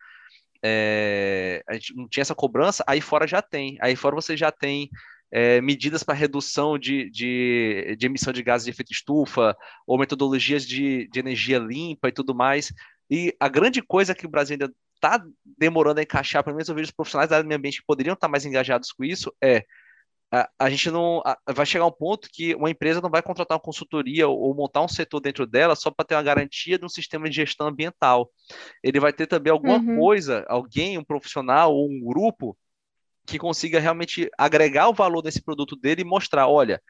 é, 0.64 1.64
a 1.68 1.74
gente 1.74 1.96
não 1.96 2.08
tinha 2.08 2.22
essa 2.22 2.36
cobrança, 2.36 2.84
aí 2.88 3.02
fora 3.02 3.28
já 3.28 3.42
tem. 3.42 3.78
Aí 3.82 3.96
fora 3.96 4.16
você 4.16 4.36
já 4.36 4.52
tem 4.52 4.90
é, 5.32 5.60
medidas 5.62 6.04
para 6.04 6.14
redução 6.14 6.78
de, 6.78 7.10
de, 7.10 7.96
de, 7.98 8.06
emissão 8.06 8.32
de 8.32 8.44
gases 8.44 8.66
de 8.66 8.72
efeito 8.72 8.92
estufa, 8.92 9.56
ou 9.86 9.98
metodologias 9.98 10.66
de, 10.66 11.08
de 11.10 11.20
energia 11.20 11.60
limpa 11.60 12.10
e 12.10 12.12
tudo 12.12 12.34
mais. 12.34 12.72
E 13.10 13.36
a 13.40 13.48
grande 13.48 13.82
coisa 13.82 14.16
que 14.16 14.26
o 14.26 14.30
Brasil 14.30 14.54
ainda 14.54 14.74
está 14.96 15.24
demorando 15.44 16.00
a 16.00 16.04
encaixar, 16.04 16.44
pelo 16.44 16.56
menos 16.56 16.70
eu 16.70 16.76
vejo 16.76 16.88
os 16.88 16.96
profissionais 16.96 17.30
da 17.30 17.38
área 17.38 17.44
do 17.44 17.48
meio 17.48 17.58
ambiente 17.58 17.80
que 17.80 17.86
poderiam 17.86 18.14
estar 18.14 18.28
mais 18.28 18.46
engajados 18.46 18.92
com 18.92 19.04
isso, 19.04 19.34
é 19.42 19.64
a, 20.32 20.50
a 20.60 20.70
gente 20.70 20.90
não 20.90 21.22
a, 21.24 21.38
vai 21.54 21.66
chegar 21.66 21.86
a 21.86 21.88
um 21.88 21.92
ponto 21.92 22.28
que 22.32 22.56
uma 22.56 22.70
empresa 22.70 23.00
não 23.00 23.10
vai 23.10 23.22
contratar 23.22 23.56
uma 23.56 23.62
consultoria 23.62 24.28
ou, 24.28 24.38
ou 24.40 24.56
montar 24.56 24.82
um 24.82 24.88
setor 24.88 25.20
dentro 25.20 25.46
dela 25.46 25.76
só 25.76 25.92
para 25.92 26.06
ter 26.06 26.16
uma 26.16 26.24
garantia 26.24 26.78
de 26.78 26.86
um 26.86 26.90
sistema 26.90 27.30
de 27.30 27.36
gestão 27.36 27.68
ambiental. 27.68 28.30
Ele 28.84 29.00
vai 29.00 29.14
ter 29.14 29.28
também 29.28 29.52
alguma 29.52 29.78
uhum. 29.78 29.98
coisa, 29.98 30.46
alguém, 30.48 30.98
um 30.98 31.04
profissional 31.04 31.74
ou 31.74 31.90
um 31.90 32.02
grupo 32.02 32.58
que 33.26 33.40
consiga 33.40 33.80
realmente 33.80 34.30
agregar 34.38 34.90
o 34.90 34.94
valor 34.94 35.22
desse 35.22 35.42
produto 35.42 35.76
dele 35.76 36.02
e 36.02 36.06
mostrar, 36.06 36.48
olha, 36.48 36.82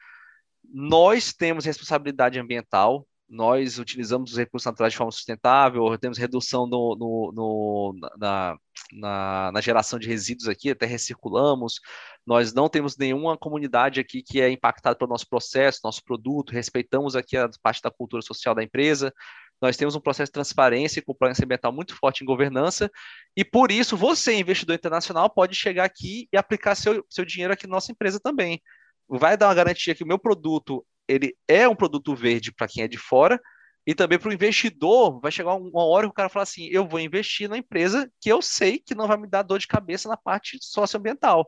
nós 0.72 1.32
temos 1.32 1.64
responsabilidade 1.64 2.38
ambiental, 2.38 3.06
nós 3.28 3.78
utilizamos 3.78 4.32
os 4.32 4.38
recursos 4.38 4.66
naturais 4.66 4.92
de 4.92 4.96
forma 4.96 5.10
sustentável, 5.10 5.96
temos 5.98 6.18
redução 6.18 6.66
no, 6.66 6.96
no, 6.96 7.32
no 7.34 8.10
na, 8.18 8.56
na, 8.92 9.52
na, 9.52 9.60
geração 9.60 9.98
de 9.98 10.06
resíduos 10.06 10.48
aqui, 10.48 10.70
até 10.70 10.86
recirculamos, 10.86 11.80
nós 12.24 12.52
não 12.52 12.68
temos 12.68 12.96
nenhuma 12.96 13.36
comunidade 13.36 13.98
aqui 13.98 14.22
que 14.22 14.40
é 14.40 14.50
impactada 14.50 14.96
pelo 14.96 15.10
nosso 15.10 15.28
processo, 15.28 15.80
nosso 15.82 16.04
produto, 16.04 16.52
respeitamos 16.52 17.16
aqui 17.16 17.36
a 17.36 17.50
parte 17.62 17.82
da 17.82 17.90
cultura 17.90 18.22
social 18.22 18.54
da 18.54 18.62
empresa, 18.62 19.12
nós 19.60 19.76
temos 19.76 19.96
um 19.96 20.00
processo 20.00 20.28
de 20.28 20.34
transparência 20.34 21.00
e 21.00 21.02
compliance 21.02 21.42
ambiental 21.42 21.72
muito 21.72 21.96
forte 21.96 22.22
em 22.22 22.26
governança, 22.26 22.90
e 23.36 23.44
por 23.44 23.72
isso 23.72 23.96
você, 23.96 24.34
investidor 24.34 24.76
internacional, 24.76 25.30
pode 25.30 25.54
chegar 25.54 25.84
aqui 25.84 26.28
e 26.32 26.36
aplicar 26.36 26.74
seu, 26.74 27.04
seu 27.08 27.24
dinheiro 27.24 27.52
aqui 27.52 27.66
na 27.66 27.72
nossa 27.72 27.90
empresa 27.90 28.20
também. 28.20 28.60
Vai 29.08 29.36
dar 29.36 29.48
uma 29.48 29.54
garantia 29.54 29.94
que 29.94 30.04
o 30.04 30.06
meu 30.06 30.18
produto 30.18 30.84
ele 31.08 31.36
é 31.46 31.68
um 31.68 31.74
produto 31.74 32.14
verde 32.14 32.52
para 32.52 32.68
quem 32.68 32.82
é 32.82 32.88
de 32.88 32.98
fora, 32.98 33.40
e 33.86 33.94
também 33.94 34.18
para 34.18 34.30
o 34.30 34.32
investidor, 34.32 35.20
vai 35.20 35.30
chegar 35.30 35.54
uma 35.54 35.84
hora 35.84 36.06
que 36.06 36.10
o 36.10 36.14
cara 36.14 36.28
fala 36.28 36.42
assim: 36.42 36.66
eu 36.72 36.86
vou 36.88 36.98
investir 36.98 37.48
na 37.48 37.56
empresa 37.56 38.10
que 38.20 38.28
eu 38.28 38.42
sei 38.42 38.78
que 38.78 38.94
não 38.94 39.06
vai 39.06 39.16
me 39.16 39.28
dar 39.28 39.42
dor 39.42 39.60
de 39.60 39.68
cabeça 39.68 40.08
na 40.08 40.16
parte 40.16 40.58
socioambiental. 40.60 41.46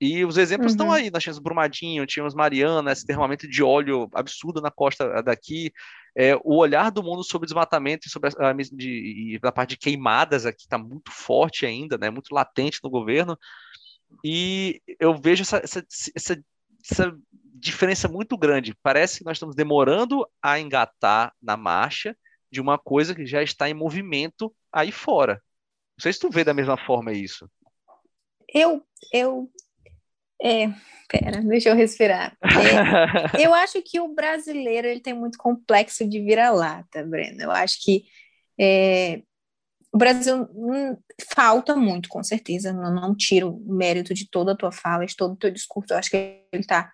E 0.00 0.24
os 0.24 0.38
exemplos 0.38 0.72
uhum. 0.72 0.76
estão 0.76 0.92
aí. 0.92 1.10
Nós 1.10 1.22
tínhamos 1.22 1.42
Brumadinho, 1.42 2.06
tínhamos 2.06 2.34
Mariana, 2.34 2.92
esse 2.92 3.04
derramamento 3.04 3.48
de 3.48 3.62
óleo 3.62 4.08
absurdo 4.14 4.62
na 4.62 4.70
costa 4.70 5.22
daqui. 5.22 5.72
É, 6.16 6.36
o 6.36 6.56
olhar 6.56 6.90
do 6.90 7.02
mundo 7.02 7.22
sobre 7.22 7.46
desmatamento 7.46 8.06
e 8.06 8.10
sobre 8.10 8.30
a, 8.38 8.52
de, 8.52 9.38
a 9.42 9.52
parte 9.52 9.70
de 9.70 9.76
queimadas 9.76 10.46
aqui 10.46 10.62
está 10.62 10.78
muito 10.78 11.10
forte 11.12 11.66
ainda, 11.66 11.98
né, 11.98 12.10
muito 12.10 12.34
latente 12.34 12.80
no 12.82 12.90
governo. 12.90 13.38
E 14.24 14.80
eu 14.98 15.14
vejo 15.14 15.42
essa, 15.42 15.58
essa, 15.58 15.84
essa, 16.14 16.42
essa 16.90 17.16
diferença 17.54 18.08
muito 18.08 18.36
grande. 18.36 18.74
Parece 18.82 19.18
que 19.18 19.24
nós 19.24 19.36
estamos 19.36 19.54
demorando 19.54 20.26
a 20.42 20.58
engatar 20.58 21.32
na 21.42 21.56
marcha 21.56 22.16
de 22.50 22.60
uma 22.60 22.78
coisa 22.78 23.14
que 23.14 23.26
já 23.26 23.42
está 23.42 23.68
em 23.68 23.74
movimento 23.74 24.54
aí 24.72 24.90
fora. 24.90 25.42
Não 25.98 26.02
sei 26.02 26.12
se 26.12 26.20
tu 26.20 26.30
vê 26.30 26.44
da 26.44 26.54
mesma 26.54 26.76
forma 26.76 27.12
isso. 27.12 27.50
Eu, 28.54 28.82
eu, 29.12 29.50
é, 30.40 30.68
pera, 31.08 31.42
deixa 31.42 31.68
eu 31.68 31.74
respirar. 31.74 32.36
É, 32.42 33.44
eu 33.44 33.52
acho 33.52 33.82
que 33.82 34.00
o 34.00 34.14
brasileiro 34.14 34.86
ele 34.86 35.00
tem 35.00 35.12
muito 35.12 35.36
complexo 35.36 36.08
de 36.08 36.20
vira-lata, 36.20 37.04
Breno. 37.04 37.42
Eu 37.42 37.50
acho 37.50 37.82
que 37.82 38.04
é, 38.58 39.22
o 39.92 39.98
Brasil 39.98 40.48
hum, 40.54 40.96
falta 41.34 41.74
muito, 41.74 42.08
com 42.08 42.22
certeza. 42.22 42.72
Não, 42.72 42.94
não 42.94 43.16
tiro 43.16 43.50
o 43.50 43.74
mérito 43.74 44.12
de 44.12 44.28
toda 44.28 44.52
a 44.52 44.56
tua 44.56 44.72
fala, 44.72 45.06
de 45.06 45.16
todo 45.16 45.32
o 45.32 45.36
teu 45.36 45.50
discurso. 45.50 45.92
Eu 45.92 45.98
acho 45.98 46.10
que 46.10 46.16
ele 46.16 46.62
está 46.62 46.92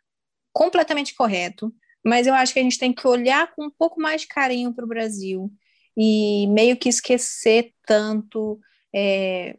completamente 0.52 1.14
correto, 1.14 1.74
mas 2.04 2.26
eu 2.26 2.34
acho 2.34 2.52
que 2.52 2.60
a 2.60 2.62
gente 2.62 2.78
tem 2.78 2.92
que 2.92 3.06
olhar 3.06 3.52
com 3.54 3.66
um 3.66 3.70
pouco 3.70 4.00
mais 4.00 4.22
de 4.22 4.28
carinho 4.28 4.72
para 4.72 4.84
o 4.84 4.88
Brasil 4.88 5.50
e 5.96 6.46
meio 6.48 6.76
que 6.76 6.88
esquecer 6.88 7.72
tanto 7.86 8.60
é, 8.94 9.56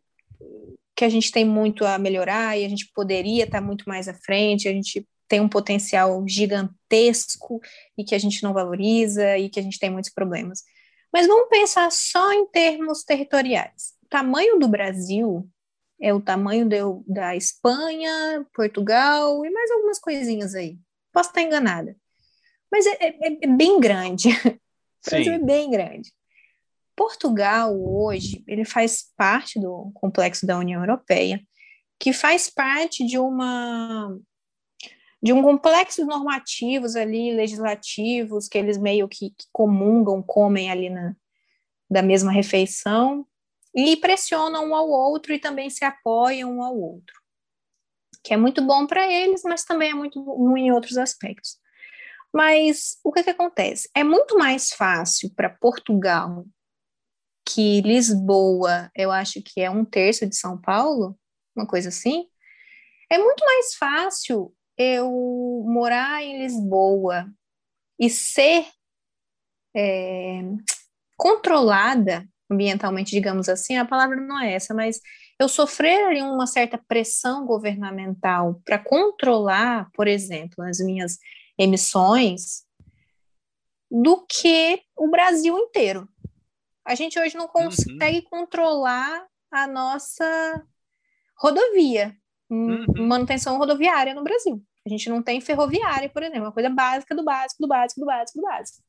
que 0.95 1.03
a 1.03 1.09
gente 1.09 1.31
tem 1.31 1.43
muito 1.43 1.85
a 1.85 1.97
melhorar 1.97 2.57
e 2.57 2.65
a 2.65 2.69
gente 2.69 2.89
poderia 2.93 3.43
estar 3.43 3.61
muito 3.61 3.83
mais 3.87 4.07
à 4.07 4.13
frente, 4.13 4.67
a 4.67 4.71
gente 4.71 5.05
tem 5.27 5.41
um 5.41 5.49
potencial 5.49 6.23
gigantesco 6.27 7.59
e 7.97 8.03
que 8.03 8.15
a 8.15 8.19
gente 8.19 8.43
não 8.43 8.53
valoriza 8.53 9.37
e 9.37 9.49
que 9.49 9.59
a 9.59 9.63
gente 9.63 9.79
tem 9.79 9.89
muitos 9.89 10.11
problemas. 10.11 10.63
Mas 11.15 11.27
vamos 11.27 11.47
pensar 11.47 11.89
só 11.93 12.33
em 12.33 12.45
termos 12.45 13.05
territoriais. 13.05 13.93
O 14.03 14.07
tamanho 14.09 14.59
do 14.59 14.67
Brasil 14.67 15.49
é 15.97 16.13
o 16.13 16.19
tamanho 16.19 16.67
de, 16.67 16.79
da 17.07 17.37
Espanha, 17.37 18.45
Portugal 18.53 19.45
e 19.45 19.49
mais 19.49 19.71
algumas 19.71 19.97
coisinhas 19.97 20.53
aí. 20.53 20.77
Posso 21.13 21.29
estar 21.29 21.41
enganada. 21.41 21.95
Mas 22.69 22.85
é, 22.85 22.97
é, 22.99 23.37
é 23.43 23.47
bem 23.47 23.79
grande. 23.79 24.27
O 25.07 25.09
Brasil 25.09 25.33
é 25.33 25.39
bem 25.39 25.69
grande. 25.69 26.11
Portugal, 26.95 27.79
hoje, 27.79 28.43
ele 28.47 28.65
faz 28.65 29.13
parte 29.15 29.59
do 29.59 29.91
complexo 29.93 30.47
da 30.47 30.57
União 30.57 30.81
Europeia, 30.81 31.39
que 31.99 32.11
faz 32.11 32.49
parte 32.49 33.05
de 33.05 33.19
uma 33.19 34.17
de 35.25 35.33
um 35.33 35.41
complexo 35.41 36.05
normativos 36.05 36.95
ali, 36.95 37.33
legislativos, 37.33 38.47
que 38.47 38.57
eles 38.57 38.77
meio 38.77 39.07
que, 39.07 39.31
que 39.31 39.45
comungam, 39.51 40.21
comem 40.21 40.69
ali 40.69 40.89
na, 40.89 41.15
da 41.89 42.01
mesma 42.03 42.31
refeição, 42.31 43.27
e 43.75 43.97
pressionam 43.97 44.69
um 44.69 44.75
ao 44.75 44.87
outro 44.87 45.33
e 45.33 45.39
também 45.39 45.69
se 45.69 45.83
apoiam 45.83 46.57
um 46.57 46.63
ao 46.63 46.77
outro 46.77 47.25
que 48.25 48.33
é 48.33 48.37
muito 48.37 48.59
bom 48.65 48.87
para 48.87 49.07
eles, 49.07 49.43
mas 49.43 49.63
também 49.63 49.91
é 49.91 49.93
muito 49.93 50.19
ruim 50.19 50.65
em 50.65 50.71
outros 50.71 50.97
aspectos. 50.97 51.59
Mas 52.33 52.97
o 53.03 53.11
que, 53.11 53.23
que 53.23 53.29
acontece? 53.29 53.87
É 53.93 54.03
muito 54.03 54.35
mais 54.35 54.73
fácil 54.73 55.31
para 55.35 55.47
Portugal 55.47 56.43
que 57.47 57.81
Lisboa, 57.81 58.89
eu 58.95 59.11
acho 59.11 59.43
que 59.43 59.61
é 59.61 59.69
um 59.69 59.85
terço 59.85 60.25
de 60.25 60.35
São 60.35 60.59
Paulo, 60.59 61.15
uma 61.55 61.67
coisa 61.67 61.89
assim. 61.89 62.27
É 63.11 63.19
muito 63.19 63.45
mais 63.45 63.75
fácil 63.75 64.54
eu 64.77 65.09
morar 65.65 66.23
em 66.23 66.39
Lisboa 66.39 67.27
e 67.99 68.09
ser 68.09 68.65
é, 69.75 70.41
controlada 71.17 72.27
ambientalmente, 72.49 73.11
digamos 73.11 73.49
assim, 73.49 73.77
a 73.77 73.85
palavra 73.85 74.15
não 74.17 74.39
é 74.39 74.53
essa, 74.53 74.73
mas 74.73 75.01
eu 75.39 75.49
sofrer 75.49 76.05
ali 76.05 76.21
uma 76.21 76.47
certa 76.47 76.77
pressão 76.77 77.45
governamental 77.45 78.61
para 78.63 78.79
controlar, 78.79 79.89
por 79.93 80.07
exemplo, 80.07 80.63
as 80.63 80.79
minhas 80.79 81.17
emissões, 81.57 82.63
do 83.89 84.25
que 84.25 84.81
o 84.95 85.09
Brasil 85.09 85.57
inteiro. 85.57 86.07
A 86.85 86.95
gente 86.95 87.19
hoje 87.19 87.35
não 87.35 87.47
consegue 87.47 88.17
uhum. 88.17 88.29
controlar 88.29 89.25
a 89.51 89.67
nossa 89.67 90.63
rodovia, 91.37 92.15
uhum. 92.49 93.07
manutenção 93.07 93.57
rodoviária 93.57 94.13
no 94.13 94.23
Brasil. 94.23 94.61
A 94.85 94.89
gente 94.89 95.09
não 95.09 95.21
tem 95.21 95.41
ferroviária, 95.41 96.09
por 96.09 96.21
exemplo, 96.21 96.43
uma 96.43 96.51
coisa 96.51 96.69
básica 96.69 97.15
do 97.15 97.23
básico, 97.23 97.61
do 97.61 97.67
básico, 97.67 97.99
do 97.99 98.05
básico, 98.05 98.39
do 98.39 98.43
básico. 98.43 98.83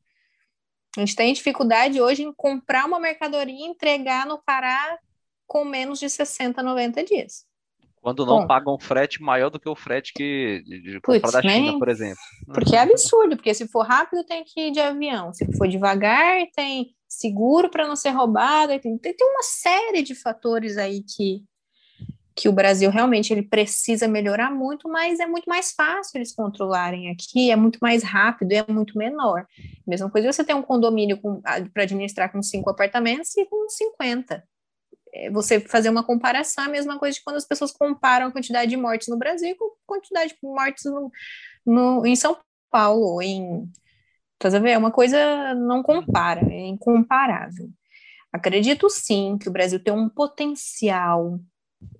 A 0.96 1.00
gente 1.00 1.16
tem 1.16 1.32
dificuldade 1.32 2.00
hoje 2.00 2.22
em 2.22 2.32
comprar 2.32 2.86
uma 2.86 2.98
mercadoria 2.98 3.54
e 3.54 3.68
entregar 3.68 4.26
no 4.26 4.42
Pará 4.42 4.98
com 5.46 5.64
menos 5.64 5.98
de 5.98 6.08
60, 6.08 6.62
90 6.62 7.04
dias. 7.04 7.44
Quando 8.00 8.24
não 8.24 8.42
Bom, 8.42 8.46
pagam 8.46 8.78
frete 8.78 9.20
maior 9.20 9.50
do 9.50 9.58
que 9.58 9.68
o 9.68 9.74
frete 9.74 10.12
que 10.14 10.62
de 10.64 11.00
comprar 11.00 11.32
da 11.32 11.42
China, 11.42 11.72
né? 11.72 11.78
por 11.78 11.88
exemplo. 11.88 12.22
Porque 12.46 12.76
é 12.76 12.80
absurdo, 12.80 13.36
porque 13.36 13.52
se 13.52 13.66
for 13.66 13.84
rápido 13.84 14.24
tem 14.24 14.44
que 14.44 14.68
ir 14.68 14.70
de 14.70 14.80
avião, 14.80 15.32
se 15.32 15.44
for 15.56 15.66
devagar 15.66 16.46
tem 16.54 16.94
seguro 17.08 17.68
para 17.68 17.86
não 17.86 17.96
ser 17.96 18.10
roubado, 18.10 18.78
tem, 18.78 18.96
tem 18.96 19.14
uma 19.20 19.42
série 19.42 20.02
de 20.02 20.14
fatores 20.14 20.76
aí 20.76 21.02
que, 21.02 21.42
que 22.36 22.50
o 22.50 22.52
Brasil 22.52 22.90
realmente 22.90 23.32
ele 23.32 23.42
precisa 23.42 24.06
melhorar 24.06 24.50
muito, 24.50 24.90
mas 24.90 25.18
é 25.18 25.26
muito 25.26 25.46
mais 25.48 25.72
fácil 25.72 26.18
eles 26.18 26.34
controlarem 26.34 27.10
aqui, 27.10 27.50
é 27.50 27.56
muito 27.56 27.78
mais 27.80 28.02
rápido, 28.02 28.52
é 28.52 28.64
muito 28.70 28.98
menor. 28.98 29.46
Mesma 29.86 30.10
coisa 30.10 30.30
você 30.30 30.44
tem 30.44 30.54
um 30.54 30.62
condomínio 30.62 31.18
para 31.72 31.84
administrar 31.84 32.30
com 32.30 32.42
cinco 32.42 32.68
apartamentos 32.68 33.34
e 33.38 33.46
com 33.46 33.66
50. 33.70 34.44
É, 35.14 35.30
você 35.30 35.58
fazer 35.60 35.88
uma 35.88 36.04
comparação, 36.04 36.64
a 36.64 36.68
mesma 36.68 36.98
coisa 36.98 37.16
de 37.16 37.24
quando 37.24 37.36
as 37.36 37.46
pessoas 37.46 37.72
comparam 37.72 38.26
a 38.26 38.32
quantidade 38.32 38.68
de 38.68 38.76
mortes 38.76 39.08
no 39.08 39.16
Brasil 39.16 39.56
com 39.58 39.64
a 39.64 39.70
quantidade 39.86 40.34
de 40.34 40.38
mortes 40.42 40.84
no, 40.84 41.10
no, 41.64 42.06
em 42.06 42.14
São 42.14 42.36
Paulo, 42.70 43.22
em. 43.22 43.66
Tá 44.38 44.50
vendo? 44.50 44.68
É 44.68 44.76
uma 44.78 44.90
coisa 44.90 45.54
não 45.54 45.82
compara, 45.82 46.42
é 46.52 46.66
incomparável. 46.66 47.70
Acredito 48.30 48.90
sim 48.90 49.38
que 49.38 49.48
o 49.48 49.52
Brasil 49.52 49.82
tem 49.82 49.94
um 49.94 50.10
potencial 50.10 51.40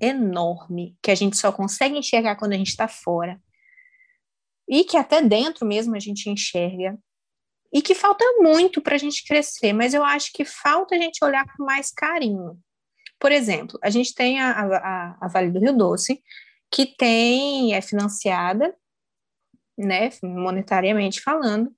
enorme 0.00 0.96
que 1.02 1.10
a 1.10 1.14
gente 1.14 1.36
só 1.36 1.50
consegue 1.52 1.98
enxergar 1.98 2.36
quando 2.36 2.52
a 2.52 2.56
gente 2.56 2.68
está 2.68 2.88
fora 2.88 3.40
e 4.68 4.84
que 4.84 4.96
até 4.96 5.22
dentro 5.22 5.66
mesmo 5.66 5.94
a 5.94 6.00
gente 6.00 6.28
enxerga 6.28 6.98
e 7.72 7.82
que 7.82 7.94
falta 7.94 8.24
muito 8.38 8.80
para 8.80 8.94
a 8.94 8.98
gente 8.98 9.24
crescer, 9.24 9.72
mas 9.72 9.94
eu 9.94 10.04
acho 10.04 10.32
que 10.32 10.44
falta 10.44 10.94
a 10.94 10.98
gente 10.98 11.24
olhar 11.24 11.44
com 11.56 11.64
mais 11.64 11.90
carinho. 11.90 12.58
Por 13.18 13.32
exemplo, 13.32 13.78
a 13.82 13.90
gente 13.90 14.14
tem 14.14 14.40
a, 14.40 14.50
a, 14.50 15.18
a 15.20 15.28
Vale 15.28 15.50
do 15.50 15.60
Rio 15.60 15.76
Doce, 15.76 16.22
que 16.70 16.86
tem, 16.86 17.74
é 17.74 17.80
financiada, 17.80 18.74
né, 19.76 20.10
monetariamente 20.22 21.20
falando, 21.20 21.74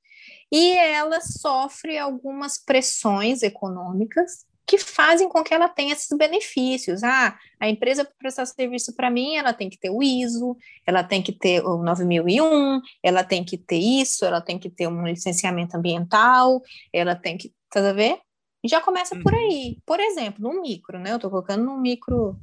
e 0.52 0.72
ela 0.72 1.20
sofre 1.20 1.98
algumas 1.98 2.58
pressões 2.58 3.42
econômicas 3.42 4.46
que 4.68 4.76
fazem 4.76 5.28
com 5.30 5.42
que 5.42 5.54
ela 5.54 5.68
tenha 5.68 5.94
esses 5.94 6.14
benefícios. 6.16 7.02
Ah, 7.02 7.38
a 7.58 7.68
empresa 7.68 8.04
para 8.04 8.14
prestar 8.18 8.44
serviço 8.44 8.94
para 8.94 9.10
mim, 9.10 9.36
ela 9.36 9.54
tem 9.54 9.70
que 9.70 9.78
ter 9.78 9.88
o 9.88 10.02
ISO, 10.02 10.54
ela 10.86 11.02
tem 11.02 11.22
que 11.22 11.32
ter 11.32 11.64
o 11.64 11.82
9001, 11.82 12.80
ela 13.02 13.24
tem 13.24 13.42
que 13.42 13.56
ter 13.56 13.78
isso, 13.78 14.26
ela 14.26 14.42
tem 14.42 14.58
que 14.58 14.68
ter 14.68 14.86
um 14.86 15.06
licenciamento 15.06 15.74
ambiental, 15.74 16.60
ela 16.92 17.16
tem 17.16 17.38
que, 17.38 17.50
tá 17.70 17.88
a 17.88 17.92
ver? 17.94 18.20
Já 18.66 18.80
começa 18.80 19.18
por 19.20 19.32
uhum. 19.32 19.38
aí. 19.38 19.78
Por 19.86 19.98
exemplo, 19.98 20.42
num 20.42 20.60
micro, 20.60 20.98
né? 20.98 21.12
Eu 21.12 21.16
estou 21.16 21.30
colocando 21.30 21.64
num 21.64 21.80
micro, 21.80 22.38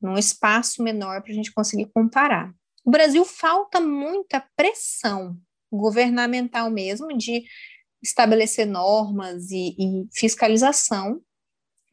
num 0.00 0.18
espaço 0.18 0.82
menor 0.82 1.22
para 1.22 1.32
a 1.32 1.34
gente 1.34 1.52
conseguir 1.52 1.90
comparar. 1.94 2.52
O 2.84 2.90
Brasil 2.90 3.24
falta 3.24 3.80
muita 3.80 4.44
pressão 4.54 5.38
governamental 5.72 6.70
mesmo 6.70 7.16
de 7.16 7.44
estabelecer 8.02 8.66
normas 8.66 9.50
e, 9.50 9.76
e 9.78 10.08
fiscalização, 10.12 11.20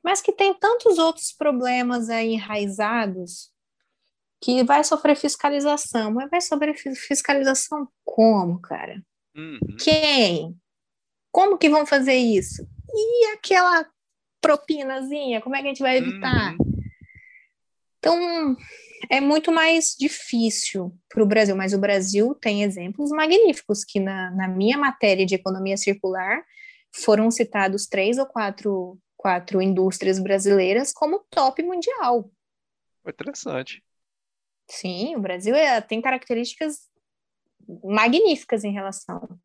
mas 0.03 0.21
que 0.21 0.31
tem 0.31 0.53
tantos 0.53 0.97
outros 0.97 1.31
problemas 1.31 2.09
aí 2.09 2.33
enraizados 2.33 3.51
que 4.41 4.63
vai 4.63 4.83
sofrer 4.83 5.15
fiscalização. 5.15 6.11
Mas 6.11 6.29
vai 6.29 6.41
sofrer 6.41 6.75
fiscalização 6.95 7.87
como, 8.03 8.59
cara? 8.59 9.03
Uhum. 9.35 9.59
Quem? 9.77 10.57
Como 11.31 11.57
que 11.57 11.69
vão 11.69 11.85
fazer 11.85 12.15
isso? 12.15 12.67
E 12.91 13.25
aquela 13.33 13.85
propinazinha, 14.41 15.41
como 15.41 15.55
é 15.55 15.59
que 15.61 15.65
a 15.65 15.69
gente 15.69 15.81
vai 15.81 15.97
evitar? 15.97 16.53
Uhum. 16.53 16.68
Então, 17.99 18.55
é 19.09 19.21
muito 19.21 19.51
mais 19.51 19.95
difícil 19.97 20.97
para 21.09 21.23
o 21.23 21.25
Brasil, 21.25 21.55
mas 21.55 21.73
o 21.73 21.79
Brasil 21.79 22.33
tem 22.35 22.63
exemplos 22.63 23.11
magníficos, 23.11 23.83
que 23.83 23.99
na, 23.99 24.31
na 24.31 24.47
minha 24.47 24.77
matéria 24.77 25.25
de 25.25 25.35
economia 25.35 25.77
circular 25.77 26.43
foram 26.91 27.29
citados 27.29 27.87
três 27.87 28.17
ou 28.17 28.25
quatro, 28.25 28.97
quatro 29.15 29.61
indústrias 29.61 30.19
brasileiras 30.19 30.91
como 30.91 31.25
top 31.29 31.61
mundial. 31.61 32.31
Interessante. 33.07 33.83
Sim, 34.67 35.15
o 35.15 35.19
Brasil 35.19 35.55
é, 35.55 35.81
tem 35.81 36.01
características 36.01 36.87
magníficas 37.83 38.63
em 38.63 38.71
relação 38.71 39.39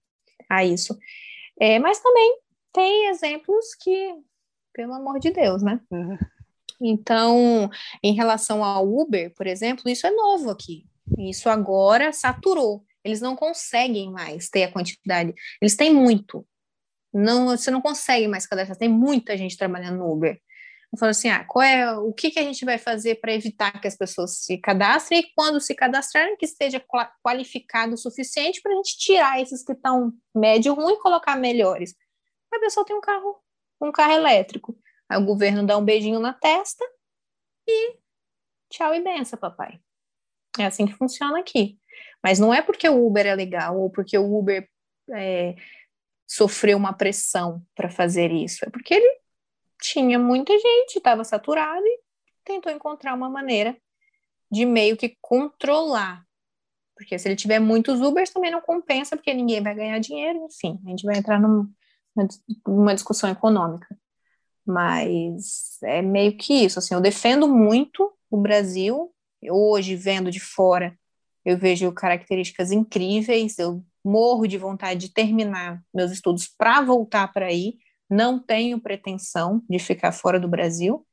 a 0.49 0.65
isso. 0.65 0.97
É, 1.61 1.79
mas 1.79 2.01
também 2.01 2.41
tem 2.73 3.09
exemplos 3.09 3.75
que, 3.81 4.15
pelo 4.73 4.95
amor 4.95 5.19
de 5.19 5.31
Deus, 5.31 5.63
né? 5.63 5.81
Uhum. 5.91 6.19
Então, 6.81 7.71
em 8.03 8.15
relação 8.15 8.65
ao 8.65 8.87
Uber, 8.87 9.33
por 9.35 9.47
exemplo, 9.47 9.89
isso 9.89 10.07
é 10.07 10.11
novo 10.11 10.51
aqui. 10.51 10.87
Isso 11.19 11.49
agora 11.49 12.13
saturou. 12.13 12.85
Eles 13.05 13.21
não 13.21 13.37
conseguem 13.37 14.11
mais 14.11 14.49
ter 14.49 14.65
a 14.65 14.73
quantidade. 14.73 15.35
Eles 15.61 15.77
têm 15.77 15.93
muito. 15.93 16.47
Não, 17.13 17.49
você 17.49 17.71
não 17.71 17.81
consegue 17.81 18.27
mais 18.27 18.47
cadastrar. 18.47 18.79
Tem 18.79 18.89
muita 18.89 19.37
gente 19.37 19.57
trabalhando 19.57 19.99
no 19.99 20.11
Uber. 20.11 20.41
Eu 20.93 20.99
falo 20.99 21.11
assim, 21.11 21.29
ah, 21.29 21.45
qual 21.45 21.63
é 21.65 21.93
o 21.99 22.13
que, 22.13 22.31
que 22.31 22.39
a 22.39 22.43
gente 22.43 22.65
vai 22.65 22.79
fazer 22.79 23.17
para 23.17 23.35
evitar 23.35 23.81
que 23.81 23.89
as 23.89 23.97
pessoas 23.97 24.39
se 24.39 24.57
cadastrem 24.59 25.21
e 25.21 25.33
quando 25.35 25.61
se 25.61 25.75
cadastrarem 25.75 26.37
que 26.37 26.47
esteja 26.47 26.81
qualificado 27.21 27.95
o 27.95 27.99
suficiente 27.99 28.63
para 28.63 28.73
a 28.73 28.77
gente 28.77 28.97
tirar 28.97 29.43
esses 29.43 29.65
que 29.65 29.73
estão 29.73 30.13
médio 30.35 30.73
ruim 30.73 30.95
e 30.95 31.01
colocar 31.01 31.37
melhores. 31.37 31.95
A 32.53 32.61
pessoa 32.61 32.87
tem 32.87 32.95
um 32.95 33.01
carro, 33.01 33.37
um 33.83 33.91
carro 33.91 34.13
elétrico. 34.13 34.79
Aí 35.09 35.19
o 35.19 35.25
governo 35.25 35.67
dá 35.67 35.77
um 35.77 35.85
beijinho 35.85 36.21
na 36.21 36.33
testa 36.33 36.85
e 37.67 37.97
tchau 38.71 38.95
e 38.95 39.03
benção, 39.03 39.39
papai. 39.39 39.81
É 40.59 40.67
assim 40.67 40.87
que 40.87 40.95
funciona 40.95 41.39
aqui. 41.39 41.79
Mas 42.23 42.39
não 42.39 42.53
é 42.53 42.63
porque 42.63 42.89
o 42.89 43.07
Uber 43.07 43.27
é 43.27 43.35
legal 43.35 43.79
ou 43.79 43.91
porque 43.91 44.17
o 44.17 44.39
Uber 44.39 44.69
é, 45.13 45.55
sofreu 46.27 46.77
uma 46.77 46.93
pressão 46.93 47.63
para 47.75 47.91
fazer 47.91 48.31
isso. 48.33 48.65
É 48.65 48.71
porque 48.71 48.95
ele 48.95 49.21
tinha 49.81 50.19
muita 50.19 50.53
gente, 50.53 50.97
estava 50.97 51.25
saturado 51.25 51.85
e 51.85 52.01
tentou 52.45 52.73
encontrar 52.73 53.15
uma 53.15 53.29
maneira 53.29 53.77
de 54.51 54.65
meio 54.65 54.97
que 54.97 55.17
controlar. 55.21 56.25
Porque 56.97 57.19
se 57.19 57.29
ele 57.29 57.37
tiver 57.37 57.59
muitos 57.59 58.01
Ubers 58.01 58.31
também 58.31 58.51
não 58.51 58.61
compensa, 58.61 59.17
porque 59.17 59.35
ninguém 59.35 59.61
vai 59.63 59.75
ganhar 59.75 59.99
dinheiro, 59.99 60.47
enfim, 60.47 60.81
a 60.87 60.91
gente 60.91 61.05
vai 61.05 61.19
entrar 61.19 61.41
num, 61.41 61.69
numa 62.67 62.95
discussão 62.95 63.29
econômica. 63.29 63.87
Mas 64.67 65.79
é 65.83 66.01
meio 66.01 66.37
que 66.37 66.55
isso, 66.55 66.79
assim, 66.79 66.95
eu 66.95 67.01
defendo 67.01 67.47
muito 67.47 68.13
o 68.31 68.37
Brasil, 68.37 69.13
hoje 69.51 69.95
vendo 69.95 70.31
de 70.31 70.41
fora, 70.41 70.97
eu 71.45 71.59
vejo 71.59 71.93
características 71.93 72.73
incríveis, 72.73 73.59
eu 73.59 73.85
morro 74.03 74.47
de 74.47 74.57
vontade 74.57 75.01
de 75.01 75.13
terminar 75.13 75.83
meus 75.95 76.11
estudos 76.11 76.49
para 76.49 76.81
voltar 76.81 77.33
para 77.33 77.47
aí, 77.47 77.77
não 78.09 78.39
tenho 78.39 78.81
pretensão 78.81 79.63
de 79.69 79.79
ficar 79.79 80.13
fora 80.13 80.41
do 80.41 80.49
Brasil, 80.49 81.07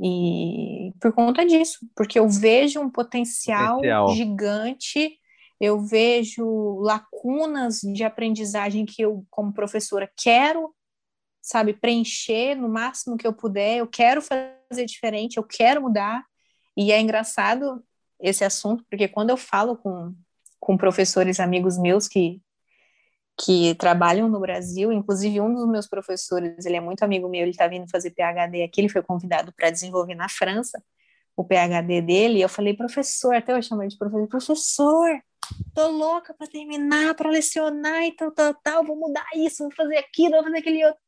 e 0.00 0.92
por 1.00 1.12
conta 1.12 1.44
disso, 1.44 1.78
porque 1.96 2.18
eu 2.18 2.28
vejo 2.28 2.80
um 2.80 2.88
potencial, 2.88 3.76
potencial, 3.76 4.14
gigante, 4.14 5.18
eu 5.60 5.80
vejo 5.80 6.78
lacunas 6.80 7.80
de 7.80 8.04
aprendizagem 8.04 8.86
que 8.86 9.02
eu, 9.02 9.26
como 9.28 9.52
professora, 9.52 10.08
quero 10.16 10.72
sabe, 11.48 11.72
preencher 11.72 12.54
no 12.54 12.68
máximo 12.68 13.16
que 13.16 13.26
eu 13.26 13.32
puder. 13.32 13.78
Eu 13.78 13.86
quero 13.86 14.20
fazer 14.20 14.84
diferente, 14.84 15.38
eu 15.38 15.42
quero 15.42 15.80
mudar. 15.80 16.22
E 16.76 16.92
é 16.92 17.00
engraçado 17.00 17.82
esse 18.20 18.44
assunto, 18.44 18.84
porque 18.90 19.08
quando 19.08 19.30
eu 19.30 19.36
falo 19.36 19.74
com, 19.74 20.14
com 20.60 20.76
professores 20.76 21.40
amigos 21.40 21.78
meus 21.78 22.06
que, 22.06 22.42
que 23.40 23.74
trabalham 23.76 24.28
no 24.28 24.38
Brasil, 24.40 24.92
inclusive 24.92 25.40
um 25.40 25.54
dos 25.54 25.66
meus 25.66 25.88
professores, 25.88 26.66
ele 26.66 26.76
é 26.76 26.80
muito 26.80 27.02
amigo 27.02 27.28
meu, 27.28 27.40
ele 27.40 27.52
está 27.52 27.66
vindo 27.66 27.88
fazer 27.90 28.10
PhD 28.10 28.62
aqui, 28.62 28.82
ele 28.82 28.88
foi 28.90 29.02
convidado 29.02 29.50
para 29.56 29.70
desenvolver 29.70 30.14
na 30.14 30.28
França 30.28 30.82
o 31.34 31.44
PhD 31.44 32.02
dele, 32.02 32.38
e 32.40 32.42
eu 32.42 32.48
falei, 32.48 32.74
professor, 32.74 33.34
até 33.34 33.52
eu 33.52 33.62
chamei 33.62 33.88
de 33.88 33.96
professor, 33.96 34.26
professor, 34.26 35.22
tô 35.72 35.86
louca 35.86 36.34
para 36.34 36.48
terminar, 36.48 37.14
para 37.14 37.30
lecionar 37.30 38.02
e 38.02 38.12
tal, 38.12 38.32
tal, 38.32 38.54
tal, 38.54 38.84
vou 38.84 38.96
mudar 38.96 39.24
isso, 39.36 39.62
vou 39.62 39.72
fazer 39.72 39.96
aquilo, 39.98 40.32
vou 40.32 40.42
fazer 40.42 40.58
aquele 40.58 40.84
outro. 40.84 41.00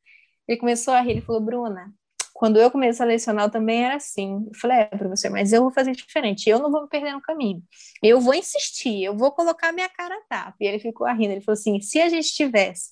Ele 0.51 0.59
começou 0.59 0.93
a 0.93 0.99
rir, 0.99 1.11
ele 1.11 1.21
falou, 1.21 1.39
Bruna, 1.39 1.93
quando 2.33 2.59
eu 2.59 2.69
comecei 2.69 3.05
a 3.05 3.07
lecionar 3.07 3.45
eu 3.45 3.49
também 3.49 3.85
era 3.85 3.95
assim. 3.95 4.45
Eu 4.47 4.59
falei, 4.59 4.79
é, 4.79 4.85
professor, 4.85 5.31
mas 5.31 5.53
eu 5.53 5.61
vou 5.61 5.71
fazer 5.71 5.93
diferente, 5.93 6.49
eu 6.49 6.59
não 6.59 6.69
vou 6.69 6.81
me 6.81 6.89
perder 6.89 7.13
no 7.13 7.21
caminho. 7.21 7.63
Eu 8.03 8.19
vou 8.19 8.33
insistir, 8.33 9.01
eu 9.01 9.15
vou 9.15 9.31
colocar 9.31 9.71
minha 9.71 9.87
cara 9.87 10.13
a 10.13 10.21
tapa. 10.27 10.57
E 10.59 10.65
ele 10.65 10.77
ficou 10.77 11.07
rindo, 11.07 11.31
ele 11.31 11.39
falou 11.39 11.53
assim, 11.53 11.79
se 11.79 12.01
a 12.01 12.09
gente 12.09 12.33
tivesse 12.33 12.91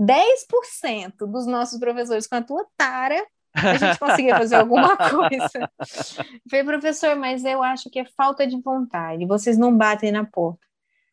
10% 0.00 1.12
dos 1.30 1.46
nossos 1.46 1.78
professores 1.78 2.26
com 2.26 2.34
a 2.34 2.42
tua 2.42 2.66
tara, 2.76 3.24
a 3.54 3.76
gente 3.76 4.00
conseguia 4.00 4.36
fazer 4.36 4.56
alguma 4.56 4.96
coisa. 4.98 5.60
Eu 5.60 6.50
falei, 6.50 6.64
professor, 6.64 7.14
mas 7.14 7.44
eu 7.44 7.62
acho 7.62 7.88
que 7.88 8.00
é 8.00 8.04
falta 8.16 8.44
de 8.44 8.60
vontade, 8.60 9.24
vocês 9.26 9.56
não 9.56 9.76
batem 9.76 10.10
na 10.10 10.24
porta. 10.24 10.66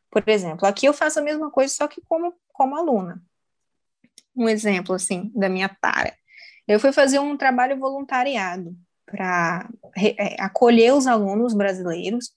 Por 0.10 0.28
exemplo, 0.28 0.68
aqui 0.68 0.88
eu 0.88 0.94
faço 0.94 1.20
a 1.20 1.22
mesma 1.24 1.52
coisa, 1.52 1.72
só 1.72 1.88
que 1.88 2.02
como, 2.02 2.34
como 2.52 2.76
aluna 2.76 3.22
um 4.36 4.50
exemplo 4.50 4.96
assim 4.96 5.32
da 5.36 5.50
minha 5.50 5.70
tara. 5.70 6.14
Eu 6.68 6.80
fui 6.80 6.92
fazer 6.92 7.20
um 7.20 7.36
trabalho 7.38 7.78
voluntariado 7.78 8.76
para 9.06 9.70
é, 9.98 10.42
acolher 10.42 10.94
os 10.94 11.08
alunos 11.08 11.54
brasileiros 11.54 12.32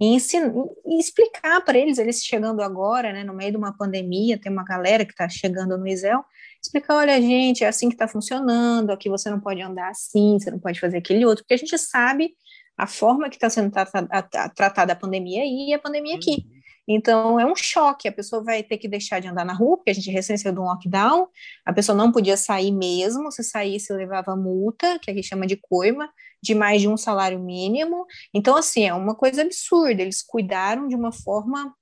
e, 0.00 0.14
ensinar, 0.14 0.52
e 0.86 0.98
explicar 0.98 1.60
para 1.62 1.78
eles, 1.78 1.98
eles 1.98 2.22
chegando 2.22 2.62
agora, 2.62 3.12
né, 3.12 3.24
no 3.24 3.34
meio 3.34 3.50
de 3.50 3.56
uma 3.56 3.76
pandemia, 3.76 4.38
tem 4.38 4.50
uma 4.50 4.64
galera 4.64 5.04
que 5.04 5.12
está 5.12 5.28
chegando 5.28 5.76
no 5.76 5.86
ISEL, 5.86 6.24
explicar, 6.62 6.96
olha, 6.96 7.20
gente, 7.20 7.64
é 7.64 7.68
assim 7.68 7.88
que 7.88 7.94
está 7.94 8.08
funcionando, 8.08 8.90
aqui 8.90 9.08
você 9.08 9.30
não 9.30 9.40
pode 9.40 9.60
andar 9.60 9.90
assim, 9.90 10.38
você 10.38 10.50
não 10.50 10.58
pode 10.58 10.78
fazer 10.80 10.98
aquele 10.98 11.24
outro, 11.24 11.44
porque 11.44 11.54
a 11.54 11.58
gente 11.58 11.76
sabe 11.78 12.34
a 12.76 12.86
forma 12.86 13.28
que 13.28 13.36
está 13.36 13.50
sendo 13.50 13.70
tratada, 13.70 14.48
tratada 14.54 14.92
a 14.92 14.96
pandemia 14.96 15.42
aí 15.42 15.68
e 15.68 15.74
a 15.74 15.78
pandemia 15.78 16.16
aqui. 16.16 16.46
Então, 16.92 17.38
é 17.38 17.46
um 17.46 17.54
choque, 17.54 18.08
a 18.08 18.12
pessoa 18.12 18.42
vai 18.42 18.64
ter 18.64 18.76
que 18.76 18.88
deixar 18.88 19.20
de 19.20 19.28
andar 19.28 19.44
na 19.44 19.52
rua, 19.52 19.76
porque 19.76 19.90
a 19.90 19.94
gente 19.94 20.10
recém 20.10 20.36
saiu 20.36 20.52
de 20.52 20.58
um 20.58 20.64
lockdown, 20.64 21.28
a 21.64 21.72
pessoa 21.72 21.96
não 21.96 22.10
podia 22.10 22.36
sair 22.36 22.72
mesmo, 22.72 23.30
se 23.30 23.44
saísse 23.44 23.92
levava 23.92 24.34
multa, 24.34 24.98
que 24.98 25.08
aqui 25.08 25.22
chama 25.22 25.46
de 25.46 25.56
coima, 25.56 26.12
de 26.42 26.52
mais 26.52 26.80
de 26.80 26.88
um 26.88 26.96
salário 26.96 27.38
mínimo. 27.38 28.06
Então, 28.34 28.56
assim, 28.56 28.88
é 28.88 28.92
uma 28.92 29.14
coisa 29.14 29.42
absurda, 29.42 30.02
eles 30.02 30.20
cuidaram 30.20 30.88
de 30.88 30.96
uma 30.96 31.12
forma 31.12 31.72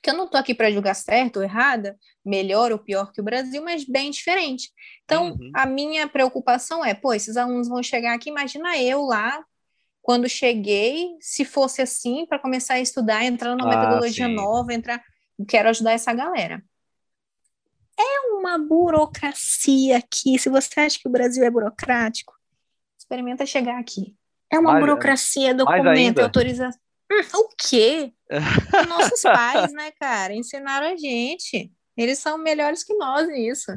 que 0.00 0.10
eu 0.10 0.14
não 0.14 0.26
estou 0.26 0.38
aqui 0.38 0.54
para 0.54 0.70
julgar 0.70 0.94
certo 0.94 1.38
ou 1.38 1.42
errada, 1.42 1.98
melhor 2.24 2.70
ou 2.70 2.78
pior 2.78 3.10
que 3.10 3.20
o 3.20 3.24
Brasil, 3.24 3.64
mas 3.64 3.84
bem 3.84 4.12
diferente. 4.12 4.70
Então, 5.04 5.30
uhum. 5.32 5.50
a 5.52 5.66
minha 5.66 6.06
preocupação 6.06 6.84
é, 6.84 6.94
pô, 6.94 7.12
esses 7.12 7.36
alunos 7.36 7.66
vão 7.66 7.82
chegar 7.82 8.14
aqui, 8.14 8.30
imagina 8.30 8.78
eu 8.78 9.02
lá 9.02 9.44
quando 10.04 10.28
cheguei, 10.28 11.16
se 11.18 11.46
fosse 11.46 11.80
assim, 11.80 12.26
para 12.26 12.38
começar 12.38 12.74
a 12.74 12.80
estudar, 12.80 13.24
entrar 13.24 13.56
numa 13.56 13.72
ah, 13.72 13.78
metodologia 13.78 14.26
sim. 14.26 14.34
nova, 14.34 14.74
entrar, 14.74 15.02
quero 15.48 15.70
ajudar 15.70 15.92
essa 15.92 16.12
galera. 16.12 16.62
É 17.98 18.20
uma 18.36 18.58
burocracia 18.58 19.96
aqui. 19.96 20.38
Se 20.38 20.50
você 20.50 20.80
acha 20.80 20.98
que 20.98 21.08
o 21.08 21.10
Brasil 21.10 21.42
é 21.42 21.48
burocrático, 21.48 22.34
experimenta 22.98 23.46
chegar 23.46 23.80
aqui. 23.80 24.14
É 24.52 24.58
uma 24.58 24.72
mais, 24.72 24.84
burocracia, 24.84 25.54
documento, 25.54 26.18
autorização. 26.18 26.78
Hum, 27.10 27.22
o 27.36 27.48
quê? 27.56 28.12
Nossos 28.86 29.22
pais, 29.22 29.72
né, 29.72 29.90
cara, 29.92 30.34
ensinaram 30.34 30.86
a 30.86 30.96
gente. 30.98 31.72
Eles 31.96 32.18
são 32.18 32.36
melhores 32.36 32.84
que 32.84 32.92
nós 32.92 33.26
nisso 33.26 33.72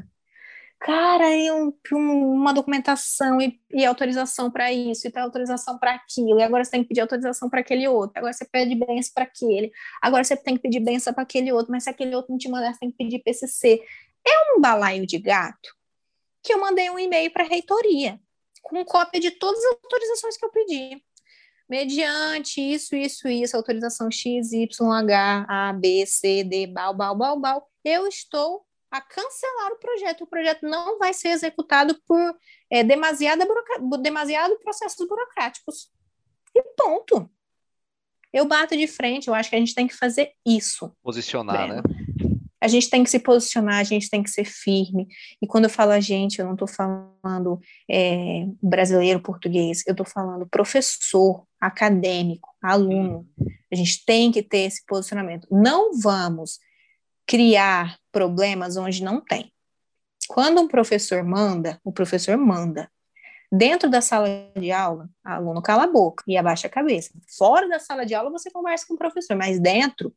cara, 0.79 1.35
e 1.35 1.51
um, 1.51 1.73
uma 1.91 2.53
documentação 2.53 3.41
e, 3.41 3.59
e 3.71 3.85
autorização 3.85 4.51
para 4.51 4.71
isso, 4.71 5.07
e 5.07 5.11
tem 5.11 5.21
autorização 5.21 5.77
para 5.77 5.95
aquilo, 5.95 6.39
e 6.39 6.43
agora 6.43 6.63
você 6.63 6.71
tem 6.71 6.83
que 6.83 6.89
pedir 6.89 7.01
autorização 7.01 7.49
para 7.49 7.61
aquele 7.61 7.87
outro, 7.87 8.17
agora 8.17 8.33
você 8.33 8.45
pede 8.45 8.75
benção 8.75 9.11
para 9.13 9.23
aquele, 9.23 9.71
agora 10.01 10.23
você 10.23 10.37
tem 10.37 10.55
que 10.55 10.61
pedir 10.61 10.79
benção 10.79 11.13
para 11.13 11.23
aquele 11.23 11.51
outro, 11.51 11.71
mas 11.71 11.83
se 11.83 11.89
aquele 11.89 12.15
outro 12.15 12.31
não 12.31 12.37
te 12.37 12.49
mandar, 12.49 12.73
você 12.73 12.79
tem 12.79 12.91
que 12.91 12.97
pedir 12.97 13.19
PCC. 13.19 13.81
É 14.25 14.55
um 14.55 14.61
balaio 14.61 15.05
de 15.05 15.17
gato 15.17 15.75
que 16.43 16.53
eu 16.53 16.59
mandei 16.59 16.89
um 16.89 16.99
e-mail 16.99 17.31
para 17.31 17.43
a 17.43 17.47
reitoria, 17.47 18.19
com 18.61 18.83
cópia 18.85 19.19
de 19.19 19.31
todas 19.31 19.63
as 19.63 19.71
autorizações 19.83 20.37
que 20.37 20.45
eu 20.45 20.51
pedi. 20.51 21.03
Mediante 21.69 22.61
isso, 22.61 22.95
isso, 22.95 23.27
isso, 23.27 23.57
autorização 23.57 24.09
X, 24.09 24.53
Y, 24.53 24.91
H, 24.91 25.45
A, 25.49 25.73
B, 25.73 26.05
C, 26.05 26.43
D, 26.43 26.67
bal, 26.67 26.93
bal, 26.93 27.15
bal, 27.15 27.39
bal, 27.39 27.69
eu 27.83 28.07
estou 28.07 28.66
a 28.91 29.01
cancelar 29.01 29.72
o 29.72 29.80
projeto. 29.80 30.23
O 30.23 30.27
projeto 30.27 30.68
não 30.68 30.97
vai 30.97 31.14
ser 31.14 31.30
executado 31.30 31.99
por 32.07 32.38
é, 32.69 32.84
demasiada 32.84 33.45
demasiado 34.01 34.57
processos 34.59 35.07
burocráticos. 35.07 35.91
E 36.55 36.64
ponto. 36.76 37.30
Eu 38.34 38.45
bato 38.45 38.76
de 38.76 38.88
frente, 38.88 39.27
eu 39.27 39.34
acho 39.34 39.49
que 39.49 39.55
a 39.55 39.59
gente 39.59 39.73
tem 39.73 39.88
que 39.88 39.95
fazer 39.95 40.31
isso. 40.45 40.91
Posicionar, 41.01 41.68
Breno. 41.68 41.76
né? 41.76 41.81
A 42.59 42.68
gente 42.68 42.89
tem 42.89 43.03
que 43.03 43.09
se 43.09 43.19
posicionar, 43.19 43.76
a 43.76 43.84
gente 43.84 44.09
tem 44.09 44.23
que 44.23 44.31
ser 44.31 44.43
firme. 44.43 45.07
E 45.41 45.47
quando 45.47 45.65
eu 45.65 45.69
falo 45.69 45.91
a 45.91 45.99
gente, 45.99 46.39
eu 46.39 46.45
não 46.45 46.53
estou 46.53 46.68
falando 46.68 47.59
é, 47.89 48.45
brasileiro, 48.61 49.22
português, 49.22 49.84
eu 49.85 49.91
estou 49.91 50.05
falando 50.05 50.47
professor, 50.47 51.45
acadêmico, 51.61 52.49
aluno. 52.61 53.27
A 53.72 53.76
gente 53.76 54.03
tem 54.05 54.31
que 54.31 54.41
ter 54.41 54.59
esse 54.59 54.84
posicionamento. 54.85 55.47
Não 55.51 55.91
vamos 55.99 56.59
criar 57.27 57.99
problemas 58.11 58.77
onde 58.77 59.03
não 59.03 59.19
tem. 59.19 59.51
Quando 60.27 60.61
um 60.61 60.67
professor 60.67 61.23
manda, 61.23 61.79
o 61.83 61.91
professor 61.91 62.37
manda. 62.37 62.89
Dentro 63.51 63.89
da 63.89 64.01
sala 64.01 64.27
de 64.57 64.71
aula, 64.71 65.09
o 65.25 65.29
aluno 65.29 65.61
cala 65.61 65.83
a 65.83 65.87
boca 65.87 66.23
e 66.27 66.35
abaixa 66.35 66.67
a 66.67 66.69
cabeça. 66.69 67.11
Fora 67.37 67.67
da 67.67 67.79
sala 67.79 68.05
de 68.05 68.13
aula, 68.13 68.29
você 68.29 68.49
conversa 68.49 68.85
com 68.87 68.93
o 68.93 68.97
professor, 68.97 69.37
mas 69.37 69.59
dentro, 69.59 70.13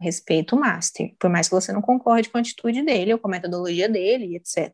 respeito 0.00 0.56
o 0.56 0.60
master, 0.60 1.14
por 1.18 1.28
mais 1.28 1.48
que 1.48 1.54
você 1.54 1.72
não 1.72 1.82
concorde 1.82 2.30
com 2.30 2.38
a 2.38 2.40
atitude 2.40 2.82
dele 2.82 3.12
ou 3.12 3.18
com 3.18 3.28
a 3.28 3.30
metodologia 3.30 3.88
dele, 3.88 4.36
etc. 4.36 4.72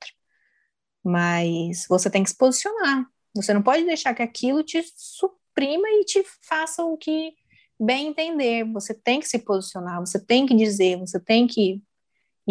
Mas 1.03 1.87
você 1.89 2.09
tem 2.09 2.23
que 2.23 2.31
se 2.31 2.37
posicionar. 2.37 3.05
Você 3.35 3.53
não 3.53 3.63
pode 3.63 3.85
deixar 3.85 4.15
que 4.15 4.23
aquilo 4.23 4.63
te 4.63 4.83
suprima 4.97 5.89
e 5.89 6.05
te 6.05 6.25
faça 6.43 6.85
o 6.85 6.97
que 6.97 7.35
bem 7.79 8.09
entender. 8.09 8.65
Você 8.73 8.95
tem 8.95 9.21
que 9.21 9.29
se 9.29 9.39
posicionar, 9.39 10.01
você 10.01 10.19
tem 10.19 10.47
que 10.47 10.55
dizer, 10.55 10.99
você 10.99 11.19
tem 11.19 11.47
que 11.47 11.83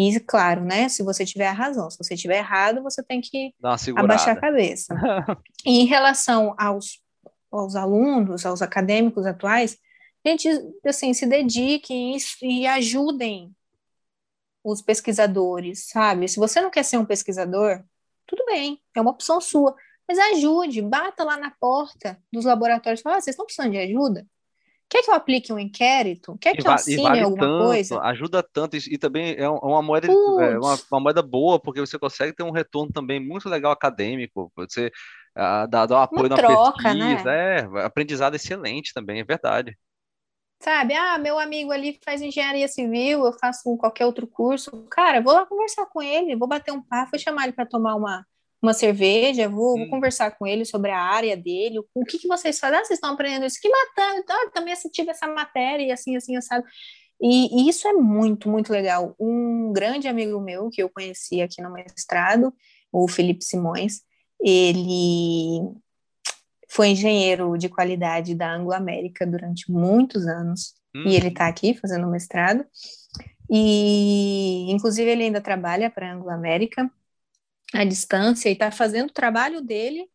e, 0.00 0.20
claro, 0.20 0.64
né, 0.64 0.88
se 0.88 1.02
você 1.02 1.26
tiver 1.26 1.48
a 1.48 1.52
razão, 1.52 1.90
se 1.90 1.98
você 1.98 2.16
tiver 2.16 2.38
errado, 2.38 2.84
você 2.84 3.02
tem 3.02 3.20
que 3.20 3.52
abaixar 3.96 4.36
a 4.36 4.40
cabeça. 4.40 4.94
e 5.66 5.80
em 5.80 5.86
relação 5.86 6.54
aos, 6.56 7.02
aos 7.50 7.74
alunos, 7.74 8.46
aos 8.46 8.62
acadêmicos 8.62 9.26
atuais, 9.26 9.76
gente, 10.24 10.48
assim, 10.86 11.12
se 11.12 11.26
dediquem 11.26 12.16
e, 12.16 12.60
e 12.60 12.66
ajudem 12.68 13.52
os 14.62 14.80
pesquisadores, 14.80 15.88
sabe? 15.88 16.28
Se 16.28 16.38
você 16.38 16.60
não 16.60 16.70
quer 16.70 16.84
ser 16.84 16.98
um 16.98 17.04
pesquisador, 17.04 17.82
tudo 18.24 18.44
bem, 18.44 18.80
é 18.94 19.00
uma 19.00 19.10
opção 19.10 19.40
sua, 19.40 19.74
mas 20.06 20.16
ajude, 20.16 20.80
bata 20.80 21.24
lá 21.24 21.36
na 21.36 21.50
porta 21.58 22.16
dos 22.32 22.44
laboratórios 22.44 23.00
e 23.00 23.02
fala, 23.02 23.16
ah, 23.16 23.20
vocês 23.20 23.34
estão 23.34 23.46
precisando 23.46 23.72
de 23.72 23.78
ajuda? 23.78 24.24
Quer 24.88 25.02
que 25.02 25.10
eu 25.10 25.14
aplique 25.14 25.52
um 25.52 25.58
inquérito? 25.58 26.38
Quer 26.40 26.56
que 26.56 26.66
eu 26.66 26.72
assine 26.72 27.02
vale 27.02 27.20
alguma 27.20 27.42
tanto, 27.42 27.64
coisa? 27.66 28.00
Ajuda 28.00 28.42
tanto 28.42 28.76
e, 28.76 28.80
e 28.94 28.98
também 28.98 29.34
é 29.36 29.48
uma 29.48 29.82
moeda, 29.82 30.08
é 30.10 30.58
uma, 30.58 30.78
uma, 30.90 31.00
moeda 31.00 31.22
boa, 31.22 31.60
porque 31.60 31.80
você 31.80 31.98
consegue 31.98 32.32
ter 32.32 32.42
um 32.42 32.50
retorno 32.50 32.90
também 32.90 33.20
muito 33.20 33.48
legal 33.48 33.70
acadêmico. 33.70 34.50
Você 34.56 34.90
dá, 35.68 35.84
dá 35.86 35.98
um 35.98 36.02
apoio 36.02 36.22
uma 36.22 36.28
na 36.30 36.36
troca, 36.36 36.94
né? 36.94 37.06
pesquisa, 37.06 37.30
né? 37.30 37.60
é, 37.60 37.84
aprendizado 37.84 38.34
excelente 38.34 38.94
também, 38.94 39.20
é 39.20 39.24
verdade. 39.24 39.76
Sabe, 40.60 40.94
ah, 40.94 41.18
meu 41.18 41.38
amigo 41.38 41.70
ali 41.70 42.00
faz 42.04 42.20
engenharia 42.20 42.66
civil, 42.66 43.24
eu 43.24 43.32
faço 43.32 43.76
qualquer 43.76 44.06
outro 44.06 44.26
curso. 44.26 44.70
Cara, 44.90 45.20
vou 45.20 45.32
lá 45.32 45.46
conversar 45.46 45.86
com 45.86 46.02
ele, 46.02 46.34
vou 46.34 46.48
bater 46.48 46.72
um 46.72 46.82
papo, 46.82 47.12
vou 47.12 47.20
chamar 47.20 47.44
ele 47.44 47.52
para 47.52 47.66
tomar 47.66 47.94
uma, 47.94 48.26
uma 48.60 48.72
cerveja, 48.72 49.48
vou, 49.48 49.74
hum. 49.74 49.80
vou, 49.80 49.90
conversar 49.90 50.32
com 50.32 50.46
ele 50.46 50.64
sobre 50.64 50.90
a 50.90 51.00
área 51.00 51.36
dele, 51.36 51.78
o 51.94 52.04
que, 52.04 52.18
que 52.18 52.28
vocês 52.28 52.58
fazem? 52.58 52.78
Ah, 52.78 52.84
vocês 52.84 52.96
estão 52.96 53.12
aprendendo 53.12 53.46
isso, 53.46 53.60
que 53.60 53.68
matando, 53.68 54.24
ah, 54.28 54.50
também 54.52 54.72
assisti 54.72 55.08
essa 55.08 55.26
matéria, 55.26 55.84
e 55.84 55.92
assim, 55.92 56.16
assim, 56.16 56.40
sabe? 56.40 56.66
E, 57.20 57.62
e, 57.62 57.68
isso 57.68 57.86
é 57.88 57.92
muito, 57.92 58.48
muito 58.48 58.72
legal. 58.72 59.14
Um 59.18 59.72
grande 59.72 60.06
amigo 60.06 60.40
meu 60.40 60.70
que 60.70 60.82
eu 60.82 60.88
conheci 60.88 61.40
aqui 61.40 61.60
no 61.62 61.72
mestrado, 61.72 62.52
o 62.92 63.08
Felipe 63.08 63.44
Simões, 63.44 64.00
ele 64.40 65.60
foi 66.68 66.88
engenheiro 66.88 67.56
de 67.56 67.68
qualidade 67.68 68.34
da 68.34 68.52
Anglo 68.54 68.72
América 68.72 69.26
durante 69.26 69.70
muitos 69.70 70.26
anos, 70.26 70.74
hum. 70.94 71.04
e 71.06 71.16
ele 71.16 71.28
está 71.28 71.46
aqui 71.46 71.74
fazendo 71.74 72.08
mestrado, 72.08 72.64
e 73.50 74.70
inclusive 74.70 75.10
ele 75.10 75.24
ainda 75.24 75.40
trabalha 75.40 75.90
para 75.90 76.08
a 76.08 76.14
Anglo 76.14 76.30
América, 76.30 76.90
à 77.72 77.84
distância 77.84 78.48
e 78.48 78.52
está 78.52 78.70
fazendo 78.70 79.10
o 79.10 79.12
trabalho 79.12 79.60
dele 79.60 80.08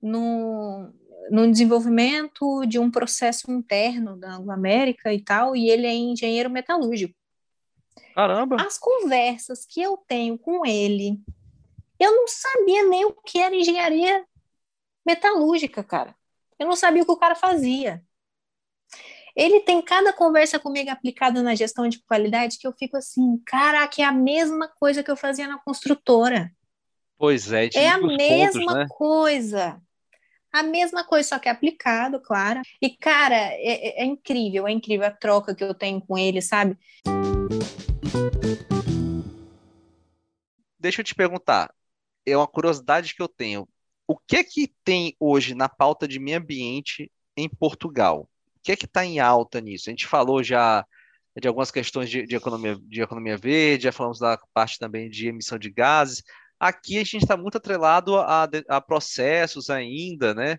no, 0.00 0.92
no 1.30 1.50
desenvolvimento 1.50 2.64
de 2.66 2.78
um 2.78 2.90
processo 2.90 3.50
interno 3.50 4.16
da 4.16 4.34
Anglo-América 4.34 5.12
e 5.12 5.20
tal, 5.22 5.54
e 5.54 5.68
ele 5.68 5.86
é 5.86 5.94
engenheiro 5.94 6.50
metalúrgico. 6.50 7.14
Caramba! 8.14 8.56
As 8.60 8.78
conversas 8.78 9.64
que 9.66 9.80
eu 9.80 9.96
tenho 9.96 10.38
com 10.38 10.64
ele, 10.66 11.20
eu 11.98 12.12
não 12.12 12.26
sabia 12.26 12.86
nem 12.86 13.04
o 13.04 13.12
que 13.12 13.38
era 13.38 13.54
engenharia 13.54 14.24
metalúrgica, 15.06 15.82
cara. 15.82 16.14
Eu 16.58 16.66
não 16.66 16.76
sabia 16.76 17.02
o 17.02 17.06
que 17.06 17.12
o 17.12 17.16
cara 17.16 17.34
fazia. 17.34 18.02
Ele 19.36 19.60
tem 19.60 19.80
cada 19.80 20.12
conversa 20.12 20.58
comigo 20.58 20.90
aplicada 20.90 21.42
na 21.42 21.54
gestão 21.54 21.88
de 21.88 22.02
qualidade 22.02 22.58
que 22.58 22.66
eu 22.66 22.72
fico 22.72 22.96
assim, 22.96 23.40
caraca, 23.46 24.02
é 24.02 24.04
a 24.04 24.12
mesma 24.12 24.68
coisa 24.68 25.02
que 25.02 25.10
eu 25.10 25.16
fazia 25.16 25.46
na 25.46 25.58
construtora. 25.58 26.52
Pois 27.20 27.52
é, 27.52 27.68
é 27.74 27.90
a 27.90 27.98
mesma 27.98 28.64
pontos, 28.64 28.74
né? 28.74 28.86
coisa. 28.88 29.82
A 30.50 30.62
mesma 30.62 31.04
coisa, 31.04 31.28
só 31.28 31.38
que 31.38 31.50
é 31.50 31.52
aplicado, 31.52 32.18
claro. 32.18 32.62
E, 32.80 32.88
cara, 32.88 33.36
é, 33.36 34.00
é, 34.00 34.02
é 34.02 34.04
incrível, 34.06 34.66
é 34.66 34.72
incrível 34.72 35.06
a 35.06 35.10
troca 35.10 35.54
que 35.54 35.62
eu 35.62 35.74
tenho 35.74 36.00
com 36.00 36.16
ele, 36.16 36.40
sabe? 36.40 36.78
Deixa 40.78 41.02
eu 41.02 41.04
te 41.04 41.14
perguntar, 41.14 41.70
é 42.24 42.34
uma 42.34 42.48
curiosidade 42.48 43.14
que 43.14 43.20
eu 43.20 43.28
tenho. 43.28 43.68
O 44.08 44.16
que 44.16 44.36
é 44.36 44.42
que 44.42 44.72
tem 44.82 45.14
hoje 45.20 45.54
na 45.54 45.68
pauta 45.68 46.08
de 46.08 46.18
meio 46.18 46.38
ambiente 46.38 47.12
em 47.36 47.50
Portugal? 47.50 48.30
O 48.56 48.60
que 48.62 48.72
é 48.72 48.76
que 48.76 48.86
está 48.86 49.04
em 49.04 49.20
alta 49.20 49.60
nisso? 49.60 49.90
A 49.90 49.92
gente 49.92 50.06
falou 50.06 50.42
já 50.42 50.86
de 51.38 51.46
algumas 51.46 51.70
questões 51.70 52.08
de, 52.08 52.24
de, 52.24 52.34
economia, 52.34 52.78
de 52.82 53.02
economia 53.02 53.36
verde, 53.36 53.84
já 53.84 53.92
falamos 53.92 54.18
da 54.18 54.38
parte 54.54 54.78
também 54.78 55.10
de 55.10 55.28
emissão 55.28 55.58
de 55.58 55.70
gases. 55.70 56.22
Aqui 56.60 56.98
a 56.98 57.04
gente 57.04 57.22
está 57.22 57.38
muito 57.38 57.56
atrelado 57.56 58.18
a, 58.18 58.46
a, 58.68 58.80
processos 58.82 59.70
ainda, 59.70 60.34
né? 60.34 60.58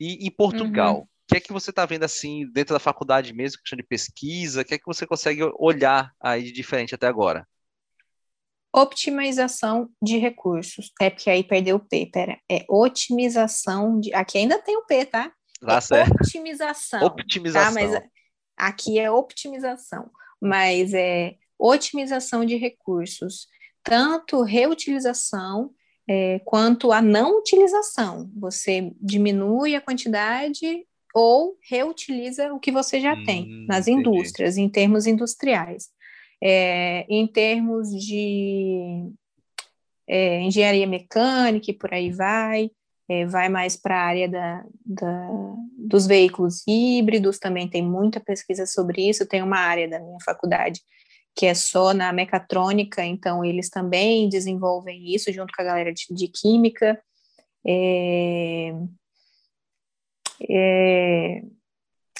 E 0.00 0.26
em 0.26 0.30
Portugal, 0.30 0.96
uhum. 0.96 1.02
o 1.02 1.08
que 1.28 1.36
é 1.36 1.40
que 1.40 1.52
você 1.52 1.68
está 1.68 1.84
vendo 1.84 2.04
assim 2.04 2.50
dentro 2.50 2.74
da 2.74 2.80
faculdade 2.80 3.34
mesmo, 3.34 3.60
questão 3.60 3.76
de 3.76 3.82
pesquisa? 3.82 4.62
O 4.62 4.64
que 4.64 4.74
é 4.74 4.78
que 4.78 4.86
você 4.86 5.06
consegue 5.06 5.42
olhar 5.58 6.10
aí 6.18 6.44
de 6.44 6.52
diferente 6.52 6.94
até 6.94 7.06
agora? 7.06 7.46
Optimização 8.74 9.90
de 10.02 10.16
recursos. 10.16 10.90
É 10.98 11.10
porque 11.10 11.28
aí 11.28 11.44
perdeu 11.44 11.76
o 11.76 11.86
P, 11.86 12.06
pera. 12.10 12.40
É 12.50 12.64
otimização 12.66 14.00
de. 14.00 14.14
Aqui 14.14 14.38
ainda 14.38 14.58
tem 14.58 14.78
o 14.78 14.86
P, 14.86 15.04
tá? 15.04 15.30
Tá 15.60 15.76
é 15.76 15.80
certo. 15.82 16.12
Optimização. 16.12 17.02
Optimização. 17.04 17.74
Tá? 17.74 17.80
Mas 17.80 18.02
aqui 18.56 18.98
é 18.98 19.10
optimização. 19.10 20.10
Mas 20.40 20.94
é 20.94 21.34
otimização 21.58 22.46
de 22.46 22.56
recursos 22.56 23.46
tanto 23.82 24.42
reutilização 24.42 25.70
é, 26.08 26.40
quanto 26.44 26.92
a 26.92 27.00
não 27.00 27.38
utilização. 27.38 28.30
Você 28.36 28.92
diminui 29.00 29.74
a 29.74 29.80
quantidade 29.80 30.86
ou 31.14 31.56
reutiliza 31.68 32.52
o 32.52 32.60
que 32.60 32.72
você 32.72 33.00
já 33.00 33.14
hum, 33.14 33.24
tem 33.24 33.66
nas 33.66 33.86
entendi. 33.86 34.08
indústrias, 34.08 34.56
em 34.56 34.68
termos 34.68 35.06
industriais. 35.06 35.88
É, 36.44 37.06
em 37.08 37.26
termos 37.26 37.88
de 37.90 39.12
é, 40.08 40.40
engenharia 40.40 40.86
mecânica 40.86 41.70
e 41.70 41.74
por 41.74 41.94
aí 41.94 42.10
vai, 42.10 42.70
é, 43.08 43.24
vai 43.26 43.48
mais 43.48 43.76
para 43.76 43.96
a 43.96 44.04
área 44.04 44.28
da, 44.28 44.64
da, 44.84 45.28
dos 45.78 46.06
veículos 46.06 46.62
híbridos, 46.66 47.38
também 47.38 47.68
tem 47.68 47.82
muita 47.82 48.18
pesquisa 48.18 48.66
sobre 48.66 49.08
isso. 49.08 49.28
Tem 49.28 49.42
uma 49.42 49.58
área 49.58 49.88
da 49.88 50.00
minha 50.00 50.18
faculdade 50.24 50.80
que 51.34 51.46
é 51.46 51.54
só 51.54 51.94
na 51.94 52.12
mecatrônica, 52.12 53.04
então 53.04 53.44
eles 53.44 53.70
também 53.70 54.28
desenvolvem 54.28 55.14
isso 55.14 55.32
junto 55.32 55.52
com 55.54 55.62
a 55.62 55.64
galera 55.64 55.92
de, 55.92 56.06
de 56.10 56.28
química. 56.28 57.00
É, 57.66 58.74
é, 60.50 61.42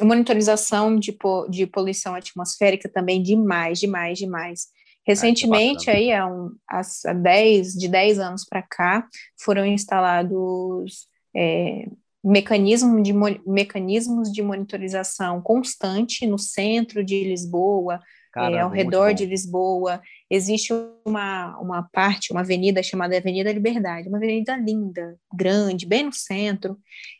monitorização 0.00 0.98
de, 0.98 1.16
de 1.50 1.66
poluição 1.66 2.14
atmosférica 2.14 2.88
também 2.88 3.22
demais, 3.22 3.78
demais, 3.78 4.18
demais. 4.18 4.66
Recentemente, 5.06 5.90
ah, 5.90 5.94
aí, 5.94 6.12
há, 6.12 6.26
um, 6.26 6.54
há 6.68 7.12
10, 7.12 7.74
de 7.74 7.88
10 7.88 8.18
anos 8.20 8.44
para 8.44 8.62
cá, 8.62 9.06
foram 9.36 9.66
instalados 9.66 11.08
é, 11.34 11.86
mecanismo 12.24 13.02
de, 13.02 13.12
mecanismos 13.44 14.30
de 14.30 14.42
monitorização 14.42 15.42
constante 15.42 16.24
no 16.26 16.38
centro 16.38 17.04
de 17.04 17.24
Lisboa, 17.24 18.00
Caramba, 18.32 18.56
é, 18.56 18.60
ao 18.60 18.70
redor 18.70 19.12
de 19.12 19.26
Lisboa. 19.26 20.00
Existe 20.30 20.72
uma, 21.04 21.58
uma 21.58 21.82
parte, 21.92 22.32
uma 22.32 22.40
avenida 22.40 22.82
chamada 22.82 23.16
Avenida 23.16 23.52
Liberdade, 23.52 24.08
uma 24.08 24.16
avenida 24.16 24.56
linda, 24.56 25.18
grande, 25.32 25.86
bem 25.86 26.04
no 26.04 26.12
centro, 26.12 26.78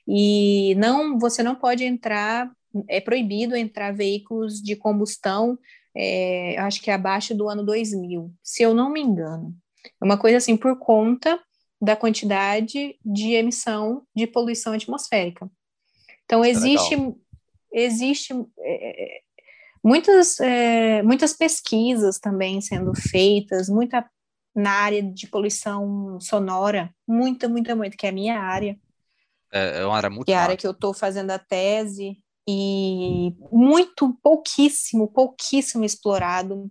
e 0.09 0.75
não 0.77 1.19
você 1.19 1.43
não 1.43 1.55
pode 1.55 1.85
entrar, 1.85 2.51
é 2.89 3.01
proibido 3.01 3.55
entrar 3.55 3.93
veículos 3.93 4.63
de 4.63 4.75
combustão, 4.75 5.59
é, 5.95 6.57
acho 6.59 6.81
que 6.81 6.91
é 6.91 6.95
abaixo 6.95 7.35
do 7.35 7.49
ano 7.49 7.63
2000, 7.63 8.33
se 8.43 8.63
eu 8.63 8.73
não 8.73 8.91
me 8.91 9.03
engano. 9.03 9.55
É 10.01 10.05
uma 10.05 10.17
coisa 10.17 10.39
assim 10.39 10.57
por 10.57 10.79
conta 10.79 11.39
da 11.79 11.95
quantidade 11.95 12.97
de 13.05 13.33
emissão 13.33 14.03
de 14.17 14.27
poluição 14.27 14.73
atmosférica. 14.73 15.51
Então, 16.25 16.43
existe, 16.43 16.97
existe 17.71 18.33
é, 18.61 19.21
muitas, 19.83 20.39
é, 20.41 21.03
muitas 21.03 21.33
pesquisas 21.33 22.19
também 22.19 22.61
sendo 22.61 22.93
feitas, 22.95 23.69
muita 23.69 24.09
na 24.55 24.71
área 24.71 25.03
de 25.03 25.27
poluição 25.29 26.21
sonora, 26.21 26.95
muita, 27.09 27.49
muita, 27.49 27.75
muita, 27.75 27.97
que 27.97 28.07
é 28.07 28.11
a 28.11 28.13
minha 28.13 28.39
área. 28.39 28.79
É, 29.51 29.81
é 29.81 29.87
uma 29.87 29.97
área 29.97 30.11
muito 30.11 30.27
Que 30.27 30.33
é 30.33 30.37
a 30.37 30.43
área 30.43 30.57
que 30.57 30.67
eu 30.67 30.73
estou 30.73 30.93
fazendo 30.93 31.31
a 31.31 31.39
tese, 31.39 32.23
e 32.49 33.35
muito, 33.53 34.13
pouquíssimo, 34.23 35.09
pouquíssimo 35.09 35.85
explorado, 35.85 36.71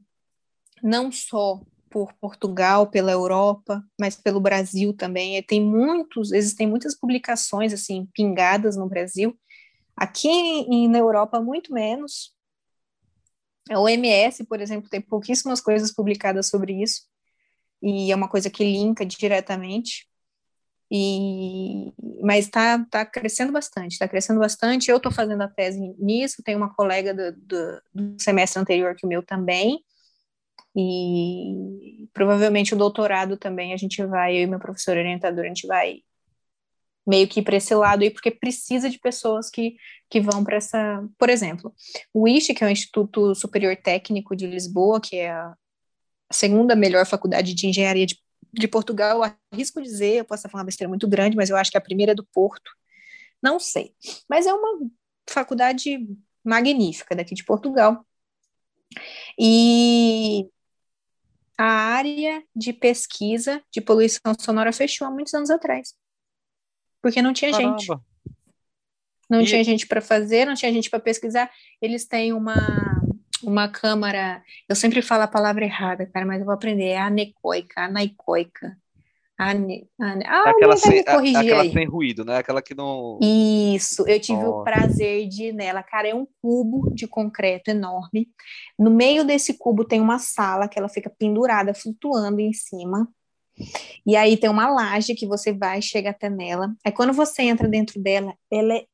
não 0.84 1.12
só 1.12 1.62
por 1.90 2.14
Portugal, 2.14 2.88
pela 2.88 3.12
Europa, 3.12 3.84
mas 4.00 4.16
pelo 4.16 4.40
Brasil 4.40 4.94
também. 4.94 5.38
E 5.38 5.44
tem 5.44 5.62
muitos, 5.62 6.32
existem 6.32 6.68
muitas 6.68 6.98
publicações 6.98 7.74
assim 7.74 8.08
pingadas 8.14 8.78
no 8.78 8.88
Brasil. 8.88 9.38
Aqui 9.96 10.30
e 10.30 10.88
na 10.88 10.98
Europa 10.98 11.42
muito 11.42 11.74
menos. 11.74 12.34
A 13.70 13.80
OMS, 13.80 14.44
por 14.46 14.62
exemplo, 14.62 14.90
tem 14.90 15.02
pouquíssimas 15.02 15.62
coisas 15.62 15.94
publicadas 15.94 16.48
sobre 16.48 16.82
isso. 16.82 17.04
E 17.82 18.12
é 18.12 18.16
uma 18.16 18.28
coisa 18.28 18.50
que 18.50 18.64
linka 18.64 19.06
diretamente. 19.06 20.08
E, 20.94 21.94
mas 22.22 22.46
está 22.46 22.86
tá 22.86 23.06
crescendo 23.06 23.54
bastante, 23.54 23.94
está 23.94 24.08
crescendo 24.08 24.40
bastante. 24.40 24.92
Eu 24.92 24.98
estou 24.98 25.12
fazendo 25.12 25.42
a 25.42 25.48
tese 25.48 25.80
nisso, 25.98 26.44
tem 26.44 26.56
uma 26.56 26.74
colega 26.74 27.14
do, 27.14 27.32
do, 27.32 27.82
do, 27.94 28.22
semestre 28.22 28.60
anterior 28.60 28.94
que 28.94 29.06
o 29.06 29.10
meu 29.10 29.24
também, 29.24 29.82
e 30.76 32.10
provavelmente 32.14 32.74
o 32.74 32.78
doutorado 32.78 33.38
também 33.38 33.74
a 33.74 33.78
gente 33.78 34.06
vai, 34.06 34.36
eu 34.36 34.42
e 34.44 34.48
meu 34.48 34.60
professor 34.60 34.98
orientador, 34.98 35.46
a 35.46 35.48
gente 35.48 35.66
vai 35.66 36.02
meio 37.06 37.28
que 37.28 37.42
para 37.42 37.58
esse 37.58 37.74
lado 37.74 38.04
aí, 38.04 38.10
porque 38.10 38.32
precisa 38.32 38.90
de 38.90 39.00
pessoas 39.00 39.50
que, 39.50 39.76
que 40.10 40.20
vão 40.22 40.44
para 40.44 40.58
essa. 40.58 41.04
Por 41.18 41.30
exemplo, 41.30 41.74
o 42.14 42.28
IST, 42.28 42.54
que 42.54 42.64
é 42.64 42.68
o 42.68 42.70
Instituto 42.70 43.36
Superior 43.36 43.76
Técnico 43.76 44.36
de 44.36 44.48
Lisboa, 44.48 45.02
que 45.02 45.18
é 45.18 45.32
a 45.32 45.56
segunda 46.32 46.76
melhor 46.76 47.06
faculdade 47.06 47.54
de 47.54 47.68
engenharia 47.68 48.06
de 48.06 48.16
de 48.54 48.68
Portugal, 48.68 49.22
arrisco 49.54 49.82
dizer, 49.82 50.18
eu 50.18 50.26
posso 50.26 50.44
falando 50.44 50.60
uma 50.62 50.66
besteira 50.66 50.90
muito 50.90 51.08
grande, 51.08 51.38
mas 51.38 51.50
eu 51.50 51.56
acho 51.56 51.72
que 51.72 51.78
a 51.78 51.82
primeira 51.82 52.12
é 52.12 52.16
do 52.16 52.26
Porto. 52.26 52.70
Não 53.42 53.60
sei. 53.60 53.96
Mas 54.30 54.46
é 54.46 54.54
uma 54.54 54.90
faculdade 55.30 56.06
magnífica 56.44 57.16
daqui 57.16 57.34
de 57.34 57.46
Portugal. 57.46 58.06
E 59.40 60.50
a 61.58 61.64
área 61.64 62.44
de 62.56 62.74
pesquisa 62.74 63.64
de 63.72 63.80
poluição 63.80 64.34
sonora 64.40 64.74
fechou 64.74 65.08
há 65.08 65.12
muitos 65.12 65.34
anos 65.34 65.50
atrás. 65.50 65.96
Porque 67.02 67.22
não 67.22 67.34
tinha 67.34 67.52
Caramba. 67.52 67.78
gente. 67.80 68.02
Não 69.30 69.42
e... 69.42 69.46
tinha 69.46 69.64
gente 69.64 69.88
para 69.88 70.02
fazer, 70.02 70.46
não 70.46 70.54
tinha 70.54 70.72
gente 70.72 70.90
para 70.90 71.00
pesquisar. 71.00 71.50
Eles 71.82 72.06
têm 72.06 72.34
uma 72.34 72.56
uma 73.44 73.68
câmara, 73.68 74.44
eu 74.70 74.76
sempre 74.76 75.02
falo 75.02 75.24
a 75.24 75.28
palavra 75.28 75.66
errada, 75.66 76.06
cara, 76.06 76.26
mas 76.26 76.40
eu 76.40 76.46
vou 76.46 76.54
aprender, 76.54 76.90
é 76.90 76.98
anecoica, 77.00 77.82
anaicoica. 77.82 78.78
Ane, 79.40 79.90
ane, 80.00 80.24
ah, 80.28 80.52
aquela, 80.52 80.78
sem, 80.78 81.00
aquela 81.00 81.64
sem 81.64 81.88
ruído, 81.88 82.24
né? 82.24 82.38
Aquela 82.38 82.62
que 82.62 82.76
não. 82.76 83.18
Isso, 83.20 84.08
eu 84.08 84.20
tive 84.20 84.44
oh. 84.44 84.60
o 84.60 84.64
prazer 84.64 85.28
de 85.28 85.46
ir 85.46 85.52
nela. 85.52 85.82
Cara, 85.82 86.10
é 86.10 86.14
um 86.14 86.28
cubo 86.40 86.94
de 86.94 87.08
concreto 87.08 87.72
enorme. 87.72 88.30
No 88.78 88.92
meio 88.92 89.26
desse 89.26 89.58
cubo 89.58 89.84
tem 89.84 90.00
uma 90.00 90.20
sala 90.20 90.68
que 90.68 90.78
ela 90.78 90.88
fica 90.88 91.10
pendurada, 91.10 91.74
flutuando 91.74 92.40
em 92.40 92.54
cima. 92.54 93.08
E 94.06 94.16
aí 94.16 94.38
tem 94.38 94.50
uma 94.50 94.70
laje 94.70 95.14
que 95.14 95.28
você 95.28 95.54
vai, 95.54 95.82
chega 95.82 96.10
até 96.10 96.30
nela. 96.30 96.74
Aí 96.86 96.92
quando 96.92 97.14
você 97.14 97.44
entra 97.44 97.68
dentro 97.68 98.02
dela, 98.02 98.34
ela 98.50 98.76
é 98.76 98.86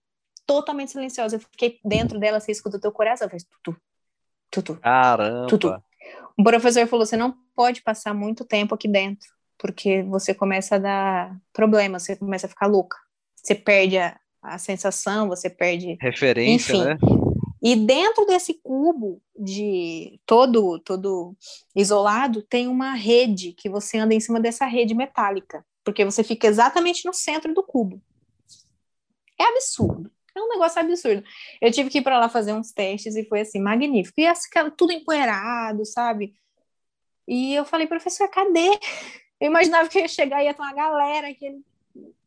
totalmente 0.46 0.92
silenciosa. 0.92 1.36
Eu 1.36 1.40
fiquei 1.40 1.80
dentro 1.84 2.20
dela, 2.20 2.40
você 2.40 2.52
escuta 2.52 2.78
o 2.78 2.80
teu 2.80 2.92
coração, 2.92 3.30
faz 3.30 3.46
tudo, 3.64 3.78
Tutu. 4.50 4.76
Caramba! 4.78 5.48
Tutu. 5.48 5.84
O 6.38 6.44
professor 6.44 6.88
falou: 6.88 7.06
você 7.06 7.18
não 7.18 7.36
pode 7.56 7.82
passar 7.82 8.14
muito 8.14 8.46
tempo 8.46 8.74
aqui 8.76 8.88
dentro, 8.88 9.28
porque 9.58 10.04
você 10.04 10.34
começa 10.34 10.76
a 10.76 10.80
dar 10.80 11.38
problema, 11.52 12.00
você 12.00 12.16
começa 12.16 12.48
a 12.48 12.50
ficar 12.50 12.68
louca. 12.68 12.98
Você 13.36 13.56
perde 13.56 13.98
a, 13.98 14.18
a 14.42 14.58
sensação, 14.58 15.28
você 15.28 15.50
perde. 15.50 15.98
Referência, 16.00 16.74
enfim. 16.74 16.84
né? 16.86 16.98
E 17.62 17.76
dentro 17.76 18.26
desse 18.26 18.54
cubo 18.62 19.22
de 19.38 20.20
todo 20.26 20.80
todo 20.80 21.36
isolado 21.76 22.42
tem 22.44 22.68
uma 22.68 22.94
rede 22.94 23.54
que 23.54 23.70
você 23.70 23.98
anda 23.98 24.14
em 24.14 24.20
cima 24.20 24.40
dessa 24.40 24.66
rede 24.66 24.94
metálica, 24.94 25.66
porque 25.84 26.06
você 26.06 26.24
fica 26.24 26.48
exatamente 26.48 27.06
no 27.06 27.14
centro 27.14 27.54
do 27.54 27.64
cubo. 27.64 28.02
É 29.40 29.44
absurdo. 29.46 30.12
É 30.36 30.42
um 30.42 30.50
negócio 30.50 30.80
absurdo. 30.80 31.24
Eu 31.60 31.72
tive 31.72 31.90
que 31.90 31.98
ir 31.98 32.04
para 32.04 32.20
lá 32.20 32.30
fazer 32.30 32.54
uns 32.54 32.72
testes 32.72 33.16
e 33.16 33.26
foi 33.26 33.42
assim, 33.42 33.60
magnífico. 33.60 34.22
E 34.22 34.28
assim, 34.28 34.50
tudo 34.78 34.94
empoeirado, 34.94 35.84
sabe? 35.84 36.36
E 37.28 37.56
eu 37.56 37.66
falei, 37.66 37.88
professor, 37.88 38.30
cadê? 38.30 38.70
Eu 39.40 39.48
imaginava 39.48 39.90
que 39.90 40.00
ia 40.00 40.08
chegar 40.08 40.42
e 40.42 40.46
ia 40.46 40.54
ter 40.54 40.62
uma 40.62 40.74
galera 40.74 41.34
que 41.34 41.46
ele... 41.46 41.66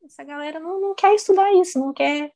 essa 0.05 0.24
galera 0.24 0.59
não, 0.59 0.81
não 0.81 0.94
quer 0.94 1.15
estudar 1.15 1.52
isso, 1.55 1.78
não 1.78 1.93
quer 1.93 2.32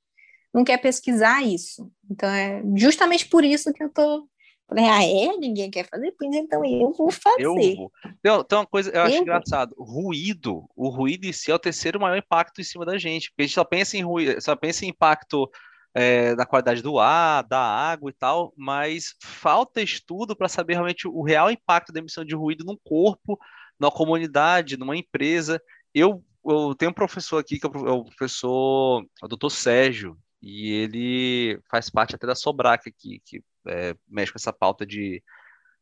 não 0.55 0.65
quer 0.65 0.79
pesquisar 0.79 1.43
isso. 1.43 1.91
Então 2.11 2.29
é 2.29 2.63
justamente 2.77 3.27
por 3.27 3.45
isso 3.45 3.73
que 3.73 3.83
eu 3.83 3.91
tô 3.91 4.29
Falei, 4.67 4.85
ah, 4.87 5.05
é? 5.05 5.37
Ninguém 5.37 5.71
quer 5.71 5.87
fazer? 5.87 6.15
Pois 6.19 6.35
então 6.35 6.65
eu 6.65 6.91
vou 6.93 7.11
fazer. 7.11 7.43
Eu 7.43 7.55
vou. 7.55 7.93
Tem, 8.23 8.45
tem 8.45 8.59
uma 8.59 8.67
coisa, 8.67 8.91
eu, 8.91 8.95
eu 8.95 9.03
acho 9.03 9.13
vou. 9.13 9.23
engraçado. 9.23 9.75
Ruído, 9.79 10.69
o 10.75 10.89
ruído 10.89 11.27
em 11.27 11.33
si 11.33 11.51
é 11.51 11.55
o 11.55 11.59
terceiro 11.59 12.01
maior 12.01 12.17
impacto 12.17 12.61
em 12.61 12.65
cima 12.65 12.85
da 12.85 12.97
gente. 12.97 13.31
Porque 13.31 13.43
a 13.43 13.47
gente 13.47 13.55
só 13.55 13.65
pensa 13.65 13.97
em 13.97 14.03
ruído, 14.03 14.41
só 14.41 14.57
pensa 14.57 14.87
em 14.87 14.89
impacto 14.89 15.51
é, 15.95 16.35
na 16.35 16.47
qualidade 16.47 16.83
do 16.83 16.99
ar, 16.99 17.45
da 17.45 17.61
água 17.61 18.11
e 18.11 18.15
tal, 18.15 18.55
mas 18.57 19.15
falta 19.23 19.83
estudo 19.83 20.35
para 20.35 20.49
saber 20.49 20.75
realmente 20.75 21.07
o 21.07 21.23
real 21.23 21.51
impacto 21.51 21.93
da 21.93 22.01
emissão 22.01 22.25
de 22.25 22.35
ruído 22.35 22.65
no 22.65 22.79
corpo, 22.79 23.39
na 23.79 23.91
comunidade, 23.91 24.79
numa 24.79 24.97
empresa. 24.97 25.63
Eu, 25.95 26.25
eu 26.45 26.75
tenho 26.75 26.91
um 26.91 26.95
professor 26.95 27.39
aqui, 27.39 27.61
que 27.61 27.67
é 27.67 27.71
o 27.71 28.01
é 28.01 28.05
professor, 28.05 29.05
o 29.23 29.29
doutor 29.29 29.51
Sérgio, 29.51 30.19
e 30.45 30.71
ele 30.73 31.59
faz 31.71 31.89
parte 31.89 32.15
até 32.15 32.27
da 32.27 32.35
Sobrac 32.35 32.87
aqui, 32.87 33.23
que 33.25 33.43
é, 33.67 33.97
mexe 34.07 34.31
com 34.31 34.37
essa 34.37 34.53
pauta 34.53 34.85
de, 34.85 35.23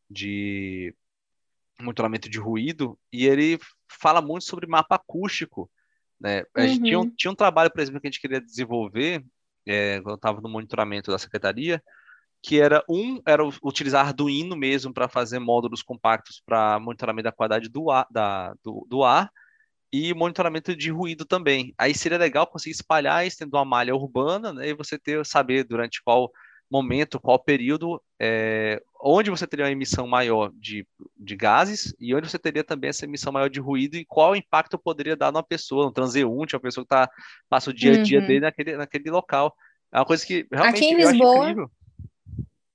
de 0.08 0.94
monitoramento 1.80 2.30
de 2.30 2.38
ruído, 2.38 2.96
e 3.12 3.26
ele 3.26 3.58
fala 3.90 4.22
muito 4.22 4.44
sobre 4.44 4.68
mapa 4.68 4.94
acústico. 4.94 5.68
Né? 6.20 6.44
A 6.54 6.64
gente 6.64 6.84
tinha, 6.84 6.96
um, 6.96 7.02
uhum. 7.02 7.14
tinha 7.16 7.32
um 7.32 7.34
trabalho, 7.34 7.72
por 7.72 7.80
exemplo, 7.80 8.00
que 8.00 8.06
a 8.06 8.10
gente 8.10 8.20
queria 8.20 8.40
desenvolver, 8.40 9.24
é, 9.66 9.96
quando 9.96 10.10
eu 10.10 10.14
estava 10.14 10.40
no 10.40 10.48
monitoramento 10.48 11.10
da 11.10 11.18
secretaria, 11.18 11.82
que 12.40 12.60
era 12.60 12.84
um 12.88 13.20
era 13.26 13.42
utilizar 13.64 14.06
Arduino 14.06 14.56
mesmo 14.56 14.94
para 14.94 15.08
fazer 15.08 15.40
módulos 15.40 15.82
compactos 15.82 16.40
para 16.46 16.78
monitoramento 16.78 17.24
da 17.24 17.32
qualidade 17.32 17.68
do 17.68 17.90
ar, 17.90 18.06
da, 18.10 18.54
do, 18.62 18.86
do 18.88 19.02
ar 19.02 19.28
e 19.92 20.14
monitoramento 20.14 20.74
de 20.74 20.90
ruído 20.90 21.24
também. 21.24 21.74
Aí 21.76 21.94
seria 21.94 22.16
legal 22.16 22.46
conseguir 22.46 22.74
espalhar 22.74 23.26
isso 23.26 23.38
tendo 23.38 23.54
uma 23.54 23.64
malha 23.64 23.94
urbana, 23.94 24.52
né, 24.52 24.68
e 24.68 24.74
você 24.74 24.98
ter 24.98 25.24
saber 25.26 25.64
durante 25.64 26.02
qual 26.02 26.32
momento, 26.70 27.20
qual 27.20 27.38
período, 27.38 28.02
é, 28.18 28.82
onde 28.98 29.28
você 29.28 29.46
teria 29.46 29.66
uma 29.66 29.70
emissão 29.70 30.06
maior 30.06 30.50
de, 30.54 30.86
de 31.18 31.36
gases 31.36 31.94
e 32.00 32.14
onde 32.14 32.30
você 32.30 32.38
teria 32.38 32.64
também 32.64 32.88
essa 32.88 33.04
emissão 33.04 33.30
maior 33.30 33.50
de 33.50 33.60
ruído 33.60 33.94
e 33.94 34.06
qual 34.06 34.34
impacto 34.34 34.78
poderia 34.78 35.14
dar 35.14 35.30
numa 35.30 35.42
pessoa, 35.42 35.86
um 35.86 35.92
transeunte, 35.92 36.56
uma 36.56 36.62
pessoa 36.62 36.82
que 36.82 36.88
tá, 36.88 37.10
passa 37.46 37.68
o 37.68 37.74
dia 37.74 38.00
a 38.00 38.02
dia 38.02 38.20
uhum. 38.20 38.26
dele 38.26 38.40
naquele, 38.40 38.76
naquele 38.78 39.10
local. 39.10 39.54
É 39.92 39.98
uma 39.98 40.06
coisa 40.06 40.24
que 40.24 40.46
realmente 40.50 40.76
Aqui 40.76 40.86
em 40.86 40.96
Lisboa, 40.96 41.70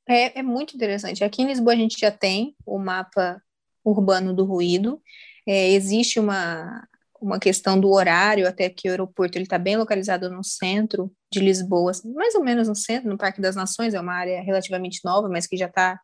é, 0.08 0.40
é 0.40 0.44
muito 0.44 0.76
interessante. 0.76 1.24
Aqui 1.24 1.42
em 1.42 1.48
Lisboa 1.48 1.74
a 1.74 1.78
gente 1.78 2.00
já 2.00 2.12
tem 2.12 2.56
o 2.66 2.78
mapa 2.78 3.42
urbano 3.84 4.32
do 4.32 4.46
ruído. 4.46 5.02
É, 5.48 5.72
existe 5.72 6.20
uma, 6.20 6.88
uma 7.22 7.40
questão 7.40 7.80
do 7.80 7.90
horário, 7.92 8.48
até 8.48 8.70
que 8.70 8.88
o 8.88 8.92
aeroporto 8.92 9.38
está 9.40 9.58
bem 9.58 9.78
localizado 9.78 10.30
no 10.30 10.44
centro 10.44 11.12
de 11.32 11.40
Lisboa, 11.40 11.92
mais 12.16 12.36
ou 12.36 12.44
menos 12.44 12.68
no 12.68 12.76
centro, 12.76 13.10
no 13.10 13.18
Parque 13.18 13.42
das 13.42 13.56
Nações, 13.56 13.94
é 13.94 14.00
uma 14.00 14.14
área 14.14 14.42
relativamente 14.42 15.02
nova, 15.04 15.28
mas 15.30 15.48
que 15.48 15.58
já 15.58 15.68
está 15.68 16.00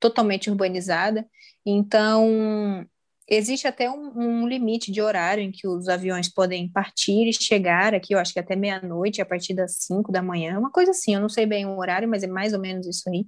totalmente 0.00 0.50
urbanizada. 0.50 1.26
Então, 1.64 2.86
existe 3.28 3.66
até 3.66 3.90
um, 3.90 4.12
um, 4.16 4.48
limite 4.48 4.92
de 4.92 5.00
horário 5.00 5.42
em 5.42 5.50
que 5.50 5.66
os 5.66 5.88
aviões 5.88 6.28
podem 6.28 6.70
partir 6.70 7.26
e 7.28 7.32
chegar 7.32 7.94
aqui, 7.94 8.14
eu 8.14 8.18
acho 8.18 8.32
que 8.32 8.40
até 8.40 8.54
meia-noite, 8.54 9.22
a 9.22 9.26
partir 9.26 9.54
das 9.54 9.76
cinco 9.78 10.12
da 10.12 10.22
manhã, 10.22 10.58
uma 10.58 10.70
coisa 10.70 10.90
assim, 10.90 11.14
eu 11.14 11.20
não 11.20 11.28
sei 11.28 11.46
bem 11.46 11.66
o 11.66 11.78
horário, 11.78 12.08
mas 12.08 12.22
é 12.22 12.26
mais 12.26 12.52
ou 12.52 12.60
menos 12.60 12.86
isso 12.86 13.08
aí. 13.08 13.26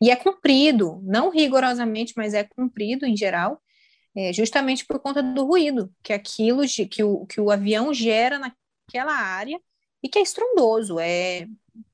E 0.00 0.10
é 0.10 0.16
cumprido, 0.16 1.00
não 1.04 1.30
rigorosamente, 1.30 2.12
mas 2.16 2.34
é 2.34 2.44
cumprido 2.44 3.06
em 3.06 3.16
geral, 3.16 3.60
é, 4.16 4.32
justamente 4.32 4.84
por 4.84 4.98
conta 4.98 5.22
do 5.22 5.44
ruído, 5.44 5.92
que 6.02 6.12
aquilo 6.12 6.62
que 6.66 7.02
o, 7.02 7.26
que 7.26 7.40
o 7.40 7.50
avião 7.50 7.92
gera 7.94 8.38
naquela 8.38 9.14
área 9.14 9.60
e 10.02 10.08
que 10.08 10.18
é 10.18 10.22
estrondoso, 10.22 10.98
é 10.98 11.46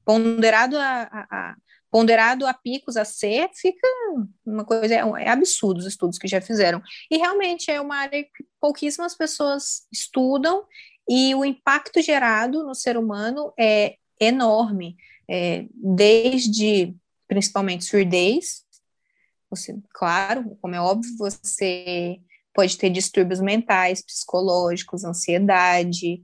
ponderado 0.04 0.78
a, 0.78 1.02
a, 1.02 1.26
a 1.30 1.56
ponderado 1.90 2.46
a 2.46 2.52
picos 2.52 2.96
a 2.96 3.04
C, 3.04 3.48
fica 3.54 3.86
uma 4.44 4.64
coisa, 4.64 4.94
é, 4.94 4.98
é 4.98 5.28
absurdo 5.30 5.78
os 5.78 5.86
estudos 5.86 6.18
que 6.18 6.28
já 6.28 6.40
fizeram. 6.40 6.82
E 7.10 7.16
realmente 7.16 7.70
é 7.70 7.80
uma 7.80 7.96
área 7.96 8.22
que 8.22 8.44
pouquíssimas 8.60 9.16
pessoas 9.16 9.86
estudam 9.90 10.64
e 11.08 11.34
o 11.34 11.44
impacto 11.44 12.02
gerado 12.02 12.64
no 12.64 12.74
ser 12.74 12.96
humano 12.96 13.52
é 13.58 13.96
enorme, 14.20 14.96
é, 15.28 15.66
desde 15.72 16.94
principalmente 17.28 17.84
surdez, 17.84 18.65
você, 19.50 19.76
claro, 19.94 20.56
como 20.60 20.74
é 20.74 20.80
óbvio, 20.80 21.10
você 21.18 22.18
pode 22.54 22.76
ter 22.78 22.90
distúrbios 22.90 23.40
mentais, 23.40 24.02
psicológicos, 24.02 25.04
ansiedade, 25.04 26.22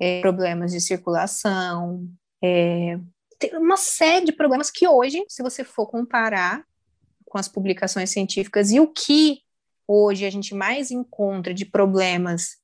é, 0.00 0.20
problemas 0.20 0.72
de 0.72 0.80
circulação, 0.80 2.08
é, 2.42 2.98
tem 3.38 3.56
uma 3.56 3.76
série 3.76 4.26
de 4.26 4.32
problemas 4.32 4.70
que 4.70 4.86
hoje, 4.88 5.24
se 5.28 5.42
você 5.42 5.62
for 5.64 5.86
comparar 5.86 6.64
com 7.24 7.38
as 7.38 7.48
publicações 7.48 8.10
científicas 8.10 8.70
e 8.70 8.80
o 8.80 8.88
que 8.88 9.40
hoje 9.86 10.24
a 10.24 10.30
gente 10.30 10.54
mais 10.54 10.90
encontra 10.90 11.52
de 11.52 11.64
problemas 11.64 12.56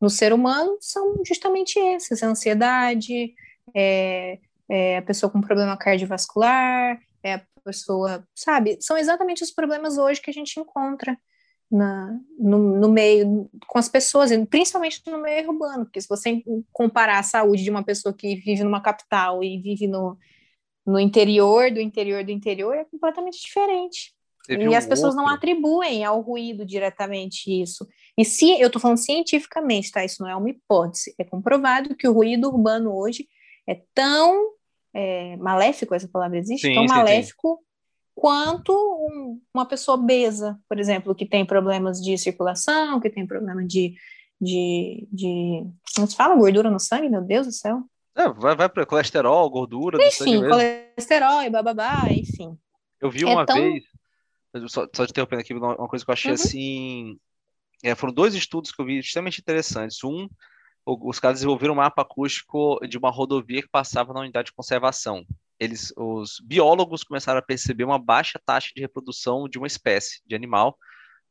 no 0.00 0.08
ser 0.08 0.32
humano 0.32 0.76
são 0.80 1.22
justamente 1.24 1.78
esses: 1.78 2.22
a 2.22 2.28
ansiedade, 2.28 3.34
é, 3.74 4.38
é, 4.68 4.98
a 4.98 5.02
pessoa 5.02 5.30
com 5.30 5.40
problema 5.40 5.76
cardiovascular, 5.76 6.98
é 7.22 7.40
pessoa, 7.64 8.26
sabe? 8.34 8.78
São 8.80 8.96
exatamente 8.96 9.42
os 9.42 9.50
problemas 9.50 9.98
hoje 9.98 10.20
que 10.20 10.30
a 10.30 10.34
gente 10.34 10.58
encontra 10.60 11.18
na, 11.70 12.18
no, 12.38 12.58
no, 12.78 12.88
meio, 12.88 13.50
com 13.66 13.78
as 13.78 13.88
pessoas, 13.88 14.30
principalmente 14.48 15.02
no 15.06 15.20
meio 15.20 15.48
urbano, 15.50 15.84
porque 15.84 16.00
se 16.00 16.08
você 16.08 16.42
comparar 16.72 17.18
a 17.18 17.22
saúde 17.22 17.64
de 17.64 17.70
uma 17.70 17.82
pessoa 17.82 18.14
que 18.14 18.36
vive 18.36 18.62
numa 18.62 18.80
capital 18.80 19.42
e 19.42 19.58
vive 19.60 19.88
no, 19.88 20.16
no 20.86 21.00
interior 21.00 21.70
do 21.70 21.80
interior 21.80 22.22
do 22.22 22.30
interior, 22.30 22.74
é 22.74 22.84
completamente 22.84 23.40
diferente. 23.40 24.14
Teve 24.46 24.64
e 24.64 24.68
um 24.68 24.74
as 24.74 24.86
pessoas 24.86 25.14
outro. 25.14 25.26
não 25.26 25.34
atribuem 25.34 26.04
ao 26.04 26.20
ruído 26.20 26.66
diretamente 26.66 27.50
isso. 27.50 27.88
E 28.16 28.24
se 28.24 28.60
eu 28.60 28.66
estou 28.66 28.80
falando 28.80 28.98
cientificamente, 28.98 29.90
tá? 29.90 30.04
Isso 30.04 30.22
não 30.22 30.28
é 30.28 30.36
uma 30.36 30.50
hipótese. 30.50 31.14
É 31.18 31.24
comprovado 31.24 31.96
que 31.96 32.06
o 32.06 32.12
ruído 32.12 32.48
urbano 32.48 32.94
hoje 32.94 33.26
é 33.66 33.80
tão 33.94 34.52
é, 34.94 35.36
maléfico, 35.36 35.94
essa 35.94 36.08
palavra 36.08 36.38
existe, 36.38 36.68
sim, 36.68 36.74
tão 36.74 36.84
maléfico 36.86 37.58
sim 37.58 37.64
quanto 38.14 38.72
um, 38.72 39.40
uma 39.52 39.66
pessoa 39.66 39.98
obesa, 39.98 40.58
por 40.68 40.78
exemplo, 40.78 41.14
que 41.14 41.26
tem 41.26 41.44
problemas 41.44 42.00
de 42.00 42.16
circulação, 42.16 43.00
que 43.00 43.10
tem 43.10 43.26
problema 43.26 43.64
de, 43.66 43.94
de, 44.40 45.08
de 45.12 45.66
como 45.94 46.06
se 46.06 46.16
fala, 46.16 46.36
gordura 46.36 46.70
no 46.70 46.78
sangue, 46.78 47.08
meu 47.08 47.22
Deus 47.22 47.46
do 47.46 47.52
céu. 47.52 47.82
É, 48.16 48.28
vai, 48.28 48.54
vai 48.54 48.68
para 48.68 48.86
colesterol, 48.86 49.50
gordura 49.50 49.98
enfim, 50.06 50.40
colesterol 50.40 51.42
e 51.42 51.50
bababá, 51.50 52.04
enfim. 52.08 52.56
Eu 53.00 53.10
vi 53.10 53.24
é 53.24 53.26
uma 53.26 53.44
tão... 53.44 53.56
vez, 53.56 53.84
só, 54.68 54.86
só 54.94 55.04
te 55.04 55.10
interrompendo 55.10 55.42
aqui, 55.42 55.52
uma 55.52 55.88
coisa 55.88 56.04
que 56.04 56.10
eu 56.10 56.12
achei 56.12 56.30
uhum. 56.30 56.34
assim, 56.36 57.18
é, 57.82 57.96
foram 57.96 58.14
dois 58.14 58.34
estudos 58.34 58.70
que 58.70 58.80
eu 58.80 58.86
vi 58.86 59.00
extremamente 59.00 59.40
interessantes. 59.40 60.02
Um, 60.04 60.28
os 60.86 61.18
caras 61.18 61.38
desenvolveram 61.38 61.74
um 61.74 61.78
mapa 61.78 62.02
acústico 62.02 62.78
de 62.86 62.98
uma 62.98 63.10
rodovia 63.10 63.62
que 63.62 63.68
passava 63.68 64.12
na 64.12 64.20
unidade 64.20 64.46
de 64.46 64.52
conservação 64.52 65.24
eles, 65.58 65.92
os 65.96 66.40
biólogos 66.40 67.04
começaram 67.04 67.38
a 67.38 67.42
perceber 67.42 67.84
uma 67.84 67.98
baixa 67.98 68.40
taxa 68.44 68.70
de 68.74 68.82
reprodução 68.82 69.48
de 69.48 69.58
uma 69.58 69.66
espécie 69.66 70.20
de 70.26 70.34
animal 70.34 70.76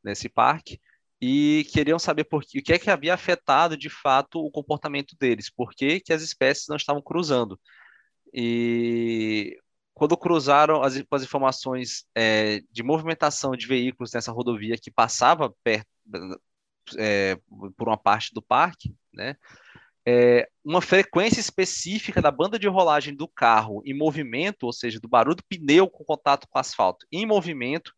nesse 0.02 0.28
parque 0.28 0.80
e 1.20 1.66
queriam 1.72 1.98
saber 1.98 2.24
por 2.24 2.44
que, 2.44 2.58
o 2.58 2.62
que 2.62 2.72
é 2.72 2.78
que 2.78 2.90
havia 2.90 3.14
afetado 3.14 3.76
de 3.76 3.88
fato 3.88 4.44
o 4.44 4.50
comportamento 4.50 5.16
deles, 5.18 5.50
por 5.50 5.72
que, 5.74 6.00
que 6.00 6.12
as 6.12 6.22
espécies 6.22 6.68
não 6.68 6.76
estavam 6.76 7.02
cruzando. 7.02 7.58
E 8.32 9.56
quando 9.94 10.16
cruzaram 10.16 10.82
as, 10.82 11.00
as 11.10 11.22
informações 11.22 12.04
é, 12.14 12.60
de 12.70 12.82
movimentação 12.82 13.52
de 13.52 13.66
veículos 13.66 14.12
nessa 14.12 14.32
rodovia 14.32 14.76
que 14.76 14.90
passava 14.90 15.54
perto, 15.62 15.88
é, 16.96 17.38
por 17.76 17.88
uma 17.88 17.96
parte 17.96 18.32
do 18.32 18.42
parque, 18.42 18.94
né, 19.12 19.36
é, 20.06 20.48
uma 20.62 20.82
frequência 20.82 21.40
específica 21.40 22.20
da 22.20 22.30
banda 22.30 22.58
de 22.58 22.68
rolagem 22.68 23.14
do 23.14 23.26
carro 23.26 23.82
em 23.86 23.96
movimento, 23.96 24.64
ou 24.64 24.72
seja, 24.72 25.00
do 25.00 25.08
barulho 25.08 25.36
do 25.36 25.44
pneu 25.44 25.88
com 25.88 26.04
contato 26.04 26.46
com 26.48 26.58
o 26.58 26.60
asfalto 26.60 27.06
em 27.10 27.24
movimento, 27.24 27.92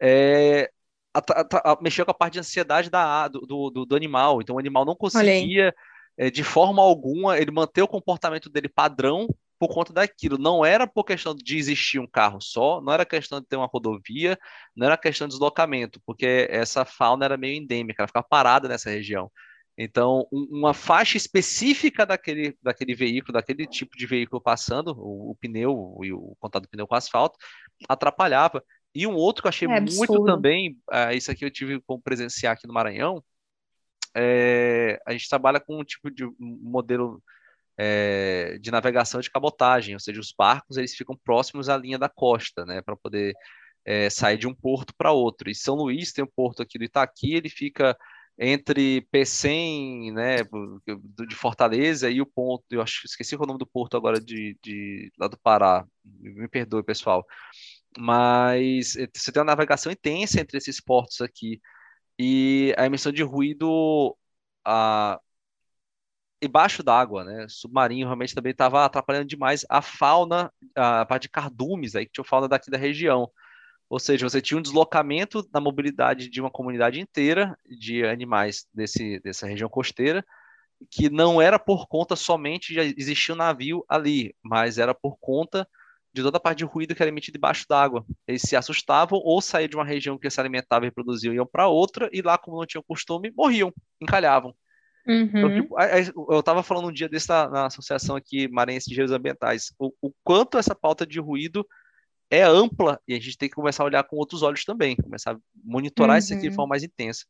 é, 0.00 0.70
a, 1.14 1.72
a, 1.72 1.78
mexeu 1.80 2.04
com 2.04 2.10
a 2.10 2.14
parte 2.14 2.34
de 2.34 2.40
ansiedade 2.40 2.90
da, 2.90 3.28
do, 3.28 3.70
do, 3.70 3.86
do 3.86 3.96
animal. 3.96 4.40
Então, 4.40 4.56
o 4.56 4.58
animal 4.58 4.84
não 4.84 4.96
conseguia, 4.96 5.72
é, 6.16 6.30
de 6.30 6.42
forma 6.42 6.82
alguma, 6.82 7.38
ele 7.38 7.50
manter 7.50 7.82
o 7.82 7.88
comportamento 7.88 8.50
dele 8.50 8.68
padrão 8.68 9.28
por 9.58 9.68
conta 9.68 9.92
daquilo. 9.92 10.38
Não 10.38 10.64
era 10.64 10.86
por 10.86 11.04
questão 11.04 11.34
de 11.34 11.56
existir 11.58 11.98
um 11.98 12.06
carro 12.06 12.40
só, 12.40 12.80
não 12.80 12.92
era 12.92 13.04
questão 13.04 13.40
de 13.40 13.46
ter 13.46 13.56
uma 13.56 13.66
rodovia, 13.66 14.38
não 14.74 14.86
era 14.86 14.96
questão 14.96 15.26
de 15.26 15.34
deslocamento, 15.34 16.00
porque 16.06 16.46
essa 16.50 16.84
fauna 16.84 17.24
era 17.24 17.36
meio 17.36 17.60
endêmica, 17.60 18.02
ela 18.02 18.08
ficava 18.08 18.26
parada 18.28 18.68
nessa 18.68 18.90
região. 18.90 19.30
Então, 19.76 20.26
um, 20.32 20.48
uma 20.50 20.74
faixa 20.74 21.16
específica 21.16 22.04
daquele, 22.04 22.56
daquele 22.60 22.94
veículo, 22.94 23.32
daquele 23.34 23.66
tipo 23.66 23.96
de 23.96 24.06
veículo 24.06 24.40
passando, 24.40 24.88
o, 24.98 25.30
o 25.30 25.36
pneu 25.36 25.98
e 26.02 26.12
o 26.12 26.36
contato 26.40 26.64
do 26.64 26.68
pneu 26.68 26.86
com 26.86 26.96
asfalto, 26.96 27.38
atrapalhava. 27.88 28.62
E 28.94 29.06
um 29.06 29.14
outro 29.14 29.42
que 29.42 29.46
eu 29.46 29.50
achei 29.50 29.68
é 29.68 29.80
muito 29.80 30.24
também, 30.24 30.76
uh, 30.90 31.12
isso 31.14 31.30
aqui 31.30 31.44
eu 31.44 31.50
tive 31.50 31.80
como 31.82 32.02
presenciar 32.02 32.54
aqui 32.54 32.66
no 32.66 32.74
Maranhão, 32.74 33.22
é, 34.16 35.00
a 35.06 35.12
gente 35.12 35.28
trabalha 35.28 35.60
com 35.60 35.78
um 35.78 35.84
tipo 35.84 36.10
de 36.10 36.28
modelo 36.38 37.22
é, 37.78 38.58
de 38.60 38.70
navegação 38.70 39.20
de 39.20 39.30
cabotagem, 39.30 39.94
ou 39.94 40.00
seja, 40.00 40.20
os 40.20 40.32
barcos 40.36 40.76
eles 40.76 40.94
ficam 40.94 41.16
próximos 41.16 41.68
à 41.68 41.76
linha 41.76 41.98
da 41.98 42.08
costa, 42.08 42.66
né, 42.66 42.82
para 42.82 42.96
poder 42.96 43.34
é, 43.84 44.10
sair 44.10 44.36
de 44.36 44.48
um 44.48 44.54
porto 44.54 44.94
para 44.96 45.12
outro. 45.12 45.48
E 45.50 45.54
São 45.54 45.76
Luís 45.76 46.12
tem 46.12 46.24
um 46.24 46.28
porto 46.28 46.62
aqui 46.62 46.78
do 46.78 46.84
Itaqui, 46.84 47.34
ele 47.34 47.48
fica 47.48 47.96
entre 48.38 49.02
Pecém, 49.10 50.12
né, 50.12 50.38
de 51.28 51.34
Fortaleza 51.34 52.10
e 52.10 52.20
o 52.20 52.26
ponto, 52.26 52.64
eu 52.70 52.80
acho 52.82 53.04
esqueci 53.06 53.34
o 53.34 53.46
nome 53.46 53.58
do 53.58 53.66
porto 53.66 53.96
agora 53.96 54.20
de, 54.20 54.56
de 54.62 55.12
lá 55.18 55.26
do 55.28 55.38
Pará, 55.38 55.84
me 56.04 56.48
perdoe 56.48 56.84
pessoal, 56.84 57.26
mas 57.98 58.96
eh, 58.96 59.08
você 59.12 59.32
tem 59.32 59.40
uma 59.40 59.46
navegação 59.46 59.90
intensa 59.90 60.40
entre 60.40 60.58
esses 60.58 60.80
portos 60.80 61.20
aqui 61.20 61.60
e 62.18 62.74
a 62.78 62.86
emissão 62.86 63.12
de 63.12 63.22
ruído 63.22 64.16
a, 64.64 65.20
embaixo 66.40 66.82
d'água, 66.82 67.24
né, 67.24 67.46
submarino 67.48 68.06
realmente 68.06 68.34
também 68.34 68.52
estava 68.52 68.84
atrapalhando 68.84 69.26
demais 69.26 69.64
a 69.68 69.82
fauna, 69.82 70.52
a 70.74 71.04
parte 71.04 71.22
de 71.22 71.28
cardumes 71.30 71.94
aí 71.96 72.06
que 72.06 72.12
tinha 72.12 72.24
fauna 72.24 72.48
daqui 72.48 72.70
da 72.70 72.78
região. 72.78 73.30
Ou 73.90 73.98
seja, 73.98 74.28
você 74.28 74.40
tinha 74.40 74.58
um 74.58 74.62
deslocamento 74.62 75.42
da 75.50 75.60
mobilidade 75.60 76.28
de 76.28 76.40
uma 76.40 76.50
comunidade 76.50 77.00
inteira 77.00 77.56
de 77.66 78.04
animais 78.04 78.66
desse, 78.72 79.18
dessa 79.20 79.46
região 79.46 79.68
costeira, 79.68 80.24
que 80.90 81.08
não 81.10 81.40
era 81.40 81.58
por 81.58 81.88
conta 81.88 82.14
somente 82.14 82.72
de 82.72 82.94
existir 83.00 83.32
um 83.32 83.36
navio 83.36 83.84
ali, 83.88 84.34
mas 84.42 84.78
era 84.78 84.94
por 84.94 85.16
conta 85.18 85.66
de 86.12 86.22
toda 86.22 86.36
a 86.36 86.40
parte 86.40 86.58
de 86.58 86.64
ruído 86.64 86.94
que 86.94 87.02
era 87.02 87.10
emitido 87.10 87.34
debaixo 87.34 87.66
d'água. 87.68 88.04
Eles 88.26 88.42
se 88.42 88.54
assustavam 88.56 89.18
ou 89.22 89.40
saíam 89.40 89.68
de 89.68 89.76
uma 89.76 89.84
região 89.84 90.18
que 90.18 90.30
se 90.30 90.40
alimentava 90.40 90.84
e 90.84 90.88
reproduziam, 90.88 91.34
iam 91.34 91.46
para 91.46 91.68
outra, 91.68 92.08
e 92.12 92.22
lá, 92.22 92.38
como 92.38 92.58
não 92.58 92.66
tinham 92.66 92.84
costume, 92.86 93.32
morriam, 93.36 93.72
encalhavam. 94.00 94.54
Uhum. 95.08 95.24
Então, 95.24 95.54
tipo, 95.54 95.76
eu 96.30 96.40
estava 96.40 96.62
falando 96.62 96.88
um 96.88 96.92
dia 96.92 97.08
desse 97.08 97.28
na, 97.28 97.48
na 97.48 97.66
Associação 97.66 98.14
aqui 98.14 98.46
Maranhense 98.48 98.86
de 98.86 98.92
Engenheiros 98.92 99.16
Ambientais, 99.16 99.72
o, 99.78 99.90
o 100.02 100.12
quanto 100.22 100.58
essa 100.58 100.74
pauta 100.74 101.06
de 101.06 101.18
ruído 101.18 101.66
é 102.30 102.42
ampla 102.42 103.00
e 103.08 103.14
a 103.14 103.20
gente 103.20 103.38
tem 103.38 103.48
que 103.48 103.54
começar 103.54 103.82
a 103.82 103.86
olhar 103.86 104.04
com 104.04 104.16
outros 104.16 104.42
olhos 104.42 104.64
também, 104.64 104.94
começar 104.96 105.32
a 105.32 105.38
monitorar 105.64 106.16
uhum. 106.16 106.18
isso 106.18 106.34
aqui 106.34 106.50
de 106.50 106.54
forma 106.54 106.70
mais 106.70 106.82
intensa. 106.82 107.24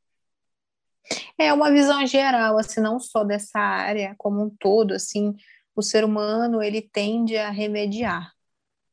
É 1.38 1.52
uma 1.52 1.70
visão 1.70 2.05
geral, 2.05 2.59
assim, 2.59 2.80
não 2.80 2.98
só 2.98 3.22
dessa 3.22 3.60
área 3.60 4.14
como 4.18 4.44
um 4.44 4.50
todo, 4.50 4.92
assim, 4.92 5.36
o 5.74 5.82
ser 5.82 6.05
humano 6.05 6.60
ele 6.60 6.82
tende 6.82 7.36
a 7.36 7.48
remediar, 7.50 8.32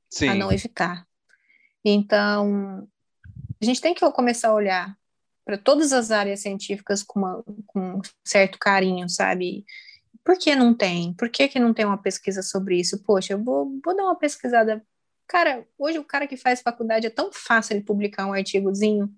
Sim. 0.10 0.30
a 0.30 0.36
não 0.36 0.52
evitar. 0.52 1.07
Então, 1.84 2.88
a 3.60 3.66
gente 3.66 3.82
tem 3.82 3.95
que 3.95 4.12
começar 4.12 4.49
a 4.49 4.53
olhar 4.53 4.95
para 5.46 5.58
todas 5.58 5.94
as 5.94 6.12
áreas 6.12 6.42
científicas 6.42 7.04
com, 7.04 7.20
uma, 7.20 7.44
com 7.68 7.80
um 7.80 8.02
certo 8.24 8.58
carinho, 8.60 9.08
sabe? 9.08 9.64
Por 10.24 10.38
que 10.38 10.56
não 10.56 10.74
tem? 10.74 11.14
Por 11.14 11.30
que, 11.30 11.48
que 11.48 11.60
não 11.60 11.74
tem 11.74 11.86
uma 11.86 12.02
pesquisa 12.02 12.42
sobre 12.42 12.80
isso? 12.80 13.04
Poxa, 13.04 13.34
eu 13.34 13.44
vou, 13.44 13.80
vou 13.84 13.96
dar 13.96 14.04
uma 14.04 14.18
pesquisada 14.18 14.84
Cara, 15.28 15.68
hoje 15.78 15.98
o 15.98 16.04
cara 16.04 16.28
que 16.28 16.38
faz 16.38 16.62
faculdade 16.62 17.08
é 17.08 17.10
tão 17.10 17.32
fácil 17.32 17.74
ele 17.76 17.84
publicar 17.84 18.28
um 18.28 18.34
artigozinho. 18.34 19.12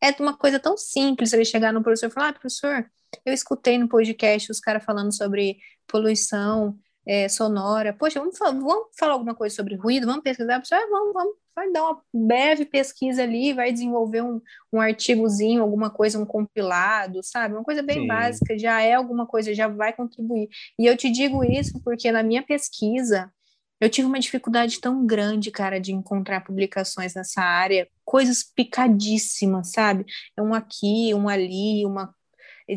É 0.00 0.10
uma 0.20 0.36
coisa 0.36 0.58
tão 0.60 0.76
simples 0.76 1.32
ele 1.32 1.44
chegar 1.44 1.72
no 1.72 1.82
professor 1.82 2.08
e 2.08 2.10
falar: 2.10 2.28
ah, 2.28 2.32
professor, 2.32 2.90
eu 3.24 3.32
escutei 3.32 3.78
no 3.78 3.88
podcast 3.88 4.50
os 4.50 4.60
caras 4.60 4.84
falando 4.84 5.12
sobre 5.12 5.58
poluição 5.86 6.78
é, 7.06 7.28
sonora. 7.28 7.92
Poxa, 7.94 8.20
vamos 8.20 8.38
vamos 8.38 8.88
falar 8.98 9.14
alguma 9.14 9.34
coisa 9.34 9.54
sobre 9.56 9.76
ruído? 9.76 10.06
Vamos 10.06 10.22
pesquisar? 10.22 10.60
Professor, 10.60 10.76
ah, 10.76 10.88
vamos, 10.90 11.14
vamos. 11.14 11.43
Vai 11.56 11.70
dar 11.72 11.84
uma 11.84 12.02
breve 12.12 12.64
pesquisa 12.64 13.22
ali, 13.22 13.52
vai 13.52 13.72
desenvolver 13.72 14.22
um, 14.22 14.40
um 14.72 14.80
artigozinho, 14.80 15.62
alguma 15.62 15.88
coisa, 15.90 16.18
um 16.18 16.26
compilado, 16.26 17.20
sabe? 17.22 17.54
Uma 17.54 17.64
coisa 17.64 17.82
bem 17.82 18.00
Sim. 18.00 18.06
básica, 18.06 18.58
já 18.58 18.80
é 18.82 18.94
alguma 18.94 19.26
coisa, 19.26 19.54
já 19.54 19.68
vai 19.68 19.92
contribuir. 19.92 20.48
E 20.78 20.86
eu 20.86 20.96
te 20.96 21.10
digo 21.10 21.44
isso 21.44 21.80
porque 21.84 22.10
na 22.12 22.22
minha 22.22 22.42
pesquisa, 22.42 23.32
Eu 23.80 23.90
tive 23.90 24.06
uma 24.08 24.20
dificuldade 24.20 24.80
tão 24.80 25.06
grande, 25.06 25.50
cara, 25.50 25.78
de 25.80 25.92
encontrar 25.92 26.42
publicações 26.44 27.14
nessa 27.14 27.42
área, 27.42 27.88
coisas 28.04 28.42
picadíssimas, 28.42 29.72
sabe? 29.72 30.06
É 30.36 30.42
um 30.42 30.54
aqui, 30.54 31.12
um 31.14 31.28
ali, 31.28 31.84
uma. 31.84 32.14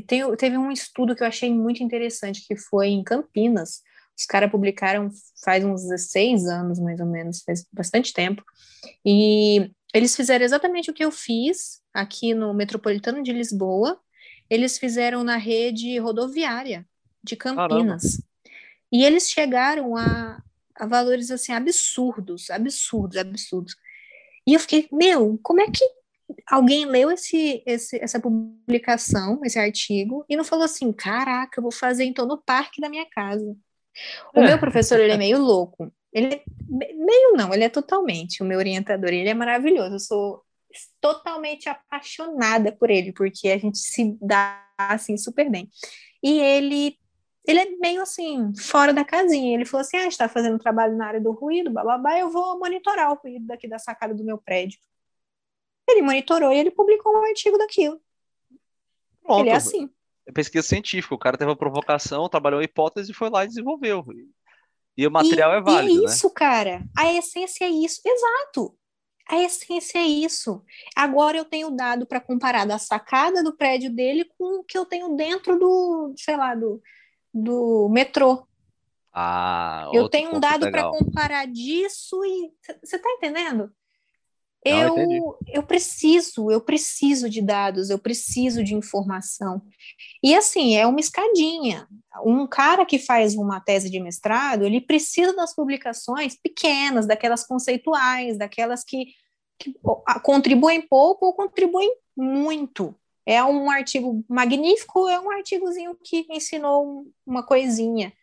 Tem, 0.07 0.35
teve 0.35 0.57
um 0.57 0.71
estudo 0.71 1.15
que 1.15 1.23
eu 1.23 1.27
achei 1.27 1.53
muito 1.53 1.81
interessante, 1.83 2.45
que 2.47 2.57
foi 2.57 2.87
em 2.89 3.03
Campinas. 3.03 3.81
Os 4.17 4.25
caras 4.25 4.49
publicaram 4.49 5.09
faz 5.43 5.63
uns 5.63 5.83
16 5.83 6.47
anos, 6.47 6.79
mais 6.79 6.99
ou 6.99 7.05
menos, 7.05 7.43
faz 7.43 7.65
bastante 7.71 8.11
tempo. 8.13 8.43
E 9.05 9.71
eles 9.93 10.15
fizeram 10.15 10.43
exatamente 10.43 10.89
o 10.89 10.93
que 10.93 11.05
eu 11.05 11.11
fiz 11.11 11.81
aqui 11.93 12.33
no 12.33 12.53
Metropolitano 12.53 13.21
de 13.21 13.31
Lisboa. 13.31 13.99
Eles 14.49 14.77
fizeram 14.77 15.23
na 15.23 15.37
rede 15.37 15.97
rodoviária 15.99 16.85
de 17.23 17.35
Campinas. 17.35 18.03
Caramba. 18.03 18.27
E 18.91 19.03
eles 19.03 19.29
chegaram 19.29 19.95
a, 19.95 20.41
a 20.75 20.87
valores 20.87 21.29
assim 21.29 21.51
absurdos, 21.51 22.49
absurdos, 22.49 23.17
absurdos. 23.17 23.75
E 24.47 24.53
eu 24.53 24.59
fiquei, 24.59 24.87
meu, 24.91 25.37
como 25.43 25.61
é 25.61 25.69
que 25.69 25.83
alguém 26.49 26.85
leu 26.85 27.11
esse, 27.11 27.61
esse, 27.65 28.01
essa 28.01 28.19
publicação, 28.19 29.41
esse 29.43 29.59
artigo, 29.59 30.25
e 30.29 30.35
não 30.35 30.43
falou 30.43 30.65
assim, 30.65 30.91
caraca, 30.91 31.59
eu 31.59 31.61
vou 31.61 31.71
fazer 31.71 32.05
então 32.05 32.25
no 32.25 32.37
parque 32.37 32.81
da 32.81 32.89
minha 32.89 33.05
casa. 33.09 33.55
O 34.35 34.41
é. 34.41 34.47
meu 34.47 34.59
professor, 34.59 34.99
ele 34.99 35.13
é 35.13 35.17
meio 35.17 35.39
louco. 35.39 35.91
Ele 36.13 36.35
é, 36.35 36.43
meio 36.67 37.33
não, 37.33 37.53
ele 37.53 37.63
é 37.63 37.69
totalmente 37.69 38.41
o 38.41 38.45
meu 38.45 38.57
orientador, 38.57 39.09
ele 39.09 39.29
é 39.29 39.33
maravilhoso. 39.33 39.95
Eu 39.95 39.99
sou 39.99 40.43
totalmente 41.01 41.69
apaixonada 41.69 42.71
por 42.71 42.89
ele, 42.89 43.11
porque 43.13 43.49
a 43.49 43.57
gente 43.57 43.77
se 43.77 44.17
dá 44.21 44.65
assim 44.77 45.17
super 45.17 45.49
bem. 45.49 45.69
E 46.23 46.39
ele 46.39 46.97
ele 47.47 47.59
é 47.59 47.65
meio 47.77 48.01
assim, 48.01 48.53
fora 48.57 48.93
da 48.93 49.05
casinha. 49.05 49.55
Ele 49.55 49.65
falou 49.65 49.81
assim: 49.81 49.95
ah, 49.97 50.07
está 50.07 50.27
fazendo 50.27 50.59
trabalho 50.59 50.97
na 50.97 51.07
área 51.07 51.21
do 51.21 51.31
ruído, 51.31 51.71
bababá, 51.71 52.19
eu 52.19 52.29
vou 52.29 52.59
monitorar 52.59 53.11
o 53.11 53.15
ruído 53.15 53.47
daqui 53.47 53.67
da 53.67 53.79
sacada 53.79 54.13
do 54.13 54.23
meu 54.23 54.37
prédio. 54.37 54.79
Ele 55.89 56.01
monitorou 56.01 56.51
e 56.51 56.57
ele 56.57 56.71
publicou 56.71 57.13
um 57.15 57.25
artigo 57.25 57.57
daquilo. 57.57 58.01
Pronto. 59.23 59.39
Ele 59.39 59.49
é 59.49 59.55
assim. 59.55 59.89
É 60.27 60.31
pesquisa 60.31 60.67
científica, 60.67 61.15
o 61.15 61.19
cara 61.19 61.37
teve 61.37 61.49
uma 61.49 61.55
provocação, 61.55 62.27
trabalhou 62.27 62.59
a 62.59 62.63
hipótese 62.63 63.11
e 63.11 63.15
foi 63.15 63.29
lá 63.29 63.45
e 63.45 63.47
desenvolveu. 63.47 64.05
E 64.97 65.07
o 65.07 65.11
material 65.11 65.53
e, 65.53 65.57
é 65.57 65.61
válido. 65.61 66.01
E 66.01 66.05
é 66.05 66.05
isso, 66.05 66.27
né? 66.27 66.33
cara. 66.35 66.83
A 66.97 67.13
essência 67.13 67.65
é 67.65 67.69
isso. 67.69 68.01
Exato. 68.05 68.75
A 69.29 69.37
essência 69.37 69.99
é 69.99 70.05
isso. 70.05 70.63
Agora 70.95 71.37
eu 71.37 71.45
tenho 71.45 71.69
dado 71.71 72.05
para 72.05 72.19
comparar 72.19 72.65
da 72.65 72.77
sacada 72.77 73.43
do 73.43 73.55
prédio 73.55 73.93
dele 73.93 74.25
com 74.37 74.59
o 74.59 74.63
que 74.63 74.77
eu 74.77 74.85
tenho 74.85 75.15
dentro 75.15 75.57
do, 75.59 76.13
sei 76.17 76.35
lá, 76.35 76.55
do, 76.55 76.81
do 77.33 77.89
metrô. 77.89 78.47
Ah, 79.13 79.89
eu 79.93 80.07
tenho 80.09 80.35
um 80.35 80.39
dado 80.39 80.69
para 80.69 80.89
comparar 80.89 81.45
disso 81.47 82.23
e 82.23 82.51
você 82.83 82.97
está 82.97 83.09
entendendo? 83.11 83.71
Não, 84.71 85.11
eu, 85.11 85.37
eu 85.47 85.63
preciso, 85.63 86.51
eu 86.51 86.61
preciso 86.61 87.29
de 87.29 87.41
dados, 87.41 87.89
eu 87.89 87.99
preciso 87.99 88.63
de 88.63 88.73
informação. 88.73 89.61
E 90.23 90.35
assim, 90.35 90.75
é 90.75 90.85
uma 90.87 90.99
escadinha. 90.99 91.87
Um 92.23 92.47
cara 92.47 92.85
que 92.85 92.97
faz 92.97 93.35
uma 93.35 93.59
tese 93.59 93.89
de 93.89 93.99
mestrado, 93.99 94.63
ele 94.63 94.81
precisa 94.81 95.35
das 95.35 95.53
publicações 95.55 96.35
pequenas, 96.35 97.05
daquelas 97.05 97.45
conceituais, 97.45 98.37
daquelas 98.37 98.83
que, 98.83 99.07
que 99.59 99.75
contribuem 100.23 100.81
pouco 100.81 101.27
ou 101.27 101.33
contribuem 101.33 101.93
muito. 102.15 102.95
É 103.25 103.43
um 103.43 103.69
artigo 103.69 104.23
magnífico, 104.27 105.07
é 105.07 105.19
um 105.19 105.29
artigozinho 105.29 105.97
que 106.01 106.25
ensinou 106.29 107.05
uma 107.25 107.43
coisinha. 107.43 108.13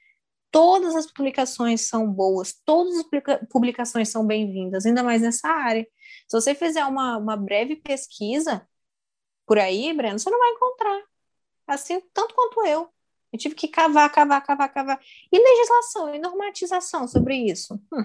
Todas 0.50 0.96
as 0.96 1.06
publicações 1.06 1.82
são 1.82 2.10
boas, 2.10 2.54
todas 2.64 2.96
as 2.96 3.04
publicações 3.50 4.08
são 4.08 4.26
bem-vindas, 4.26 4.86
ainda 4.86 5.02
mais 5.02 5.20
nessa 5.20 5.48
área. 5.48 5.86
Se 6.26 6.40
você 6.40 6.54
fizer 6.54 6.84
uma, 6.84 7.16
uma 7.16 7.36
breve 7.36 7.76
pesquisa 7.76 8.66
por 9.46 9.58
aí, 9.58 9.92
Breno, 9.92 10.18
você 10.18 10.30
não 10.30 10.38
vai 10.38 10.50
encontrar. 10.50 11.02
Assim, 11.66 12.00
tanto 12.12 12.34
quanto 12.34 12.64
eu. 12.66 12.88
Eu 13.32 13.38
tive 13.38 13.54
que 13.54 13.68
cavar, 13.68 14.10
cavar, 14.10 14.44
cavar, 14.44 14.72
cavar. 14.72 15.00
E 15.30 15.38
legislação 15.38 16.14
e 16.14 16.18
normatização 16.18 17.06
sobre 17.08 17.36
isso? 17.36 17.74
Hum. 17.92 18.04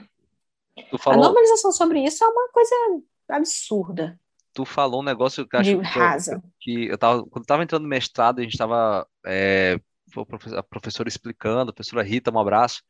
A 1.06 1.18
normalização 1.18 1.72
sobre 1.72 2.04
isso 2.04 2.24
é 2.24 2.28
uma 2.28 2.50
coisa 2.50 2.76
absurda 3.28 4.20
tu 4.54 4.66
falou 4.66 5.02
um 5.02 5.06
negócio 5.06 5.48
que 5.48 5.56
eu 5.56 5.60
acho 5.60 5.78
que, 5.80 6.42
que 6.60 6.88
eu 6.88 6.98
tava, 6.98 7.24
quando 7.24 7.44
eu 7.44 7.48
tava 7.48 7.64
entrando 7.64 7.84
no 7.84 7.88
mestrado, 7.88 8.40
a 8.40 8.44
gente 8.44 8.58
tava, 8.58 9.08
é, 9.26 9.80
a 10.58 10.64
professora 10.64 11.08
explicando, 11.08 11.72
a 11.72 11.74
professora 11.74 12.04
Rita, 12.04 12.32
um 12.32 12.40
abraço, 12.40 12.82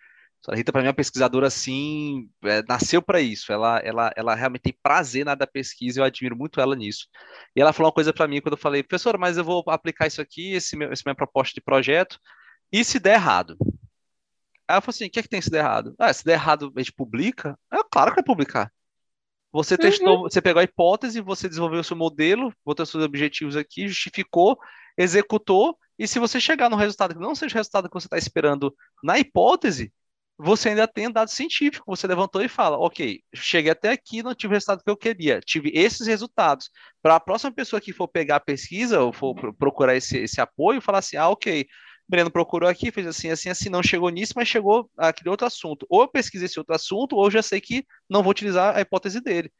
a 0.47 0.55
Rita, 0.55 0.71
para 0.71 0.81
mim, 0.81 0.87
é 0.87 0.89
uma 0.89 0.95
pesquisadora, 0.95 1.47
assim, 1.47 2.29
é, 2.43 2.63
nasceu 2.67 3.01
para 3.01 3.19
isso, 3.19 3.51
ela, 3.51 3.79
ela, 3.79 4.11
ela 4.15 4.35
realmente 4.35 4.61
tem 4.61 4.77
prazer 4.81 5.25
na 5.25 5.35
da 5.35 5.45
pesquisa, 5.45 5.99
eu 5.99 6.03
admiro 6.03 6.35
muito 6.35 6.61
ela 6.61 6.75
nisso. 6.75 7.07
E 7.55 7.61
ela 7.61 7.73
falou 7.73 7.87
uma 7.87 7.93
coisa 7.93 8.13
para 8.13 8.27
mim, 8.27 8.39
quando 8.41 8.53
eu 8.53 8.57
falei, 8.57 8.81
professora, 8.81 9.17
mas 9.17 9.37
eu 9.37 9.43
vou 9.43 9.63
aplicar 9.67 10.07
isso 10.07 10.21
aqui, 10.21 10.53
esse 10.53 10.77
meu, 10.77 10.93
esse 10.93 11.03
minha 11.05 11.15
proposta 11.15 11.53
de 11.53 11.61
projeto, 11.61 12.19
e 12.71 12.83
se 12.83 12.99
der 12.99 13.15
errado? 13.15 13.57
Aí 14.67 14.75
ela 14.75 14.81
falou 14.81 14.91
assim, 14.91 15.07
o 15.07 15.09
que 15.09 15.19
é 15.19 15.23
que 15.23 15.29
tem 15.29 15.41
se 15.41 15.49
der 15.49 15.59
errado? 15.59 15.93
Ah, 15.99 16.13
se 16.13 16.23
der 16.23 16.33
errado, 16.33 16.71
a 16.75 16.79
gente 16.79 16.93
publica? 16.93 17.57
É 17.73 17.77
claro 17.91 18.11
que 18.11 18.17
vai 18.17 18.23
publicar. 18.23 18.71
Você 19.51 19.77
testou, 19.77 20.17
uhum. 20.17 20.21
você 20.23 20.41
pegou 20.41 20.59
a 20.59 20.63
hipótese, 20.63 21.21
você 21.21 21.49
desenvolveu 21.49 21.79
o 21.79 21.83
seu 21.83 21.97
modelo, 21.97 22.53
botou 22.63 22.85
seus 22.85 23.03
objetivos 23.03 23.55
aqui, 23.55 23.87
justificou, 23.87 24.59
executou, 24.95 25.75
e 25.97 26.07
se 26.07 26.19
você 26.19 26.39
chegar 26.39 26.69
no 26.69 26.75
resultado 26.75 27.15
que 27.15 27.19
não 27.19 27.33
seja 27.33 27.55
o 27.55 27.57
resultado 27.57 27.89
que 27.89 27.93
você 27.93 28.05
está 28.05 28.17
esperando 28.17 28.73
na 29.03 29.17
hipótese, 29.17 29.91
você 30.41 30.69
ainda 30.69 30.87
tem 30.87 31.07
um 31.07 31.11
dado 31.11 31.29
científico. 31.29 31.83
Você 31.85 32.07
levantou 32.07 32.41
e 32.41 32.47
fala: 32.47 32.77
Ok, 32.77 33.21
cheguei 33.35 33.71
até 33.71 33.91
aqui, 33.91 34.23
não 34.23 34.33
tive 34.33 34.53
o 34.53 34.55
resultado 34.55 34.81
que 34.81 34.89
eu 34.89 34.95
queria, 34.95 35.41
tive 35.41 35.69
esses 35.73 36.07
resultados. 36.07 36.69
Para 37.01 37.15
a 37.15 37.19
próxima 37.19 37.51
pessoa 37.51 37.81
que 37.81 37.91
for 37.91 38.07
pegar 38.07 38.37
a 38.37 38.39
pesquisa 38.39 39.01
ou 39.01 39.11
for 39.11 39.35
procurar 39.55 39.95
esse, 39.95 40.17
esse 40.17 40.39
apoio, 40.39 40.81
falar 40.81 40.99
assim: 40.99 41.17
Ah, 41.17 41.27
ok, 41.27 41.67
Breno 42.07 42.31
procurou 42.31 42.69
aqui, 42.69 42.89
fez 42.89 43.05
assim, 43.05 43.29
assim, 43.29 43.49
assim, 43.49 43.69
não 43.69 43.83
chegou 43.83 44.09
nisso, 44.09 44.33
mas 44.35 44.47
chegou 44.47 44.89
aquele 44.97 45.29
outro 45.29 45.45
assunto. 45.45 45.85
Ou 45.89 46.03
eu 46.03 46.07
pesquisei 46.07 46.45
esse 46.45 46.57
outro 46.57 46.73
assunto, 46.73 47.17
ou 47.17 47.25
eu 47.25 47.31
já 47.31 47.41
sei 47.41 47.59
que 47.59 47.85
não 48.09 48.23
vou 48.23 48.31
utilizar 48.31 48.77
a 48.77 48.81
hipótese 48.81 49.19
dele. 49.19 49.51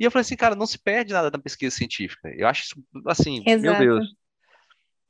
E 0.00 0.04
eu 0.04 0.10
falei 0.10 0.22
assim, 0.22 0.36
cara, 0.36 0.56
não 0.56 0.66
se 0.66 0.78
perde 0.78 1.12
nada 1.12 1.30
na 1.30 1.38
pesquisa 1.38 1.76
científica. 1.76 2.32
Eu 2.36 2.48
acho 2.48 2.62
isso, 2.62 2.74
assim, 3.06 3.44
Exato. 3.46 3.60
meu 3.60 3.76
Deus. 3.78 4.08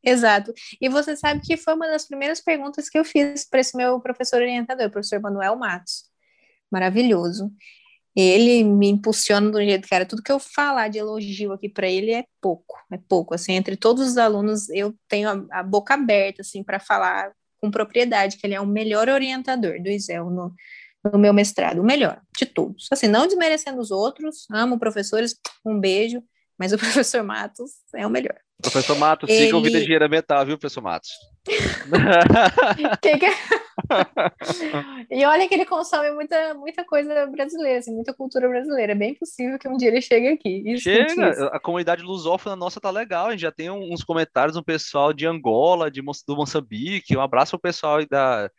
Exato. 0.05 0.53
E 0.81 0.89
você 0.89 1.17
sabe 1.17 1.41
que 1.41 1.57
foi 1.57 1.75
uma 1.75 1.87
das 1.87 2.07
primeiras 2.07 2.41
perguntas 2.41 2.89
que 2.89 2.99
eu 2.99 3.05
fiz 3.05 3.49
para 3.49 3.61
esse 3.61 3.77
meu 3.77 4.01
professor 4.01 4.41
orientador, 4.41 4.87
o 4.87 4.91
professor 4.91 5.21
Manuel 5.21 5.57
Matos. 5.57 6.05
Maravilhoso 6.71 7.53
ele 8.15 8.63
me 8.63 8.89
impulsiona 8.91 9.51
do 9.51 9.59
jeito, 9.59 9.89
cara, 9.89 10.05
tudo 10.05 10.23
que 10.23 10.31
eu 10.31 10.39
falar 10.39 10.89
de 10.89 10.99
elogio 10.99 11.53
aqui 11.53 11.69
para 11.69 11.89
ele 11.89 12.13
é 12.13 12.25
pouco, 12.41 12.79
é 12.93 12.99
pouco, 13.09 13.35
assim, 13.35 13.53
entre 13.53 13.77
todos 13.77 14.07
os 14.07 14.19
alunos 14.19 14.69
eu 14.69 14.95
tenho 15.09 15.29
a, 15.31 15.61
a 15.61 15.63
boca 15.63 15.95
aberta, 15.95 16.43
assim, 16.43 16.63
para 16.63 16.79
falar 16.79 17.33
com 17.61 17.71
propriedade 17.71 18.37
que 18.37 18.47
ele 18.47 18.55
é 18.55 18.61
o 18.61 18.67
melhor 18.67 19.09
orientador 19.09 19.81
do 19.83 19.89
ISEL 19.89 20.29
no, 20.29 20.55
no 21.05 21.19
meu 21.19 21.33
mestrado, 21.33 21.81
o 21.81 21.85
melhor 21.85 22.21
de 22.37 22.45
todos, 22.45 22.89
assim, 22.93 23.09
não 23.09 23.27
desmerecendo 23.27 23.81
os 23.81 23.91
outros, 23.91 24.47
amo 24.51 24.79
professores, 24.79 25.35
um 25.65 25.81
beijo, 25.81 26.23
mas 26.59 26.73
o 26.73 26.77
professor 26.79 27.23
Matos 27.23 27.71
é 27.95 28.07
o 28.07 28.11
melhor. 28.11 28.39
Professor 28.63 28.97
Matos, 28.97 29.29
ele... 29.29 29.47
siga 29.47 29.57
o 29.57 29.63
Vida 29.63 29.79
Engenheira 29.79 30.09
Mental, 30.09 30.47
viu, 30.47 30.57
professor 30.57 30.81
Matos? 30.81 31.11
que 33.03 33.19
que... 33.19 33.27
E 35.11 35.25
olha 35.25 35.49
que 35.49 35.55
ele 35.55 35.67
consome 35.67 36.11
muita, 36.13 36.55
muita 36.55 36.85
coisa 36.85 37.27
brasileira, 37.27 37.81
assim, 37.81 37.93
muita 37.93 38.15
cultura 38.15 38.49
brasileira. 38.49 38.93
É 38.93 38.95
bem 38.95 39.15
possível 39.15 39.59
que 39.59 39.69
um 39.69 39.77
dia 39.77 39.89
ele 39.89 40.01
chegue 40.01 40.29
aqui. 40.29 40.79
Chega, 40.79 41.49
a 41.49 41.61
comunidade 41.61 42.03
lusófona 42.03 42.57
nossa 42.57 42.81
tá 42.81 42.91
legal. 42.91 43.27
A 43.27 43.31
gente 43.33 43.41
já 43.41 43.53
tem 43.53 43.71
uns 43.71 44.05
comentários 44.05 44.55
do 44.55 44.65
pessoal 44.65 45.13
de 45.13 45.27
Angola, 45.27 45.91
de, 45.91 46.01
do 46.01 46.37
Moçambique. 46.37 47.17
Um 47.17 47.21
abraço 47.21 47.57
ao 47.57 47.61
pessoal 47.61 48.05
da, 48.07 48.51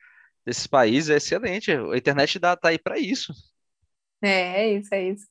desses 0.46 0.68
países, 0.68 1.10
é 1.10 1.18
excelente. 1.18 1.72
A 1.72 1.98
internet 1.98 2.38
dá, 2.40 2.56
tá 2.56 2.70
aí 2.70 2.78
para 2.78 3.00
isso. 3.00 3.34
É, 4.22 4.64
é 4.64 4.74
isso, 4.74 4.94
é 4.94 5.10
isso. 5.10 5.26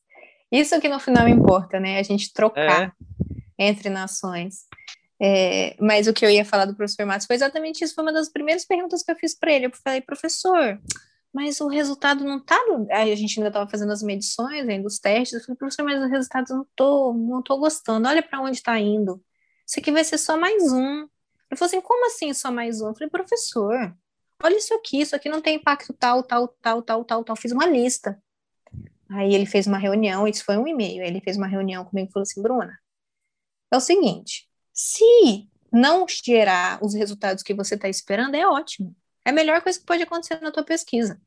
Isso 0.51 0.81
que 0.81 0.89
no 0.89 1.01
final 1.01 1.27
importa, 1.29 1.81
né? 1.81 1.99
A 1.99 2.03
gente 2.03 2.33
trocar 2.33 2.89
é. 2.89 2.93
Entre 3.63 3.89
nações. 3.89 4.67
É, 5.21 5.77
mas 5.81 6.09
o 6.09 6.13
que 6.13 6.27
eu 6.27 6.31
ia 6.31 6.45
falar 6.45 6.65
do 6.65 6.75
professor 6.75 7.07
Matos 7.07 7.27
foi 7.27 7.37
exatamente 7.37 7.85
isso. 7.85 7.95
Foi 7.95 8.03
uma 8.03 8.13
das 8.13 8.29
primeiras 8.29 8.65
perguntas 8.65 9.03
que 9.03 9.11
eu 9.13 9.17
fiz 9.17 9.39
para 9.39 9.53
ele. 9.53 9.67
Eu 9.67 9.73
falei, 9.73 10.01
professor, 10.01 10.81
mas 11.33 11.61
o 11.61 11.69
resultado 11.69 12.25
não 12.25 12.39
está. 12.39 12.59
A 12.91 13.07
gente 13.15 13.39
ainda 13.39 13.49
estava 13.49 13.71
fazendo 13.71 13.93
as 13.93 14.03
medições, 14.03 14.69
ainda 14.69 14.87
os 14.87 14.99
testes. 14.99 15.35
Eu 15.35 15.41
falei, 15.41 15.57
professor, 15.57 15.85
mas 15.85 16.03
o 16.03 16.09
resultado 16.09 16.55
não 16.55 16.67
tô, 16.75 17.15
não 17.15 17.43
tô 17.43 17.57
gostando. 17.59 18.09
Olha 18.09 18.23
para 18.23 18.41
onde 18.41 18.57
está 18.57 18.79
indo. 18.79 19.23
Isso 19.67 19.79
aqui 19.79 19.93
vai 19.93 20.05
ser 20.05 20.19
só 20.19 20.37
mais 20.37 20.73
um. 20.73 21.07
Ele 21.51 21.57
falou 21.57 21.67
assim, 21.67 21.81
como 21.81 22.07
assim 22.07 22.35
só 22.35 22.51
mais 22.51 22.81
um? 22.81 22.89
Eu 22.89 22.95
falei, 22.95 23.09
professor, 23.09 23.95
olha 24.43 24.57
isso 24.57 24.75
aqui, 24.75 25.01
isso 25.01 25.15
aqui 25.15 25.29
não 25.29 25.41
tem 25.41 25.57
impacto 25.57 25.93
tal, 25.93 26.23
tal, 26.23 26.49
tal, 26.61 26.83
tal, 26.83 27.05
tal, 27.05 27.25
tal. 27.25 27.37
Fiz 27.37 27.53
uma 27.53 27.67
lista. 27.67 28.21
Aí 29.09 29.35
ele 29.35 29.47
fez 29.47 29.67
uma 29.67 29.79
reunião, 29.79 30.27
isso 30.27 30.45
foi 30.45 30.57
um 30.57 30.67
e-mail, 30.67 31.05
ele 31.05 31.21
fez 31.21 31.37
uma 31.37 31.47
reunião 31.47 31.85
comigo 31.85 32.09
e 32.09 32.13
falou 32.13 32.23
assim, 32.23 32.41
Bruna, 32.41 32.79
é 33.73 33.77
o 33.77 33.81
seguinte, 33.81 34.49
se 34.73 35.49
não 35.73 36.07
gerar 36.09 36.79
os 36.85 36.95
resultados 36.95 37.43
que 37.43 37.55
você 37.55 37.75
está 37.75 37.89
esperando, 37.89 38.35
é 38.35 38.47
ótimo. 38.47 38.95
É 39.25 39.31
a 39.31 39.33
melhor 39.33 39.63
coisa 39.63 39.79
que 39.79 39.87
pode 39.87 40.03
acontecer 40.03 40.41
na 40.41 40.51
tua 40.53 40.65
pesquisa. 40.65 41.21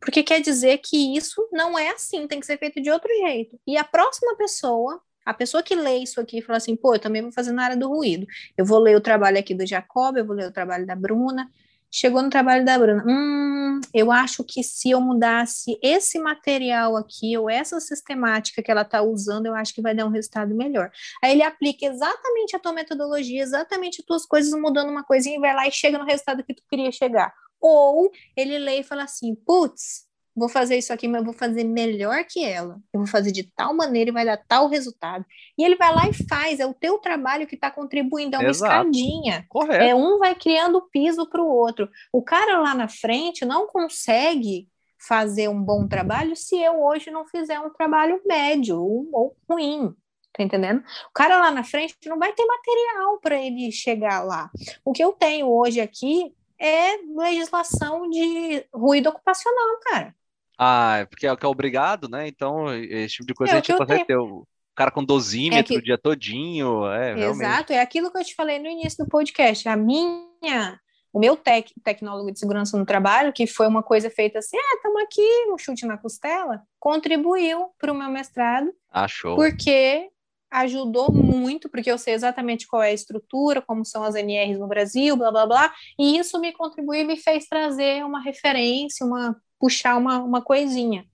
porque 0.00 0.22
quer 0.22 0.40
dizer 0.40 0.78
que 0.78 1.16
isso 1.16 1.48
não 1.50 1.78
é 1.78 1.90
assim, 1.90 2.26
tem 2.28 2.38
que 2.40 2.46
ser 2.46 2.58
feito 2.58 2.80
de 2.80 2.90
outro 2.90 3.08
jeito. 3.26 3.58
E 3.66 3.76
a 3.76 3.84
próxima 3.84 4.36
pessoa, 4.36 5.02
a 5.24 5.34
pessoa 5.34 5.62
que 5.62 5.74
lê 5.74 5.98
isso 5.98 6.20
aqui 6.20 6.38
e 6.38 6.42
fala 6.42 6.58
assim, 6.58 6.76
pô, 6.76 6.94
eu 6.94 7.00
também 7.00 7.22
vou 7.22 7.32
fazer 7.32 7.52
na 7.52 7.64
área 7.64 7.76
do 7.76 7.88
ruído. 7.88 8.26
Eu 8.56 8.64
vou 8.64 8.78
ler 8.78 8.96
o 8.96 9.00
trabalho 9.00 9.38
aqui 9.38 9.54
do 9.54 9.66
Jacob, 9.66 10.16
eu 10.16 10.24
vou 10.26 10.36
ler 10.36 10.46
o 10.46 10.52
trabalho 10.52 10.86
da 10.86 10.94
Bruna, 10.94 11.50
Chegou 11.90 12.22
no 12.22 12.28
trabalho 12.28 12.64
da 12.64 12.78
Bruna. 12.78 13.02
Hum, 13.06 13.80
eu 13.94 14.12
acho 14.12 14.44
que 14.44 14.62
se 14.62 14.90
eu 14.90 15.00
mudasse 15.00 15.78
esse 15.82 16.18
material 16.18 16.96
aqui, 16.96 17.36
ou 17.38 17.48
essa 17.48 17.80
sistemática 17.80 18.62
que 18.62 18.70
ela 18.70 18.82
está 18.82 19.02
usando, 19.02 19.46
eu 19.46 19.54
acho 19.54 19.74
que 19.74 19.80
vai 19.80 19.94
dar 19.94 20.06
um 20.06 20.10
resultado 20.10 20.54
melhor. 20.54 20.90
Aí 21.22 21.32
ele 21.32 21.42
aplica 21.42 21.86
exatamente 21.86 22.54
a 22.54 22.58
tua 22.58 22.72
metodologia, 22.72 23.42
exatamente 23.42 24.00
as 24.00 24.06
tuas 24.06 24.26
coisas, 24.26 24.52
mudando 24.60 24.90
uma 24.90 25.04
coisinha 25.04 25.36
e 25.36 25.40
vai 25.40 25.54
lá 25.54 25.66
e 25.66 25.72
chega 25.72 25.98
no 25.98 26.04
resultado 26.04 26.44
que 26.44 26.54
tu 26.54 26.62
queria 26.68 26.92
chegar. 26.92 27.32
Ou 27.60 28.10
ele 28.36 28.58
lê 28.58 28.80
e 28.80 28.84
fala 28.84 29.04
assim: 29.04 29.34
putz, 29.34 30.07
vou 30.38 30.48
fazer 30.48 30.76
isso 30.76 30.92
aqui, 30.92 31.08
mas 31.08 31.20
eu 31.20 31.24
vou 31.24 31.34
fazer 31.34 31.64
melhor 31.64 32.24
que 32.24 32.44
ela. 32.44 32.80
Eu 32.92 33.00
vou 33.00 33.06
fazer 33.06 33.32
de 33.32 33.44
tal 33.44 33.74
maneira 33.74 34.10
e 34.10 34.12
vai 34.12 34.24
dar 34.24 34.36
tal 34.46 34.68
resultado. 34.68 35.24
E 35.56 35.64
ele 35.64 35.76
vai 35.76 35.94
lá 35.94 36.08
e 36.08 36.12
faz, 36.12 36.60
é 36.60 36.66
o 36.66 36.74
teu 36.74 36.98
trabalho 36.98 37.46
que 37.46 37.54
está 37.54 37.70
contribuindo, 37.70 38.36
é 38.36 38.38
uma 38.38 38.48
Exato. 38.48 38.88
escadinha. 38.88 39.44
Correto. 39.48 39.84
É 39.84 39.94
um 39.94 40.18
vai 40.18 40.34
criando 40.34 40.80
piso 40.90 41.28
para 41.28 41.42
o 41.42 41.48
outro. 41.48 41.88
O 42.12 42.22
cara 42.22 42.60
lá 42.60 42.74
na 42.74 42.88
frente 42.88 43.44
não 43.44 43.66
consegue 43.66 44.68
fazer 44.98 45.48
um 45.48 45.62
bom 45.62 45.86
trabalho 45.86 46.34
se 46.34 46.60
eu 46.60 46.82
hoje 46.82 47.10
não 47.10 47.26
fizer 47.26 47.58
um 47.60 47.70
trabalho 47.70 48.20
médio 48.26 48.80
ou 48.80 49.36
ruim. 49.48 49.94
Tá 50.32 50.42
entendendo? 50.42 50.82
O 51.08 51.12
cara 51.12 51.38
lá 51.38 51.50
na 51.50 51.64
frente 51.64 51.96
não 52.06 52.18
vai 52.18 52.32
ter 52.32 52.44
material 52.44 53.18
para 53.20 53.40
ele 53.40 53.72
chegar 53.72 54.22
lá. 54.24 54.50
O 54.84 54.92
que 54.92 55.02
eu 55.02 55.12
tenho 55.12 55.48
hoje 55.48 55.80
aqui 55.80 56.32
é 56.58 56.96
legislação 57.16 58.08
de 58.10 58.64
ruído 58.72 59.08
ocupacional, 59.08 59.80
cara. 59.82 60.14
Ah, 60.58 60.98
é 60.98 61.04
porque 61.04 61.26
é 61.26 61.32
o 61.32 61.36
que 61.36 61.46
é 61.46 61.48
obrigado, 61.48 62.08
né? 62.08 62.26
Então, 62.26 62.74
esse 62.74 63.14
tipo 63.14 63.26
de 63.26 63.34
coisa 63.34 63.52
é, 63.52 63.54
a 63.54 63.58
gente 63.58 63.76
consegue 63.76 64.04
ter. 64.04 64.16
O 64.16 64.46
cara 64.74 64.90
com 64.90 65.04
dosímetro 65.04 65.58
é 65.58 65.76
que... 65.76 65.78
o 65.78 65.82
dia 65.82 65.96
todinho. 65.96 66.86
É, 66.86 67.12
Exato, 67.12 67.38
realmente. 67.38 67.72
é 67.72 67.80
aquilo 67.80 68.10
que 68.10 68.18
eu 68.18 68.24
te 68.24 68.34
falei 68.34 68.58
no 68.58 68.66
início 68.66 69.04
do 69.04 69.08
podcast. 69.08 69.68
A 69.68 69.76
minha, 69.76 70.80
o 71.12 71.18
meu 71.20 71.36
tec, 71.36 71.70
tecnólogo 71.82 72.32
de 72.32 72.38
segurança 72.38 72.76
no 72.76 72.84
trabalho, 72.84 73.32
que 73.32 73.46
foi 73.46 73.66
uma 73.68 73.82
coisa 73.82 74.10
feita 74.10 74.40
assim, 74.40 74.56
ah, 74.56 74.76
estamos 74.76 75.02
aqui, 75.02 75.52
um 75.52 75.58
chute 75.58 75.86
na 75.86 75.96
costela, 75.96 76.62
contribuiu 76.78 77.70
para 77.78 77.92
o 77.92 77.94
meu 77.94 78.08
mestrado. 78.08 78.72
Achou. 78.90 79.36
Porque 79.36 80.08
ajudou 80.50 81.12
muito, 81.12 81.68
porque 81.68 81.90
eu 81.90 81.98
sei 81.98 82.14
exatamente 82.14 82.66
qual 82.66 82.82
é 82.82 82.88
a 82.88 82.92
estrutura, 82.94 83.62
como 83.62 83.84
são 83.84 84.02
as 84.02 84.14
NRs 84.14 84.58
no 84.58 84.68
Brasil, 84.68 85.16
blá 85.16 85.30
blá 85.30 85.46
blá, 85.46 85.74
e 85.98 86.18
isso 86.18 86.40
me 86.40 86.52
contribuiu 86.52 87.02
e 87.02 87.06
me 87.06 87.16
fez 87.16 87.46
trazer 87.46 88.04
uma 88.04 88.20
referência, 88.20 89.04
uma 89.06 89.36
puxar 89.58 89.96
uma, 89.96 90.18
uma 90.18 90.42
coisinha. 90.42 91.04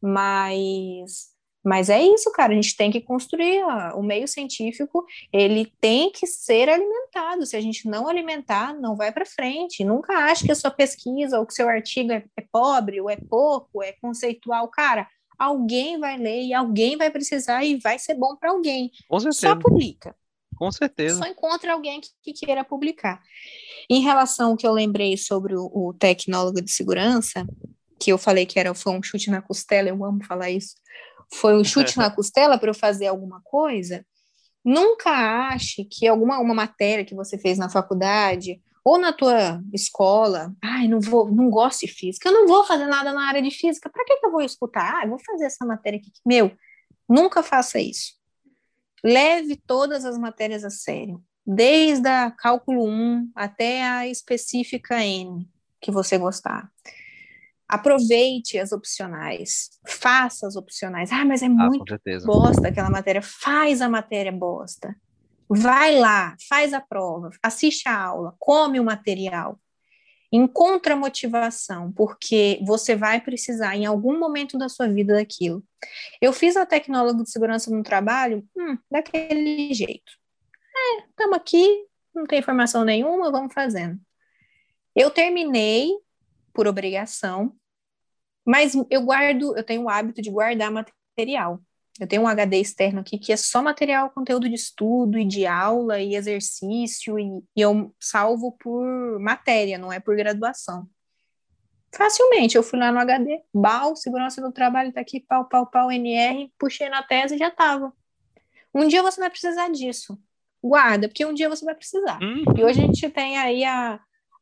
Mas 0.00 1.32
mas 1.64 1.88
é 1.88 2.02
isso, 2.02 2.30
cara, 2.32 2.52
a 2.52 2.54
gente 2.56 2.76
tem 2.76 2.90
que 2.90 3.00
construir 3.00 3.62
o 3.94 4.02
meio 4.02 4.26
científico, 4.26 5.06
ele 5.32 5.72
tem 5.80 6.10
que 6.10 6.26
ser 6.26 6.68
alimentado. 6.68 7.46
Se 7.46 7.56
a 7.56 7.60
gente 7.60 7.88
não 7.88 8.08
alimentar, 8.08 8.74
não 8.74 8.96
vai 8.96 9.12
para 9.12 9.24
frente. 9.24 9.84
Nunca 9.84 10.12
ache 10.24 10.44
que 10.44 10.50
a 10.50 10.56
sua 10.56 10.72
pesquisa 10.72 11.38
ou 11.38 11.46
que 11.46 11.54
seu 11.54 11.68
artigo 11.68 12.10
é, 12.10 12.24
é 12.36 12.44
pobre, 12.50 13.00
ou 13.00 13.08
é 13.08 13.16
pouco, 13.16 13.80
é 13.82 13.92
conceitual. 13.92 14.68
Cara, 14.68 15.06
alguém 15.38 15.98
vai 15.98 16.16
ler 16.16 16.42
e 16.42 16.54
alguém 16.54 16.96
vai 16.96 17.10
precisar 17.10 17.64
e 17.64 17.76
vai 17.76 17.98
ser 17.98 18.14
bom 18.14 18.36
para 18.36 18.50
alguém. 18.50 18.90
Com 19.08 19.20
certeza. 19.20 19.48
Só 19.48 19.56
publica. 19.56 20.16
Com 20.56 20.70
certeza. 20.70 21.18
Só 21.18 21.26
encontra 21.26 21.72
alguém 21.72 22.00
que, 22.00 22.10
que, 22.22 22.46
queira 22.46 22.64
publicar. 22.64 23.20
Em 23.90 24.00
relação 24.00 24.50
ao 24.50 24.56
que 24.56 24.66
eu 24.66 24.72
lembrei 24.72 25.16
sobre 25.16 25.56
o, 25.56 25.70
o, 25.72 25.92
tecnólogo 25.92 26.62
de 26.62 26.70
segurança, 26.70 27.46
que 27.98 28.12
eu 28.12 28.18
falei 28.18 28.46
que 28.46 28.58
era 28.58 28.74
foi 28.74 28.92
um 28.92 29.02
chute 29.02 29.30
na 29.30 29.42
costela, 29.42 29.88
eu 29.88 30.04
amo 30.04 30.24
falar 30.24 30.50
isso. 30.50 30.76
Foi 31.34 31.56
um 31.56 31.64
chute 31.64 31.96
na 31.96 32.10
costela 32.14 32.58
para 32.58 32.70
eu 32.70 32.74
fazer 32.74 33.06
alguma 33.06 33.40
coisa. 33.42 34.04
Nunca 34.64 35.10
ache 35.50 35.84
que 35.84 36.06
alguma 36.06 36.38
uma 36.38 36.54
matéria 36.54 37.04
que 37.04 37.14
você 37.14 37.36
fez 37.36 37.58
na 37.58 37.68
faculdade 37.68 38.60
ou 38.84 38.98
na 38.98 39.12
tua 39.12 39.62
escola, 39.72 40.54
ai, 40.60 40.88
não 40.88 41.00
vou, 41.00 41.30
não 41.30 41.48
gosto 41.48 41.86
de 41.86 41.92
física, 41.92 42.28
eu 42.28 42.32
não 42.32 42.46
vou 42.46 42.64
fazer 42.64 42.86
nada 42.86 43.12
na 43.12 43.28
área 43.28 43.40
de 43.40 43.50
física, 43.50 43.88
para 43.88 44.04
que, 44.04 44.16
que 44.16 44.26
eu 44.26 44.30
vou 44.32 44.42
escutar? 44.42 44.96
Ah, 44.96 45.04
eu 45.04 45.10
vou 45.10 45.18
fazer 45.20 45.44
essa 45.44 45.64
matéria 45.64 45.98
aqui. 45.98 46.10
Meu, 46.26 46.52
nunca 47.08 47.42
faça 47.42 47.78
isso. 47.78 48.14
Leve 49.04 49.56
todas 49.56 50.04
as 50.04 50.18
matérias 50.18 50.64
a 50.64 50.70
sério, 50.70 51.22
desde 51.46 52.08
a 52.08 52.30
cálculo 52.30 52.86
1 52.86 53.30
até 53.34 53.82
a 53.82 54.06
específica 54.08 55.04
N, 55.04 55.48
que 55.80 55.90
você 55.90 56.18
gostar. 56.18 56.70
Aproveite 57.68 58.58
as 58.58 58.70
opcionais, 58.70 59.70
faça 59.86 60.46
as 60.46 60.56
opcionais. 60.56 61.10
Ah, 61.10 61.24
mas 61.24 61.42
é 61.42 61.46
ah, 61.46 61.48
muito 61.48 61.84
bosta 62.24 62.68
aquela 62.68 62.90
matéria. 62.90 63.22
Faz 63.22 63.80
a 63.80 63.88
matéria 63.88 64.30
bosta. 64.30 64.94
Vai 65.54 65.98
lá, 65.98 66.34
faz 66.48 66.72
a 66.72 66.80
prova, 66.80 67.30
assiste 67.42 67.86
a 67.86 67.94
aula, 67.94 68.34
come 68.38 68.80
o 68.80 68.84
material, 68.84 69.60
encontra 70.32 70.96
motivação, 70.96 71.92
porque 71.92 72.58
você 72.64 72.96
vai 72.96 73.20
precisar 73.20 73.76
em 73.76 73.84
algum 73.84 74.18
momento 74.18 74.56
da 74.56 74.70
sua 74.70 74.88
vida 74.88 75.14
daquilo. 75.14 75.62
Eu 76.22 76.32
fiz 76.32 76.56
a 76.56 76.64
tecnóloga 76.64 77.22
de 77.22 77.30
segurança 77.30 77.70
no 77.70 77.82
trabalho, 77.82 78.48
hum, 78.56 78.78
daquele 78.90 79.74
jeito. 79.74 80.12
É, 80.74 81.08
estamos 81.10 81.36
aqui, 81.36 81.86
não 82.14 82.24
tem 82.24 82.38
informação 82.38 82.82
nenhuma, 82.82 83.30
vamos 83.30 83.52
fazendo. 83.52 84.00
Eu 84.96 85.10
terminei 85.10 85.90
por 86.54 86.66
obrigação, 86.66 87.54
mas 88.42 88.72
eu 88.88 89.02
guardo, 89.02 89.54
eu 89.54 89.62
tenho 89.62 89.82
o 89.82 89.90
hábito 89.90 90.22
de 90.22 90.30
guardar 90.30 90.70
material. 90.70 91.60
Eu 92.00 92.06
tenho 92.06 92.22
um 92.22 92.28
HD 92.28 92.58
externo 92.58 93.00
aqui 93.00 93.18
que 93.18 93.32
é 93.32 93.36
só 93.36 93.62
material, 93.62 94.10
conteúdo 94.10 94.48
de 94.48 94.54
estudo 94.54 95.18
e 95.18 95.24
de 95.24 95.46
aula 95.46 96.00
e 96.00 96.14
exercício, 96.14 97.18
e, 97.18 97.42
e 97.54 97.60
eu 97.60 97.94
salvo 98.00 98.52
por 98.52 99.20
matéria, 99.20 99.78
não 99.78 99.92
é 99.92 100.00
por 100.00 100.16
graduação. 100.16 100.88
Facilmente, 101.94 102.56
eu 102.56 102.62
fui 102.62 102.78
lá 102.78 102.90
no 102.90 102.98
HD, 102.98 103.42
BAL, 103.52 103.94
segurança 103.94 104.40
do 104.40 104.50
trabalho, 104.50 104.92
tá 104.92 105.02
aqui, 105.02 105.20
pau, 105.20 105.44
pau, 105.44 105.66
pau, 105.66 105.92
NR, 105.92 106.50
puxei 106.58 106.88
na 106.88 107.02
tese 107.02 107.34
e 107.34 107.38
já 107.38 107.50
tava. 107.50 107.92
Um 108.74 108.88
dia 108.88 109.02
você 109.02 109.20
vai 109.20 109.28
precisar 109.28 109.68
disso. 109.68 110.18
Guarda, 110.62 111.08
porque 111.08 111.26
um 111.26 111.34
dia 111.34 111.50
você 111.50 111.64
vai 111.64 111.74
precisar. 111.74 112.18
Uhum. 112.22 112.44
E 112.56 112.64
hoje 112.64 112.80
a 112.80 112.86
gente 112.86 113.10
tem 113.10 113.36
aí 113.36 113.64
a, 113.64 114.00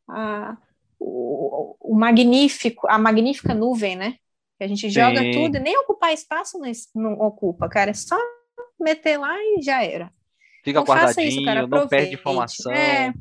a 0.09 0.56
o, 1.01 1.77
o 1.81 1.97
magnífico, 1.97 2.86
a 2.89 2.98
magnífica 2.98 3.55
nuvem, 3.55 3.97
né? 3.97 4.16
Que 4.60 4.64
a 4.64 4.68
gente 4.68 4.82
Sim. 4.82 4.90
joga 4.90 5.22
tudo 5.32 5.56
e 5.56 5.58
nem 5.58 5.74
ocupar 5.78 6.12
espaço 6.12 6.58
não, 6.58 6.70
não, 6.94 7.12
ocupa, 7.14 7.66
cara. 7.66 7.92
É 7.92 7.94
só 7.94 8.14
meter 8.78 9.16
lá 9.16 9.34
e 9.38 9.62
já 9.62 9.82
era. 9.82 10.12
Fica 10.62 10.80
então, 10.80 10.84
guardadinho, 10.84 11.28
isso, 11.28 11.44
cara. 11.46 11.66
não 11.66 11.88
perde 11.88 12.14
informação. 12.14 12.70
É, 12.70 13.14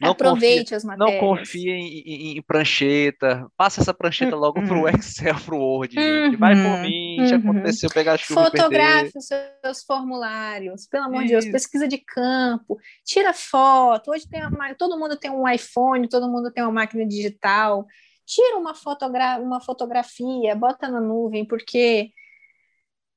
não 0.00 0.10
Aproveite 0.10 0.62
confia, 0.64 0.76
as 0.76 0.82
matérias. 0.82 1.22
Não 1.22 1.28
confie 1.28 1.70
em, 1.70 1.98
em, 2.00 2.38
em, 2.38 2.42
prancheta. 2.42 3.46
Passa 3.56 3.82
essa 3.82 3.94
prancheta 3.94 4.34
hum, 4.34 4.40
logo 4.40 4.60
para 4.60 4.76
o 4.76 4.88
Excel, 4.90 5.36
para 5.44 5.54
o 5.54 5.58
Word, 5.60 5.94
gente. 5.94 6.36
Vai 6.36 6.56
por 6.56 6.64
uhum, 6.64 6.82
mim, 6.82 7.16
já 7.28 7.36
uhum. 7.36 7.50
aconteceu 7.50 7.88
pegar 7.90 8.18
chuva 8.18 8.46
Fotografe 8.46 9.16
os 9.16 9.26
seus 9.26 9.84
formulários. 9.84 10.88
Pelo 10.88 11.04
amor 11.04 11.22
de 11.22 11.28
Deus, 11.28 11.46
pesquisa 11.46 11.86
de 11.86 11.98
campo. 11.98 12.76
Tira 13.04 13.32
foto. 13.32 14.10
Hoje 14.10 14.28
tem 14.28 14.44
uma, 14.44 14.74
todo 14.74 14.98
mundo 14.98 15.16
tem 15.16 15.30
um 15.30 15.48
iPhone, 15.48 16.08
todo 16.08 16.28
mundo 16.28 16.50
tem 16.50 16.64
uma 16.64 16.72
máquina 16.72 17.06
digital. 17.06 17.86
Tira 18.28 18.58
uma, 18.58 18.74
fotogra 18.74 19.40
uma 19.40 19.60
fotografia, 19.60 20.54
bota 20.54 20.86
na 20.88 21.00
nuvem, 21.00 21.44
porque 21.44 22.12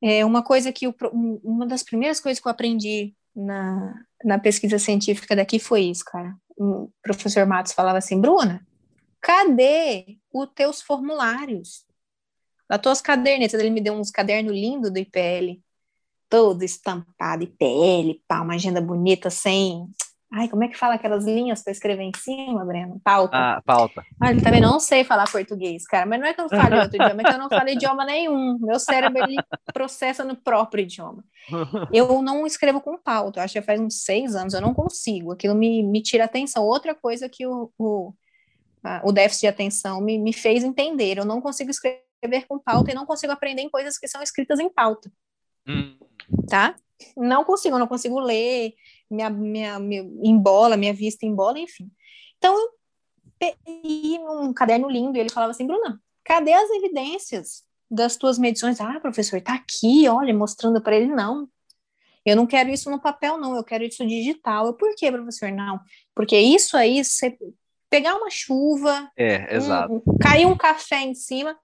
é 0.02 0.24
uma 0.26 0.42
coisa 0.42 0.72
que... 0.72 0.86
Eu, 0.88 0.96
uma 1.44 1.68
das 1.68 1.84
primeiras 1.84 2.20
coisas 2.22 2.42
que 2.42 2.48
eu 2.48 2.52
aprendi 2.52 3.14
na, 3.36 3.94
na 4.24 4.40
pesquisa 4.40 4.80
científica 4.80 5.36
daqui 5.36 5.60
foi 5.60 5.82
isso, 5.82 6.06
cara 6.06 6.36
o 6.62 6.92
professor 7.02 7.46
Matos 7.46 7.74
falava 7.74 7.98
assim, 7.98 8.20
Bruna, 8.22 8.66
cadê 9.20 10.18
os 10.32 10.48
teus 10.54 10.82
formulários? 10.82 11.86
As 12.70 12.80
tuas 12.80 13.02
cadernetas, 13.02 13.60
ele 13.60 13.70
me 13.70 13.82
deu 13.82 13.94
uns 13.94 14.12
cadernos 14.12 14.54
lindos 14.54 14.92
do 14.92 15.00
IPL, 15.00 15.60
todo 16.30 16.64
estampado, 16.64 17.44
IPL, 17.44 18.22
pá, 18.28 18.42
uma 18.42 18.54
agenda 18.54 18.80
bonita, 18.80 19.30
sem 19.30 19.88
Ai, 20.34 20.48
como 20.48 20.64
é 20.64 20.70
que 20.70 20.78
fala 20.78 20.94
aquelas 20.94 21.26
linhas 21.26 21.62
para 21.62 21.74
escrever 21.74 22.04
em 22.04 22.12
cima, 22.16 22.64
Breno? 22.64 23.02
Pauta. 23.04 23.36
Ah, 23.36 23.62
pauta. 23.66 24.06
Ah, 24.18 24.32
ele 24.32 24.42
também 24.42 24.62
não 24.62 24.80
sei 24.80 25.04
falar 25.04 25.30
português, 25.30 25.86
cara. 25.86 26.06
Mas 26.06 26.22
não 26.22 26.28
é 26.28 26.34
que 26.34 26.40
eu 26.40 26.48
não 26.50 26.50
fale 26.50 26.80
outro 26.80 26.96
idioma, 26.96 27.22
é 27.22 27.24
que 27.26 27.34
eu 27.34 27.38
não 27.38 27.50
falo 27.50 27.70
idioma 27.70 28.06
nenhum. 28.06 28.58
Meu 28.60 28.80
cérebro, 28.80 29.22
ele 29.22 29.36
processa 29.74 30.24
no 30.24 30.34
próprio 30.34 30.84
idioma. 30.84 31.22
Eu 31.92 32.22
não 32.22 32.48
escrevo 32.48 32.80
com 32.80 32.98
pauta. 32.98 33.40
Eu 33.40 33.44
acho 33.44 33.54
que 33.54 33.62
faz 33.62 33.82
uns 33.82 34.04
seis 34.04 34.34
anos. 34.34 34.54
Eu 34.54 34.62
não 34.62 34.74
consigo. 34.74 35.34
Aquilo 35.34 35.54
me, 35.54 35.84
me 35.84 36.02
tira 36.02 36.24
atenção. 36.24 36.64
Outra 36.64 36.96
coisa 36.96 37.28
que 37.28 37.46
o, 37.46 37.70
o, 37.78 38.14
a, 38.82 39.02
o 39.04 39.12
déficit 39.12 39.42
de 39.42 39.48
atenção 39.48 40.00
me, 40.00 40.18
me 40.18 40.32
fez 40.32 40.64
entender. 40.64 41.18
Eu 41.18 41.26
não 41.26 41.42
consigo 41.42 41.72
escrever 41.72 42.46
com 42.48 42.58
pauta 42.58 42.92
e 42.92 42.96
não 42.96 43.06
consigo 43.06 43.34
aprender 43.34 43.64
em 43.64 43.70
coisas 43.70 43.98
que 43.98 44.08
são 44.08 44.22
escritas 44.22 44.60
em 44.60 44.70
pauta. 44.70 45.12
Hum. 45.68 45.98
Tá? 46.48 46.76
Não 47.18 47.44
consigo, 47.44 47.78
não 47.78 47.88
consigo 47.88 48.20
ler 48.20 48.76
minha, 49.12 49.30
minha, 49.30 49.80
minha 49.80 50.02
embola, 50.24 50.78
minha 50.78 50.94
vista 50.94 51.26
embola, 51.26 51.60
enfim. 51.60 51.92
Então, 52.38 52.56
eu 52.58 52.70
peguei 53.38 54.20
um 54.20 54.54
caderno 54.54 54.90
lindo 54.90 55.18
e 55.18 55.20
ele 55.20 55.30
falava 55.30 55.52
assim, 55.52 55.68
Bruna, 55.68 56.02
cadê 56.24 56.54
as 56.54 56.70
evidências 56.72 57.64
das 57.90 58.16
tuas 58.16 58.40
medições? 58.40 58.80
Ah, 58.80 59.00
professor, 59.00 59.42
tá 59.42 59.54
aqui, 59.54 60.08
olha, 60.08 60.34
mostrando 60.34 60.82
para 60.82 60.96
ele, 60.96 61.08
não. 61.08 61.48
Eu 62.26 62.36
não 62.36 62.46
quero 62.46 62.70
isso 62.70 62.90
no 62.90 63.02
papel, 63.02 63.38
não, 63.38 63.56
eu 63.56 63.64
quero 63.64 63.84
isso 63.84 64.06
digital. 64.06 64.68
Eu, 64.68 64.74
por 64.74 64.96
que, 64.96 65.12
professor? 65.12 65.52
Não, 65.52 65.80
porque 66.16 66.38
isso 66.38 66.78
aí, 66.78 67.04
você 67.04 67.38
pegar 67.90 68.16
uma 68.16 68.30
chuva, 68.30 69.12
é, 69.18 69.56
exato. 69.56 69.94
Um, 69.94 70.18
cair 70.18 70.46
um 70.46 70.56
café 70.56 71.02
em 71.02 71.14
cima 71.14 71.58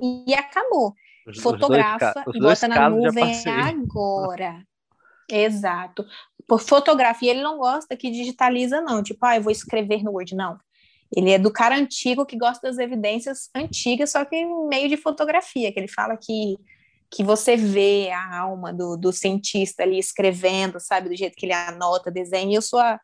e 0.00 0.34
acabou. 0.34 0.94
Os, 1.26 1.38
Fotografa 1.40 2.24
os 2.26 2.34
e 2.34 2.40
bota 2.40 2.68
na 2.68 2.88
nuvem 2.88 3.32
agora. 3.46 4.64
Exato. 5.30 6.06
Por 6.48 6.60
fotografia, 6.60 7.30
ele 7.30 7.42
não 7.42 7.58
gosta 7.58 7.94
que 7.94 8.10
digitaliza, 8.10 8.80
não. 8.80 9.02
Tipo, 9.02 9.26
ah, 9.26 9.36
eu 9.36 9.42
vou 9.42 9.52
escrever 9.52 10.02
no 10.02 10.12
Word. 10.12 10.34
Não. 10.34 10.58
Ele 11.14 11.30
é 11.30 11.38
do 11.38 11.52
cara 11.52 11.76
antigo 11.76 12.26
que 12.26 12.38
gosta 12.38 12.66
das 12.66 12.78
evidências 12.78 13.50
antigas, 13.54 14.10
só 14.10 14.24
que 14.24 14.34
em 14.34 14.66
meio 14.66 14.88
de 14.88 14.96
fotografia, 14.96 15.70
que 15.70 15.78
ele 15.78 15.88
fala 15.88 16.16
que, 16.16 16.58
que 17.10 17.22
você 17.22 17.54
vê 17.54 18.10
a 18.10 18.38
alma 18.40 18.72
do, 18.72 18.96
do 18.96 19.12
cientista 19.12 19.82
ali 19.82 19.98
escrevendo, 19.98 20.80
sabe, 20.80 21.10
do 21.10 21.16
jeito 21.16 21.36
que 21.36 21.46
ele 21.46 21.52
anota, 21.52 22.10
desenha. 22.10 22.52
E 22.52 22.54
eu 22.54 22.62
sou 22.62 22.78
a, 22.78 22.98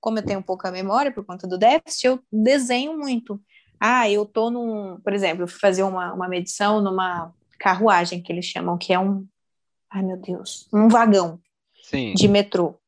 como 0.00 0.18
eu 0.18 0.24
tenho 0.24 0.42
pouca 0.42 0.70
memória 0.70 1.12
por 1.12 1.24
conta 1.24 1.48
do 1.48 1.58
déficit, 1.58 2.06
eu 2.06 2.20
desenho 2.32 2.96
muito. 2.96 3.40
Ah, 3.80 4.08
eu 4.08 4.24
tô 4.24 4.50
num, 4.50 5.00
por 5.00 5.12
exemplo, 5.12 5.48
fazer 5.48 5.82
uma, 5.82 6.12
uma 6.12 6.28
medição 6.28 6.80
numa 6.80 7.32
carruagem 7.58 8.22
que 8.22 8.32
eles 8.32 8.44
chamam, 8.44 8.78
que 8.78 8.92
é 8.92 8.98
um, 8.98 9.26
ai 9.90 10.02
meu 10.02 10.16
Deus, 10.16 10.68
um 10.72 10.88
vagão 10.88 11.40
Sim. 11.82 12.14
de 12.14 12.28
metrô. 12.28 12.78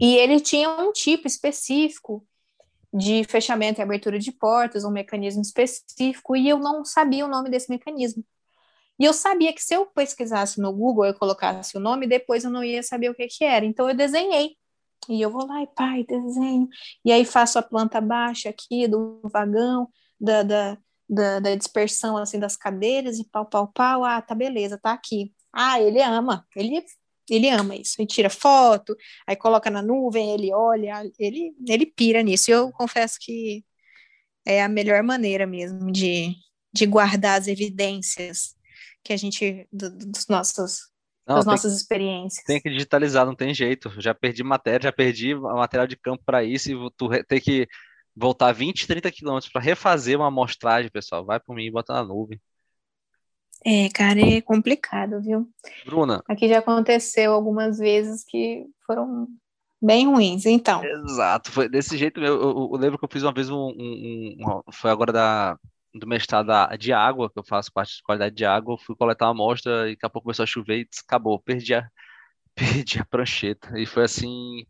E 0.00 0.16
ele 0.16 0.40
tinha 0.40 0.68
um 0.68 0.92
tipo 0.92 1.26
específico 1.26 2.26
de 2.92 3.24
fechamento 3.24 3.80
e 3.80 3.82
abertura 3.82 4.18
de 4.18 4.30
portas, 4.30 4.84
um 4.84 4.90
mecanismo 4.90 5.42
específico, 5.42 6.36
e 6.36 6.48
eu 6.48 6.58
não 6.58 6.84
sabia 6.84 7.24
o 7.24 7.28
nome 7.28 7.48
desse 7.50 7.70
mecanismo. 7.70 8.24
E 8.98 9.04
eu 9.04 9.12
sabia 9.12 9.52
que 9.52 9.62
se 9.62 9.74
eu 9.74 9.86
pesquisasse 9.86 10.60
no 10.60 10.72
Google, 10.72 11.06
eu 11.06 11.14
colocasse 11.14 11.76
o 11.76 11.80
nome, 11.80 12.06
depois 12.06 12.44
eu 12.44 12.50
não 12.50 12.62
ia 12.62 12.82
saber 12.82 13.10
o 13.10 13.14
que, 13.14 13.26
que 13.26 13.44
era. 13.44 13.64
Então 13.64 13.88
eu 13.88 13.96
desenhei. 13.96 14.56
E 15.08 15.20
eu 15.20 15.30
vou 15.30 15.46
lá 15.46 15.62
e 15.62 15.66
pai, 15.66 16.04
desenho. 16.04 16.68
E 17.04 17.10
aí 17.10 17.24
faço 17.24 17.58
a 17.58 17.62
planta 17.62 18.00
baixa 18.00 18.50
aqui 18.50 18.86
do 18.86 19.20
vagão, 19.24 19.88
da, 20.20 20.42
da, 20.42 20.78
da, 21.08 21.40
da 21.40 21.54
dispersão 21.56 22.16
assim 22.16 22.38
das 22.38 22.56
cadeiras 22.56 23.18
e 23.18 23.24
pau, 23.24 23.46
pau, 23.46 23.68
pau. 23.68 24.04
Ah, 24.04 24.22
tá 24.22 24.34
beleza, 24.34 24.78
tá 24.78 24.92
aqui. 24.92 25.34
Ah, 25.52 25.80
ele 25.80 26.00
ama. 26.00 26.46
Ele 26.54 26.84
ele 27.30 27.48
ama 27.48 27.76
isso. 27.76 27.96
Ele 27.98 28.06
tira 28.06 28.30
foto, 28.30 28.96
aí 29.26 29.36
coloca 29.36 29.70
na 29.70 29.82
nuvem, 29.82 30.32
ele 30.32 30.52
olha, 30.52 31.02
ele, 31.18 31.54
ele 31.66 31.86
pira 31.86 32.22
nisso. 32.22 32.50
E 32.50 32.54
eu 32.54 32.70
confesso 32.72 33.18
que 33.20 33.64
é 34.44 34.62
a 34.62 34.68
melhor 34.68 35.02
maneira 35.02 35.46
mesmo 35.46 35.90
de, 35.90 36.34
de 36.72 36.86
guardar 36.86 37.40
as 37.40 37.46
evidências 37.46 38.54
que 39.04 39.12
a 39.12 39.16
gente, 39.16 39.66
do, 39.72 39.90
dos 39.90 40.26
nossos, 40.28 40.90
não, 41.26 41.36
das 41.36 41.46
nossas 41.46 41.74
experiências. 41.74 42.44
Tem 42.44 42.60
que 42.60 42.70
digitalizar, 42.70 43.26
não 43.26 43.34
tem 43.34 43.54
jeito. 43.54 43.92
Já 44.00 44.14
perdi 44.14 44.42
matéria, 44.42 44.84
já 44.84 44.92
perdi 44.92 45.34
material 45.34 45.86
de 45.86 45.96
campo 45.96 46.22
para 46.24 46.44
isso 46.44 46.70
e 46.70 46.90
tu 46.96 47.08
tem 47.26 47.40
que 47.40 47.66
voltar 48.14 48.52
20, 48.52 48.86
30 48.86 49.10
quilômetros 49.10 49.50
para 49.50 49.62
refazer 49.62 50.16
uma 50.18 50.28
amostragem, 50.28 50.90
pessoal. 50.90 51.24
Vai 51.24 51.40
por 51.40 51.54
mim 51.54 51.66
e 51.66 51.70
bota 51.70 51.92
na 51.92 52.04
nuvem. 52.04 52.40
É, 53.64 53.88
cara, 53.90 54.20
é 54.20 54.40
complicado, 54.40 55.20
viu? 55.20 55.48
Bruna. 55.84 56.22
Aqui 56.28 56.48
já 56.48 56.58
aconteceu 56.58 57.32
algumas 57.32 57.78
vezes 57.78 58.24
que 58.24 58.66
foram 58.86 59.28
bem 59.80 60.06
ruins, 60.06 60.46
então. 60.46 60.84
Exato, 60.84 61.50
foi 61.50 61.68
desse 61.68 61.96
jeito. 61.96 62.20
Eu, 62.20 62.40
eu, 62.40 62.70
eu 62.72 62.78
lembro 62.78 62.98
que 62.98 63.04
eu 63.04 63.08
fiz 63.10 63.22
uma 63.22 63.32
vez 63.32 63.50
um, 63.50 63.56
um, 63.56 64.36
um, 64.40 64.72
foi 64.72 64.90
agora 64.90 65.12
da 65.12 65.58
do 65.94 66.06
mestrado 66.06 66.48
de 66.78 66.92
água, 66.92 67.30
que 67.30 67.38
eu 67.38 67.44
faço 67.44 67.72
parte 67.72 67.96
de 67.96 68.02
qualidade 68.02 68.34
de 68.34 68.44
água, 68.44 68.74
eu 68.74 68.78
fui 68.78 68.96
coletar 68.96 69.26
uma 69.26 69.32
amostra 69.32 69.88
e 69.88 69.92
daqui 69.92 70.06
a 70.06 70.08
pouco 70.08 70.24
começou 70.24 70.42
a 70.44 70.46
chover 70.46 70.80
e 70.80 70.88
acabou, 71.06 71.38
perdi 71.38 71.74
a, 71.74 71.86
perdi 72.54 72.98
a 72.98 73.04
prancheta. 73.04 73.78
E 73.78 73.84
foi 73.84 74.04
assim, 74.04 74.66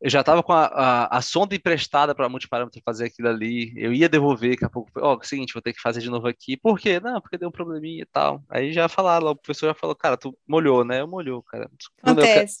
eu 0.00 0.08
já 0.08 0.20
estava 0.20 0.44
com 0.44 0.52
a, 0.52 0.66
a, 0.66 1.18
a, 1.18 1.20
sonda 1.20 1.56
emprestada 1.56 2.14
para 2.14 2.28
multiparâmetro 2.28 2.80
fazer 2.84 3.06
aquilo 3.06 3.28
ali. 3.28 3.72
Eu 3.76 3.92
ia 3.92 4.08
devolver, 4.08 4.50
daqui 4.50 4.64
a 4.64 4.70
pouco, 4.70 4.90
ó, 4.96 5.16
oh, 5.16 5.20
é 5.20 5.26
seguinte, 5.26 5.52
vou 5.52 5.60
ter 5.60 5.72
que 5.72 5.80
fazer 5.80 6.00
de 6.00 6.08
novo 6.08 6.28
aqui. 6.28 6.56
Por 6.56 6.78
quê? 6.78 7.00
Não, 7.00 7.20
porque 7.20 7.36
deu 7.36 7.48
um 7.48 7.52
probleminha 7.52 8.02
e 8.02 8.06
tal. 8.06 8.42
Aí 8.48 8.72
já 8.72 8.88
falaram, 8.88 9.26
o 9.28 9.36
professor 9.36 9.66
já 9.66 9.74
falou, 9.74 9.96
cara, 9.96 10.16
tu 10.16 10.36
molhou, 10.46 10.84
né? 10.84 11.00
Eu 11.00 11.08
molhou, 11.08 11.42
cara. 11.42 11.68
Acontece. 12.00 12.60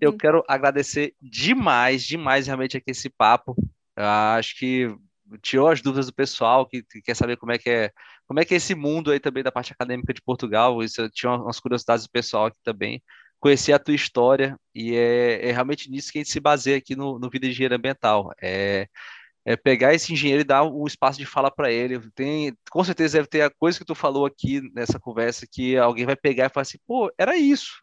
Eu 0.00 0.16
quero 0.16 0.42
agradecer 0.48 1.14
demais, 1.20 2.02
demais 2.04 2.46
realmente 2.46 2.76
aqui 2.76 2.92
esse 2.92 3.10
papo. 3.10 3.54
Eu 3.94 4.04
acho 4.04 4.58
que 4.58 4.96
tirou 5.42 5.68
as 5.68 5.82
dúvidas 5.82 6.06
do 6.06 6.14
pessoal 6.14 6.64
que, 6.66 6.82
que, 6.82 7.02
quer 7.02 7.16
saber 7.16 7.36
como 7.36 7.52
é 7.52 7.58
que 7.58 7.68
é, 7.68 7.90
como 8.26 8.40
é 8.40 8.44
que 8.44 8.54
é 8.54 8.56
esse 8.56 8.74
mundo 8.74 9.10
aí 9.10 9.18
também 9.18 9.42
da 9.42 9.52
parte 9.52 9.72
acadêmica 9.72 10.14
de 10.14 10.22
Portugal. 10.22 10.82
Isso 10.82 11.06
tinha 11.10 11.32
umas 11.32 11.60
curiosidades 11.60 12.06
do 12.06 12.10
pessoal 12.10 12.46
aqui 12.46 12.58
também 12.64 13.02
conhecer 13.46 13.72
a 13.72 13.78
tua 13.78 13.94
história 13.94 14.58
e 14.74 14.96
é, 14.96 15.48
é, 15.48 15.52
realmente 15.52 15.88
nisso 15.88 16.10
que 16.10 16.18
a 16.18 16.20
gente 16.20 16.32
se 16.32 16.40
baseia 16.40 16.78
aqui 16.78 16.96
no, 16.96 17.16
no 17.16 17.30
Vida 17.30 17.46
Engenheiro 17.46 17.76
Ambiental. 17.76 18.32
É, 18.42 18.88
é 19.44 19.56
pegar 19.56 19.94
esse 19.94 20.12
engenheiro 20.12 20.40
e 20.40 20.44
dar 20.44 20.64
um 20.64 20.84
espaço 20.84 21.16
de 21.16 21.24
fala 21.24 21.48
para 21.48 21.70
ele. 21.70 22.00
Tem, 22.10 22.52
com 22.68 22.82
certeza 22.82 23.18
deve 23.18 23.28
ter 23.28 23.42
a 23.42 23.50
coisa 23.50 23.78
que 23.78 23.84
tu 23.84 23.94
falou 23.94 24.26
aqui 24.26 24.60
nessa 24.74 24.98
conversa 24.98 25.46
que 25.50 25.76
alguém 25.76 26.04
vai 26.04 26.16
pegar 26.16 26.46
e 26.46 26.48
falar 26.48 26.62
assim, 26.62 26.78
pô, 26.84 27.08
era 27.16 27.36
isso. 27.36 27.80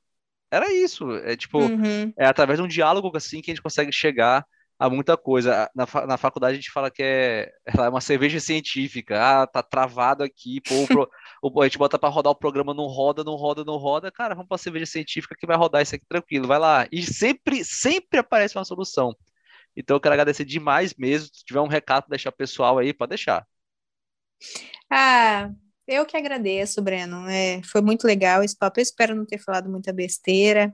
Era 0.52 0.69
isso. 0.73 1.10
É 1.19 1.38
tipo, 1.38 1.60
uhum. 1.60 2.11
é 2.18 2.26
através 2.26 2.60
de 2.60 2.65
um 2.65 2.68
diálogo 2.68 3.10
assim 3.15 3.41
que 3.41 3.49
a 3.49 3.53
gente 3.53 3.64
consegue 3.64 3.91
chegar 3.94 4.45
a 4.84 4.89
muita 4.89 5.15
coisa. 5.15 5.72
Na, 5.73 5.88
na 6.05 6.18
faculdade 6.18 6.53
a 6.53 6.55
gente 6.57 6.69
fala 6.69 6.91
que 6.91 7.01
é, 7.01 7.49
é 7.65 7.89
uma 7.89 8.01
cerveja 8.01 8.38
científica. 8.41 9.18
Ah, 9.18 9.47
tá 9.47 9.64
travado 9.64 10.23
aqui, 10.23 10.60
pô, 10.60 11.07
o, 11.41 11.61
a 11.61 11.65
gente 11.65 11.77
bota 11.77 11.97
para 11.97 12.10
rodar 12.10 12.34
o 12.34 12.35
programa, 12.35 12.73
não 12.73 12.88
roda, 12.88 13.23
não 13.23 13.35
roda, 13.35 13.64
não 13.64 13.77
roda. 13.77 14.11
Cara, 14.11 14.35
vamos 14.35 14.49
para 14.49 14.57
cerveja 14.57 14.85
científica 14.85 15.35
que 15.39 15.47
vai 15.47 15.55
rodar 15.55 15.81
isso 15.81 15.95
aqui 15.95 16.05
tranquilo, 16.05 16.47
vai 16.47 16.60
lá. 16.60 16.85
E 16.91 17.01
sempre, 17.01 17.64
sempre 17.64 18.19
aparece 18.19 18.57
uma 18.57 18.65
solução. 18.65 19.15
Então 19.73 19.95
eu 19.95 20.01
quero 20.01 20.15
agradecer 20.15 20.43
demais 20.43 20.93
mesmo. 20.95 21.30
Se 21.34 21.45
tiver 21.45 21.61
um 21.61 21.68
recado 21.68 22.10
deixar 22.10 22.34
pessoal 22.34 22.77
aí, 22.77 22.93
pode 22.93 23.10
deixar. 23.10 23.47
Ah, 24.91 25.49
eu 25.88 26.05
que 26.05 26.18
agradeço, 26.18 26.81
Breno. 26.81 27.26
É, 27.30 27.61
foi 27.64 27.81
muito 27.81 28.05
legal 28.05 28.43
esse 28.43 28.57
papo. 28.57 28.81
Eu 28.81 28.84
espero 28.84 29.15
não 29.15 29.26
ter 29.26 29.38
falado 29.38 29.69
muita 29.69 29.93
besteira. 29.93 30.73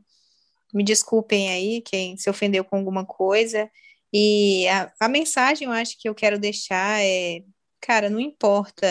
Me 0.74 0.84
desculpem 0.84 1.52
aí 1.52 1.82
quem 1.82 2.18
se 2.18 2.28
ofendeu 2.28 2.64
com 2.66 2.76
alguma 2.76 3.06
coisa. 3.06 3.70
E 4.14 4.68
a, 4.68 4.92
a 5.00 5.08
mensagem 5.08 5.68
eu 5.68 5.72
acho 5.72 5.98
que 6.00 6.10
eu 6.10 6.16
quero 6.16 6.40
deixar 6.40 7.02
é, 7.04 7.44
cara, 7.82 8.10
não 8.10 8.20
importa 8.20 8.88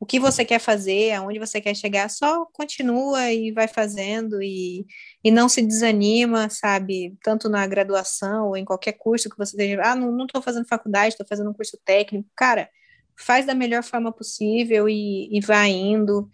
o 0.00 0.06
que 0.06 0.20
você 0.20 0.44
quer 0.44 0.60
fazer, 0.60 1.12
aonde 1.12 1.40
você 1.40 1.60
quer 1.60 1.74
chegar, 1.74 2.08
só 2.08 2.46
continua 2.52 3.32
e 3.32 3.50
vai 3.50 3.66
fazendo 3.66 4.40
e, 4.40 4.86
e 5.24 5.30
não 5.30 5.48
se 5.48 5.60
desanima, 5.60 6.48
sabe? 6.48 7.16
Tanto 7.22 7.48
na 7.48 7.66
graduação 7.66 8.48
ou 8.48 8.56
em 8.56 8.64
qualquer 8.64 8.92
curso 8.92 9.28
que 9.28 9.36
você 9.36 9.56
esteja. 9.56 9.80
Ah, 9.82 9.96
não 9.96 10.24
estou 10.24 10.40
fazendo 10.40 10.68
faculdade, 10.68 11.14
estou 11.14 11.26
fazendo 11.26 11.50
um 11.50 11.54
curso 11.54 11.76
técnico. 11.84 12.28
Cara, 12.36 12.70
faz 13.16 13.44
da 13.44 13.54
melhor 13.54 13.82
forma 13.82 14.12
possível 14.12 14.88
e, 14.88 15.36
e 15.36 15.40
vai 15.40 15.70
indo. 15.70 16.30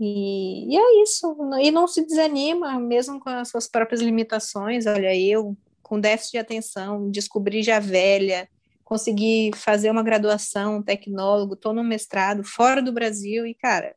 E, 0.00 0.74
e 0.74 0.76
é 0.76 1.02
isso. 1.02 1.36
E 1.62 1.70
não 1.70 1.86
se 1.86 2.04
desanima, 2.04 2.78
mesmo 2.80 3.20
com 3.20 3.30
as 3.30 3.48
suas 3.48 3.68
próprias 3.68 4.00
limitações. 4.00 4.84
Olha, 4.84 5.14
eu 5.14 5.56
com 5.86 6.00
déficit 6.00 6.32
de 6.32 6.38
atenção, 6.38 7.08
descobri 7.12 7.62
já 7.62 7.78
velha, 7.78 8.48
consegui 8.82 9.52
fazer 9.54 9.88
uma 9.88 10.02
graduação, 10.02 10.82
tecnólogo, 10.82 11.54
estou 11.54 11.72
no 11.72 11.84
mestrado 11.84 12.42
fora 12.42 12.82
do 12.82 12.92
Brasil 12.92 13.46
e, 13.46 13.54
cara, 13.54 13.94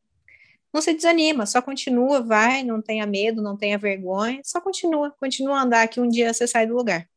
não 0.72 0.84
se 0.84 0.94
desanima, 0.94 1.48
só 1.48 1.64
continua, 1.64 2.22
vai, 2.22 2.62
não 2.62 2.80
tenha 2.80 3.08
medo, 3.08 3.42
não 3.42 3.58
tenha 3.58 3.76
vergonha, 3.76 4.40
só 4.44 4.62
continua, 4.62 5.12
continua 5.20 5.58
a 5.58 5.64
andar 5.64 5.88
que 5.88 6.00
um 6.00 6.08
dia 6.08 6.32
você 6.32 6.46
sai 6.46 6.68
do 6.68 6.76
lugar. 6.76 7.10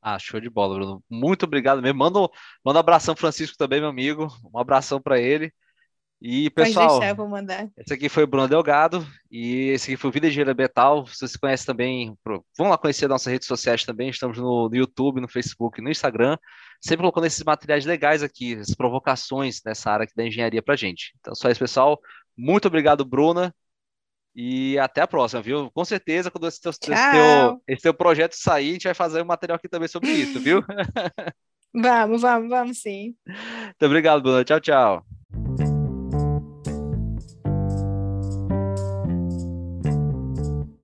Ah, 0.00 0.18
show 0.18 0.40
de 0.40 0.48
bola, 0.48 0.74
Bruno. 0.74 1.04
Muito 1.08 1.44
obrigado 1.44 1.82
mesmo. 1.82 1.98
Manda, 1.98 2.18
manda 2.64 2.78
um 2.78 2.80
abração 2.80 3.14
Francisco 3.14 3.58
também, 3.58 3.78
meu 3.78 3.90
amigo. 3.90 4.26
Um 4.52 4.58
abração 4.58 5.00
para 5.00 5.20
ele. 5.20 5.52
E, 6.24 6.48
pessoal, 6.50 7.00
deixar, 7.00 7.68
esse 7.76 7.92
aqui 7.92 8.08
foi 8.08 8.22
o 8.22 8.26
Bruno 8.28 8.46
Delgado 8.46 9.04
e 9.28 9.70
esse 9.70 9.90
aqui 9.90 9.96
foi 10.00 10.08
o 10.08 10.12
Vida 10.12 10.28
Engenheira 10.28 10.54
Betal. 10.54 11.04
Vocês 11.04 11.34
conhecem 11.34 11.66
também, 11.66 12.16
vão 12.56 12.68
lá 12.68 12.78
conhecer 12.78 13.08
nossas 13.08 13.32
redes 13.32 13.48
sociais 13.48 13.84
também. 13.84 14.08
Estamos 14.08 14.38
no, 14.38 14.68
no 14.68 14.76
YouTube, 14.76 15.20
no 15.20 15.26
Facebook, 15.26 15.82
no 15.82 15.90
Instagram, 15.90 16.38
sempre 16.80 16.98
colocando 16.98 17.26
esses 17.26 17.42
materiais 17.42 17.84
legais 17.84 18.22
aqui, 18.22 18.54
as 18.54 18.72
provocações 18.72 19.60
nessa 19.66 19.90
área 19.90 20.04
aqui 20.04 20.14
da 20.14 20.24
engenharia 20.24 20.62
pra 20.62 20.76
gente. 20.76 21.12
Então, 21.18 21.34
só 21.34 21.50
isso, 21.50 21.58
pessoal. 21.58 22.00
Muito 22.38 22.68
obrigado, 22.68 23.04
Bruna. 23.04 23.52
E 24.32 24.78
até 24.78 25.00
a 25.00 25.08
próxima, 25.08 25.42
viu? 25.42 25.72
Com 25.72 25.84
certeza, 25.84 26.30
quando 26.30 26.46
esse 26.46 26.60
teu, 26.60 26.70
esse 26.70 26.78
teu, 26.80 27.62
esse 27.66 27.82
teu 27.82 27.92
projeto 27.92 28.34
sair, 28.34 28.70
a 28.70 28.72
gente 28.74 28.84
vai 28.84 28.94
fazer 28.94 29.22
um 29.22 29.26
material 29.26 29.56
aqui 29.56 29.68
também 29.68 29.88
sobre 29.88 30.12
isso, 30.12 30.38
viu? 30.38 30.62
vamos, 31.74 32.22
vamos, 32.22 32.48
vamos 32.48 32.78
sim. 32.78 33.16
Muito 33.26 33.86
obrigado, 33.86 34.22
Bruna. 34.22 34.44
Tchau, 34.44 34.60
tchau. 34.60 35.04